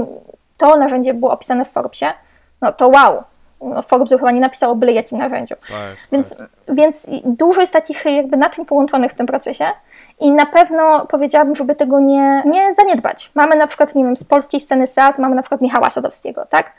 to 0.58 0.76
narzędzie 0.76 1.14
było 1.14 1.32
opisane 1.32 1.64
w 1.64 1.72
Forbesie, 1.72 2.12
no 2.62 2.72
to 2.72 2.88
wow, 2.88 3.24
Forbes 3.86 4.10
chyba 4.10 4.30
nie 4.30 4.40
napisał 4.40 4.70
o 4.70 4.74
byle 4.74 4.92
jakim 4.92 5.18
narzędziu. 5.18 5.54
Tak, 5.54 5.96
więc, 6.12 6.36
tak. 6.36 6.48
więc 6.68 7.10
dużo 7.24 7.60
jest 7.60 7.72
takich 7.72 8.04
jakby 8.04 8.36
naczyń 8.36 8.66
połączonych 8.66 9.12
w 9.12 9.14
tym 9.14 9.26
procesie 9.26 9.66
i 10.20 10.32
na 10.32 10.46
pewno 10.46 11.06
powiedziałabym, 11.06 11.56
żeby 11.56 11.74
tego 11.74 12.00
nie, 12.00 12.42
nie 12.46 12.74
zaniedbać. 12.74 13.30
Mamy 13.34 13.56
na 13.56 13.66
przykład, 13.66 13.94
nie 13.94 14.04
wiem, 14.04 14.16
z 14.16 14.24
polskiej 14.24 14.60
sceny 14.60 14.86
SaaS, 14.86 15.18
mamy 15.18 15.34
na 15.34 15.42
przykład 15.42 15.60
Michała 15.60 15.90
Sadowskiego, 15.90 16.46
tak? 16.46 16.72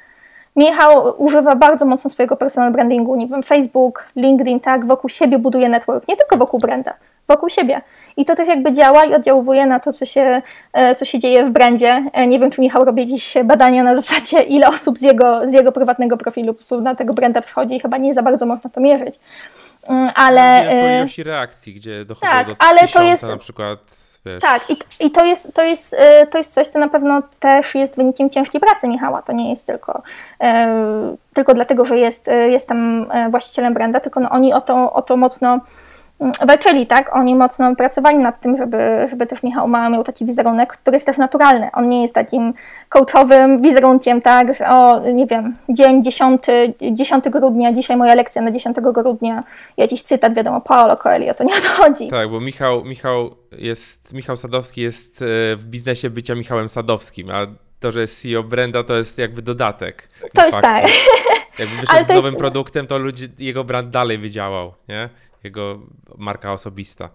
Michał 0.55 1.23
używa 1.23 1.55
bardzo 1.55 1.85
mocno 1.85 2.09
swojego 2.09 2.35
personal 2.35 2.71
brandingu, 2.71 3.15
nie 3.15 3.27
wiem, 3.27 3.43
Facebook, 3.43 4.03
LinkedIn, 4.15 4.59
tak, 4.59 4.85
wokół 4.85 5.09
siebie 5.09 5.39
buduje 5.39 5.69
network, 5.69 6.07
nie 6.07 6.15
tylko 6.17 6.37
wokół 6.37 6.59
branda, 6.59 6.93
wokół 7.27 7.49
siebie. 7.49 7.81
I 8.17 8.25
to 8.25 8.35
też 8.35 8.47
jakby 8.47 8.71
działa 8.71 9.05
i 9.05 9.13
oddziałuje 9.13 9.65
na 9.65 9.79
to, 9.79 9.93
co 9.93 10.05
się, 10.05 10.41
e, 10.73 10.95
co 10.95 11.05
się 11.05 11.19
dzieje 11.19 11.45
w 11.45 11.51
brandzie. 11.51 12.03
E, 12.13 12.27
nie 12.27 12.39
wiem, 12.39 12.51
czy 12.51 12.61
Michał 12.61 12.85
robi 12.85 13.01
jakieś 13.01 13.33
badania 13.43 13.83
na 13.83 13.95
zasadzie, 13.95 14.43
ile 14.43 14.67
osób 14.67 14.97
z 14.97 15.01
jego, 15.01 15.49
z 15.49 15.53
jego 15.53 15.71
prywatnego 15.71 16.17
profilu 16.17 16.55
na 16.81 16.95
tego 16.95 17.13
branda 17.13 17.41
przychodzi 17.41 17.75
i 17.75 17.79
chyba 17.79 17.97
nie 17.97 18.13
za 18.13 18.21
bardzo 18.21 18.45
można 18.45 18.69
to 18.69 18.81
mierzyć. 18.81 19.19
Mm, 19.87 20.11
ale... 20.15 20.63
Po 20.65 20.71
e, 20.71 20.99
ilości 20.99 21.23
reakcji, 21.23 21.73
gdzie 21.73 22.05
dochodzą 22.05 22.31
tak, 22.31 22.47
do 22.47 22.55
ale 22.59 22.87
to 22.87 23.03
jest, 23.03 23.29
na 23.29 23.37
przykład... 23.37 23.79
Wiesz. 24.25 24.41
Tak, 24.41 24.69
i, 24.69 24.77
i 24.99 25.11
to, 25.11 25.25
jest, 25.25 25.53
to, 25.53 25.63
jest, 25.63 25.95
to 26.31 26.37
jest 26.37 26.53
coś, 26.53 26.67
co 26.67 26.79
na 26.79 26.87
pewno 26.87 27.21
też 27.39 27.75
jest 27.75 27.95
wynikiem 27.95 28.29
ciężkiej 28.29 28.61
pracy 28.61 28.87
Michała. 28.87 29.21
To 29.21 29.33
nie 29.33 29.49
jest 29.49 29.67
tylko, 29.67 30.01
e, 30.43 31.15
tylko 31.33 31.53
dlatego, 31.53 31.85
że 31.85 31.97
jest, 31.97 32.29
jest 32.49 32.67
tam 32.67 33.05
właścicielem 33.29 33.73
branda, 33.73 33.99
tylko 33.99 34.19
no, 34.19 34.29
oni 34.29 34.53
o 34.53 34.61
to, 34.61 34.93
o 34.93 35.01
to 35.01 35.17
mocno 35.17 35.59
walczyli, 36.47 36.87
tak? 36.87 37.15
Oni 37.15 37.35
mocno 37.35 37.75
pracowali 37.75 38.17
nad 38.17 38.41
tym, 38.41 38.57
żeby, 38.57 39.07
żeby 39.09 39.27
też 39.27 39.43
Michał 39.43 39.67
Mała 39.67 39.89
miał 39.89 40.03
taki 40.03 40.25
wizerunek, 40.25 40.77
który 40.77 40.95
jest 40.95 41.05
też 41.05 41.17
naturalny. 41.17 41.69
On 41.73 41.89
nie 41.89 42.01
jest 42.01 42.15
takim 42.15 42.53
coachowym 42.89 43.61
wizerunkiem, 43.61 44.21
tak? 44.21 44.55
Że, 44.55 44.69
o, 44.69 44.99
nie 44.99 45.27
wiem, 45.27 45.57
dzień 45.69 46.03
10, 46.03 46.41
10 46.91 47.29
grudnia, 47.29 47.73
dzisiaj 47.73 47.97
moja 47.97 48.15
lekcja 48.15 48.41
na 48.41 48.51
10 48.51 48.75
grudnia, 48.81 49.43
jakiś 49.77 50.03
cytat, 50.03 50.33
wiadomo, 50.33 50.61
Paolo 50.61 50.97
Coelho, 50.97 51.33
to 51.33 51.43
nie 51.43 51.55
odchodzi. 51.55 52.07
Tak, 52.07 52.29
bo 52.29 52.39
Michał, 52.39 52.85
Michał 52.85 53.35
jest, 53.51 54.13
Michał 54.13 54.35
Sadowski 54.35 54.81
jest 54.81 55.21
e, 55.21 55.25
w 55.55 55.63
biznesie 55.65 56.09
bycia 56.09 56.35
Michałem 56.35 56.69
Sadowskim, 56.69 57.29
a 57.29 57.47
to, 57.79 57.91
że 57.91 58.01
jest 58.01 58.21
CEO 58.21 58.43
Brenda, 58.43 58.83
to 58.83 58.95
jest 58.95 59.17
jakby 59.17 59.41
dodatek. 59.41 60.09
To 60.33 60.45
jest 60.45 60.61
tak. 60.61 60.87
Jakby 61.59 61.75
wyszedł 61.75 62.05
z 62.05 62.09
nowym 62.09 62.25
jest... 62.25 62.37
produktem, 62.37 62.87
to 62.87 62.97
ludzie, 62.97 63.27
jego 63.39 63.63
brand 63.63 63.89
dalej 63.89 64.17
wydziałał, 64.17 64.73
nie? 64.89 65.09
Jego 65.43 65.79
marka 66.17 66.53
osobista. 66.53 67.09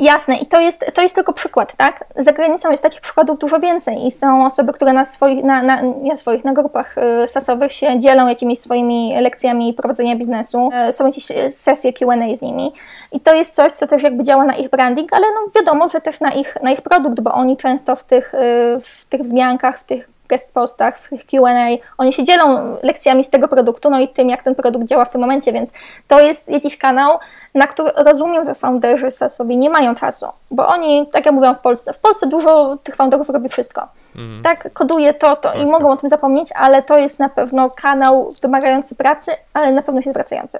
Jasne, 0.00 0.36
i 0.36 0.46
to 0.46 0.60
jest, 0.60 0.84
to 0.94 1.02
jest 1.02 1.14
tylko 1.14 1.32
przykład, 1.32 1.76
tak? 1.76 2.04
Za 2.16 2.32
granicą 2.32 2.70
jest 2.70 2.82
takich 2.82 3.00
przykładów 3.00 3.38
dużo 3.38 3.60
więcej 3.60 4.06
i 4.06 4.10
są 4.10 4.46
osoby, 4.46 4.72
które 4.72 4.92
na 4.92 5.04
swoich, 5.04 5.44
na, 5.44 5.62
na, 5.62 5.80
nie 5.80 6.16
swoich, 6.16 6.44
na 6.44 6.52
grupach 6.52 6.98
y, 6.98 7.26
sasowych 7.26 7.72
się 7.72 8.00
dzielą 8.00 8.28
jakimiś 8.28 8.60
swoimi 8.60 9.20
lekcjami 9.20 9.74
prowadzenia 9.74 10.16
biznesu, 10.16 10.70
y, 10.88 10.92
są 10.92 11.06
jakieś 11.06 11.26
sesje 11.50 11.92
Q&A 11.92 12.36
z 12.36 12.42
nimi 12.42 12.72
i 13.12 13.20
to 13.20 13.34
jest 13.34 13.54
coś, 13.54 13.72
co 13.72 13.86
też 13.86 14.02
jakby 14.02 14.22
działa 14.22 14.44
na 14.44 14.56
ich 14.56 14.70
branding, 14.70 15.12
ale 15.12 15.26
no 15.26 15.60
wiadomo, 15.60 15.88
że 15.88 16.00
też 16.00 16.20
na 16.20 16.32
ich, 16.32 16.56
na 16.62 16.70
ich 16.70 16.82
produkt, 16.82 17.20
bo 17.20 17.32
oni 17.32 17.56
często 17.56 17.96
w 17.96 18.04
tych, 18.04 18.34
y, 18.34 18.38
w 18.80 19.04
tych 19.04 19.22
wzmiankach, 19.22 19.80
w 19.80 19.84
tych 19.84 20.08
guest 20.32 20.54
postach, 20.54 20.98
w 20.98 21.08
Q&A, 21.08 21.68
oni 21.98 22.12
się 22.12 22.24
dzielą 22.24 22.76
lekcjami 22.82 23.24
z 23.24 23.30
tego 23.30 23.48
produktu, 23.48 23.90
no 23.90 24.00
i 24.00 24.08
tym, 24.08 24.30
jak 24.30 24.42
ten 24.42 24.54
produkt 24.54 24.86
działa 24.86 25.04
w 25.04 25.10
tym 25.10 25.20
momencie, 25.20 25.52
więc 25.52 25.70
to 26.08 26.20
jest 26.20 26.48
jakiś 26.48 26.78
kanał, 26.78 27.18
na 27.54 27.66
który 27.66 27.90
rozumiem, 27.96 28.44
że 28.44 28.54
founderzy 28.54 29.10
sobie 29.10 29.56
nie 29.56 29.70
mają 29.70 29.94
czasu, 29.94 30.26
bo 30.50 30.68
oni, 30.68 31.06
tak 31.06 31.26
jak 31.26 31.34
mówią 31.34 31.54
w 31.54 31.58
Polsce, 31.58 31.92
w 31.92 31.98
Polsce 31.98 32.26
dużo 32.26 32.76
tych 32.82 32.96
founderów 32.96 33.28
robi 33.28 33.48
wszystko. 33.48 33.88
Mhm. 34.16 34.42
Tak, 34.42 34.72
koduje 34.72 35.14
to, 35.14 35.36
to 35.36 35.54
i 35.54 35.66
mogą 35.66 35.90
o 35.90 35.96
tym 35.96 36.08
zapomnieć, 36.08 36.48
ale 36.54 36.82
to 36.82 36.98
jest 36.98 37.18
na 37.18 37.28
pewno 37.28 37.70
kanał 37.70 38.32
wymagający 38.42 38.94
pracy, 38.94 39.30
ale 39.54 39.72
na 39.72 39.82
pewno 39.82 40.02
się 40.02 40.10
zwracający. 40.10 40.58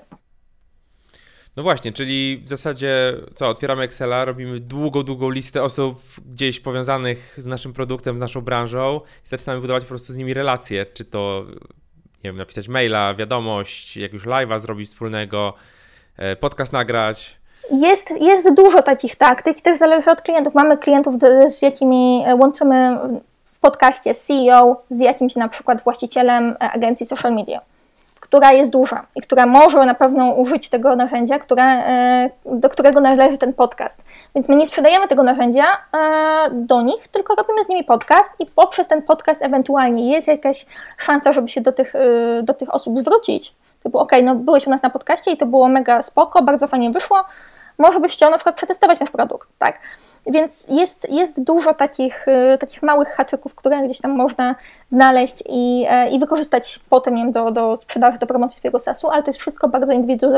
No 1.56 1.62
właśnie, 1.62 1.92
czyli 1.92 2.40
w 2.44 2.48
zasadzie 2.48 3.14
co, 3.34 3.48
otwieramy 3.48 3.82
Excela, 3.82 4.24
robimy 4.24 4.60
długą, 4.60 5.02
długą 5.02 5.30
listę 5.30 5.62
osób 5.62 6.02
gdzieś 6.26 6.60
powiązanych 6.60 7.34
z 7.38 7.46
naszym 7.46 7.72
produktem, 7.72 8.16
z 8.16 8.20
naszą 8.20 8.40
branżą 8.40 9.00
i 9.26 9.28
zaczynamy 9.28 9.60
budować 9.60 9.84
po 9.84 9.88
prostu 9.88 10.12
z 10.12 10.16
nimi 10.16 10.34
relacje, 10.34 10.86
czy 10.86 11.04
to, 11.04 11.44
nie 12.24 12.30
wiem, 12.30 12.36
napisać 12.36 12.68
maila, 12.68 13.14
wiadomość, 13.14 13.96
jakiegoś 13.96 14.26
live'a 14.26 14.60
zrobić 14.60 14.88
wspólnego, 14.88 15.54
e, 16.16 16.36
podcast 16.36 16.72
nagrać. 16.72 17.36
Jest, 17.70 18.10
jest 18.20 18.54
dużo 18.54 18.82
takich 18.82 19.16
taktyk 19.16 19.60
też 19.60 19.78
zależy 19.78 20.10
od 20.10 20.22
klientów. 20.22 20.54
Mamy 20.54 20.78
klientów, 20.78 21.14
z 21.48 21.62
jakimi 21.62 22.22
e, 22.26 22.34
łączymy 22.34 22.98
w 23.44 23.58
podcaście 23.58 24.14
CEO, 24.14 24.82
z 24.88 25.00
jakimś 25.00 25.36
na 25.36 25.48
przykład 25.48 25.82
właścicielem 25.84 26.50
e, 26.50 26.58
agencji 26.58 27.06
social 27.06 27.34
media 27.34 27.71
która 28.32 28.52
jest 28.52 28.72
duża 28.72 29.06
i 29.14 29.20
która 29.20 29.46
może 29.46 29.86
na 29.86 29.94
pewno 29.94 30.32
użyć 30.32 30.68
tego 30.68 30.96
narzędzia, 30.96 31.38
które, 31.38 31.62
e, 31.64 32.30
do 32.44 32.68
którego 32.68 33.00
należy 33.00 33.38
ten 33.38 33.52
podcast. 33.52 34.02
Więc 34.34 34.48
my 34.48 34.56
nie 34.56 34.66
sprzedajemy 34.66 35.08
tego 35.08 35.22
narzędzia 35.22 35.64
e, 35.64 36.50
do 36.52 36.82
nich, 36.82 37.08
tylko 37.08 37.34
robimy 37.34 37.64
z 37.64 37.68
nimi 37.68 37.84
podcast 37.84 38.30
i 38.38 38.46
poprzez 38.46 38.88
ten 38.88 39.02
podcast 39.02 39.42
ewentualnie 39.42 40.12
jest 40.12 40.28
jakaś 40.28 40.66
szansa, 40.98 41.32
żeby 41.32 41.48
się 41.48 41.60
do 41.60 41.72
tych, 41.72 41.94
e, 41.94 42.42
do 42.42 42.54
tych 42.54 42.74
osób 42.74 43.00
zwrócić. 43.00 43.54
Typu, 43.82 43.98
ok, 43.98 44.12
no 44.22 44.34
byłeś 44.34 44.66
u 44.66 44.70
nas 44.70 44.82
na 44.82 44.90
podcaście 44.90 45.30
i 45.30 45.36
to 45.36 45.46
było 45.46 45.68
mega 45.68 46.02
spoko, 46.02 46.42
bardzo 46.42 46.68
fajnie 46.68 46.90
wyszło, 46.90 47.24
może 47.78 48.00
byś 48.00 48.12
chciał 48.12 48.30
na 48.30 48.36
przykład 48.36 48.56
przetestować 48.56 49.00
nasz 49.00 49.10
produkt, 49.10 49.48
tak? 49.58 49.78
Więc 50.26 50.66
jest, 50.68 51.10
jest 51.10 51.44
dużo 51.44 51.74
takich, 51.74 52.28
y, 52.28 52.58
takich 52.58 52.82
małych 52.82 53.08
haczyków, 53.08 53.54
które 53.54 53.82
gdzieś 53.82 54.00
tam 54.00 54.10
można 54.10 54.54
znaleźć 54.88 55.42
i, 55.48 55.86
e, 55.88 56.08
i 56.08 56.18
wykorzystać 56.18 56.80
potem 56.88 57.16
wiem, 57.16 57.32
do, 57.32 57.50
do 57.50 57.76
sprzedaży, 57.76 58.18
do 58.18 58.26
promocji 58.26 58.56
swojego 58.56 58.78
sasu, 58.78 59.10
ale 59.10 59.22
to 59.22 59.28
jest 59.28 59.40
wszystko 59.40 59.68
bardzo 59.68 59.92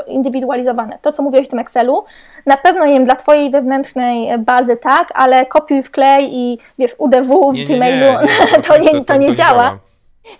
indywidualizowane. 0.06 0.98
To, 1.02 1.12
co 1.12 1.22
mówiłeś 1.22 1.46
w 1.46 1.50
tym 1.50 1.58
Excelu, 1.58 2.04
na 2.46 2.56
pewno 2.56 2.86
nie 2.86 2.92
wiem, 2.92 3.04
dla 3.04 3.16
Twojej 3.16 3.50
wewnętrznej 3.50 4.38
bazy 4.38 4.76
tak, 4.76 5.08
ale 5.14 5.46
kopiuj 5.46 5.82
wklej 5.82 6.36
i 6.36 6.58
wiesz, 6.78 6.94
UDW 6.98 7.52
w 7.52 7.56
nie, 7.56 7.64
Gmailu, 7.64 8.06
nie, 8.06 8.56
nie, 8.56 8.62
to, 8.68 8.78
nie, 8.78 8.90
to, 8.90 9.04
to 9.04 9.16
nie 9.16 9.34
działa. 9.34 9.62
działa. 9.64 9.78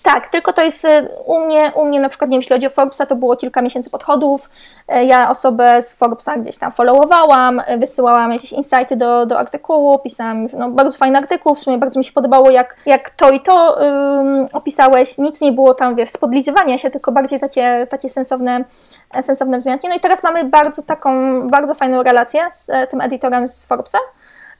Tak, 0.03 0.28
tylko 0.28 0.53
to 0.53 0.62
jest 0.62 0.85
y, 0.85 1.09
u 1.26 1.41
mnie, 1.41 1.72
u 1.74 1.85
mnie 1.85 2.01
na 2.01 2.09
przykład, 2.09 2.30
nie 2.30 2.35
wiem, 2.35 2.41
jeśli 2.41 2.57
chodzi 2.57 2.66
o 2.66 2.70
Forbesa, 2.70 3.07
to 3.07 3.16
było 3.16 3.37
kilka 3.37 3.62
miesięcy 3.62 3.91
podchodów. 3.91 4.51
E, 4.89 5.05
ja 5.05 5.30
osobę 5.30 5.82
z 5.82 5.95
Forbesa 5.95 6.37
gdzieś 6.37 6.59
tam 6.59 6.72
followowałam, 6.72 7.61
e, 7.66 7.78
wysyłałam 7.78 8.32
jakieś 8.32 8.53
insighty 8.53 8.97
do, 8.97 9.26
do 9.26 9.39
artykułu, 9.39 9.99
pisałam 9.99 10.47
no, 10.59 10.70
bardzo 10.70 10.99
fajny 10.99 11.18
artykuł, 11.18 11.55
w 11.55 11.59
sumie 11.59 11.78
bardzo 11.78 12.01
mi 12.01 12.05
się 12.05 12.12
podobało, 12.12 12.51
jak, 12.51 12.76
jak 12.87 13.11
to 13.11 13.30
i 13.30 13.41
to 13.41 13.78
opisałeś. 14.53 15.18
Nic 15.18 15.41
nie 15.41 15.53
było 15.53 15.74
tam, 15.74 15.95
wiesz, 15.95 16.11
spodlizywania 16.11 16.78
się, 16.78 16.91
tylko 16.91 17.12
bardziej 17.12 17.41
takie, 17.41 17.87
takie 17.91 18.11
sensowne, 18.11 18.64
e, 19.14 19.22
sensowne 19.22 19.59
wzmianki. 19.59 19.89
No 19.89 19.95
i 19.95 20.01
teraz 20.01 20.22
mamy 20.22 20.45
bardzo 20.45 20.82
taką, 20.82 21.43
bardzo 21.49 21.74
fajną 21.74 22.03
relację 22.03 22.41
z 22.51 22.91
tym 22.91 23.01
editorem 23.01 23.49
z 23.49 23.66
Forbesa 23.66 23.99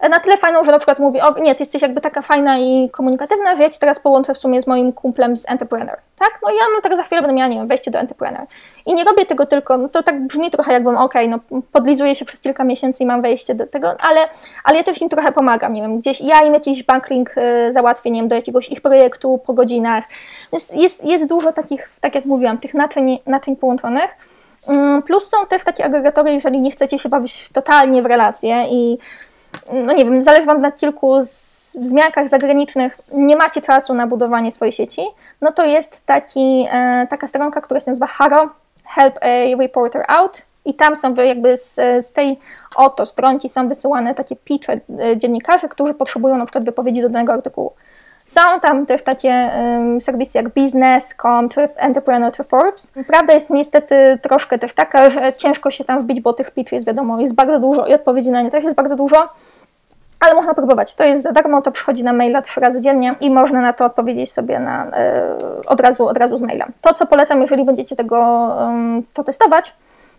na 0.01 0.21
tyle 0.21 0.37
fajną, 0.37 0.65
że 0.65 0.73
na 0.73 0.79
przykład 0.79 0.99
mówi, 0.99 1.21
o 1.21 1.39
nie, 1.39 1.55
ty 1.55 1.63
jesteś 1.63 1.83
jakby 1.83 2.01
taka 2.01 2.23
fajna 2.23 2.59
i 2.59 2.91
komunikatywna, 2.91 3.57
że 3.57 3.63
ja 3.63 3.71
ci 3.71 3.79
teraz 3.79 4.01
połączę 4.01 4.35
w 4.35 4.39
sumie 4.39 4.63
z 4.63 4.67
moim 4.67 4.93
kumplem 4.93 5.37
z 5.37 5.51
Entrepreneur, 5.51 5.97
tak? 6.19 6.39
No 6.43 6.51
ja 6.51 6.63
no 6.77 6.81
teraz 6.83 6.99
za 6.99 7.05
chwilę 7.05 7.23
będę 7.23 7.37
miała, 7.37 7.49
nie 7.49 7.57
wiem, 7.57 7.69
wejście 7.69 7.91
do 7.91 7.99
Entrepreneur. 7.99 8.47
I 8.87 8.95
nie 8.95 9.05
robię 9.05 9.27
tego 9.27 9.47
tylko, 9.47 9.79
no 9.79 9.89
to 9.89 10.03
tak 10.03 10.27
brzmi 10.27 10.51
trochę 10.51 10.73
jakbym, 10.73 10.97
okej, 10.97 11.29
okay, 11.29 11.41
no 11.51 11.61
podlizuję 11.73 12.15
się 12.15 12.25
przez 12.25 12.41
kilka 12.41 12.65
miesięcy 12.65 13.03
i 13.03 13.07
mam 13.07 13.23
wejście 13.23 13.55
do 13.55 13.67
tego, 13.67 14.01
ale, 14.01 14.21
ale 14.65 14.77
ja 14.77 14.85
też 14.85 15.03
im 15.03 15.09
trochę 15.09 15.33
pomagam, 15.33 15.73
nie 15.73 15.83
wiem, 15.83 16.01
gdzieś 16.01 16.21
ja 16.21 16.43
im 16.43 16.55
jakiś 16.55 16.83
backlink 16.83 17.39
y, 17.39 17.73
załatwię, 17.73 18.11
nie 18.11 18.21
wiem, 18.21 18.29
do 18.29 18.37
jakiegoś 18.37 18.69
ich 18.69 18.81
projektu 18.81 19.41
po 19.47 19.53
godzinach. 19.53 20.05
Więc 20.53 20.71
jest, 20.71 21.05
jest 21.05 21.29
dużo 21.29 21.53
takich, 21.53 21.91
tak 22.01 22.15
jak 22.15 22.25
mówiłam, 22.25 22.59
tych 22.59 22.75
naczyń, 22.75 23.19
naczyń 23.27 23.57
połączonych. 23.57 24.11
Mm, 24.69 25.03
plus 25.03 25.29
są 25.29 25.47
też 25.47 25.65
takie 25.65 25.85
agregatory, 25.85 26.33
jeżeli 26.33 26.61
nie 26.61 26.71
chcecie 26.71 26.99
się 26.99 27.09
bawić 27.09 27.49
totalnie 27.49 28.03
w 28.03 28.07
relacje 28.07 28.65
i 28.71 28.99
no 29.73 29.93
nie 29.93 30.05
wiem, 30.05 30.23
zależy 30.23 30.47
Wam 30.47 30.61
na 30.61 30.73
kilku 30.73 31.21
wzmiankach 31.75 32.29
zagranicznych, 32.29 32.97
nie 33.15 33.37
macie 33.37 33.61
czasu 33.61 33.95
na 33.95 34.07
budowanie 34.07 34.53
swojej 34.53 34.73
sieci, 34.73 35.03
no 35.41 35.53
to 35.53 35.65
jest 35.65 36.07
taki, 36.07 36.67
e, 36.71 37.07
taka 37.11 37.27
stronka, 37.27 37.61
która 37.61 37.81
się 37.81 37.91
nazywa 37.91 38.07
Haro, 38.07 38.51
Help 38.85 39.19
a 39.21 39.61
Reporter 39.63 40.05
Out. 40.09 40.43
I 40.67 40.75
tam 40.75 40.97
są 40.97 41.15
jakby 41.15 41.57
z, 41.57 41.75
z 42.07 42.13
tej 42.13 42.39
oto 42.77 43.07
stronki 43.07 43.49
są 43.49 43.69
wysyłane 43.69 44.15
takie 44.15 44.37
pitche 44.37 44.73
e, 44.73 45.17
dziennikarzy, 45.17 45.69
którzy 45.69 45.95
potrzebują 45.95 46.39
na 46.39 46.47
przykład 46.47 46.65
wypowiedzi 46.65 47.03
do 47.03 47.09
danego 47.09 47.33
artykułu. 47.33 47.73
Są 48.27 48.41
tam 48.63 48.87
też 48.87 49.03
takie 49.03 49.51
um, 49.57 50.01
serwisy 50.01 50.39
jak 50.39 50.49
Business.com 50.49 51.49
czy 51.49 51.69
Entrepreneur 51.77 52.33
czy 52.33 52.45
Forbes. 52.45 52.93
Prawda 53.07 53.33
jest 53.33 53.51
niestety 53.51 54.19
troszkę 54.23 54.59
też 54.59 54.75
taka, 54.75 55.11
że 55.11 55.33
ciężko 55.33 55.71
się 55.71 55.85
tam 55.85 56.01
wbić, 56.01 56.21
bo 56.21 56.33
tych 56.33 56.51
pitch 56.51 56.73
jest 56.73 56.87
wiadomo, 56.87 57.21
jest 57.21 57.35
bardzo 57.35 57.61
dużo 57.61 57.87
i 57.87 57.95
odpowiedzi 57.95 58.31
na 58.31 58.43
nie 58.43 58.51
też 58.51 58.65
jest 58.65 58.77
bardzo 58.77 58.97
dużo. 58.97 59.29
Ale 60.21 60.35
można 60.35 60.55
próbować. 60.55 60.95
To 60.95 61.05
jest 61.05 61.23
za 61.23 61.33
darmo, 61.33 61.63
to 61.63 61.73
przychodzi 61.73 62.05
na 62.05 62.13
maila 62.13 62.43
trzy 62.43 62.61
razy 62.61 62.81
dziennie 62.81 63.15
i 63.21 63.31
można 63.31 63.61
na 63.61 63.73
to 63.73 63.85
odpowiedzieć 63.85 64.33
sobie 64.33 64.59
na, 64.59 64.85
yy, 64.85 65.67
od, 65.67 65.81
razu, 65.81 66.07
od 66.07 66.19
razu 66.19 66.37
z 66.37 66.43
maila. 66.43 66.67
To, 66.81 66.95
co 66.95 67.07
polecam, 67.07 67.43
jeżeli 67.43 67.65
będziecie 67.65 67.97
tego 67.97 68.49
to 69.15 69.25
testować, 69.25 69.75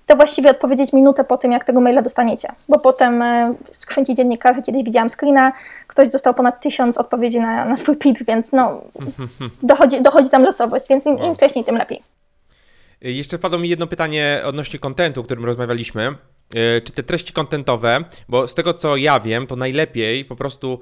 to 0.06 0.16
właściwie 0.16 0.50
odpowiedzieć 0.50 0.94
minutę 0.94 1.24
po 1.24 1.38
tym, 1.38 1.52
jak 1.52 1.64
tego 1.64 1.82
maila 1.82 2.02
dostaniecie. 2.02 2.48
Bo 2.70 2.80
potem 2.80 3.22
e, 3.22 3.56
w 3.72 3.76
skrzynki 3.76 4.16
dziennikarzy 4.16 4.62
kiedyś 4.62 4.84
widziałam 4.84 5.10
screena, 5.10 5.54
ktoś 5.88 6.10
dostał 6.10 6.34
ponad 6.34 6.62
tysiąc 6.62 6.98
odpowiedzi 6.98 7.40
na, 7.40 7.66
na 7.66 7.78
swój 7.78 7.98
pitch, 7.98 8.26
więc 8.26 8.52
no, 8.52 8.82
dochodzi, 9.64 10.02
dochodzi 10.02 10.30
tam 10.30 10.44
losowość, 10.44 10.86
więc 10.90 11.06
im, 11.06 11.20
im 11.20 11.36
wcześniej, 11.36 11.66
tym 11.66 11.78
lepiej. 11.78 12.02
Jeszcze 13.02 13.38
wpadło 13.38 13.60
mi 13.60 13.70
jedno 13.70 13.88
pytanie 13.88 14.42
odnośnie 14.46 14.80
kontentu, 14.80 15.22
o 15.22 15.24
którym 15.24 15.46
rozmawialiśmy. 15.46 16.16
E, 16.56 16.82
czy 16.82 16.92
te 16.92 17.04
treści 17.04 17.34
kontentowe, 17.34 18.04
bo 18.30 18.48
z 18.48 18.54
tego 18.54 18.74
co 18.74 18.98
ja 18.98 19.20
wiem, 19.20 19.48
to 19.48 19.56
najlepiej 19.56 20.26
po 20.26 20.36
prostu 20.36 20.80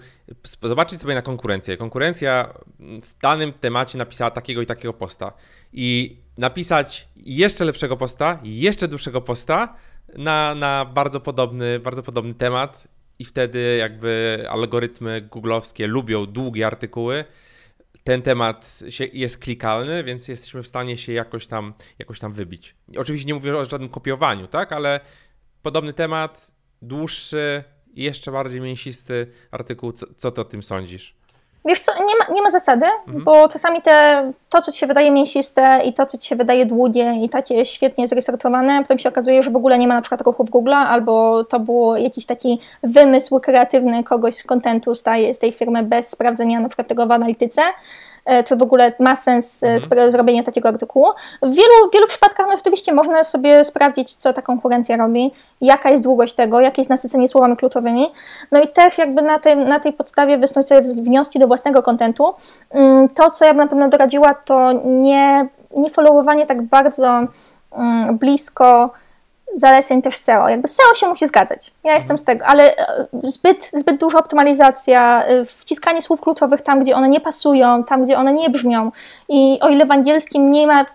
zobaczyć 0.64 1.02
sobie 1.02 1.16
na 1.16 1.22
konkurencję. 1.22 1.78
Konkurencja 1.78 2.54
w 2.80 3.20
danym 3.22 3.54
temacie 3.54 3.98
napisała 3.98 4.32
takiego 4.32 4.62
i 4.62 4.66
takiego 4.66 4.94
posta. 4.94 5.34
I 5.74 6.18
napisać 6.38 7.08
jeszcze 7.16 7.66
lepszego 7.66 7.98
posta, 7.98 8.40
jeszcze 8.44 8.88
dłuższego 8.88 9.22
posta 9.22 9.76
na, 10.18 10.56
na 10.56 10.86
bardzo, 10.86 11.20
podobny, 11.20 11.80
bardzo 11.80 12.04
podobny 12.04 12.34
temat 12.34 12.88
i 13.20 13.26
wtedy 13.26 13.78
jakby 13.80 14.46
algorytmy 14.50 15.22
googlowskie 15.22 15.88
lubią 15.88 16.26
długie 16.26 16.68
artykuły. 16.68 17.26
Ten 18.04 18.22
temat 18.22 18.80
się, 18.90 19.06
jest 19.14 19.38
klikalny, 19.38 20.04
więc 20.04 20.28
jesteśmy 20.28 20.64
w 20.64 20.68
stanie 20.68 20.98
się 20.98 21.14
jakoś 21.14 21.48
tam, 21.48 21.74
jakoś 22.00 22.20
tam 22.20 22.34
wybić. 22.34 22.76
Oczywiście 22.98 23.28
nie 23.28 23.34
mówię 23.34 23.58
o 23.58 23.66
żadnym 23.66 23.90
kopiowaniu, 23.90 24.48
tak, 24.48 24.72
ale 24.72 25.00
podobny 25.64 25.94
temat, 25.94 26.52
dłuższy, 26.82 27.64
jeszcze 27.94 28.32
bardziej 28.32 28.62
mięsisty 28.62 29.28
artykuł. 29.52 29.92
Co, 29.92 30.06
co 30.18 30.32
ty 30.32 30.42
o 30.42 30.46
tym 30.46 30.64
sądzisz? 30.64 31.16
Wiesz 31.66 31.80
co, 31.80 31.92
nie 31.94 32.16
ma, 32.20 32.36
nie 32.36 32.42
ma 32.42 32.52
zasady, 32.52 32.86
mhm. 32.86 33.24
bo 33.24 33.48
czasami 33.48 33.82
te, 33.82 34.32
to, 34.50 34.62
co 34.62 34.72
ci 34.72 34.80
się 34.80 34.88
wydaje 34.88 35.12
mięsiste 35.12 35.82
i 35.86 35.94
to, 35.94 36.06
co 36.06 36.18
ci 36.18 36.28
się 36.28 36.36
wydaje 36.36 36.66
długie 36.66 37.14
i 37.24 37.30
takie 37.30 37.66
świetnie 37.66 38.08
zresortowane, 38.08 38.82
potem 38.82 39.00
się 39.00 39.10
okazuje, 39.10 39.44
że 39.44 39.52
w 39.52 39.56
ogóle 39.56 39.78
nie 39.78 39.88
ma 39.88 39.96
na 39.96 40.02
przykład 40.02 40.22
ruchu 40.22 40.44
w 40.44 40.50
Google, 40.50 40.74
albo 40.74 41.44
to 41.44 41.60
był 41.60 41.96
jakiś 41.96 42.26
taki 42.26 42.60
wymysł 42.84 43.40
kreatywny 43.40 44.04
kogoś 44.04 44.36
z 44.36 44.44
kontentu 44.44 44.96
z 44.96 45.04
tej 45.40 45.52
firmy 45.52 45.84
bez 45.84 46.10
sprawdzenia 46.10 46.60
na 46.60 46.70
przykład 46.70 46.88
tego 46.88 47.08
w 47.08 47.12
analityce. 47.12 47.62
E, 48.26 48.44
czy 48.44 48.56
w 48.56 48.62
ogóle 48.62 48.94
ma 49.00 49.16
sens 49.16 49.64
e, 49.64 49.68
mhm. 49.68 50.12
zrobienie 50.12 50.44
takiego 50.44 50.70
artykułu. 50.70 51.08
W 51.42 51.56
wielu, 51.56 51.90
wielu 51.94 52.08
przypadkach 52.08 52.48
no, 52.50 52.56
oczywiście 52.60 52.94
można 52.94 53.24
sobie 53.24 53.66
sprawdzić, 53.66 54.16
co 54.16 54.34
ta 54.34 54.42
konkurencja 54.42 54.98
robi, 54.98 55.32
jaka 55.62 55.90
jest 55.90 56.04
długość 56.04 56.34
tego, 56.34 56.62
jakie 56.62 56.82
jest 56.82 56.90
nasycenie 56.90 57.28
słowami 57.28 57.58
kluczowymi, 57.58 58.08
no 58.52 58.62
i 58.62 58.68
też 58.68 58.98
jakby 58.98 59.22
na 59.22 59.40
tej, 59.40 59.58
na 59.58 59.80
tej 59.80 59.94
podstawie 59.94 60.38
wysnuć 60.38 60.68
sobie 60.68 60.82
wnioski 60.82 61.40
do 61.40 61.48
własnego 61.48 61.84
kontentu. 61.84 62.34
Mm, 62.70 63.10
to, 63.10 63.32
co 63.32 63.46
ja 63.46 63.52
bym 63.52 63.64
na 63.64 63.68
pewno 63.68 63.90
doradziła, 63.90 64.34
to 64.34 64.72
nie, 64.86 65.48
nie 65.76 65.90
followowanie 65.90 66.46
tak 66.46 66.62
bardzo 66.62 67.22
mm, 67.72 68.18
blisko 68.18 68.92
zaleceń 69.56 70.02
też 70.02 70.18
SEO. 70.18 70.50
Jakby 70.50 70.68
SEO 70.68 70.96
się 70.96 71.08
musi 71.08 71.28
zgadzać. 71.28 71.72
Ja 71.84 71.96
jestem 71.96 72.18
z 72.18 72.24
tego, 72.24 72.46
ale 72.46 72.78
e, 72.78 73.08
zbyt, 73.24 73.70
zbyt 73.74 74.00
duża 74.00 74.20
optymalizacja, 74.20 75.26
e, 75.26 75.46
wciskanie 75.46 76.02
słów 76.02 76.22
kluczowych 76.22 76.62
tam, 76.62 76.84
gdzie 76.84 76.96
one 76.96 77.10
nie 77.10 77.22
pasują, 77.22 77.84
tam, 77.84 78.06
gdzie 78.06 78.18
one 78.18 78.34
nie 78.34 78.50
brzmią. 78.50 78.92
I 79.30 79.60
o 79.62 79.70
ile 79.70 79.86
w 79.86 79.92
angielskim 79.92 80.52
nie 80.52 80.68
ma, 80.68 80.86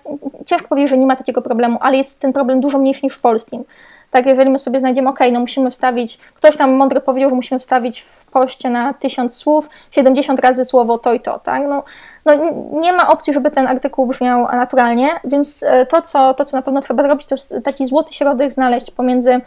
ciężko 0.46 0.68
powiedzieć, 0.68 0.90
że 0.90 0.98
nie 0.98 1.06
ma 1.06 1.16
takiego 1.16 1.42
problemu, 1.42 1.78
ale 1.80 1.96
jest 1.96 2.20
ten 2.20 2.32
problem 2.32 2.60
dużo 2.60 2.78
mniejszy 2.78 3.06
niż 3.06 3.14
w 3.14 3.20
polskim. 3.20 3.64
Tak, 4.10 4.26
jeżeli 4.26 4.50
my 4.50 4.58
sobie 4.58 4.80
znajdziemy, 4.80 5.08
ok, 5.08 5.18
no 5.32 5.40
musimy 5.40 5.70
wstawić, 5.70 6.18
ktoś 6.34 6.56
tam 6.56 6.72
mądry 6.72 7.00
powiedział, 7.00 7.30
że 7.30 7.36
musimy 7.36 7.60
wstawić 7.60 8.00
w 8.00 8.24
poście 8.30 8.70
na 8.70 8.94
tysiąc 8.94 9.36
słów 9.36 9.68
70 9.90 10.40
razy 10.40 10.64
słowo 10.64 10.98
to 10.98 11.12
i 11.12 11.20
to, 11.20 11.38
tak? 11.38 11.62
No, 11.68 11.82
no 12.24 12.34
nie 12.80 12.92
ma 12.92 13.08
opcji, 13.08 13.34
żeby 13.34 13.50
ten 13.50 13.66
artykuł 13.66 14.06
brzmiał 14.06 14.42
naturalnie, 14.42 15.08
więc 15.24 15.62
e, 15.62 15.86
to 15.86 16.02
co, 16.02 16.34
to, 16.34 16.44
co 16.44 16.56
na 16.56 16.62
pewno 16.62 16.80
trzeba 16.80 17.02
zrobić, 17.02 17.26
to 17.26 17.34
taki 17.64 17.86
złoty 17.86 18.14
środek 18.14 18.52
znaleźć 18.52 18.90
pomiędzy 18.90 19.40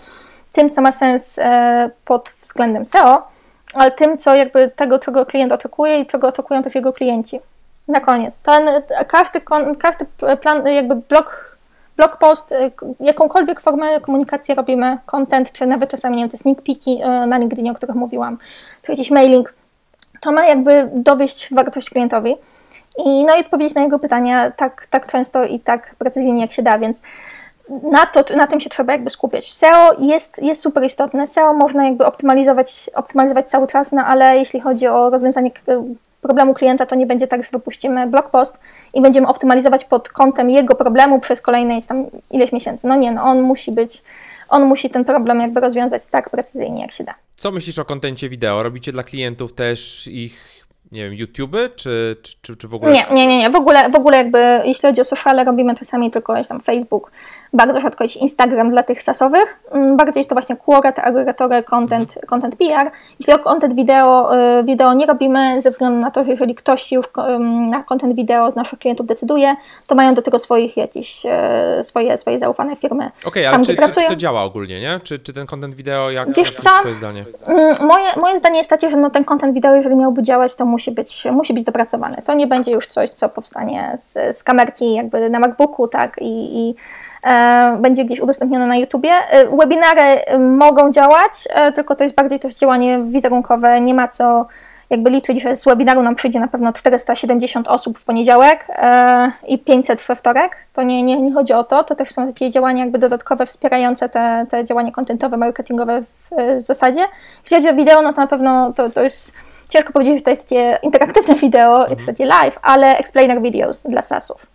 tym, 0.51 0.70
co 0.70 0.82
ma 0.82 0.91
sens 0.91 1.39
e, 1.39 1.89
pod 2.05 2.30
względem 2.41 2.86
SEO, 2.86 3.28
ale 3.74 3.91
tym, 3.91 4.18
co 4.18 4.36
jakby 4.36 4.72
tego, 4.76 4.99
czego 4.99 5.26
klient 5.26 5.51
oczekuje 5.51 5.99
i 5.99 6.05
czego 6.05 6.28
oczekują 6.28 6.64
też 6.64 6.76
jego 6.76 6.93
klienci. 6.93 7.39
Na 7.88 7.99
koniec. 7.99 8.39
Ten, 8.39 8.70
każdy, 9.07 9.41
każdy 9.80 10.05
plan, 10.41 10.68
jakby 10.68 10.95
blok 10.95 11.51
blog 12.02 12.18
post, 12.18 12.52
y, 12.52 12.72
jakąkolwiek 12.99 13.62
formę 13.62 13.99
komunikacji 13.99 14.56
robimy, 14.56 14.97
content, 15.06 15.52
czy 15.52 15.66
nawet 15.66 15.91
czasami, 15.91 16.16
nie 16.16 16.24
wiem, 16.24 16.30
te 16.30 16.38
sneak 16.38 16.62
peeki 16.62 17.02
y, 17.04 17.28
na 17.28 17.38
LinkedInie, 17.38 17.72
o 17.72 17.76
których 17.76 17.95
mówiłam, 17.95 18.38
czy 18.82 18.91
jakiś 18.91 19.12
mailing, 19.12 19.54
to 20.22 20.32
ma 20.32 20.45
jakby 20.45 20.89
dowieść 20.93 21.54
wartość 21.54 21.89
klientowi 21.89 22.36
i, 22.97 23.26
no 23.26 23.36
i 23.36 23.39
odpowiedzieć 23.39 23.76
na 23.76 23.82
jego 23.82 23.99
pytania 23.99 24.52
tak, 24.52 24.88
tak 24.89 25.08
często 25.08 25.43
i 25.43 25.60
tak 25.60 25.95
precyzyjnie, 25.97 26.41
jak 26.41 26.52
się 26.52 26.64
da, 26.64 26.80
więc 26.80 27.02
na, 27.91 28.06
to, 28.06 28.36
na 28.36 28.47
tym 28.47 28.60
się 28.60 28.70
trzeba 28.70 28.93
jakby 28.93 29.10
skupiać. 29.10 29.54
SEO 29.54 29.93
jest, 29.99 30.43
jest 30.43 30.62
super 30.62 30.84
istotne. 30.84 31.28
SEO 31.28 31.54
można 31.54 31.86
jakby 31.86 32.06
optymalizować, 32.06 32.89
optymalizować 32.95 33.49
cały 33.49 33.68
czas, 33.68 33.91
no 33.91 34.02
ale 34.06 34.38
jeśli 34.38 34.60
chodzi 34.60 34.88
o 34.88 35.10
rozwiązanie 35.10 35.52
problemu 36.22 36.54
klienta, 36.54 36.86
to 36.86 36.96
nie 36.96 37.06
będzie 37.06 37.28
tak, 37.28 37.44
że 37.44 37.50
wypuścimy 37.52 38.08
blog 38.08 38.30
post 38.30 38.60
i 38.94 39.02
będziemy 39.02 39.28
optymalizować 39.28 39.86
pod 39.86 40.10
kątem 40.10 40.50
jego 40.50 40.76
problemu 40.76 41.20
przez 41.20 41.42
kolejne 41.42 41.82
tam 41.82 42.06
ileś 42.32 42.52
miesięcy. 42.52 42.88
No 42.88 42.96
nie, 42.96 43.12
no 43.12 43.24
on 43.24 43.42
musi 43.42 43.72
być, 43.72 44.04
on 44.50 44.66
musi 44.66 44.90
ten 44.90 45.06
problem 45.06 45.42
jakby 45.42 45.60
rozwiązać 45.60 46.08
tak 46.08 46.30
precyzyjnie, 46.30 46.82
jak 46.82 46.92
się 46.92 47.04
da. 47.04 47.14
Co 47.36 47.52
myślisz 47.52 47.80
o 47.80 47.86
kontencie 47.86 48.30
wideo? 48.30 48.64
Robicie 48.64 48.92
dla 48.92 49.04
klientów 49.04 49.54
też 49.54 50.08
ich 50.08 50.62
nie 50.92 51.04
wiem, 51.04 51.14
YouTube, 51.14 51.56
czy, 51.76 52.18
czy, 52.42 52.56
czy 52.56 52.68
w 52.68 52.74
ogóle? 52.74 52.94
Nie, 52.94 53.06
nie, 53.12 53.28
nie, 53.28 53.38
nie. 53.38 53.50
W 53.50 53.56
ogóle, 53.56 53.90
w 53.90 53.96
ogóle 53.96 54.18
jakby, 54.18 54.62
jeśli 54.66 54.82
chodzi 54.90 55.02
o 55.02 55.04
sociale, 55.04 55.44
robimy 55.44 55.76
czasami 55.76 56.12
tylko 56.12 56.38
jest 56.38 56.50
tam 56.50 56.60
Facebook, 56.60 57.12
bardzo 57.54 57.80
rzadko 57.80 58.04
jest 58.04 58.18
Instagram 58.18 58.70
dla 58.70 58.84
tych 58.84 59.04
sasowych. 59.04 59.60
Mm, 59.72 59.97
bardziej 59.97 60.20
jest 60.20 60.30
to 60.30 60.36
właśnie 60.36 60.56
Quora, 60.56 60.91
te 60.91 61.02
agregatory 61.02 61.64
content, 61.64 62.10
mhm. 62.10 62.26
content 62.26 62.56
PR. 62.56 62.91
Jeśli 63.20 63.34
o 63.34 63.39
content 63.39 63.76
wideo, 63.76 64.36
y, 64.60 64.64
wideo 64.64 64.93
nie 64.93 65.06
robimy, 65.06 65.62
ze 65.62 65.72
względu 65.72 65.99
na 65.99 66.12
to, 66.12 66.24
że 66.24 66.32
jeżeli 66.32 66.56
ktoś 66.56 66.91
już 66.91 67.06
na 67.70 67.84
content 67.84 68.16
wideo 68.16 68.52
z 68.52 68.56
naszych 68.56 68.80
klientów 68.80 69.08
decyduje, 69.08 69.56
to 69.88 69.95
mają 69.95 70.14
do 70.14 70.22
tego 70.22 70.39
swoich 70.39 70.78
jakieś, 70.78 71.26
e, 71.26 71.84
swoje, 71.84 72.18
swoje 72.18 72.39
zaufane 72.39 72.76
firmy. 72.76 73.06
Okej, 73.06 73.28
okay, 73.28 73.47
ale 73.47 73.52
tam, 73.52 73.66
czy, 73.66 73.76
czy, 73.76 74.02
czy, 74.02 74.08
to 74.08 74.16
działa 74.16 74.43
ogólnie, 74.43 74.80
nie? 74.80 74.99
Czy, 75.04 75.20
czy 75.20 75.34
ten 75.34 75.47
content 75.47 75.76
wideo, 75.76 76.12
jak 76.12 76.34
Wiesz 76.34 76.52
co? 76.52 76.70
twoje 76.80 76.95
zdanie? 76.95 77.24
Mm, 77.47 77.76
moje, 77.88 78.06
moje 78.22 78.39
zdanie 78.39 78.58
jest 78.58 78.70
takie, 78.70 78.89
że 78.89 78.97
no, 78.97 79.10
ten 79.10 79.24
content 79.24 79.54
wideo, 79.54 79.76
jeżeli 79.76 79.95
miałby 79.95 80.24
działać, 80.24 80.56
to 80.56 80.66
musi 80.66 80.91
być, 80.91 81.28
musi 81.32 81.54
być 81.54 81.64
dopracowany. 81.64 82.22
To 82.26 82.34
nie 82.34 82.47
będzie 82.47 82.72
już 82.72 82.88
coś, 82.88 83.10
co 83.10 83.30
powstanie 83.30 83.95
z, 83.97 84.38
z 84.38 84.43
kamerki 84.43 84.93
jakby 84.93 85.30
na 85.30 85.39
MacBooku, 85.39 85.88
tak, 85.88 86.18
i, 86.22 86.60
i 86.60 86.76
będzie 87.78 88.06
gdzieś 88.06 88.20
udostępnione 88.20 88.68
na 88.68 88.76
YouTubie. 88.76 89.12
E, 89.30 89.58
webinary 89.58 90.02
e, 90.02 90.40
mogą 90.40 90.92
działać, 90.92 91.48
tylko 91.76 91.96
to 91.96 92.04
jest 92.04 92.16
bardziej 92.16 92.40
też 92.40 92.56
działanie 92.56 93.00
wizerunkowe. 93.06 93.82
Nie 93.82 93.94
ma 93.94 94.08
co 94.08 94.46
jakby 94.90 95.10
liczyć, 95.10 95.42
że 95.42 95.56
z 95.56 95.66
webinaru 95.66 96.04
nam 96.04 96.16
przyjdzie 96.16 96.40
na 96.40 96.48
pewno 96.48 96.74
470 96.74 97.68
osób 97.68 98.00
w 98.00 98.06
poniedziałek 98.06 98.68
i 99.48 99.60
500 99.60 100.02
we 100.02 100.16
wtorek. 100.16 100.58
To 100.74 100.84
nie, 100.84 101.04
nie, 101.04 101.22
nie 101.22 101.34
chodzi 101.34 101.54
o 101.54 101.64
to, 101.64 101.84
to 101.84 101.96
też 101.96 102.10
są 102.10 102.28
takie 102.28 102.50
działania 102.50 102.84
jakby 102.84 103.00
dodatkowe, 103.00 103.46
wspierające 103.46 104.10
te, 104.10 104.46
te 104.50 104.66
działania 104.66 104.92
kontentowe, 104.92 105.38
marketingowe 105.38 106.02
w, 106.02 106.30
w 106.58 106.62
zasadzie. 106.62 107.02
Jeśli 107.44 107.58
chodzi 107.58 107.70
o 107.70 107.74
wideo, 107.74 108.02
no 108.02 108.14
to 108.14 108.22
na 108.22 108.28
pewno 108.28 108.74
to, 108.74 108.90
to 108.90 109.02
jest 109.02 109.34
ciężko 109.70 109.94
powiedzieć, 109.94 110.18
że 110.18 110.22
to 110.24 110.30
jest 110.30 110.42
takie 110.50 110.78
interaktywne 110.84 111.36
wideo, 111.44 111.76
mhm. 111.76 111.92
jest 111.92 112.06
takie 112.06 112.26
live, 112.26 112.60
ale 112.62 112.98
explainer 112.98 113.42
videos 113.42 113.84
dla 113.84 114.02
SASów 114.02 114.48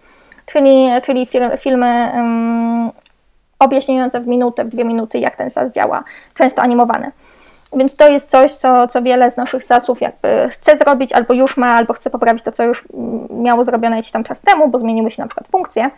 czyli, 0.47 0.89
czyli 1.03 1.27
filmy 1.59 2.11
um, 2.15 2.91
objaśniające 3.59 4.21
w 4.21 4.27
minutę, 4.27 4.65
w 4.65 4.69
dwie 4.69 4.85
minuty, 4.85 5.19
jak 5.19 5.37
ten 5.37 5.51
SAS 5.51 5.73
działa, 5.73 6.05
często 6.35 6.63
animowane. 6.63 7.13
Więc 7.73 7.97
to 7.97 8.09
jest 8.09 8.31
coś, 8.31 8.53
co, 8.53 8.89
co 8.89 9.03
wiele 9.03 9.31
z 9.31 9.37
naszych 9.37 9.65
SASów 9.65 10.01
jakby 10.01 10.49
chce 10.51 10.77
zrobić, 10.77 11.13
albo 11.13 11.35
już 11.35 11.57
ma, 11.57 11.67
albo 11.75 11.93
chce 11.93 12.11
poprawić 12.11 12.43
to, 12.43 12.53
co 12.53 12.65
już 12.65 12.85
miało 13.31 13.65
zrobione 13.65 13.97
jakiś 13.97 14.13
tam 14.13 14.25
czas 14.25 14.41
temu, 14.41 14.69
bo 14.69 14.79
zmieniły 14.79 15.11
się 15.11 15.23
na 15.23 15.29
przykład 15.29 15.49
funkcje. 15.49 15.91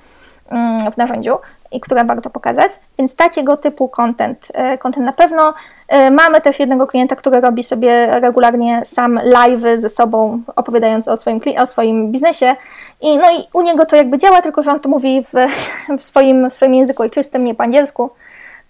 Mm, 0.50 0.92
w 0.92 0.96
narzędziu 0.96 1.36
i 1.72 1.80
które 1.80 2.04
warto 2.04 2.30
pokazać. 2.30 2.72
Więc 2.98 3.16
takiego 3.16 3.56
typu 3.56 3.88
content, 3.88 4.46
e, 4.54 4.78
content 4.78 5.06
na 5.06 5.12
pewno. 5.12 5.54
E, 5.88 6.10
mamy 6.10 6.40
też 6.40 6.60
jednego 6.60 6.86
klienta, 6.86 7.16
który 7.16 7.40
robi 7.40 7.64
sobie 7.64 8.20
regularnie 8.20 8.80
sam 8.84 9.20
live 9.24 9.80
ze 9.80 9.88
sobą, 9.88 10.42
opowiadając 10.56 11.08
o 11.08 11.16
swoim, 11.16 11.40
o 11.58 11.66
swoim 11.66 12.12
biznesie. 12.12 12.56
I, 13.00 13.18
no 13.18 13.30
i 13.30 13.46
u 13.52 13.62
niego 13.62 13.86
to 13.86 13.96
jakby 13.96 14.18
działa, 14.18 14.42
tylko 14.42 14.62
że 14.62 14.72
on 14.72 14.80
to 14.80 14.88
mówi 14.88 15.24
w, 15.24 15.32
w, 15.98 16.02
swoim, 16.02 16.50
w 16.50 16.54
swoim 16.54 16.74
języku 16.74 17.02
ojczystym, 17.02 17.44
nie 17.44 17.54
po 17.54 17.62
angielsku. 17.62 18.10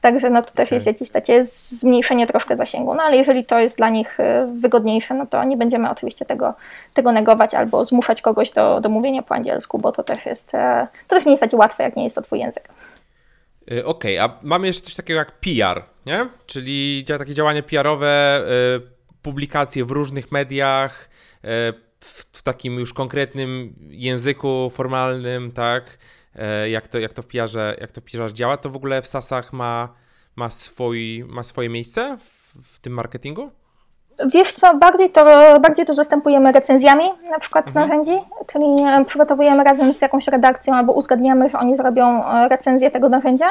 Także 0.00 0.30
no 0.30 0.42
to 0.42 0.50
też 0.50 0.70
jest 0.70 0.86
jakieś 0.86 1.10
takie 1.10 1.44
zmniejszenie 1.44 2.26
troszkę 2.26 2.56
zasięgu. 2.56 2.94
No 2.94 3.02
ale 3.02 3.16
jeżeli 3.16 3.44
to 3.44 3.58
jest 3.58 3.76
dla 3.76 3.88
nich 3.88 4.20
y, 4.20 4.24
wygodniejsze, 4.60 5.14
no 5.14 5.26
to 5.26 5.44
nie 5.44 5.56
będziemy 5.56 5.90
oczywiście 5.90 6.24
tego, 6.24 6.54
tego 6.94 7.12
negować 7.12 7.54
albo 7.54 7.84
zmuszać 7.84 8.22
kogoś 8.22 8.50
do, 8.50 8.80
do 8.80 8.88
mówienia 8.88 9.22
po 9.22 9.34
angielsku, 9.34 9.78
bo 9.78 9.92
to 9.92 10.02
też 10.02 10.26
jest, 10.26 10.54
e, 10.54 10.86
to 11.08 11.16
też 11.16 11.24
nie 11.24 11.32
jest 11.32 11.42
takie 11.42 11.56
łatwe, 11.56 11.82
jak 11.82 11.96
nie 11.96 12.04
jest 12.04 12.16
to 12.16 12.22
twój 12.22 12.38
język. 12.38 12.68
Y, 13.72 13.86
okej, 13.86 14.18
okay, 14.18 14.36
a 14.36 14.38
mamy 14.42 14.66
jeszcze 14.66 14.82
coś 14.82 14.94
takiego 14.94 15.18
jak 15.18 15.32
PR, 15.32 15.82
nie? 16.06 16.26
Czyli 16.46 17.04
takie 17.18 17.34
działanie 17.34 17.62
PR-owe, 17.62 18.42
publikacje 19.22 19.84
w 19.84 19.90
różnych 19.90 20.32
mediach, 20.32 21.08
w, 22.00 22.38
w 22.38 22.42
takim 22.42 22.78
już 22.78 22.92
konkretnym 22.92 23.74
języku 23.90 24.70
formalnym, 24.70 25.52
tak? 25.52 25.98
E, 26.34 26.70
jak 26.70 26.88
to, 26.88 26.98
jak 26.98 27.14
to 27.14 27.22
w 27.22 27.26
PR 27.26 27.48
jak 27.80 27.92
to 27.92 28.00
w 28.00 28.04
PR 28.04 28.32
działa, 28.32 28.56
to 28.56 28.70
w 28.70 28.76
ogóle 28.76 29.02
w 29.02 29.06
SASach 29.06 29.52
ma, 29.52 29.88
ma, 30.36 30.50
swój, 30.50 31.24
ma 31.28 31.42
swoje 31.42 31.68
miejsce 31.68 32.16
w, 32.20 32.54
w 32.76 32.80
tym 32.80 32.92
marketingu? 32.92 33.50
Wiesz 34.34 34.52
co, 34.52 34.74
bardziej 34.76 35.10
to, 35.10 35.24
bardziej 35.60 35.86
to 35.86 35.94
zastępujemy 35.94 36.52
recenzjami 36.52 37.04
na 37.30 37.38
przykład 37.38 37.66
mhm. 37.66 37.88
narzędzi, 37.88 38.24
czyli 38.46 38.66
przygotowujemy 39.06 39.64
razem 39.64 39.92
z 39.92 40.00
jakąś 40.00 40.28
redakcją 40.28 40.74
albo 40.74 40.92
uzgadniamy, 40.92 41.48
że 41.48 41.58
oni 41.58 41.76
zrobią 41.76 42.24
e, 42.24 42.48
recenzję 42.48 42.90
tego 42.90 43.08
narzędzia 43.08 43.46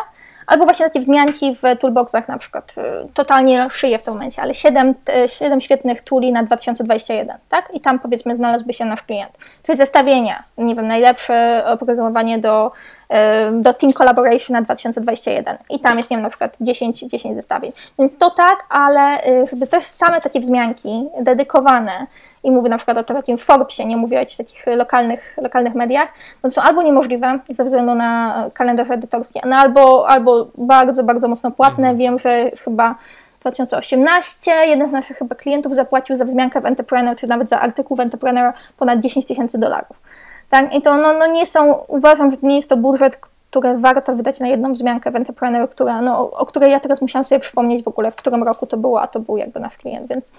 Albo 0.47 0.65
właśnie 0.65 0.85
takie 0.85 0.99
wzmianki 0.99 1.55
w 1.55 1.61
toolboxach 1.79 2.27
na 2.27 2.37
przykład. 2.37 2.75
Y, 2.77 3.13
totalnie 3.13 3.67
szyję 3.69 3.97
w 3.97 4.03
tym 4.03 4.13
momencie, 4.13 4.41
ale 4.41 4.53
7, 4.53 4.93
7 5.27 5.61
świetnych 5.61 6.01
tooli 6.01 6.31
na 6.31 6.43
2021, 6.43 7.37
tak? 7.49 7.69
I 7.73 7.81
tam 7.81 7.99
powiedzmy 7.99 8.35
znalazłby 8.35 8.73
się 8.73 8.85
nasz 8.85 9.01
klient. 9.01 9.31
Czyli 9.63 9.77
zestawienia, 9.77 10.43
nie 10.57 10.75
wiem, 10.75 10.87
najlepsze 10.87 11.63
oprogramowanie 11.65 12.39
do, 12.39 12.71
y, 13.11 13.15
do 13.61 13.73
Team 13.73 13.93
Collaboration 13.93 14.53
na 14.53 14.61
2021. 14.61 15.57
I 15.69 15.79
tam 15.79 15.97
jest, 15.97 16.09
nie 16.09 16.17
wiem, 16.17 16.23
na 16.23 16.29
przykład 16.29 16.57
10, 16.61 16.99
10 16.99 17.35
zestawień. 17.35 17.71
Więc 17.99 18.17
to 18.17 18.29
tak, 18.29 18.65
ale 18.69 19.27
y, 19.63 19.67
też 19.67 19.83
same 19.83 20.21
takie 20.21 20.39
wzmianki 20.39 21.07
dedykowane 21.21 22.07
i 22.47 22.51
mówię 22.51 22.69
na 22.69 22.77
przykład 22.77 22.97
o 22.97 23.03
takim 23.03 23.37
Forbesie, 23.37 23.85
nie 23.85 23.97
mówię 23.97 24.21
o 24.21 24.37
takich 24.37 24.65
lokalnych, 24.67 25.37
lokalnych 25.41 25.75
mediach, 25.75 26.09
no 26.43 26.49
to 26.49 26.53
są 26.53 26.61
albo 26.61 26.83
niemożliwe 26.83 27.39
ze 27.49 27.65
względu 27.65 27.95
na 27.95 28.43
kalendarz 28.53 28.91
edytorski, 28.91 29.39
no 29.45 29.55
albo, 29.55 30.09
albo 30.09 30.47
bardzo, 30.57 31.03
bardzo 31.03 31.27
mocno 31.27 31.51
płatne. 31.51 31.89
Mhm. 31.89 31.97
Wiem, 31.97 32.19
że 32.19 32.51
chyba 32.63 32.95
2018 33.41 34.51
jeden 34.51 34.89
z 34.89 34.91
naszych 34.91 35.17
chyba 35.17 35.35
klientów 35.35 35.75
zapłacił 35.75 36.15
za 36.15 36.25
wzmiankę 36.25 36.61
w 36.61 36.65
Entrepreneur, 36.65 37.15
czy 37.17 37.27
nawet 37.27 37.49
za 37.49 37.59
artykuł 37.59 37.97
w 37.97 37.99
Entrepreneur 37.99 38.53
ponad 38.77 38.99
10 38.99 39.25
tysięcy 39.25 39.57
dolarów. 39.57 40.01
Tak? 40.49 40.73
I 40.73 40.81
to 40.81 40.97
no, 40.97 41.13
no 41.13 41.27
nie 41.27 41.45
są, 41.45 41.73
uważam, 41.87 42.31
że 42.31 42.37
nie 42.43 42.55
jest 42.55 42.69
to 42.69 42.77
budżet, 42.77 43.17
które 43.49 43.77
warto 43.77 44.15
wydać 44.15 44.39
na 44.39 44.47
jedną 44.47 44.73
wzmiankę 44.73 45.11
w 45.11 45.15
Entrepreneur, 45.15 45.69
która, 45.69 46.01
no, 46.01 46.31
o 46.31 46.45
której 46.45 46.71
ja 46.71 46.79
teraz 46.79 47.01
musiałam 47.01 47.25
sobie 47.25 47.39
przypomnieć 47.39 47.83
w 47.83 47.87
ogóle, 47.87 48.11
w 48.11 48.15
którym 48.15 48.43
roku 48.43 48.65
to 48.67 48.77
było, 48.77 49.01
a 49.01 49.07
to 49.07 49.19
był 49.19 49.37
jakby 49.37 49.59
nasz 49.59 49.77
klient, 49.77 50.09
więc, 50.09 50.31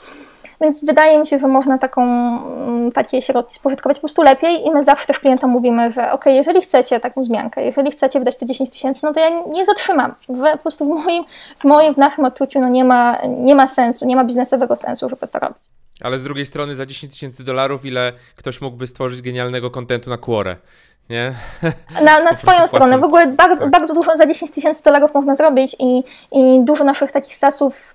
więc 0.60 0.84
wydaje 0.84 1.18
mi 1.18 1.26
się, 1.26 1.38
że 1.38 1.48
można 1.48 1.78
taką, 1.78 2.02
mm, 2.02 2.92
takie 2.92 3.22
środki 3.22 3.54
spożytkować 3.54 3.96
po 3.96 4.00
prostu 4.00 4.22
lepiej 4.22 4.66
i 4.66 4.70
my 4.70 4.84
zawsze 4.84 5.06
też 5.06 5.18
klientom 5.18 5.50
mówimy, 5.50 5.92
że 5.92 6.12
ok, 6.12 6.26
jeżeli 6.26 6.62
chcecie 6.62 7.00
taką 7.00 7.22
wzmiankę, 7.22 7.64
jeżeli 7.64 7.90
chcecie 7.90 8.18
wydać 8.18 8.36
te 8.36 8.46
10 8.46 8.70
tysięcy, 8.70 9.00
no 9.02 9.12
to 9.12 9.20
ja 9.20 9.30
nie 9.46 9.64
zatrzymam. 9.64 10.14
W, 10.28 10.42
po 10.52 10.58
prostu 10.58 10.84
w 10.84 10.88
moim, 10.88 11.24
w 11.58 11.64
moim, 11.64 11.94
w 11.94 11.98
naszym 11.98 12.24
odczuciu 12.24 12.60
no 12.60 12.68
nie, 12.68 12.84
ma, 12.84 13.18
nie 13.28 13.54
ma 13.54 13.66
sensu, 13.66 14.06
nie 14.06 14.16
ma 14.16 14.24
biznesowego 14.24 14.76
sensu, 14.76 15.08
żeby 15.08 15.28
to 15.28 15.38
robić. 15.38 15.62
Ale 16.00 16.18
z 16.18 16.24
drugiej 16.24 16.46
strony 16.46 16.74
za 16.74 16.86
10 16.86 17.12
tysięcy 17.12 17.44
dolarów 17.44 17.84
ile 17.84 18.12
ktoś 18.36 18.60
mógłby 18.60 18.86
stworzyć 18.86 19.22
genialnego 19.22 19.70
kontentu 19.70 20.10
na 20.10 20.18
Quorę? 20.18 20.56
nie? 21.10 21.34
Na, 22.02 22.20
na 22.20 22.34
swoją 22.42 22.66
stronę. 22.66 22.98
W 22.98 23.04
ogóle 23.04 23.26
bardzo, 23.26 23.60
tak. 23.60 23.70
bardzo 23.70 23.94
dużo 23.94 24.16
za 24.16 24.26
10 24.26 24.50
tysięcy 24.50 24.82
dolarów 24.82 25.14
można 25.14 25.34
zrobić 25.34 25.76
i, 25.78 26.02
i 26.32 26.64
dużo 26.64 26.84
naszych 26.84 27.12
takich 27.12 27.36
sasów, 27.36 27.94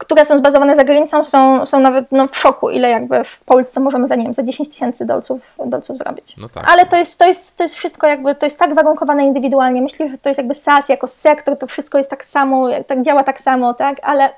które 0.00 0.26
są 0.26 0.38
zbazowane 0.38 0.76
za 0.76 0.84
granicą, 0.84 1.24
są, 1.24 1.66
są 1.66 1.80
nawet 1.80 2.12
no, 2.12 2.26
w 2.26 2.38
szoku, 2.38 2.70
ile 2.70 2.90
jakby 2.90 3.24
w 3.24 3.40
Polsce 3.40 3.80
możemy 3.80 4.08
za, 4.08 4.16
nie 4.16 4.24
wiem, 4.24 4.34
za 4.34 4.42
10 4.42 4.68
tysięcy 4.68 5.06
dolców, 5.06 5.54
dolców 5.66 5.98
zrobić. 5.98 6.36
No 6.36 6.48
tak. 6.48 6.64
Ale 6.68 6.86
to 6.86 6.96
jest, 6.96 7.18
to, 7.18 7.26
jest, 7.26 7.58
to 7.58 7.62
jest 7.62 7.74
wszystko 7.74 8.06
jakby, 8.06 8.34
to 8.34 8.46
jest 8.46 8.58
tak 8.58 8.74
warunkowane 8.74 9.26
indywidualnie. 9.26 9.82
Myślę, 9.82 10.08
że 10.08 10.18
to 10.18 10.28
jest 10.28 10.38
jakby 10.38 10.54
SAS 10.54 10.88
jako 10.88 11.08
sektor, 11.08 11.58
to 11.58 11.66
wszystko 11.66 11.98
jest 11.98 12.10
tak 12.10 12.24
samo, 12.24 12.68
tak 12.86 13.02
działa 13.02 13.24
tak 13.24 13.40
samo, 13.40 13.74
tak? 13.74 13.96
Ale 14.02 14.30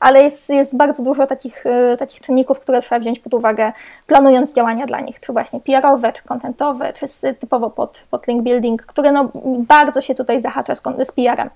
ale 0.00 0.22
jest, 0.22 0.50
jest 0.50 0.76
bardzo 0.76 1.02
dużo 1.02 1.26
takich, 1.26 1.66
e, 1.66 1.96
takich 1.96 2.20
czynników, 2.20 2.60
które 2.60 2.82
trzeba 2.82 2.98
wziąć 2.98 3.18
pod 3.18 3.34
uwagę, 3.34 3.72
planując 4.06 4.52
działania 4.52 4.86
dla 4.86 5.00
nich, 5.00 5.20
czy 5.20 5.32
właśnie 5.32 5.60
PR-owe, 5.60 6.12
czy 6.12 6.22
kontentowe, 6.22 6.92
czy 6.92 7.34
typowo 7.34 7.70
pod, 7.70 8.02
pod 8.10 8.26
link 8.26 8.42
building, 8.42 8.82
które 8.82 9.12
no, 9.12 9.28
bardzo 9.44 10.00
się 10.00 10.14
tutaj 10.14 10.42
zahacza 10.42 10.74
z, 10.74 10.82
z 11.04 11.12
PR-em 11.12 11.50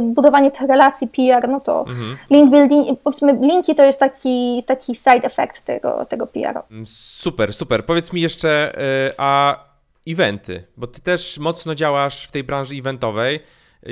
budowanie 0.00 0.50
tych 0.50 0.68
relacji 0.68 1.08
PR, 1.08 1.48
no 1.48 1.60
to 1.60 1.84
mhm. 1.88 2.16
link 2.30 2.50
building, 2.50 3.00
powiedzmy 3.04 3.32
linki 3.32 3.74
to 3.74 3.84
jest 3.84 4.00
taki, 4.00 4.64
taki 4.66 4.94
side 4.94 5.22
effect 5.22 5.64
tego, 5.64 6.04
tego 6.04 6.26
PR-u. 6.26 6.84
Super, 6.84 7.52
super. 7.52 7.86
Powiedz 7.86 8.12
mi 8.12 8.20
jeszcze, 8.20 8.78
e, 8.78 9.12
a 9.18 9.58
eventy, 10.06 10.64
bo 10.76 10.86
ty 10.86 11.00
też 11.00 11.38
mocno 11.38 11.74
działasz 11.74 12.26
w 12.26 12.32
tej 12.32 12.44
branży 12.44 12.74
eventowej 12.74 13.40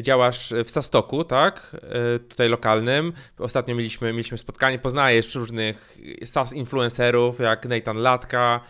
działasz 0.02 0.54
w 0.64 0.70
Sastoku, 0.70 1.24
tak? 1.24 1.76
E, 2.14 2.18
tutaj 2.18 2.48
lokalnym. 2.48 3.12
Ostatnio 3.38 3.74
mieliśmy, 3.74 4.12
mieliśmy 4.12 4.38
spotkanie, 4.38 4.78
poznajesz 4.78 5.34
różnych 5.34 5.98
SaaS 6.24 6.52
influencerów, 6.52 7.40
jak 7.40 7.66
Nathan 7.66 7.96
Latka, 7.96 8.60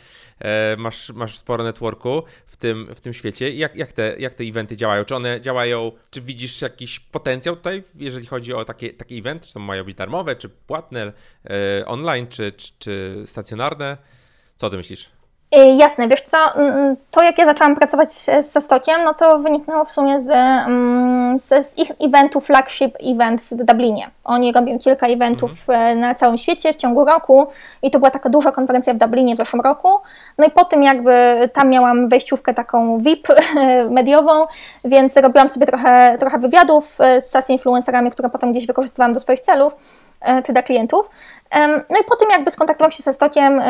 masz, 0.76 1.10
masz 1.10 1.38
sporo 1.38 1.64
networku 1.64 2.22
w 2.46 2.56
tym, 2.56 2.94
w 2.94 3.00
tym 3.00 3.14
świecie. 3.14 3.50
Jak, 3.50 3.76
jak, 3.76 3.92
te, 3.92 4.16
jak 4.18 4.34
te 4.34 4.44
eventy 4.44 4.76
działają? 4.76 5.04
Czy 5.04 5.14
one 5.14 5.40
działają, 5.40 5.92
czy 6.10 6.20
widzisz 6.20 6.62
jakiś 6.62 7.00
potencjał 7.00 7.56
tutaj, 7.56 7.82
jeżeli 7.94 8.26
chodzi 8.26 8.54
o 8.54 8.64
takie, 8.64 8.92
takie 8.92 9.14
eventy? 9.14 9.48
Czy 9.48 9.54
to 9.54 9.60
mają 9.60 9.84
być 9.84 9.94
darmowe, 9.94 10.36
czy 10.36 10.48
płatne, 10.48 11.12
e, 11.80 11.86
online, 11.86 12.26
czy, 12.26 12.52
czy, 12.52 12.72
czy 12.78 13.22
stacjonarne? 13.26 13.96
Co 14.56 14.70
ty 14.70 14.76
myślisz? 14.76 15.10
Y, 15.58 15.74
jasne, 15.76 16.08
wiesz 16.08 16.22
co, 16.22 16.38
mm, 16.54 16.74
mm, 16.74 16.96
to 17.10 17.22
jak 17.22 17.38
ja 17.38 17.44
zaczęłam 17.44 17.76
pracować 17.76 18.14
z 18.14 18.50
Sastokiem, 18.50 19.04
no 19.04 19.14
to 19.14 19.38
wyniknęło 19.38 19.84
w 19.84 19.90
sumie 19.90 20.20
z, 20.20 20.30
mm, 20.30 21.38
z, 21.38 21.66
z 21.66 21.78
ich 21.78 21.92
eventu, 22.00 22.40
flagship 22.40 22.96
event 23.14 23.42
w 23.42 23.64
Dublinie. 23.64 24.06
Oni 24.24 24.52
robią 24.52 24.78
kilka 24.78 25.06
eventów 25.06 25.50
mhm. 25.68 26.00
na 26.00 26.14
całym 26.14 26.38
świecie 26.38 26.72
w 26.72 26.76
ciągu 26.76 27.04
roku 27.04 27.46
i 27.82 27.90
to 27.90 27.98
była 27.98 28.10
taka 28.10 28.28
duża 28.28 28.52
konferencja 28.52 28.92
w 28.92 28.96
Dublinie 28.96 29.34
w 29.34 29.38
zeszłym 29.38 29.62
roku. 29.62 29.88
No 30.38 30.46
i 30.46 30.50
po 30.50 30.64
tym 30.64 30.82
jakby 30.82 31.12
tam 31.52 31.70
miałam 31.70 32.08
wejściówkę 32.08 32.54
taką 32.54 32.98
VIP 32.98 33.28
mediową, 33.90 34.42
więc 34.84 35.16
robiłam 35.16 35.48
sobie 35.48 35.66
trochę, 35.66 36.16
trochę 36.20 36.38
wywiadów 36.38 37.00
e, 37.00 37.20
z 37.20 37.30
SAS 37.30 37.50
influencerami, 37.50 38.10
które 38.10 38.28
potem 38.28 38.52
gdzieś 38.52 38.66
wykorzystywałam 38.66 39.14
do 39.14 39.20
swoich 39.20 39.40
celów 39.40 39.72
e, 39.72 40.13
czy 40.44 40.52
dla 40.52 40.62
klientów. 40.62 41.10
No 41.90 41.98
i 42.00 42.04
po 42.08 42.16
tym 42.16 42.30
jakby 42.30 42.50
skontaktowałam 42.50 42.92
się 42.92 43.02
ze 43.02 43.12
Stokiem, 43.12 43.62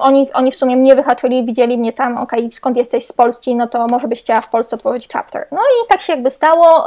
oni, 0.00 0.32
oni 0.32 0.52
w 0.52 0.56
sumie 0.56 0.76
mnie 0.76 0.94
wyhaczyli, 0.94 1.44
widzieli 1.44 1.78
mnie 1.78 1.92
tam, 1.92 2.18
ok, 2.18 2.32
skąd 2.52 2.76
jesteś 2.76 3.06
z 3.06 3.12
Polski, 3.12 3.56
no 3.56 3.66
to 3.66 3.86
może 3.86 4.08
byś 4.08 4.20
chciała 4.20 4.40
w 4.40 4.48
Polsce 4.48 4.76
otworzyć 4.76 5.08
chapter. 5.12 5.46
No 5.52 5.58
i 5.58 5.88
tak 5.88 6.00
się 6.00 6.12
jakby 6.12 6.30
stało. 6.30 6.84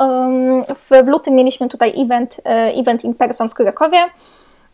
W, 0.75 1.03
w 1.05 1.07
lutym 1.07 1.35
mieliśmy 1.35 1.69
tutaj 1.69 2.01
event, 2.01 2.41
e, 2.45 2.49
event 2.73 3.03
in 3.03 3.13
person 3.13 3.49
w 3.49 3.53
Krakowie. 3.53 3.97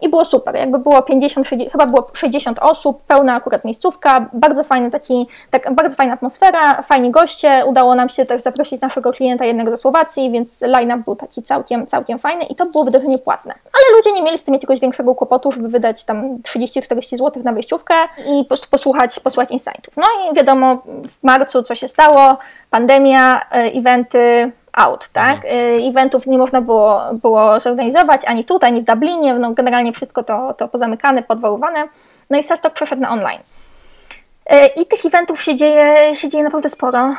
I 0.02 0.10
było 0.10 0.26
super, 0.26 0.56
jakby 0.56 0.80
było 0.80 1.02
50, 1.02 1.48
60, 1.48 1.72
chyba 1.72 1.86
było 1.86 2.07
60 2.14 2.60
osób, 2.60 3.02
pełna 3.07 3.36
akurat 3.36 3.65
miejscówka, 3.65 4.30
bardzo 4.34 4.64
fajny 4.64 4.91
taki, 4.91 5.28
tak, 5.49 5.73
bardzo 5.73 5.95
fajna 5.95 6.14
atmosfera, 6.14 6.82
fajni 6.82 7.11
goście, 7.11 7.64
udało 7.65 7.95
nam 7.95 8.10
się 8.10 8.26
też 8.26 8.41
zaprosić 8.41 8.82
naszego 8.82 9.11
klienta 9.11 9.45
jednego 9.45 9.72
ze 9.72 9.78
Słowacji, 9.78 10.32
więc 10.32 10.61
line-up 10.61 11.03
był 11.06 11.15
taki 11.15 11.44
całkiem, 11.44 11.88
całkiem 11.88 12.19
fajny 12.19 12.44
i 12.44 12.56
to 12.56 12.65
było 12.65 12.84
wydarzenie 12.84 13.18
płatne. 13.18 13.53
Ale 13.53 13.98
ludzie 13.98 14.11
nie 14.11 14.23
mieli 14.23 14.38
z 14.38 14.44
tym 14.44 14.53
jakiegoś 14.53 14.80
większego 14.80 15.15
kłopotu, 15.15 15.52
żeby 15.52 15.68
wydać 15.68 16.03
tam 16.03 16.38
30-40 16.38 17.18
zł 17.18 17.44
na 17.44 17.53
wejściówkę 17.53 17.94
i 18.28 18.44
po 18.44 18.48
prostu 18.48 18.68
posłuchać, 18.69 19.19
posłuchać 19.19 19.52
insightów. 19.52 19.94
No 19.98 20.03
i 20.03 20.36
wiadomo, 20.36 20.84
w 21.10 21.23
marcu 21.23 21.64
co 21.64 21.76
się 21.76 21.88
stało, 21.88 22.38
pandemia, 22.69 23.41
e, 23.52 23.56
eventy, 23.56 24.52
out, 24.73 25.10
tak? 25.14 25.35
Mhm. 25.35 25.89
Eventów 25.89 26.27
nie 26.27 26.38
można 26.38 26.61
było, 26.61 27.02
było 27.14 27.60
zorganizować 27.60 28.26
ani 28.26 28.45
tutaj, 28.45 28.69
ani 28.69 28.81
w 28.81 28.85
Dublinie, 28.85 29.34
no 29.34 29.52
generalnie 29.52 29.93
wszystko 29.93 30.23
to, 30.23 30.53
to 30.53 30.68
pozamykane, 30.68 31.23
podwoływane. 31.23 31.88
No 32.30 32.38
i 32.38 32.43
Sastok 32.43 32.73
przeszedł 32.73 33.02
na 33.02 33.10
online. 33.10 33.39
Y, 34.53 34.81
I 34.81 34.85
tych 34.85 35.06
eventów 35.06 35.41
się 35.41 35.56
dzieje, 35.56 36.15
się 36.15 36.30
dzieje 36.30 36.43
naprawdę 36.43 36.69
sporo, 36.69 37.10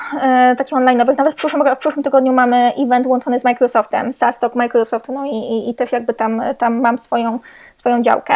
y, 0.52 0.56
takich 0.56 0.74
online'owych. 0.74 1.16
Nawet 1.16 1.32
w 1.32 1.36
przyszłym, 1.36 1.74
w 1.74 1.78
przyszłym 1.78 2.02
tygodniu 2.02 2.32
mamy 2.32 2.72
event 2.78 3.06
łączony 3.06 3.40
z 3.40 3.44
Microsoftem, 3.44 4.12
SaaStock 4.12 4.54
Microsoft, 4.54 5.08
no 5.08 5.24
i, 5.24 5.36
i, 5.36 5.70
i, 5.70 5.74
też 5.74 5.92
jakby 5.92 6.14
tam, 6.14 6.42
tam 6.58 6.80
mam 6.80 6.98
swoją, 6.98 7.38
swoją 7.74 8.02
działkę. 8.02 8.34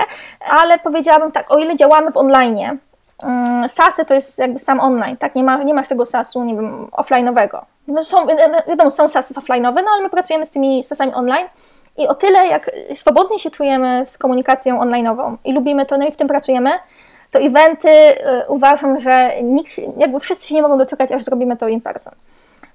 Ale 0.51 0.79
powiedziałabym 0.79 1.33
tak, 1.33 1.53
o 1.53 1.59
ile 1.59 1.77
działamy 1.77 2.13
w 2.13 2.17
online, 2.17 2.79
mm, 3.23 3.69
SaaSy 3.69 4.05
to 4.05 4.15
jest 4.15 4.39
jakby 4.39 4.59
sam 4.59 4.81
online, 4.81 5.17
tak? 5.17 5.35
Nie, 5.35 5.45
ma, 5.45 5.57
nie 5.57 5.75
masz 5.75 5.89
tego 5.89 6.07
SaaSu, 6.07 6.45
nie 6.45 6.55
wiem, 6.55 6.87
offline'owego. 6.93 7.61
No 7.89 8.03
są, 8.03 8.27
wiadomo, 8.69 8.91
są 8.91 9.09
SaaSy 9.09 9.35
offline'owe, 9.35 9.75
no 9.85 9.91
ale 9.95 10.03
my 10.03 10.11
pracujemy 10.11 10.47
z 10.47 10.51
tymi 10.51 10.83
SaaSami 10.83 11.15
online 11.15 11.47
i 11.99 12.09
o 12.09 12.15
tyle 12.15 12.47
jak 12.47 12.71
swobodnie 12.95 13.39
się 13.39 13.51
czujemy 13.51 14.03
z 14.07 14.19
komunikacją 14.19 14.81
online'ową 14.81 15.37
i 15.45 15.53
lubimy 15.53 15.87
to, 15.87 15.99
no 15.99 16.07
i 16.07 16.13
w 16.13 16.17
tym 16.17 16.29
pracujemy, 16.29 16.71
to 17.31 17.39
eventy 17.39 17.89
y, 17.89 18.15
uważam, 18.49 19.01
że 19.01 19.31
nikt, 19.43 19.73
jakby 19.97 20.21
wszyscy 20.21 20.49
się 20.49 20.55
nie 20.55 20.63
mogą 20.63 20.79
doczekać, 20.79 21.13
aż 21.13 21.23
zrobimy 21.23 21.57
to 21.57 21.69
in 21.69 21.81
person. 21.81 22.15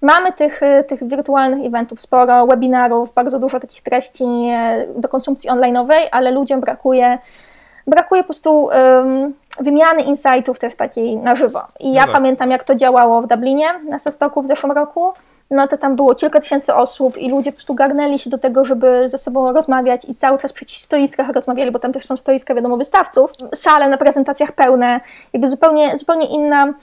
Mamy 0.01 0.33
tych, 0.33 0.63
y, 0.63 0.83
tych 0.83 1.07
wirtualnych 1.07 1.65
eventów 1.65 2.01
sporo, 2.01 2.47
webinarów, 2.47 3.13
bardzo 3.13 3.39
dużo 3.39 3.59
takich 3.59 3.81
treści 3.81 4.23
y, 4.23 4.99
do 5.01 5.09
konsumpcji 5.09 5.49
online'owej, 5.49 6.07
ale 6.11 6.31
ludziom 6.31 6.61
brakuje, 6.61 7.17
brakuje 7.87 8.23
po 8.23 8.27
prostu 8.27 8.69
wymiany 9.61 10.01
insightów 10.01 10.59
też 10.59 10.75
takiej 10.75 11.17
na 11.17 11.35
żywo. 11.35 11.61
I 11.79 11.93
ja 11.93 12.01
no 12.01 12.07
tak. 12.07 12.15
pamiętam, 12.15 12.51
jak 12.51 12.63
to 12.63 12.75
działało 12.75 13.21
w 13.21 13.27
Dublinie 13.27 13.65
na 13.89 13.99
Sestoku 13.99 14.41
w 14.41 14.47
zeszłym 14.47 14.71
roku. 14.71 15.13
No 15.51 15.67
to 15.67 15.77
tam 15.77 15.95
było 15.95 16.15
kilka 16.15 16.39
tysięcy 16.39 16.73
osób 16.75 17.17
i 17.17 17.29
ludzie 17.29 17.51
po 17.51 17.55
prostu 17.55 17.75
garnęli 17.75 18.19
się 18.19 18.29
do 18.29 18.37
tego, 18.37 18.65
żeby 18.65 19.09
ze 19.09 19.17
sobą 19.17 19.53
rozmawiać 19.53 20.05
i 20.05 20.15
cały 20.15 20.37
czas 20.37 20.53
przy 20.53 20.65
stoiskach 20.79 21.29
rozmawiali, 21.29 21.71
bo 21.71 21.79
tam 21.79 21.93
też 21.93 22.05
są 22.05 22.17
stoiska, 22.17 22.55
wiadomo, 22.55 22.77
wystawców, 22.77 23.31
sale 23.55 23.89
na 23.89 23.97
prezentacjach 23.97 24.51
pełne, 24.51 24.99
jakby 25.33 25.47
zupełnie, 25.47 25.97
zupełnie 25.97 26.25
inna, 26.25 26.73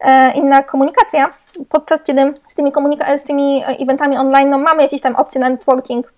e, 0.00 0.32
inna 0.32 0.62
komunikacja. 0.62 1.30
Podczas 1.68 2.02
kiedy 2.02 2.34
z 2.48 2.54
tymi, 2.54 2.72
komunika- 2.72 3.18
z 3.18 3.24
tymi 3.24 3.62
eventami 3.80 4.16
online 4.16 4.50
no, 4.50 4.58
mamy 4.58 4.82
jakieś 4.82 5.00
tam 5.00 5.16
opcje 5.16 5.40
na 5.40 5.48
networking, 5.48 6.12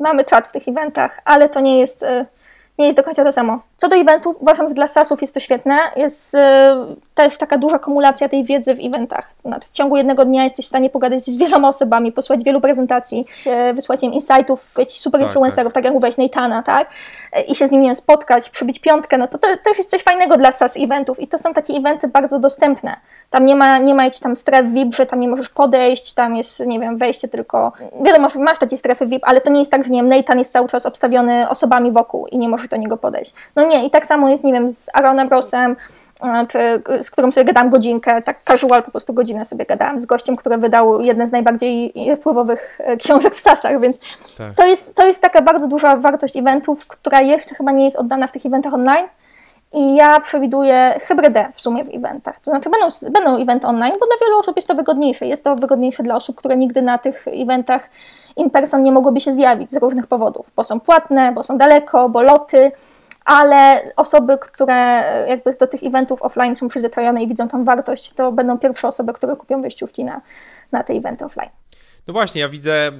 mamy 0.00 0.24
czat 0.24 0.48
w 0.48 0.52
tych 0.52 0.68
eventach, 0.68 1.20
ale 1.24 1.48
to 1.48 1.60
nie 1.60 1.78
jest 1.78 2.02
e, 2.02 2.26
nie 2.78 2.86
jest 2.86 2.98
do 2.98 3.04
końca 3.04 3.24
to 3.24 3.32
samo. 3.32 3.58
Co 3.76 3.88
do 3.88 3.96
eventów, 3.96 4.36
uważam, 4.40 4.68
że 4.68 4.74
dla 4.74 4.86
SASów 4.86 5.20
jest 5.20 5.34
to 5.34 5.40
świetne. 5.40 5.78
Jest 5.96 6.34
y, 6.34 6.38
też 7.14 7.38
taka 7.38 7.58
duża 7.58 7.78
kumulacja 7.78 8.28
tej 8.28 8.44
wiedzy 8.44 8.74
w 8.74 8.78
eventach. 8.86 9.30
W 9.62 9.72
ciągu 9.72 9.96
jednego 9.96 10.24
dnia 10.24 10.44
jesteś 10.44 10.64
w 10.64 10.68
stanie 10.68 10.90
pogadać 10.90 11.20
z 11.20 11.36
wieloma 11.36 11.68
osobami, 11.68 12.12
posłać 12.12 12.44
wielu 12.44 12.60
prezentacji, 12.60 13.24
wysłać 13.74 14.02
im 14.02 14.12
insightów, 14.12 14.70
jakichś 14.78 15.00
super 15.00 15.20
tak, 15.20 15.28
influencerów, 15.28 15.72
tak. 15.72 15.74
tak 15.74 15.84
jak 15.84 15.94
mówiłeś, 15.94 16.16
Neitana, 16.16 16.62
tak? 16.62 16.88
I 17.48 17.54
się 17.54 17.66
z 17.66 17.70
nim 17.70 17.80
nie 17.80 17.88
wiem, 17.88 17.96
spotkać, 17.96 18.50
przybić 18.50 18.78
piątkę, 18.78 19.18
no 19.18 19.28
to, 19.28 19.38
to, 19.38 19.48
już 19.68 19.78
jest 19.78 19.90
coś 19.90 20.02
fajnego 20.02 20.36
dla 20.36 20.52
SAS 20.52 20.76
eventów 20.76 21.20
i 21.20 21.28
to 21.28 21.38
są 21.38 21.54
takie 21.54 21.72
eventy 21.72 22.08
bardzo 22.08 22.38
dostępne. 22.38 22.96
Tam 23.30 23.44
nie 23.44 23.56
ma, 23.56 23.78
nie 23.78 23.94
ma 23.94 24.04
jakichś 24.04 24.22
tam 24.22 24.36
stref 24.36 24.66
VIP, 24.66 24.94
że 24.94 25.06
tam 25.06 25.20
nie 25.20 25.28
możesz 25.28 25.48
podejść, 25.48 26.14
tam 26.14 26.36
jest, 26.36 26.60
nie 26.60 26.80
wiem, 26.80 26.98
wejście 26.98 27.28
tylko... 27.28 27.72
Wiadomo, 28.04 28.28
masz 28.38 28.58
takie 28.58 28.76
strefy 28.76 29.06
VIP, 29.06 29.22
ale 29.26 29.40
to 29.40 29.50
nie 29.50 29.58
jest 29.58 29.70
tak, 29.70 29.84
że 29.84 29.90
nie 29.90 30.02
wiem, 30.02 30.08
Nathan 30.08 30.38
jest 30.38 30.52
cały 30.52 30.68
czas 30.68 30.86
obstawiony 30.86 31.48
osobami 31.48 31.92
wokół 31.92 32.26
i 32.26 32.38
nie 32.38 32.48
możesz 32.48 32.68
do 32.68 32.76
niego 32.76 32.96
podejść. 32.96 33.34
No 33.56 33.63
nie, 33.64 33.86
i 33.86 33.90
tak 33.90 34.06
samo 34.06 34.28
jest, 34.28 34.44
nie 34.44 34.52
wiem, 34.52 34.68
z 34.68 34.90
Aaronem 34.92 35.28
Rossem, 35.28 35.76
e, 36.22 36.46
czy, 36.46 36.82
z 37.02 37.10
którym 37.10 37.32
sobie 37.32 37.44
gadałam 37.44 37.70
godzinkę, 37.70 38.22
tak 38.22 38.44
casual 38.44 38.82
po 38.82 38.90
prostu 38.90 39.12
godzinę 39.12 39.44
sobie 39.44 39.66
gadałam 39.66 40.00
z 40.00 40.06
gościem, 40.06 40.36
który 40.36 40.58
wydał 40.58 41.00
jeden 41.00 41.28
z 41.28 41.32
najbardziej 41.32 41.94
wpływowych 42.20 42.78
e, 42.84 42.96
książek 42.96 43.34
w 43.34 43.40
Sasach, 43.40 43.80
więc 43.80 44.00
tak. 44.38 44.54
to, 44.54 44.66
jest, 44.66 44.94
to 44.94 45.06
jest 45.06 45.22
taka 45.22 45.42
bardzo 45.42 45.68
duża 45.68 45.96
wartość 45.96 46.36
eventów, 46.36 46.86
która 46.86 47.20
jeszcze 47.20 47.54
chyba 47.54 47.72
nie 47.72 47.84
jest 47.84 47.96
oddana 47.96 48.26
w 48.26 48.32
tych 48.32 48.46
eventach 48.46 48.74
online, 48.74 49.06
i 49.74 49.94
ja 49.94 50.20
przewiduję 50.20 51.00
hybrydę 51.02 51.48
w 51.54 51.60
sumie 51.60 51.84
w 51.84 51.94
eventach. 51.94 52.40
To 52.40 52.50
znaczy 52.50 52.70
będą, 52.70 52.86
będą 53.10 53.42
eventy 53.42 53.66
online, 53.66 53.92
bo 54.00 54.06
dla 54.06 54.26
wielu 54.26 54.38
osób 54.38 54.56
jest 54.56 54.68
to 54.68 54.74
wygodniejsze. 54.74 55.26
Jest 55.26 55.44
to 55.44 55.56
wygodniejsze 55.56 56.02
dla 56.02 56.16
osób, 56.16 56.36
które 56.36 56.56
nigdy 56.56 56.82
na 56.82 56.98
tych 56.98 57.24
eventach 57.28 57.88
in 58.36 58.50
person 58.50 58.82
nie 58.82 58.92
mogłyby 58.92 59.20
się 59.20 59.32
zjawić 59.32 59.70
z 59.70 59.76
różnych 59.76 60.06
powodów, 60.06 60.50
bo 60.56 60.64
są 60.64 60.80
płatne, 60.80 61.32
bo 61.32 61.42
są 61.42 61.58
daleko, 61.58 62.08
bo 62.08 62.22
loty, 62.22 62.72
ale 63.24 63.92
osoby, 63.96 64.38
które 64.38 64.74
jakby 65.28 65.50
do 65.60 65.66
tych 65.66 65.82
eventów 65.82 66.22
offline 66.22 66.56
są 66.56 66.68
przyzwyczajone 66.68 67.22
i 67.22 67.28
widzą 67.28 67.48
tam 67.48 67.64
wartość, 67.64 68.12
to 68.12 68.32
będą 68.32 68.58
pierwsze 68.58 68.88
osoby, 68.88 69.12
które 69.12 69.36
kupią 69.36 69.62
wejściówki 69.62 70.04
na, 70.04 70.22
na 70.72 70.82
te 70.82 70.92
eventy 70.92 71.24
offline. 71.24 71.50
No 72.06 72.12
właśnie, 72.12 72.40
ja 72.40 72.48
widzę 72.48 72.92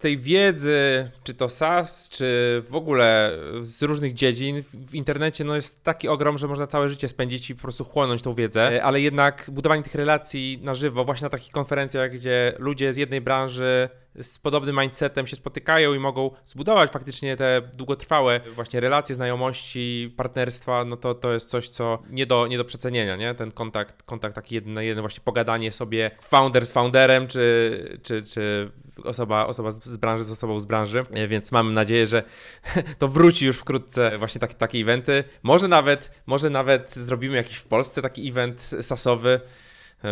tej 0.00 0.18
wiedzy, 0.18 1.10
czy 1.24 1.34
to 1.34 1.48
SaaS, 1.48 2.10
czy 2.10 2.62
w 2.66 2.74
ogóle 2.74 3.32
z 3.60 3.82
różnych 3.82 4.14
dziedzin 4.14 4.62
w 4.62 4.94
internecie 4.94 5.44
no 5.44 5.54
jest 5.54 5.84
taki 5.84 6.08
ogrom, 6.08 6.38
że 6.38 6.48
można 6.48 6.66
całe 6.66 6.88
życie 6.88 7.08
spędzić 7.08 7.50
i 7.50 7.54
po 7.54 7.62
prostu 7.62 7.84
chłonąć 7.84 8.22
tą 8.22 8.34
wiedzę, 8.34 8.72
e, 8.72 8.84
ale 8.84 9.00
jednak 9.00 9.50
budowanie 9.52 9.82
tych 9.82 9.94
relacji 9.94 10.60
na 10.62 10.74
żywo, 10.74 11.04
właśnie 11.04 11.24
na 11.24 11.30
takich 11.30 11.52
konferencjach, 11.52 12.10
gdzie 12.10 12.54
ludzie 12.58 12.92
z 12.92 12.96
jednej 12.96 13.20
branży 13.20 13.88
z 14.22 14.38
podobnym 14.38 14.78
mindsetem 14.80 15.26
się 15.26 15.36
spotykają 15.36 15.94
i 15.94 15.98
mogą 15.98 16.30
zbudować 16.44 16.90
faktycznie 16.90 17.36
te 17.36 17.62
długotrwałe 17.74 18.40
właśnie 18.54 18.80
relacje, 18.80 19.14
znajomości, 19.14 20.14
partnerstwa, 20.16 20.84
no 20.84 20.96
to 20.96 21.14
to 21.14 21.32
jest 21.32 21.48
coś, 21.48 21.68
co 21.68 21.98
nie 22.10 22.26
do, 22.26 22.46
nie 22.46 22.58
do 22.58 22.64
przecenienia, 22.64 23.16
nie? 23.16 23.34
Ten 23.34 23.52
kontakt, 23.52 24.02
kontakt 24.02 24.34
taki 24.34 24.54
jeden 24.54 24.74
na 24.74 24.82
jeden, 24.82 25.00
właśnie 25.00 25.22
pogadanie 25.24 25.72
sobie 25.72 26.10
founder 26.20 26.66
z 26.66 26.72
founderem, 26.72 27.26
czy, 27.26 27.98
czy, 28.02 28.22
czy 28.22 28.70
osoba, 29.04 29.46
osoba 29.46 29.70
z 29.70 29.96
branży 29.96 30.24
z 30.24 30.30
osobą 30.30 30.60
z 30.60 30.64
branży, 30.64 31.02
e, 31.10 31.28
więc 31.28 31.52
mam 31.52 31.74
nadzieję, 31.74 32.06
że 32.06 32.22
to 32.98 33.08
wróci 33.08 33.46
już 33.46 33.58
wkrótce 33.58 34.18
właśnie 34.18 34.40
takie, 34.40 34.54
takie 34.54 34.78
eventy. 34.78 35.24
Może 35.42 35.68
nawet, 35.68 36.22
może 36.26 36.50
nawet 36.50 36.94
zrobimy 36.94 37.36
jakiś 37.36 37.56
w 37.56 37.66
Polsce 37.66 38.02
taki 38.02 38.28
event 38.28 38.70
sasowy, 38.80 39.40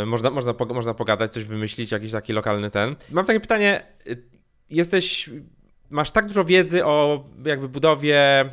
można, 0.06 0.30
można, 0.30 0.54
można 0.74 0.94
pogadać, 0.94 1.32
coś 1.32 1.44
wymyślić, 1.44 1.92
jakiś 1.92 2.12
taki 2.12 2.32
lokalny 2.32 2.70
ten. 2.70 2.96
Mam 3.10 3.24
takie 3.24 3.40
pytanie, 3.40 3.82
e, 4.06 4.16
jesteś 4.70 5.30
masz 5.90 6.10
tak 6.10 6.26
dużo 6.26 6.44
wiedzy 6.44 6.84
o 6.84 7.24
jakby 7.44 7.68
budowie 7.68 8.50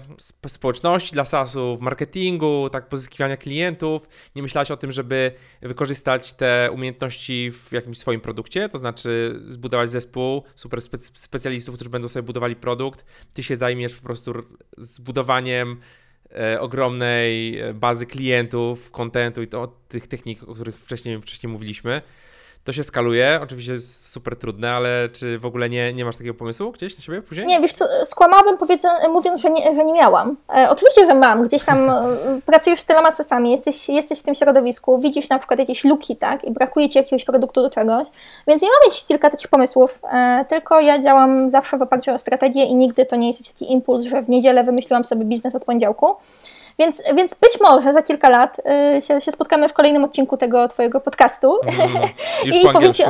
społeczności 0.47 1.13
dla 1.13 1.25
SaaSów, 1.25 1.81
marketingu, 1.81 2.69
tak 2.71 2.89
pozyskiwania 2.89 3.37
klientów. 3.37 4.09
Nie 4.35 4.43
myślałaś 4.43 4.71
o 4.71 4.77
tym, 4.77 4.91
żeby 4.91 5.31
wykorzystać 5.61 6.33
te 6.33 6.69
umiejętności 6.73 7.51
w 7.51 7.71
jakimś 7.71 7.97
swoim 7.97 8.21
produkcie, 8.21 8.69
to 8.69 8.77
znaczy 8.77 9.39
zbudować 9.47 9.89
zespół 9.89 10.43
super 10.55 10.81
specjalistów, 11.13 11.75
którzy 11.75 11.89
będą 11.89 12.09
sobie 12.09 12.23
budowali 12.23 12.55
produkt. 12.55 13.05
Ty 13.33 13.43
się 13.43 13.55
zajmiesz 13.55 13.95
po 13.95 14.03
prostu 14.03 14.33
zbudowaniem 14.77 15.71
e, 15.71 15.77
ogromnej 16.59 17.57
bazy 17.73 18.05
klientów, 18.05 18.91
kontentu 18.91 19.41
i 19.41 19.47
to, 19.47 19.73
tych 19.87 20.07
technik, 20.07 20.43
o 20.43 20.53
których 20.53 20.79
wcześniej, 20.79 21.21
wcześniej 21.21 21.53
mówiliśmy. 21.53 22.01
To 22.67 22.73
się 22.73 22.83
skaluje, 22.83 23.39
oczywiście 23.43 23.73
jest 23.73 24.09
super 24.09 24.35
trudne, 24.35 24.71
ale 24.71 25.09
czy 25.09 25.39
w 25.39 25.45
ogóle 25.45 25.69
nie, 25.69 25.93
nie 25.93 26.05
masz 26.05 26.15
takiego 26.15 26.33
pomysłu 26.33 26.71
gdzieś 26.71 26.97
na 26.97 27.03
siebie 27.03 27.21
później? 27.21 27.47
Nie, 27.47 27.59
wiesz 27.59 27.71
co, 27.71 27.85
skłamałabym 28.05 28.57
mówiąc, 29.09 29.41
że 29.41 29.49
nie, 29.49 29.75
że 29.75 29.85
nie 29.85 29.93
miałam. 29.93 30.35
E, 30.55 30.69
oczywiście, 30.69 31.05
że 31.05 31.15
mam. 31.15 31.47
Gdzieś 31.47 31.63
tam 31.63 31.89
e, 31.89 32.03
pracujesz 32.45 32.79
z 32.79 32.85
tyloma 32.85 33.11
sesami, 33.11 33.51
jesteś, 33.51 33.89
jesteś 33.89 34.19
w 34.19 34.23
tym 34.23 34.35
środowisku, 34.35 34.99
widzisz 34.99 35.29
na 35.29 35.39
przykład 35.39 35.59
jakieś 35.59 35.83
luki, 35.83 36.15
tak, 36.15 36.43
i 36.43 36.51
brakuje 36.51 36.89
Ci 36.89 36.97
jakiegoś 36.97 37.25
produktu 37.25 37.61
do 37.61 37.69
czegoś, 37.69 38.07
więc 38.47 38.61
nie 38.61 38.67
mam 38.67 38.91
mieć 38.91 39.05
kilka 39.05 39.29
takich 39.29 39.47
pomysłów, 39.47 39.99
e, 40.11 40.45
tylko 40.49 40.81
ja 40.81 40.99
działam 40.99 41.49
zawsze 41.49 41.77
w 41.77 41.81
oparciu 41.81 42.11
o 42.11 42.19
strategię 42.19 42.65
i 42.65 42.75
nigdy 42.75 43.05
to 43.05 43.15
nie 43.15 43.27
jest 43.27 43.53
taki 43.53 43.71
impuls, 43.71 44.05
że 44.05 44.21
w 44.21 44.29
niedzielę 44.29 44.63
wymyśliłam 44.63 45.03
sobie 45.03 45.25
biznes 45.25 45.55
od 45.55 45.65
poniedziałku. 45.65 46.15
Więc, 46.79 47.03
więc 47.15 47.33
być 47.33 47.59
może 47.61 47.93
za 47.93 48.01
kilka 48.01 48.29
lat 48.29 48.61
y, 48.97 49.01
się, 49.01 49.21
się, 49.21 49.31
spotkamy 49.31 49.69
w 49.69 49.73
kolejnym 49.73 50.03
odcinku 50.03 50.37
tego 50.37 50.67
Twojego 50.67 51.01
podcastu. 51.01 51.57
Mm, 51.63 52.07
I 52.61 52.65
po 52.65 52.73
powiem 52.73 52.93
Ci, 52.93 53.03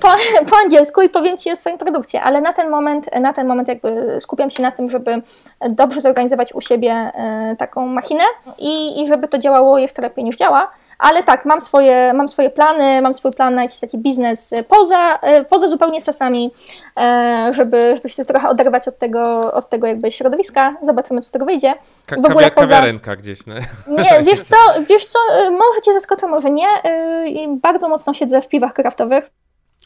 po, 0.00 0.08
po, 0.50 0.56
angielsku 0.64 1.02
i 1.02 1.08
powiem 1.08 1.38
Ci 1.38 1.52
o 1.52 1.56
swoim 1.56 1.78
produkcie, 1.78 2.22
ale 2.22 2.40
na 2.40 2.52
ten 2.52 2.70
moment, 2.70 3.20
na 3.20 3.32
ten 3.32 3.46
moment 3.46 3.68
jakby 3.68 4.16
skupiam 4.20 4.50
się 4.50 4.62
na 4.62 4.70
tym, 4.70 4.90
żeby 4.90 5.22
dobrze 5.70 6.00
zorganizować 6.00 6.54
u 6.54 6.60
siebie 6.60 7.12
y, 7.52 7.56
taką 7.56 7.86
machinę 7.86 8.24
i, 8.58 9.02
i 9.02 9.08
żeby 9.08 9.28
to 9.28 9.38
działało 9.38 9.78
jeszcze 9.78 10.02
lepiej 10.02 10.24
niż 10.24 10.36
działa. 10.36 10.70
Ale 11.00 11.22
tak, 11.22 11.44
mam 11.44 11.60
swoje, 11.60 12.12
mam 12.14 12.28
swoje 12.28 12.50
plany, 12.50 13.02
mam 13.02 13.14
swój 13.14 13.32
plan 13.32 13.54
na 13.54 13.62
jakiś 13.62 13.80
taki 13.80 13.98
biznes 13.98 14.54
poza, 14.68 15.18
e, 15.22 15.44
poza 15.44 15.68
zupełnie 15.68 16.00
sasami, 16.00 16.50
e, 16.96 17.50
żeby, 17.54 17.94
żeby 17.96 18.08
się 18.08 18.24
trochę 18.24 18.48
oderwać 18.48 18.88
od 18.88 18.98
tego, 18.98 19.52
od 19.52 19.68
tego 19.68 19.86
jakby 19.86 20.12
środowiska. 20.12 20.76
Zobaczymy, 20.82 21.20
co 21.20 21.28
z 21.28 21.30
tego 21.30 21.46
wyjdzie. 21.46 21.74
Ka 22.06 22.16
w 22.16 22.24
ogóle 22.24 22.50
poza... 22.50 22.82
gdzieś. 23.16 23.46
No. 23.46 23.54
Nie, 23.86 24.22
wiesz 24.30 24.40
co, 24.40 24.56
wiesz 24.88 25.04
co, 25.04 25.18
e, 25.32 25.50
może 25.50 25.80
Cię 25.84 25.94
zaskoczę, 25.94 26.26
może 26.26 26.50
nie. 26.50 26.68
Bardzo 27.62 27.88
mocno 27.88 28.14
siedzę 28.14 28.42
w 28.42 28.48
piwach 28.48 28.72
kraftowych. 28.72 29.30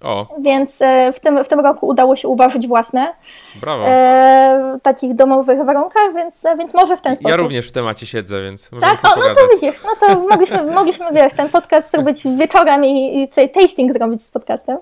O. 0.04 0.26
Więc 0.38 0.82
e, 0.82 1.12
w 1.12 1.20
tym, 1.20 1.44
w 1.44 1.48
tym 1.48 1.60
roku 1.60 1.86
udało 1.86 2.16
się 2.16 2.28
uważać 2.28 2.66
własne. 2.66 3.14
Brawo. 3.60 3.84
E, 3.86 4.78
takich 4.82 5.14
domowych 5.14 5.64
warunkach, 5.64 6.14
więc, 6.14 6.46
więc 6.58 6.74
może 6.74 6.96
w 6.96 7.00
ten 7.00 7.16
sposób. 7.16 7.30
Ja 7.30 7.36
również 7.36 7.68
w 7.68 7.72
temacie 7.72 8.06
siedzę, 8.06 8.42
więc 8.42 8.70
Tak, 8.80 8.98
o, 9.04 9.18
no 9.18 9.34
to 9.34 9.40
widzisz, 9.54 9.82
no 9.84 10.06
to 10.06 10.20
mogliśmy, 10.20 10.66
mogliśmy 10.80 11.06
wiesz, 11.12 11.32
ten 11.32 11.48
podcast 11.48 11.90
zrobić 11.90 12.22
wieczorem 12.36 12.84
i, 12.84 13.22
i 13.22 13.48
tasting 13.48 13.92
zrobić 13.92 14.24
z 14.24 14.30
podcastem. 14.30 14.78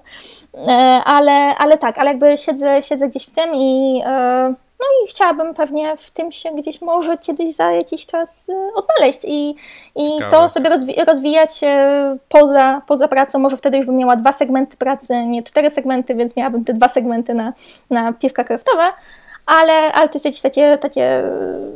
E, 0.54 0.70
ale, 1.04 1.32
ale 1.32 1.78
tak, 1.78 1.98
ale 1.98 2.10
jakby 2.10 2.38
siedzę, 2.38 2.82
siedzę 2.82 3.08
gdzieś 3.08 3.26
w 3.26 3.32
tym 3.32 3.54
i 3.54 4.02
e, 4.06 4.54
no 4.82 5.04
i 5.04 5.10
chciałabym 5.10 5.54
pewnie 5.54 5.96
w 5.96 6.10
tym 6.10 6.32
się 6.32 6.50
gdzieś 6.50 6.80
może 6.80 7.18
kiedyś 7.18 7.54
za 7.54 7.72
jakiś 7.72 8.06
czas 8.06 8.48
y, 8.48 8.52
odnaleźć 8.74 9.20
i, 9.24 9.54
i 9.96 10.18
to 10.30 10.48
sobie 10.48 10.68
rozwi 10.68 10.94
rozwijać 11.06 11.60
poza, 12.28 12.82
poza 12.86 13.08
pracą. 13.08 13.38
Może 13.38 13.56
wtedy 13.56 13.76
już 13.76 13.86
bym 13.86 13.96
miała 13.96 14.16
dwa 14.16 14.32
segmenty 14.32 14.76
pracy, 14.76 15.26
nie 15.26 15.42
cztery 15.42 15.70
segmenty, 15.70 16.14
więc 16.14 16.36
miałabym 16.36 16.64
te 16.64 16.72
dwa 16.72 16.88
segmenty 16.88 17.34
na, 17.34 17.52
na 17.90 18.12
piwka 18.12 18.44
kraftowe 18.44 18.84
ale, 19.46 19.92
ale 19.92 20.08
to 20.08 20.18
jest 20.24 20.42
takie, 20.42 20.78
takie 20.78 21.22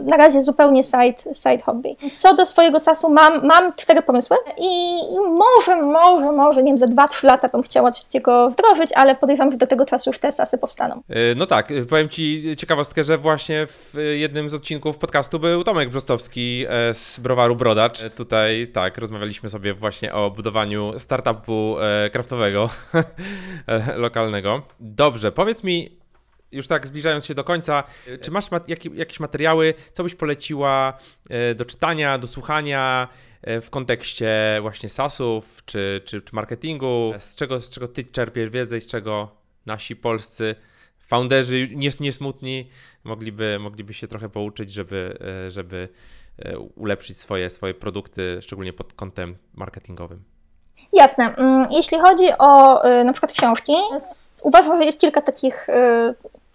na 0.05 0.17
razie 0.17 0.43
zupełnie 0.43 0.85
side, 0.85 1.35
side 1.35 1.63
hobby. 1.65 1.97
Co 2.17 2.35
do 2.35 2.47
swojego 2.47 2.81
sasu 2.81 3.11
mam, 3.11 3.47
mam 3.47 3.73
cztery 3.75 4.03
pomysły 4.03 4.37
i 4.59 4.99
może, 5.31 5.83
może, 5.83 6.33
może, 6.33 6.63
nie 6.63 6.71
wiem, 6.71 6.79
za 6.79 6.87
2-3 6.87 7.25
lata 7.25 7.49
bym 7.49 7.63
chciała 7.63 7.91
coś 7.91 8.05
takiego 8.05 8.51
wdrożyć, 8.51 8.91
ale 8.95 9.15
podejrzewam, 9.15 9.51
że 9.51 9.57
do 9.57 9.67
tego 9.67 9.87
czasu 9.87 10.11
już 10.11 10.19
te 10.19 10.33
sasy 10.33 10.59
powstaną. 10.59 10.95
E, 11.09 11.35
no 11.37 11.47
tak, 11.47 11.71
e, 11.71 11.83
powiem 11.83 12.09
Ci 12.09 12.57
ciekawostkę, 12.57 13.05
że 13.05 13.19
właśnie 13.19 13.67
w 13.67 13.95
jednym 14.13 14.51
z 14.51 14.55
odcinków 14.55 14.99
podcastu 14.99 15.39
był 15.39 15.65
Tomek 15.65 15.89
Brzostowski 15.89 16.65
e, 16.69 16.95
z 16.95 17.21
browaru 17.21 17.57
Brodacz. 17.57 17.99
Tutaj 18.17 18.69
tak, 18.73 18.99
rozmawialiśmy 18.99 19.49
sobie 19.49 19.75
właśnie 19.75 20.15
o 20.15 20.31
budowaniu 20.31 20.99
startupu 20.99 21.77
kraftowego 22.13 22.71
lokalnego. 23.97 24.63
Dobrze, 24.81 25.33
powiedz 25.33 25.65
mi, 25.65 26.06
już 26.53 26.67
tak 26.67 26.87
zbliżając 26.87 27.27
się 27.27 27.35
do 27.35 27.45
końca, 27.45 27.85
czy 28.21 28.31
masz 28.31 28.51
mat 28.51 28.69
jak, 28.69 28.85
jakieś 28.85 29.21
materiały, 29.21 29.75
co 29.93 30.03
byś 30.03 30.15
poleciła 30.15 30.99
e, 31.31 31.55
do 31.55 31.65
czytania, 31.65 32.19
do 32.19 32.27
słuchania 32.27 33.09
e, 33.43 33.61
w 33.61 33.71
kontekście 33.71 34.59
właśnie 34.61 34.89
SaaSów 34.89 35.63
czy, 35.65 36.01
czy, 36.05 36.23
czy 36.23 36.35
marketingu? 36.35 37.13
Z 37.19 37.35
czego, 37.35 37.61
z 37.61 37.71
czego 37.71 37.89
ty 37.89 38.05
czerpiesz 38.05 38.51
wiedzę 38.51 38.79
i 38.79 38.81
z 38.81 38.87
czego 38.87 39.37
nasi 39.67 39.97
polscy 39.97 40.55
founderzy 40.99 41.69
niesmutni 42.01 42.71
mogliby, 43.05 43.59
mogliby 43.61 43.95
się 43.95 44.09
trochę 44.09 44.29
pouczyć, 44.29 44.73
żeby, 44.73 45.19
e, 45.47 45.51
żeby 45.51 45.89
ulepszyć 46.75 47.17
swoje, 47.17 47.51
swoje 47.51 47.75
produkty, 47.75 48.39
szczególnie 48.41 48.73
pod 48.73 48.93
kątem 48.93 49.37
marketingowym? 49.55 50.36
Jasne. 50.93 51.35
Mm, 51.37 51.67
jeśli 51.71 51.99
chodzi 51.99 52.29
o 52.39 52.83
na 53.05 53.13
przykład 53.13 53.33
książki, 53.33 53.73
uważam, 54.43 54.79
że 54.79 54.85
jest 54.85 55.01
kilka 55.01 55.23
takich 55.23 55.67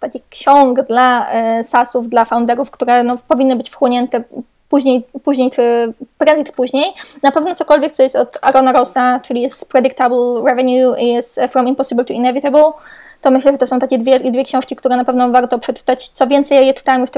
takich 0.02 0.28
ksiąg 0.28 0.82
dla 0.82 1.30
e, 1.32 1.64
SaaSów, 1.64 2.08
dla 2.08 2.24
founderów, 2.24 2.70
które 2.70 3.04
no, 3.04 3.16
powinny 3.28 3.56
być 3.56 3.70
wchłonięte 3.70 4.22
później, 4.68 5.06
później 5.24 5.50
czy 5.50 5.92
prędzej 6.18 6.44
czy 6.44 6.52
później. 6.52 6.92
Na 7.22 7.32
pewno 7.32 7.54
cokolwiek, 7.54 7.92
co 7.92 8.02
jest 8.02 8.16
od 8.16 8.38
Arona 8.42 8.72
Rossa, 8.72 9.20
czyli 9.20 9.40
jest 9.40 9.68
Predictable 9.68 10.42
Revenue 10.44 10.94
jest 10.98 11.40
From 11.50 11.68
Impossible 11.68 12.04
to 12.04 12.12
Inevitable, 12.12 12.72
to 13.22 13.30
myślę, 13.30 13.52
że 13.52 13.58
to 13.58 13.66
są 13.66 13.78
takie 13.78 13.98
dwie, 13.98 14.20
dwie 14.20 14.44
książki, 14.44 14.76
które 14.76 14.96
na 14.96 15.04
pewno 15.04 15.30
warto 15.30 15.58
przeczytać. 15.58 16.08
Co 16.08 16.26
więcej, 16.26 16.56
ja 16.56 16.62
je 16.62 16.74
czytałem 16.74 17.00
już 17.00 17.10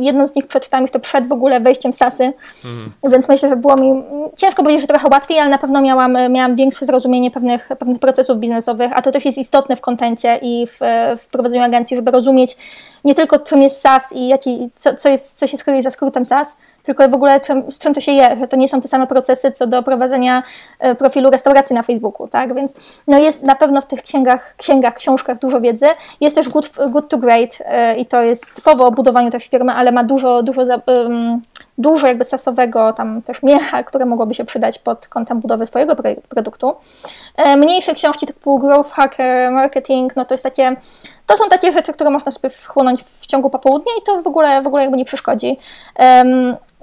jedną 0.00 0.26
z 0.26 0.34
nich 0.34 0.46
przeczytałem 0.46 0.84
już 0.84 0.90
to 0.90 1.00
przed 1.00 1.28
w 1.28 1.32
ogóle 1.32 1.60
wejściem 1.60 1.92
w 1.92 1.96
Sasy, 1.96 2.32
mhm. 2.64 3.12
więc 3.12 3.28
myślę, 3.28 3.48
że 3.48 3.56
było 3.56 3.76
mi 3.76 4.02
ciężko 4.36 4.62
powiedzieć, 4.62 4.80
że 4.80 4.86
trochę 4.86 5.08
łatwiej, 5.08 5.38
ale 5.38 5.50
na 5.50 5.58
pewno 5.58 5.82
miałam, 5.82 6.32
miałam 6.32 6.56
większe 6.56 6.86
zrozumienie 6.86 7.30
pewnych, 7.30 7.68
pewnych 7.68 7.98
procesów 7.98 8.38
biznesowych, 8.38 8.90
a 8.94 9.02
to 9.02 9.12
też 9.12 9.24
jest 9.24 9.38
istotne 9.38 9.76
w 9.76 9.80
kontencie 9.80 10.38
i 10.42 10.66
w, 10.66 10.78
w 11.18 11.26
prowadzeniu 11.26 11.64
agencji, 11.64 11.96
żeby 11.96 12.10
rozumieć 12.10 12.56
nie 13.04 13.14
tylko 13.14 13.38
czym 13.38 13.62
jest 13.62 13.80
SAS 13.80 14.12
i 14.12 14.28
jaki, 14.28 14.70
co, 14.76 14.94
co, 14.94 15.08
jest, 15.08 15.38
co 15.38 15.46
się 15.46 15.56
skryje 15.56 15.82
za 15.82 15.90
skrótem 15.90 16.24
SAS, 16.24 16.56
tylko 16.82 17.08
w 17.08 17.14
ogóle 17.14 17.40
z 17.68 17.78
czym 17.78 17.94
to 17.94 18.00
się 18.00 18.12
je, 18.12 18.36
że 18.38 18.48
to 18.48 18.56
nie 18.56 18.68
są 18.68 18.80
te 18.80 18.88
same 18.88 19.06
procesy 19.06 19.52
co 19.52 19.66
do 19.66 19.82
prowadzenia 19.82 20.42
e, 20.78 20.94
profilu 20.94 21.30
restauracji 21.30 21.74
na 21.74 21.82
Facebooku, 21.82 22.28
tak? 22.28 22.54
Więc 22.54 23.00
no 23.06 23.18
jest 23.18 23.42
na 23.42 23.54
pewno 23.54 23.80
w 23.80 23.86
tych 23.86 24.02
księgach, 24.02 24.54
księgach 24.56 24.94
książkach 24.94 25.38
dużo 25.38 25.60
wiedzy. 25.60 25.86
Jest 26.20 26.36
też 26.36 26.48
Good, 26.48 26.70
good 26.90 27.08
to 27.08 27.18
Great 27.18 27.58
e, 27.64 27.96
i 27.96 28.06
to 28.06 28.22
jest 28.22 28.54
typowo 28.54 28.86
o 28.86 28.90
budowaniu 28.90 29.30
też 29.30 29.48
firmy, 29.48 29.72
ale 29.72 29.92
ma 29.92 30.04
dużo, 30.04 30.42
dużo 30.42 30.66
dużo 31.78 32.06
jakby 32.06 32.24
sasowego 32.24 32.92
tam 32.92 33.22
też 33.22 33.42
miecha, 33.42 33.82
które 33.82 34.06
mogłoby 34.06 34.34
się 34.34 34.44
przydać 34.44 34.78
pod 34.78 35.08
kątem 35.08 35.40
budowy 35.40 35.66
swojego 35.66 35.96
produktu. 36.28 36.74
E, 37.36 37.56
mniejsze 37.56 37.94
książki 37.94 38.26
typu 38.26 38.58
Growth 38.58 38.92
Hacker, 38.92 39.52
Marketing, 39.52 40.16
no 40.16 40.24
to 40.24 40.34
jest 40.34 40.44
takie, 40.44 40.76
to 41.26 41.36
są 41.36 41.48
takie 41.48 41.72
rzeczy, 41.72 41.92
które 41.92 42.10
można 42.10 42.30
sobie 42.30 42.50
wchłonąć 42.50 43.02
w 43.02 43.26
ciągu 43.26 43.50
popołudnia 43.50 43.92
i 44.00 44.02
to 44.02 44.22
w 44.22 44.26
ogóle, 44.26 44.62
w 44.62 44.66
ogóle 44.66 44.82
jakby 44.82 44.96
nie 44.96 45.04
przeszkodzi. 45.04 45.58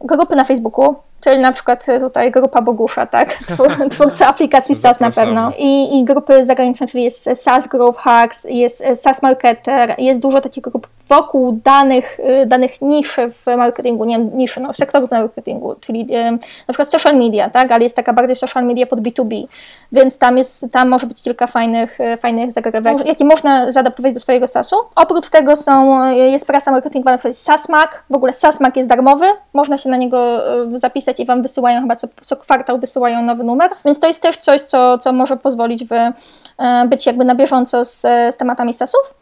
Grupy 0.01 0.35
na 0.35 0.43
Facebooku, 0.43 0.95
czyli 1.21 1.39
na 1.39 1.51
przykład 1.51 1.85
tutaj 1.99 2.31
grupa 2.31 2.61
Bogusza, 2.61 3.07
tak? 3.07 3.37
Twórca 3.91 4.27
aplikacji 4.27 4.75
SaaS 4.75 4.99
na 4.99 5.11
pewno. 5.11 5.51
I, 5.57 5.99
I 5.99 6.05
grupy 6.05 6.45
zagraniczne, 6.45 6.87
czyli 6.87 7.03
jest 7.03 7.29
SaaS 7.35 7.67
Growth 7.67 7.99
Hacks, 7.99 8.47
jest 8.49 8.83
SaaS 8.95 9.21
Marketer, 9.21 9.95
jest 9.97 10.19
dużo 10.19 10.41
takich 10.41 10.63
grup 10.63 10.87
wokół 11.07 11.59
danych, 11.63 12.19
y, 12.19 12.45
danych 12.45 12.81
niszy 12.81 13.31
w 13.31 13.45
marketingu, 13.45 14.05
nie 14.05 14.17
niszy, 14.17 14.59
no, 14.59 14.73
sektorów 14.73 15.11
marketingu, 15.11 15.75
czyli 15.79 16.07
na 16.67 16.73
przykład 16.73 16.91
social 16.91 17.17
media, 17.17 17.49
tak? 17.49 17.71
Ale 17.71 17.83
jest 17.83 17.95
taka 17.95 18.13
bardziej 18.13 18.35
social 18.35 18.65
media 18.65 18.85
pod 18.85 19.01
B2B, 19.01 19.47
więc 19.91 20.17
tam 20.17 20.37
jest, 20.37 20.71
tam 20.71 20.89
może 20.89 21.07
być 21.07 21.23
kilka 21.23 21.47
fajnych, 21.47 21.97
fajnych 22.19 22.51
zagrywek, 22.51 23.07
jakie 23.07 23.25
można 23.25 23.71
zaadaptować 23.71 24.13
do 24.13 24.19
swojego 24.19 24.47
SaaSu. 24.47 24.75
Oprócz 24.95 25.29
tego 25.29 25.55
są, 25.55 26.03
jest 26.09 26.47
prasa 26.47 26.71
marketingowa, 26.71 27.11
na 27.11 27.17
przykład 27.17 27.37
SaaSmac, 27.37 27.89
w 28.09 28.15
ogóle 28.15 28.33
SaaSmac 28.33 28.75
jest 28.75 28.89
darmowy, 28.89 29.25
można 29.53 29.77
się 29.77 29.89
na 29.89 29.97
niego 29.97 30.41
zapisać 30.73 31.06
i 31.19 31.25
Wam 31.25 31.41
wysyłają 31.41 31.81
chyba 31.81 31.95
co, 31.95 32.07
co 32.21 32.37
kwartał 32.37 32.77
wysyłają 32.77 33.21
nowy 33.21 33.43
numer, 33.43 33.71
więc 33.85 33.99
to 33.99 34.07
jest 34.07 34.21
też 34.21 34.37
coś, 34.37 34.61
co, 34.61 34.97
co 34.97 35.13
może 35.13 35.37
pozwolić 35.37 35.85
Wy 35.85 36.11
e, 36.57 36.87
być 36.87 37.05
jakby 37.05 37.25
na 37.25 37.35
bieżąco 37.35 37.85
z, 37.85 38.01
z 38.01 38.37
tematami 38.37 38.73
SaaSów. 38.73 39.13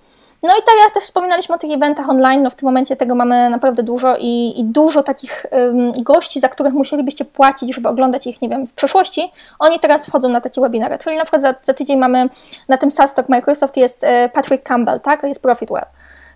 No 0.44 0.50
i 0.50 0.64
tak 0.66 0.76
jak 0.84 0.94
też 0.94 1.04
wspominaliśmy 1.04 1.56
o 1.56 1.58
tych 1.58 1.72
eventach 1.72 2.10
online, 2.10 2.44
no 2.44 2.50
w 2.50 2.56
tym 2.56 2.66
momencie 2.66 2.96
tego 2.96 3.16
mamy 3.16 3.50
naprawdę 3.50 3.84
dużo 3.84 4.16
i, 4.20 4.60
i 4.60 4.64
dużo 4.64 5.04
takich 5.04 5.46
um, 5.52 5.92
gości, 5.92 6.40
za 6.40 6.50
których 6.50 6.74
musielibyście 6.74 7.26
płacić, 7.26 7.76
żeby 7.76 7.90
oglądać 7.90 8.28
ich, 8.28 8.42
nie 8.42 8.50
wiem, 8.50 8.68
w 8.68 8.74
przeszłości, 8.74 9.32
oni 9.60 9.80
teraz 9.80 10.08
wchodzą 10.08 10.30
na 10.30 10.42
takie 10.42 10.62
webinary. 10.62 10.98
Czyli 10.98 11.18
na 11.18 11.24
przykład 11.24 11.42
za, 11.42 11.54
za 11.64 11.74
tydzień 11.74 12.00
mamy 12.00 12.30
na 12.70 12.78
tym 12.78 12.92
SaaS 12.92 13.16
Microsoft 13.28 13.78
jest 13.78 14.04
e, 14.04 14.30
Patrick 14.30 14.64
Campbell, 14.64 15.00
tak, 15.00 15.24
jest 15.24 15.42
Profitwell. 15.42 15.86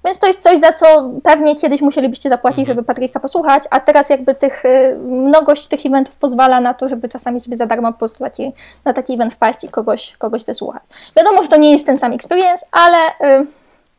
Więc 0.06 0.20
to 0.20 0.28
jest 0.28 0.42
coś, 0.42 0.60
za 0.60 0.74
co 0.74 1.10
pewnie 1.24 1.56
kiedyś 1.56 1.82
musielibyście 1.82 2.30
zapłacić, 2.30 2.60
mhm. 2.60 2.76
żeby 2.76 2.88
Patryka 2.88 3.20
posłuchać, 3.20 3.64
a 3.70 3.80
teraz 3.80 4.10
jakby 4.10 4.36
tych, 4.36 4.66
y, 4.66 4.98
mnogość 5.06 5.68
tych 5.68 5.86
eventów 5.86 6.16
pozwala 6.16 6.62
na 6.62 6.74
to, 6.74 6.88
żeby 6.88 7.10
czasami 7.10 7.40
sobie 7.40 7.58
za 7.58 7.66
darmo 7.66 7.92
po 7.92 8.00
prostu 8.00 8.24
taki, 8.24 8.54
na 8.86 8.94
taki 8.94 9.14
event 9.14 9.34
wpaść 9.34 9.64
i 9.64 9.70
kogoś, 9.70 10.18
kogoś 10.18 10.46
wysłuchać. 10.46 10.84
Wiadomo, 11.18 11.44
że 11.44 11.48
to 11.48 11.56
nie 11.56 11.72
jest 11.72 11.86
ten 11.86 11.98
sam 11.98 12.14
experience, 12.14 12.66
ale... 12.72 12.98
Y, 13.42 13.48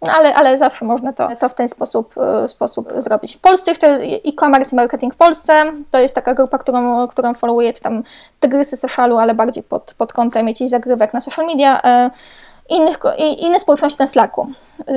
ale, 0.09 0.35
ale 0.35 0.57
zawsze 0.57 0.85
można 0.85 1.13
to, 1.13 1.29
to 1.39 1.49
w 1.49 1.55
ten 1.55 1.69
sposób, 1.69 2.15
y, 2.45 2.49
sposób 2.49 2.93
zrobić. 2.99 3.37
W 3.37 3.41
Polsce 3.41 3.71
jeszcze 3.71 3.87
e-commerce 4.27 4.73
i 4.73 4.77
marketing 4.77 5.15
w 5.15 5.17
Polsce 5.17 5.73
to 5.91 5.99
jest 5.99 6.15
taka 6.15 6.35
grupa, 6.35 6.59
którą, 6.59 7.09
którą 7.09 7.35
followuję, 7.35 7.73
tam 7.73 8.03
tygrysy 8.41 8.77
socialu, 8.77 9.19
ale 9.19 9.35
bardziej 9.35 9.63
pod, 9.63 9.95
pod 9.99 10.13
kątem 10.13 10.49
jakichś 10.49 10.71
zagrywek 10.71 11.15
na 11.15 11.21
social 11.21 11.47
media 11.47 11.81
innych, 12.71 12.99
inne 13.39 13.61
społeczności 13.61 13.99
na 14.01 14.07
Slacku. 14.07 14.53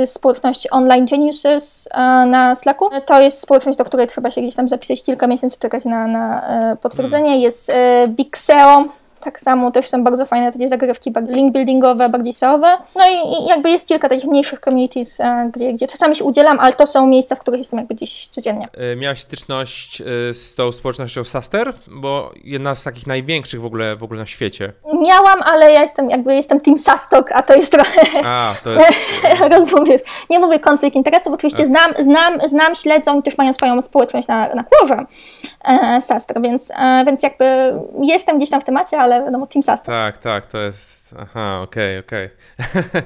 Społeczność 0.05 0.67
Online 0.71 1.05
Geniuses 1.05 1.87
na 2.27 2.55
Slacku. 2.55 2.89
To 3.05 3.21
jest 3.21 3.41
społeczność, 3.41 3.77
do 3.77 3.85
której 3.85 4.07
trzeba 4.07 4.31
się 4.31 4.41
gdzieś 4.41 4.55
tam 4.55 4.67
zapisać 4.67 5.03
kilka 5.03 5.27
miesięcy, 5.27 5.59
czekać 5.59 5.85
na, 5.85 6.07
na 6.07 6.47
e, 6.47 6.75
potwierdzenie. 6.75 7.29
Hmm. 7.29 7.41
Jest 7.41 7.69
e, 7.69 8.07
Big 8.07 8.37
SEO, 8.37 8.85
tak 9.23 9.39
samo 9.39 9.71
też 9.71 9.87
są 9.87 10.03
bardzo 10.03 10.25
fajne 10.25 10.51
takie 10.51 10.67
zagrywki, 10.67 11.11
bardziej 11.11 11.35
link 11.35 11.53
buildingowe, 11.53 12.09
bardziej 12.09 12.33
SEOwe. 12.33 12.77
No 12.95 13.03
i, 13.07 13.43
i 13.43 13.47
jakby 13.47 13.69
jest 13.69 13.87
kilka 13.87 14.09
takich 14.09 14.25
mniejszych 14.25 14.59
communities, 14.59 15.19
e, 15.19 15.51
gdzie, 15.55 15.73
gdzie 15.73 15.87
czasami 15.87 16.15
się 16.15 16.23
udzielam, 16.23 16.59
ale 16.59 16.73
to 16.73 16.87
są 16.87 17.07
miejsca, 17.07 17.35
w 17.35 17.39
których 17.39 17.57
jestem 17.57 17.79
jakby 17.79 17.95
gdzieś 17.95 18.27
codziennie. 18.27 18.67
E, 18.73 18.95
miałaś 18.95 19.21
styczność 19.21 20.01
e, 20.01 20.33
z 20.33 20.55
tą 20.55 20.71
społecznością 20.71 21.23
Saster? 21.23 21.73
Bo 21.87 22.31
jedna 22.43 22.75
z 22.75 22.83
takich 22.83 23.07
największych 23.07 23.61
w 23.61 23.65
ogóle, 23.65 23.95
w 23.95 24.03
ogóle 24.03 24.19
na 24.19 24.25
świecie. 24.25 24.73
Miałam, 24.93 25.41
ale 25.41 25.71
ja 25.71 25.81
jestem 25.81 26.09
jakby 26.09 26.35
jestem 26.35 26.59
team 26.61 26.77
Sastok, 26.77 27.31
a 27.31 27.43
to 27.43 27.55
jest 27.55 27.71
trochę... 27.71 28.01
A, 28.25 28.53
to 28.63 28.71
jest... 28.73 28.93
Rozumiem. 29.49 29.99
Nie 30.29 30.39
mówię 30.39 30.59
konflikt 30.59 30.95
interesów, 30.95 31.33
oczywiście 31.33 31.65
znam, 31.65 31.93
znam, 31.99 32.39
znam, 32.47 32.75
śledzą 32.75 33.19
i 33.19 33.23
też 33.23 33.37
mają 33.37 33.53
swoją 33.53 33.81
społeczność 33.81 34.27
na, 34.27 34.55
na 34.55 34.63
kłorze 34.63 35.05
e, 35.65 36.01
Sastro, 36.01 36.41
więc, 36.41 36.71
e, 36.71 37.03
więc 37.05 37.23
jakby 37.23 37.73
jestem 38.01 38.37
gdzieś 38.37 38.49
tam 38.49 38.61
w 38.61 38.63
temacie, 38.63 38.99
ale 38.99 39.12
ale 39.13 39.25
wiadomo, 39.25 39.47
Team. 39.47 39.63
Tak, 39.85 40.17
tak, 40.17 40.45
to 40.45 40.57
jest 40.57 41.02
Aha, 41.19 41.61
okej, 41.61 41.99
okay, 41.99 42.27
okej. 42.27 42.29
Okay. 42.81 43.03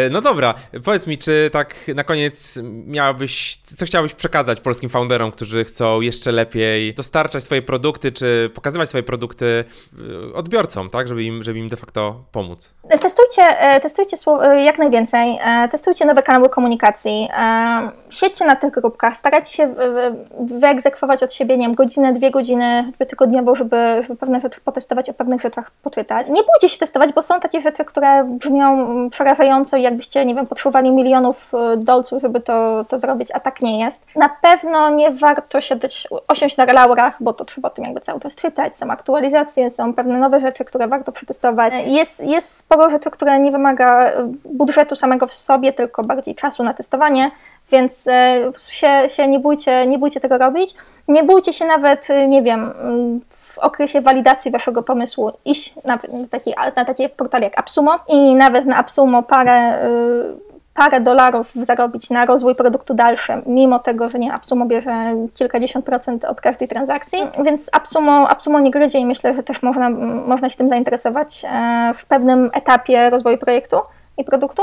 no 0.14 0.20
dobra, 0.20 0.54
powiedz 0.84 1.06
mi, 1.06 1.18
czy 1.18 1.50
tak 1.52 1.74
na 1.94 2.04
koniec 2.04 2.58
miałabyś, 2.86 3.56
co 3.62 3.86
chciałabyś 3.86 4.14
przekazać 4.14 4.60
polskim 4.60 4.90
founderom, 4.90 5.32
którzy 5.32 5.64
chcą 5.64 6.00
jeszcze 6.00 6.32
lepiej 6.32 6.94
dostarczać 6.94 7.44
swoje 7.44 7.62
produkty, 7.62 8.12
czy 8.12 8.50
pokazywać 8.54 8.88
swoje 8.88 9.02
produkty 9.02 9.64
y, 10.30 10.34
odbiorcom, 10.34 10.90
tak, 10.90 11.08
żeby 11.08 11.24
im, 11.24 11.42
żeby 11.42 11.58
im 11.58 11.68
de 11.68 11.76
facto 11.76 12.24
pomóc? 12.32 12.74
Testujcie, 13.00 13.42
e, 13.42 13.80
testujcie 13.80 14.16
e, 14.42 14.64
jak 14.64 14.78
najwięcej, 14.78 15.38
e, 15.44 15.68
testujcie 15.68 16.06
nowe 16.06 16.22
kanały 16.22 16.48
komunikacji, 16.48 17.28
siedźcie 18.10 18.44
na 18.44 18.56
tych 18.56 18.70
grupkach, 18.70 19.16
starajcie 19.16 19.50
się 19.50 19.74
wyegzekwować 20.40 21.22
od 21.22 21.32
siebie, 21.32 21.56
nie 21.56 21.66
wiem, 21.66 21.74
godzinę, 21.74 22.12
dwie 22.12 22.30
godziny 22.30 22.92
tygodniowo, 23.08 23.54
żeby, 23.54 23.76
żeby 24.02 24.16
pewne 24.16 24.40
rzeczy 24.40 24.60
potestować, 24.60 25.10
o 25.10 25.14
pewnych 25.14 25.40
rzeczach 25.40 25.70
poczytać. 25.70 26.28
Nie 26.28 26.42
bójcie 26.42 26.68
się 26.68 26.78
testować, 26.78 27.12
bo 27.12 27.22
są 27.22 27.40
takie 27.42 27.60
rzeczy, 27.60 27.84
które 27.84 28.24
brzmią 28.24 29.10
przerażająco 29.10 29.76
i 29.76 29.82
jakbyście, 29.82 30.26
nie 30.26 30.34
wiem, 30.34 30.46
potrzebowali 30.46 30.92
milionów 30.92 31.52
y, 31.74 31.76
dolców, 31.76 32.22
żeby 32.22 32.40
to, 32.40 32.84
to 32.88 32.98
zrobić, 32.98 33.28
a 33.34 33.40
tak 33.40 33.60
nie 33.60 33.80
jest. 33.80 34.00
Na 34.16 34.28
pewno 34.28 34.90
nie 34.90 35.10
warto 35.10 35.60
się 35.60 35.76
dać, 35.76 36.08
osiąść 36.28 36.56
na 36.56 36.64
laurach, 36.64 37.16
bo 37.20 37.32
to 37.32 37.44
trzeba 37.44 37.68
o 37.68 37.70
tym 37.70 37.84
jakby 37.84 38.00
cały 38.00 38.20
czas 38.20 38.34
czytać, 38.34 38.76
są 38.76 38.90
aktualizacje, 38.90 39.70
są 39.70 39.94
pewne 39.94 40.18
nowe 40.18 40.40
rzeczy, 40.40 40.64
które 40.64 40.88
warto 40.88 41.12
przetestować. 41.12 41.74
Jest, 41.86 42.24
jest 42.24 42.56
sporo 42.56 42.90
rzeczy, 42.90 43.10
które 43.10 43.38
nie 43.38 43.50
wymaga 43.50 44.10
y, 44.10 44.14
budżetu 44.44 44.96
samego 44.96 45.26
w 45.26 45.34
sobie, 45.34 45.72
tylko 45.72 46.04
bardziej 46.04 46.34
czasu 46.34 46.64
na 46.64 46.74
testowanie, 46.74 47.30
więc 47.72 48.06
y, 48.06 48.10
się, 48.70 49.02
się 49.08 49.28
nie, 49.28 49.38
bójcie, 49.38 49.86
nie 49.86 49.98
bójcie 49.98 50.20
tego 50.20 50.38
robić. 50.38 50.74
Nie 51.08 51.24
bójcie 51.24 51.52
się 51.52 51.66
nawet, 51.66 52.08
nie 52.28 52.42
wiem, 52.42 52.72
w 53.52 53.58
okresie 53.58 54.00
walidacji 54.00 54.50
waszego 54.50 54.82
pomysłu 54.82 55.32
iść 55.44 55.84
na, 55.84 55.94
na, 55.94 56.28
taki, 56.30 56.54
na 56.76 56.84
takie 56.84 57.08
portale 57.08 57.44
jak 57.44 57.58
AppSumo 57.58 57.98
i 58.08 58.34
nawet 58.34 58.66
na 58.66 58.76
AppSumo 58.76 59.22
parę, 59.22 59.86
y, 59.86 60.52
parę 60.74 61.00
dolarów 61.00 61.52
zarobić 61.54 62.10
na 62.10 62.26
rozwój 62.26 62.54
produktu 62.54 62.94
dalszy, 62.94 63.32
mimo 63.46 63.78
tego, 63.78 64.08
że 64.08 64.18
nie 64.18 64.32
AppSumo 64.32 64.66
bierze 64.66 65.14
kilkadziesiąt 65.34 65.84
procent 65.84 66.24
od 66.24 66.40
każdej 66.40 66.68
transakcji, 66.68 67.18
więc 67.44 67.68
AppSumo, 67.72 68.28
AppSumo 68.28 68.60
nie 68.60 68.70
gryzie 68.70 68.98
i 68.98 69.06
myślę, 69.06 69.34
że 69.34 69.42
też 69.42 69.62
można, 69.62 69.90
można 70.26 70.48
się 70.48 70.56
tym 70.56 70.68
zainteresować 70.68 71.44
e, 71.44 71.92
w 71.94 72.06
pewnym 72.06 72.50
etapie 72.54 73.10
rozwoju 73.10 73.38
projektu 73.38 73.76
i 74.18 74.24
produktu. 74.24 74.62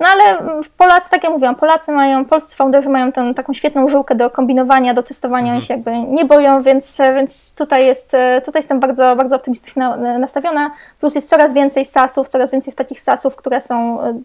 No 0.00 0.06
ale 0.08 0.38
Polacy, 0.76 1.10
tak 1.10 1.22
jak 1.22 1.32
mówiłam, 1.32 1.54
Polacy 1.54 1.92
mają, 1.92 2.24
polscy 2.24 2.56
founderzy 2.56 2.88
mają 2.88 3.12
tę 3.12 3.34
taką 3.34 3.52
świetną 3.52 3.88
żyłkę 3.88 4.14
do 4.14 4.30
kombinowania, 4.30 4.94
do 4.94 5.02
testowania, 5.02 5.52
mhm. 5.52 5.56
oni 5.56 5.66
się 5.66 5.74
jakby 5.74 5.98
nie 5.98 6.24
boją, 6.24 6.62
więc, 6.62 6.98
więc 7.14 7.54
tutaj, 7.54 7.86
jest, 7.86 8.12
tutaj 8.44 8.60
jestem 8.60 8.80
bardzo, 8.80 9.16
bardzo 9.16 9.36
optymistycznie 9.36 9.88
nastawiona. 10.18 10.70
Plus 11.00 11.14
jest 11.14 11.28
coraz 11.28 11.52
więcej 11.52 11.84
SASów, 11.84 12.28
coraz 12.28 12.50
więcej 12.50 12.72
takich 12.72 13.00
SASów, 13.00 13.36
które 13.36 13.60
są 13.60 14.02
e, 14.02 14.20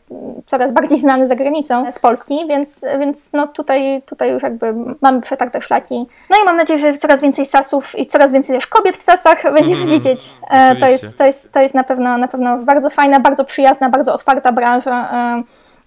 coraz 0.45 0.71
bardziej 0.71 0.99
znane 0.99 1.27
za 1.27 1.35
granicą 1.35 1.91
z 1.91 1.99
Polski, 1.99 2.39
więc, 2.49 2.85
więc 2.99 3.33
no 3.33 3.47
tutaj, 3.47 4.01
tutaj 4.05 4.31
już 4.31 4.43
jakby 4.43 4.73
mamy 5.01 5.21
przetarte 5.21 5.61
szlaki. 5.61 6.07
No 6.29 6.37
i 6.43 6.45
mam 6.45 6.57
nadzieję, 6.57 6.79
że 6.79 6.97
coraz 6.97 7.21
więcej 7.21 7.45
SASów 7.45 7.99
i 7.99 8.05
coraz 8.05 8.31
więcej 8.31 8.55
też 8.55 8.67
kobiet 8.67 8.97
w 8.97 9.03
SASach 9.03 9.43
będziemy 9.43 9.81
mhm. 9.81 9.89
widzieć. 9.89 10.33
E, 10.49 10.75
to 10.75 10.87
jest, 10.87 11.17
to 11.17 11.25
jest, 11.25 11.51
to 11.51 11.59
jest 11.59 11.75
na 11.75 11.83
pewno, 11.83 12.17
na 12.17 12.27
pewno 12.27 12.57
bardzo 12.57 12.89
fajna, 12.89 13.19
bardzo 13.19 13.45
przyjazna, 13.45 13.89
bardzo 13.89 14.13
otwarta 14.13 14.51
branża. 14.51 15.07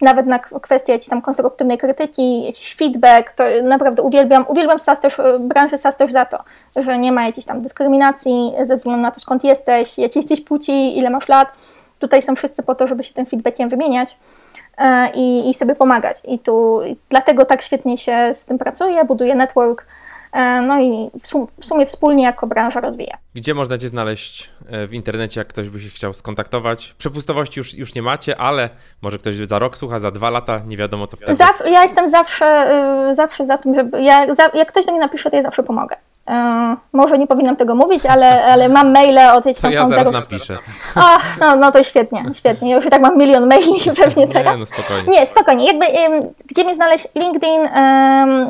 Nawet 0.04 0.26
na 0.26 0.38
kwestie 0.38 0.92
jakiejś 0.92 1.08
tam 1.08 1.22
konstruktywnej 1.22 1.78
krytyki, 1.78 2.44
jakiś 2.44 2.74
feedback, 2.74 3.32
to 3.32 3.44
naprawdę 3.62 4.02
uwielbiam, 4.02 4.44
uwielbiam 4.48 4.78
SAS 4.78 5.00
też, 5.00 5.18
e, 5.18 5.38
branżę 5.38 5.78
SAS 5.78 5.96
też 5.96 6.12
za 6.12 6.26
to, 6.26 6.38
że 6.76 6.98
nie 6.98 7.12
ma 7.12 7.26
jakiejś 7.26 7.46
tam 7.46 7.62
dyskryminacji 7.62 8.52
ze 8.62 8.76
względu 8.76 9.02
na 9.02 9.10
to, 9.10 9.20
skąd 9.20 9.44
jesteś, 9.44 9.98
jakiej 9.98 10.20
jesteś 10.20 10.40
płci, 10.40 10.98
ile 10.98 11.10
masz 11.10 11.28
lat. 11.28 11.48
Tutaj 11.98 12.22
są 12.22 12.36
wszyscy 12.36 12.62
po 12.62 12.74
to, 12.74 12.86
żeby 12.86 13.02
się 13.02 13.14
tym 13.14 13.26
feedbackiem 13.26 13.68
wymieniać 13.68 14.16
e, 14.78 15.10
i, 15.14 15.50
i 15.50 15.54
sobie 15.54 15.74
pomagać. 15.74 16.18
I 16.24 16.38
tu 16.38 16.80
dlatego 17.08 17.44
tak 17.44 17.62
świetnie 17.62 17.98
się 17.98 18.30
z 18.32 18.44
tym 18.44 18.58
pracuje, 18.58 19.04
buduje 19.04 19.34
network, 19.34 19.86
no 20.66 20.80
i 20.80 21.10
w 21.60 21.64
sumie 21.64 21.86
wspólnie 21.86 22.24
jako 22.24 22.46
branża 22.46 22.80
rozwija. 22.80 23.18
Gdzie 23.34 23.54
można 23.54 23.78
Cię 23.78 23.88
znaleźć 23.88 24.50
e, 24.68 24.86
w 24.86 24.94
internecie, 24.94 25.40
jak 25.40 25.48
ktoś 25.48 25.68
by 25.68 25.80
się 25.80 25.88
chciał 25.88 26.12
skontaktować? 26.12 26.94
Przepustowości 26.98 27.60
już, 27.60 27.74
już 27.74 27.94
nie 27.94 28.02
macie, 28.02 28.36
ale 28.36 28.70
może 29.02 29.18
ktoś 29.18 29.36
za 29.36 29.58
rok 29.58 29.78
słucha, 29.78 29.98
za 29.98 30.10
dwa 30.10 30.30
lata, 30.30 30.60
nie 30.66 30.76
wiadomo 30.76 31.06
co 31.06 31.16
wtedy. 31.16 31.34
Zaw 31.34 31.62
ja 31.66 31.82
jestem 31.82 32.10
zawsze, 32.10 32.70
y, 33.10 33.14
zawsze 33.14 33.46
za 33.46 33.58
tym, 33.58 33.74
żeby. 33.74 34.02
Ja, 34.02 34.34
za, 34.34 34.50
jak 34.54 34.68
ktoś 34.68 34.86
do 34.86 34.92
mnie 34.92 35.00
napisze, 35.00 35.30
to 35.30 35.36
ja 35.36 35.42
zawsze 35.42 35.62
pomogę. 35.62 35.96
E, 36.30 36.76
może 36.92 37.18
nie 37.18 37.26
powinnam 37.26 37.56
tego 37.56 37.74
mówić, 37.74 38.06
ale, 38.06 38.44
ale 38.44 38.68
mam 38.68 38.92
maile 38.92 39.18
od 39.18 39.46
jakichś 39.46 39.62
tam 39.62 39.70
to 39.70 39.76
ja 39.76 39.88
zaraz 39.88 40.12
napiszę. 40.12 40.58
A, 40.94 41.18
no, 41.40 41.56
no 41.56 41.72
to 41.72 41.82
świetnie, 41.82 42.24
świetnie. 42.34 42.70
Ja 42.70 42.76
już 42.76 42.86
i 42.86 42.90
tak 42.90 43.02
mam 43.02 43.18
milion 43.18 43.46
maili 43.46 43.80
pewnie 44.02 44.28
teraz. 44.28 44.54
Nie, 44.54 44.60
no 44.60 44.66
spokojnie. 44.66 45.08
Nie, 45.08 45.26
spokojnie. 45.26 45.66
Jakby, 45.66 45.86
gdzie 46.46 46.64
mnie 46.64 46.74
znaleźć? 46.74 47.08
LinkedIn, 47.14 47.62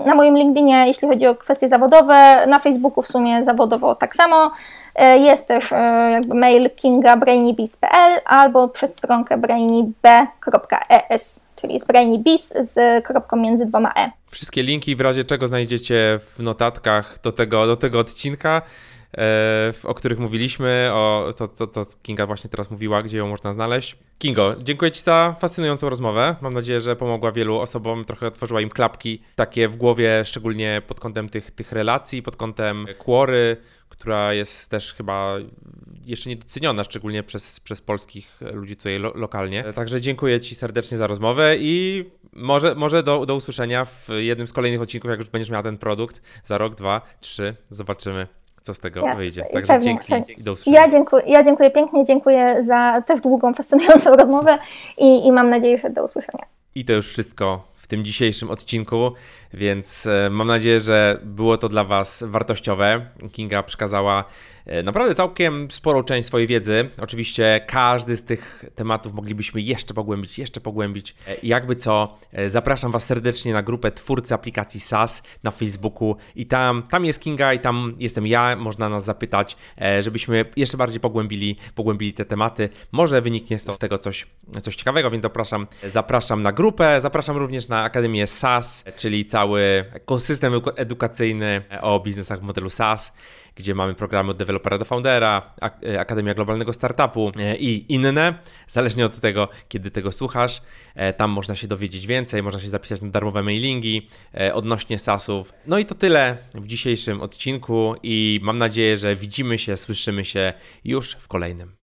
na 0.07 0.15
moim 0.17 0.37
LinkedInie, 0.37 0.87
jeśli 0.87 1.09
chodzi 1.09 1.27
o 1.27 1.35
kwestie 1.35 1.69
zawodowe, 1.69 2.47
na 2.47 2.59
Facebooku 2.59 3.03
w 3.03 3.09
sumie 3.09 3.45
zawodowo 3.45 3.95
tak 3.95 4.17
samo. 4.17 4.51
E, 4.95 5.19
jest 5.19 5.47
też 5.47 5.73
e, 5.73 6.09
jakby 6.11 6.35
mail 6.35 6.71
kingabrainybiz.pl 6.71 8.21
albo 8.25 8.69
przez 8.69 8.97
stronkę 8.97 9.37
brainyb.es, 9.37 11.43
czyli 11.57 11.75
jest 11.75 11.87
brainybiz 11.87 12.55
z 12.61 13.05
kropką 13.05 13.37
między 13.37 13.67
dwoma 13.67 13.93
e. 13.97 14.11
Wszystkie 14.35 14.62
linki 14.62 14.97
w 14.97 15.01
razie 15.01 15.24
czego 15.24 15.48
znajdziecie 15.48 16.19
w 16.23 16.39
notatkach 16.39 17.19
do 17.23 17.32
tego, 17.32 17.66
do 17.66 17.77
tego 17.77 17.98
odcinka 17.98 18.62
o 19.85 19.94
których 19.94 20.19
mówiliśmy, 20.19 20.90
o 20.93 21.35
to, 21.36 21.48
to, 21.48 21.66
to 21.66 21.82
Kinga 22.02 22.27
właśnie 22.27 22.51
teraz 22.51 22.70
mówiła, 22.70 23.02
gdzie 23.02 23.19
ją 23.19 23.28
można 23.28 23.52
znaleźć. 23.52 23.97
Kingo, 24.19 24.56
dziękuję 24.62 24.93
Ci 24.93 25.02
za 25.02 25.36
fascynującą 25.40 25.89
rozmowę. 25.89 26.36
Mam 26.40 26.55
nadzieję, 26.55 26.81
że 26.81 26.97
pomogła 26.97 27.32
wielu 27.32 27.59
osobom, 27.59 28.05
trochę 28.05 28.27
otworzyła 28.27 28.61
im 28.61 28.69
klapki 28.69 29.23
takie 29.36 29.69
w 29.69 29.77
głowie, 29.77 30.23
szczególnie 30.24 30.82
pod 30.86 31.01
kątem 31.01 31.28
tych, 31.28 31.51
tych 31.51 31.73
relacji, 31.73 32.23
pod 32.23 32.36
kątem 32.36 32.86
kłory, 32.98 33.56
która 33.89 34.32
jest 34.32 34.70
też 34.70 34.94
chyba 34.94 35.36
jeszcze 36.05 36.31
niedoceniona, 36.31 36.85
szczególnie 36.85 37.23
przez, 37.23 37.61
przez 37.61 37.81
polskich 37.81 38.40
ludzi 38.52 38.77
tutaj 38.77 38.98
lo, 38.98 39.12
lokalnie. 39.15 39.65
Także 39.74 40.01
dziękuję 40.01 40.40
Ci 40.40 40.55
serdecznie 40.55 40.98
za 40.98 41.06
rozmowę 41.06 41.56
i 41.59 42.05
może, 42.36 42.74
może 42.74 43.02
do, 43.02 43.27
do 43.27 43.35
usłyszenia 43.35 43.85
w 43.85 44.09
jednym 44.19 44.47
z 44.47 44.52
kolejnych 44.52 44.81
odcinków, 44.81 45.11
jak 45.11 45.20
już 45.20 45.28
będziesz 45.28 45.51
miała 45.51 45.62
ten 45.62 45.78
produkt 45.78 46.23
za 46.44 46.59
rok, 46.59 46.74
dwa, 46.74 47.01
trzy. 47.20 47.56
Zobaczymy 47.70 48.27
co 48.65 48.74
z 48.74 48.78
tego 48.78 49.01
Jasne. 49.01 49.16
wyjdzie. 49.16 49.44
Także 49.52 49.66
pewnie, 49.66 49.90
dzięki 49.90 50.09
pewnie. 50.09 50.35
i 50.35 50.43
do 50.43 50.52
usłyszenia. 50.52 50.81
Ja 50.81 50.90
dziękuję, 50.90 51.23
ja 51.27 51.44
dziękuję 51.44 51.70
pięknie, 51.70 52.05
dziękuję 52.05 52.65
za 52.65 53.02
też 53.06 53.20
długą, 53.20 53.55
fascynującą 53.55 54.16
rozmowę 54.23 54.59
i, 54.98 55.27
i 55.27 55.32
mam 55.32 55.51
nadzieję, 55.51 55.78
że 55.78 55.90
do 55.90 56.05
usłyszenia. 56.05 56.44
I 56.74 56.85
to 56.85 56.93
już 56.93 57.09
wszystko 57.09 57.69
w 57.74 57.86
tym 57.86 58.05
dzisiejszym 58.05 58.51
odcinku, 58.51 59.12
więc 59.55 60.06
e, 60.06 60.31
mam 60.31 60.47
nadzieję, 60.47 60.81
że 60.81 61.19
było 61.23 61.59
to 61.59 61.69
dla 61.69 61.85
Was 61.85 62.24
wartościowe. 62.27 63.06
Kinga 63.32 63.62
przekazała 63.62 64.24
naprawdę 64.85 65.15
całkiem 65.15 65.70
sporą 65.70 66.03
część 66.03 66.27
swojej 66.28 66.47
wiedzy. 66.47 66.91
Oczywiście 67.03 67.65
każdy 67.66 68.16
z 68.16 68.23
tych 68.23 68.65
tematów 68.74 69.15
moglibyśmy 69.15 69.61
jeszcze 69.61 69.95
pogłębić, 69.95 70.39
jeszcze 70.39 70.61
pogłębić. 70.61 71.15
E, 71.28 71.36
jakby 71.43 71.77
co, 71.77 72.19
e, 72.32 72.49
zapraszam 72.49 72.93
Was 72.93 73.07
serdecznie 73.07 73.53
na 73.53 73.62
grupę 73.62 73.93
twórcy 73.93 74.35
aplikacji 74.35 74.81
SaaS 74.81 75.23
na 75.43 75.51
Facebooku 75.51 76.16
i 76.36 76.47
tam, 76.47 76.82
tam 76.82 77.05
jest 77.05 77.20
Kinga 77.20 77.55
i 77.55 77.59
tam 77.59 77.95
jestem 77.99 78.27
ja, 78.27 78.57
można 78.57 78.89
nas 78.89 79.05
zapytać, 79.05 79.57
żebyśmy 80.01 80.45
jeszcze 80.57 80.77
bardziej 80.77 81.01
pogłębili, 81.01 81.57
pogłębili 81.74 82.12
te 82.12 82.24
tematy. 82.24 82.69
Może 82.93 83.23
wyniknie 83.23 83.59
z 83.59 83.78
tego 83.78 83.99
coś, 83.99 84.27
coś 84.62 84.77
ciekawego, 84.77 85.11
więc 85.11 85.23
zapraszam, 85.23 85.66
zapraszam 85.86 86.43
na 86.43 86.53
grupę, 86.53 87.01
zapraszam 87.01 87.36
również 87.36 87.69
na 87.69 87.82
Akademię 87.82 88.27
SaaS, 88.27 88.85
czyli 88.97 89.24
cały 89.24 89.85
ekosystem 89.93 90.53
edukacyjny 90.77 91.62
o 91.81 92.01
biznesach 92.01 92.41
w 92.41 92.43
modelu 92.43 92.70
SaaS, 92.70 93.12
gdzie 93.56 93.74
mamy 93.74 93.94
programy 93.94 94.31
od 94.31 94.36
dewelopera 94.36 94.78
do 94.78 94.85
foundera, 94.85 95.55
e, 95.82 96.01
Akademia 96.01 96.35
Globalnego 96.35 96.72
Startupu 96.72 97.32
e, 97.39 97.56
i 97.56 97.93
inne, 97.93 98.39
zależnie 98.68 99.05
od 99.06 99.20
tego, 99.20 99.48
kiedy 99.68 99.90
tego 99.90 100.12
słuchasz. 100.12 100.62
E, 100.94 101.12
tam 101.12 101.31
można 101.31 101.55
się 101.55 101.68
dowiedzieć 101.68 102.06
więcej, 102.06 102.43
można 102.43 102.60
się 102.60 102.68
zapisać 102.68 103.02
na 103.02 103.09
darmowe 103.09 103.43
mailingi 103.43 104.09
odnośnie 104.52 104.98
SaaSów. 104.98 105.52
No 105.66 105.78
i 105.78 105.86
to 105.86 105.94
tyle 105.94 106.36
w 106.55 106.66
dzisiejszym 106.66 107.20
odcinku 107.20 107.94
i 108.02 108.40
mam 108.43 108.59
nadzieję, 108.59 108.97
że 108.97 109.16
widzimy 109.16 109.59
się, 109.59 109.76
słyszymy 109.76 110.24
się 110.24 110.52
już 110.85 111.12
w 111.12 111.28
kolejnym. 111.28 111.76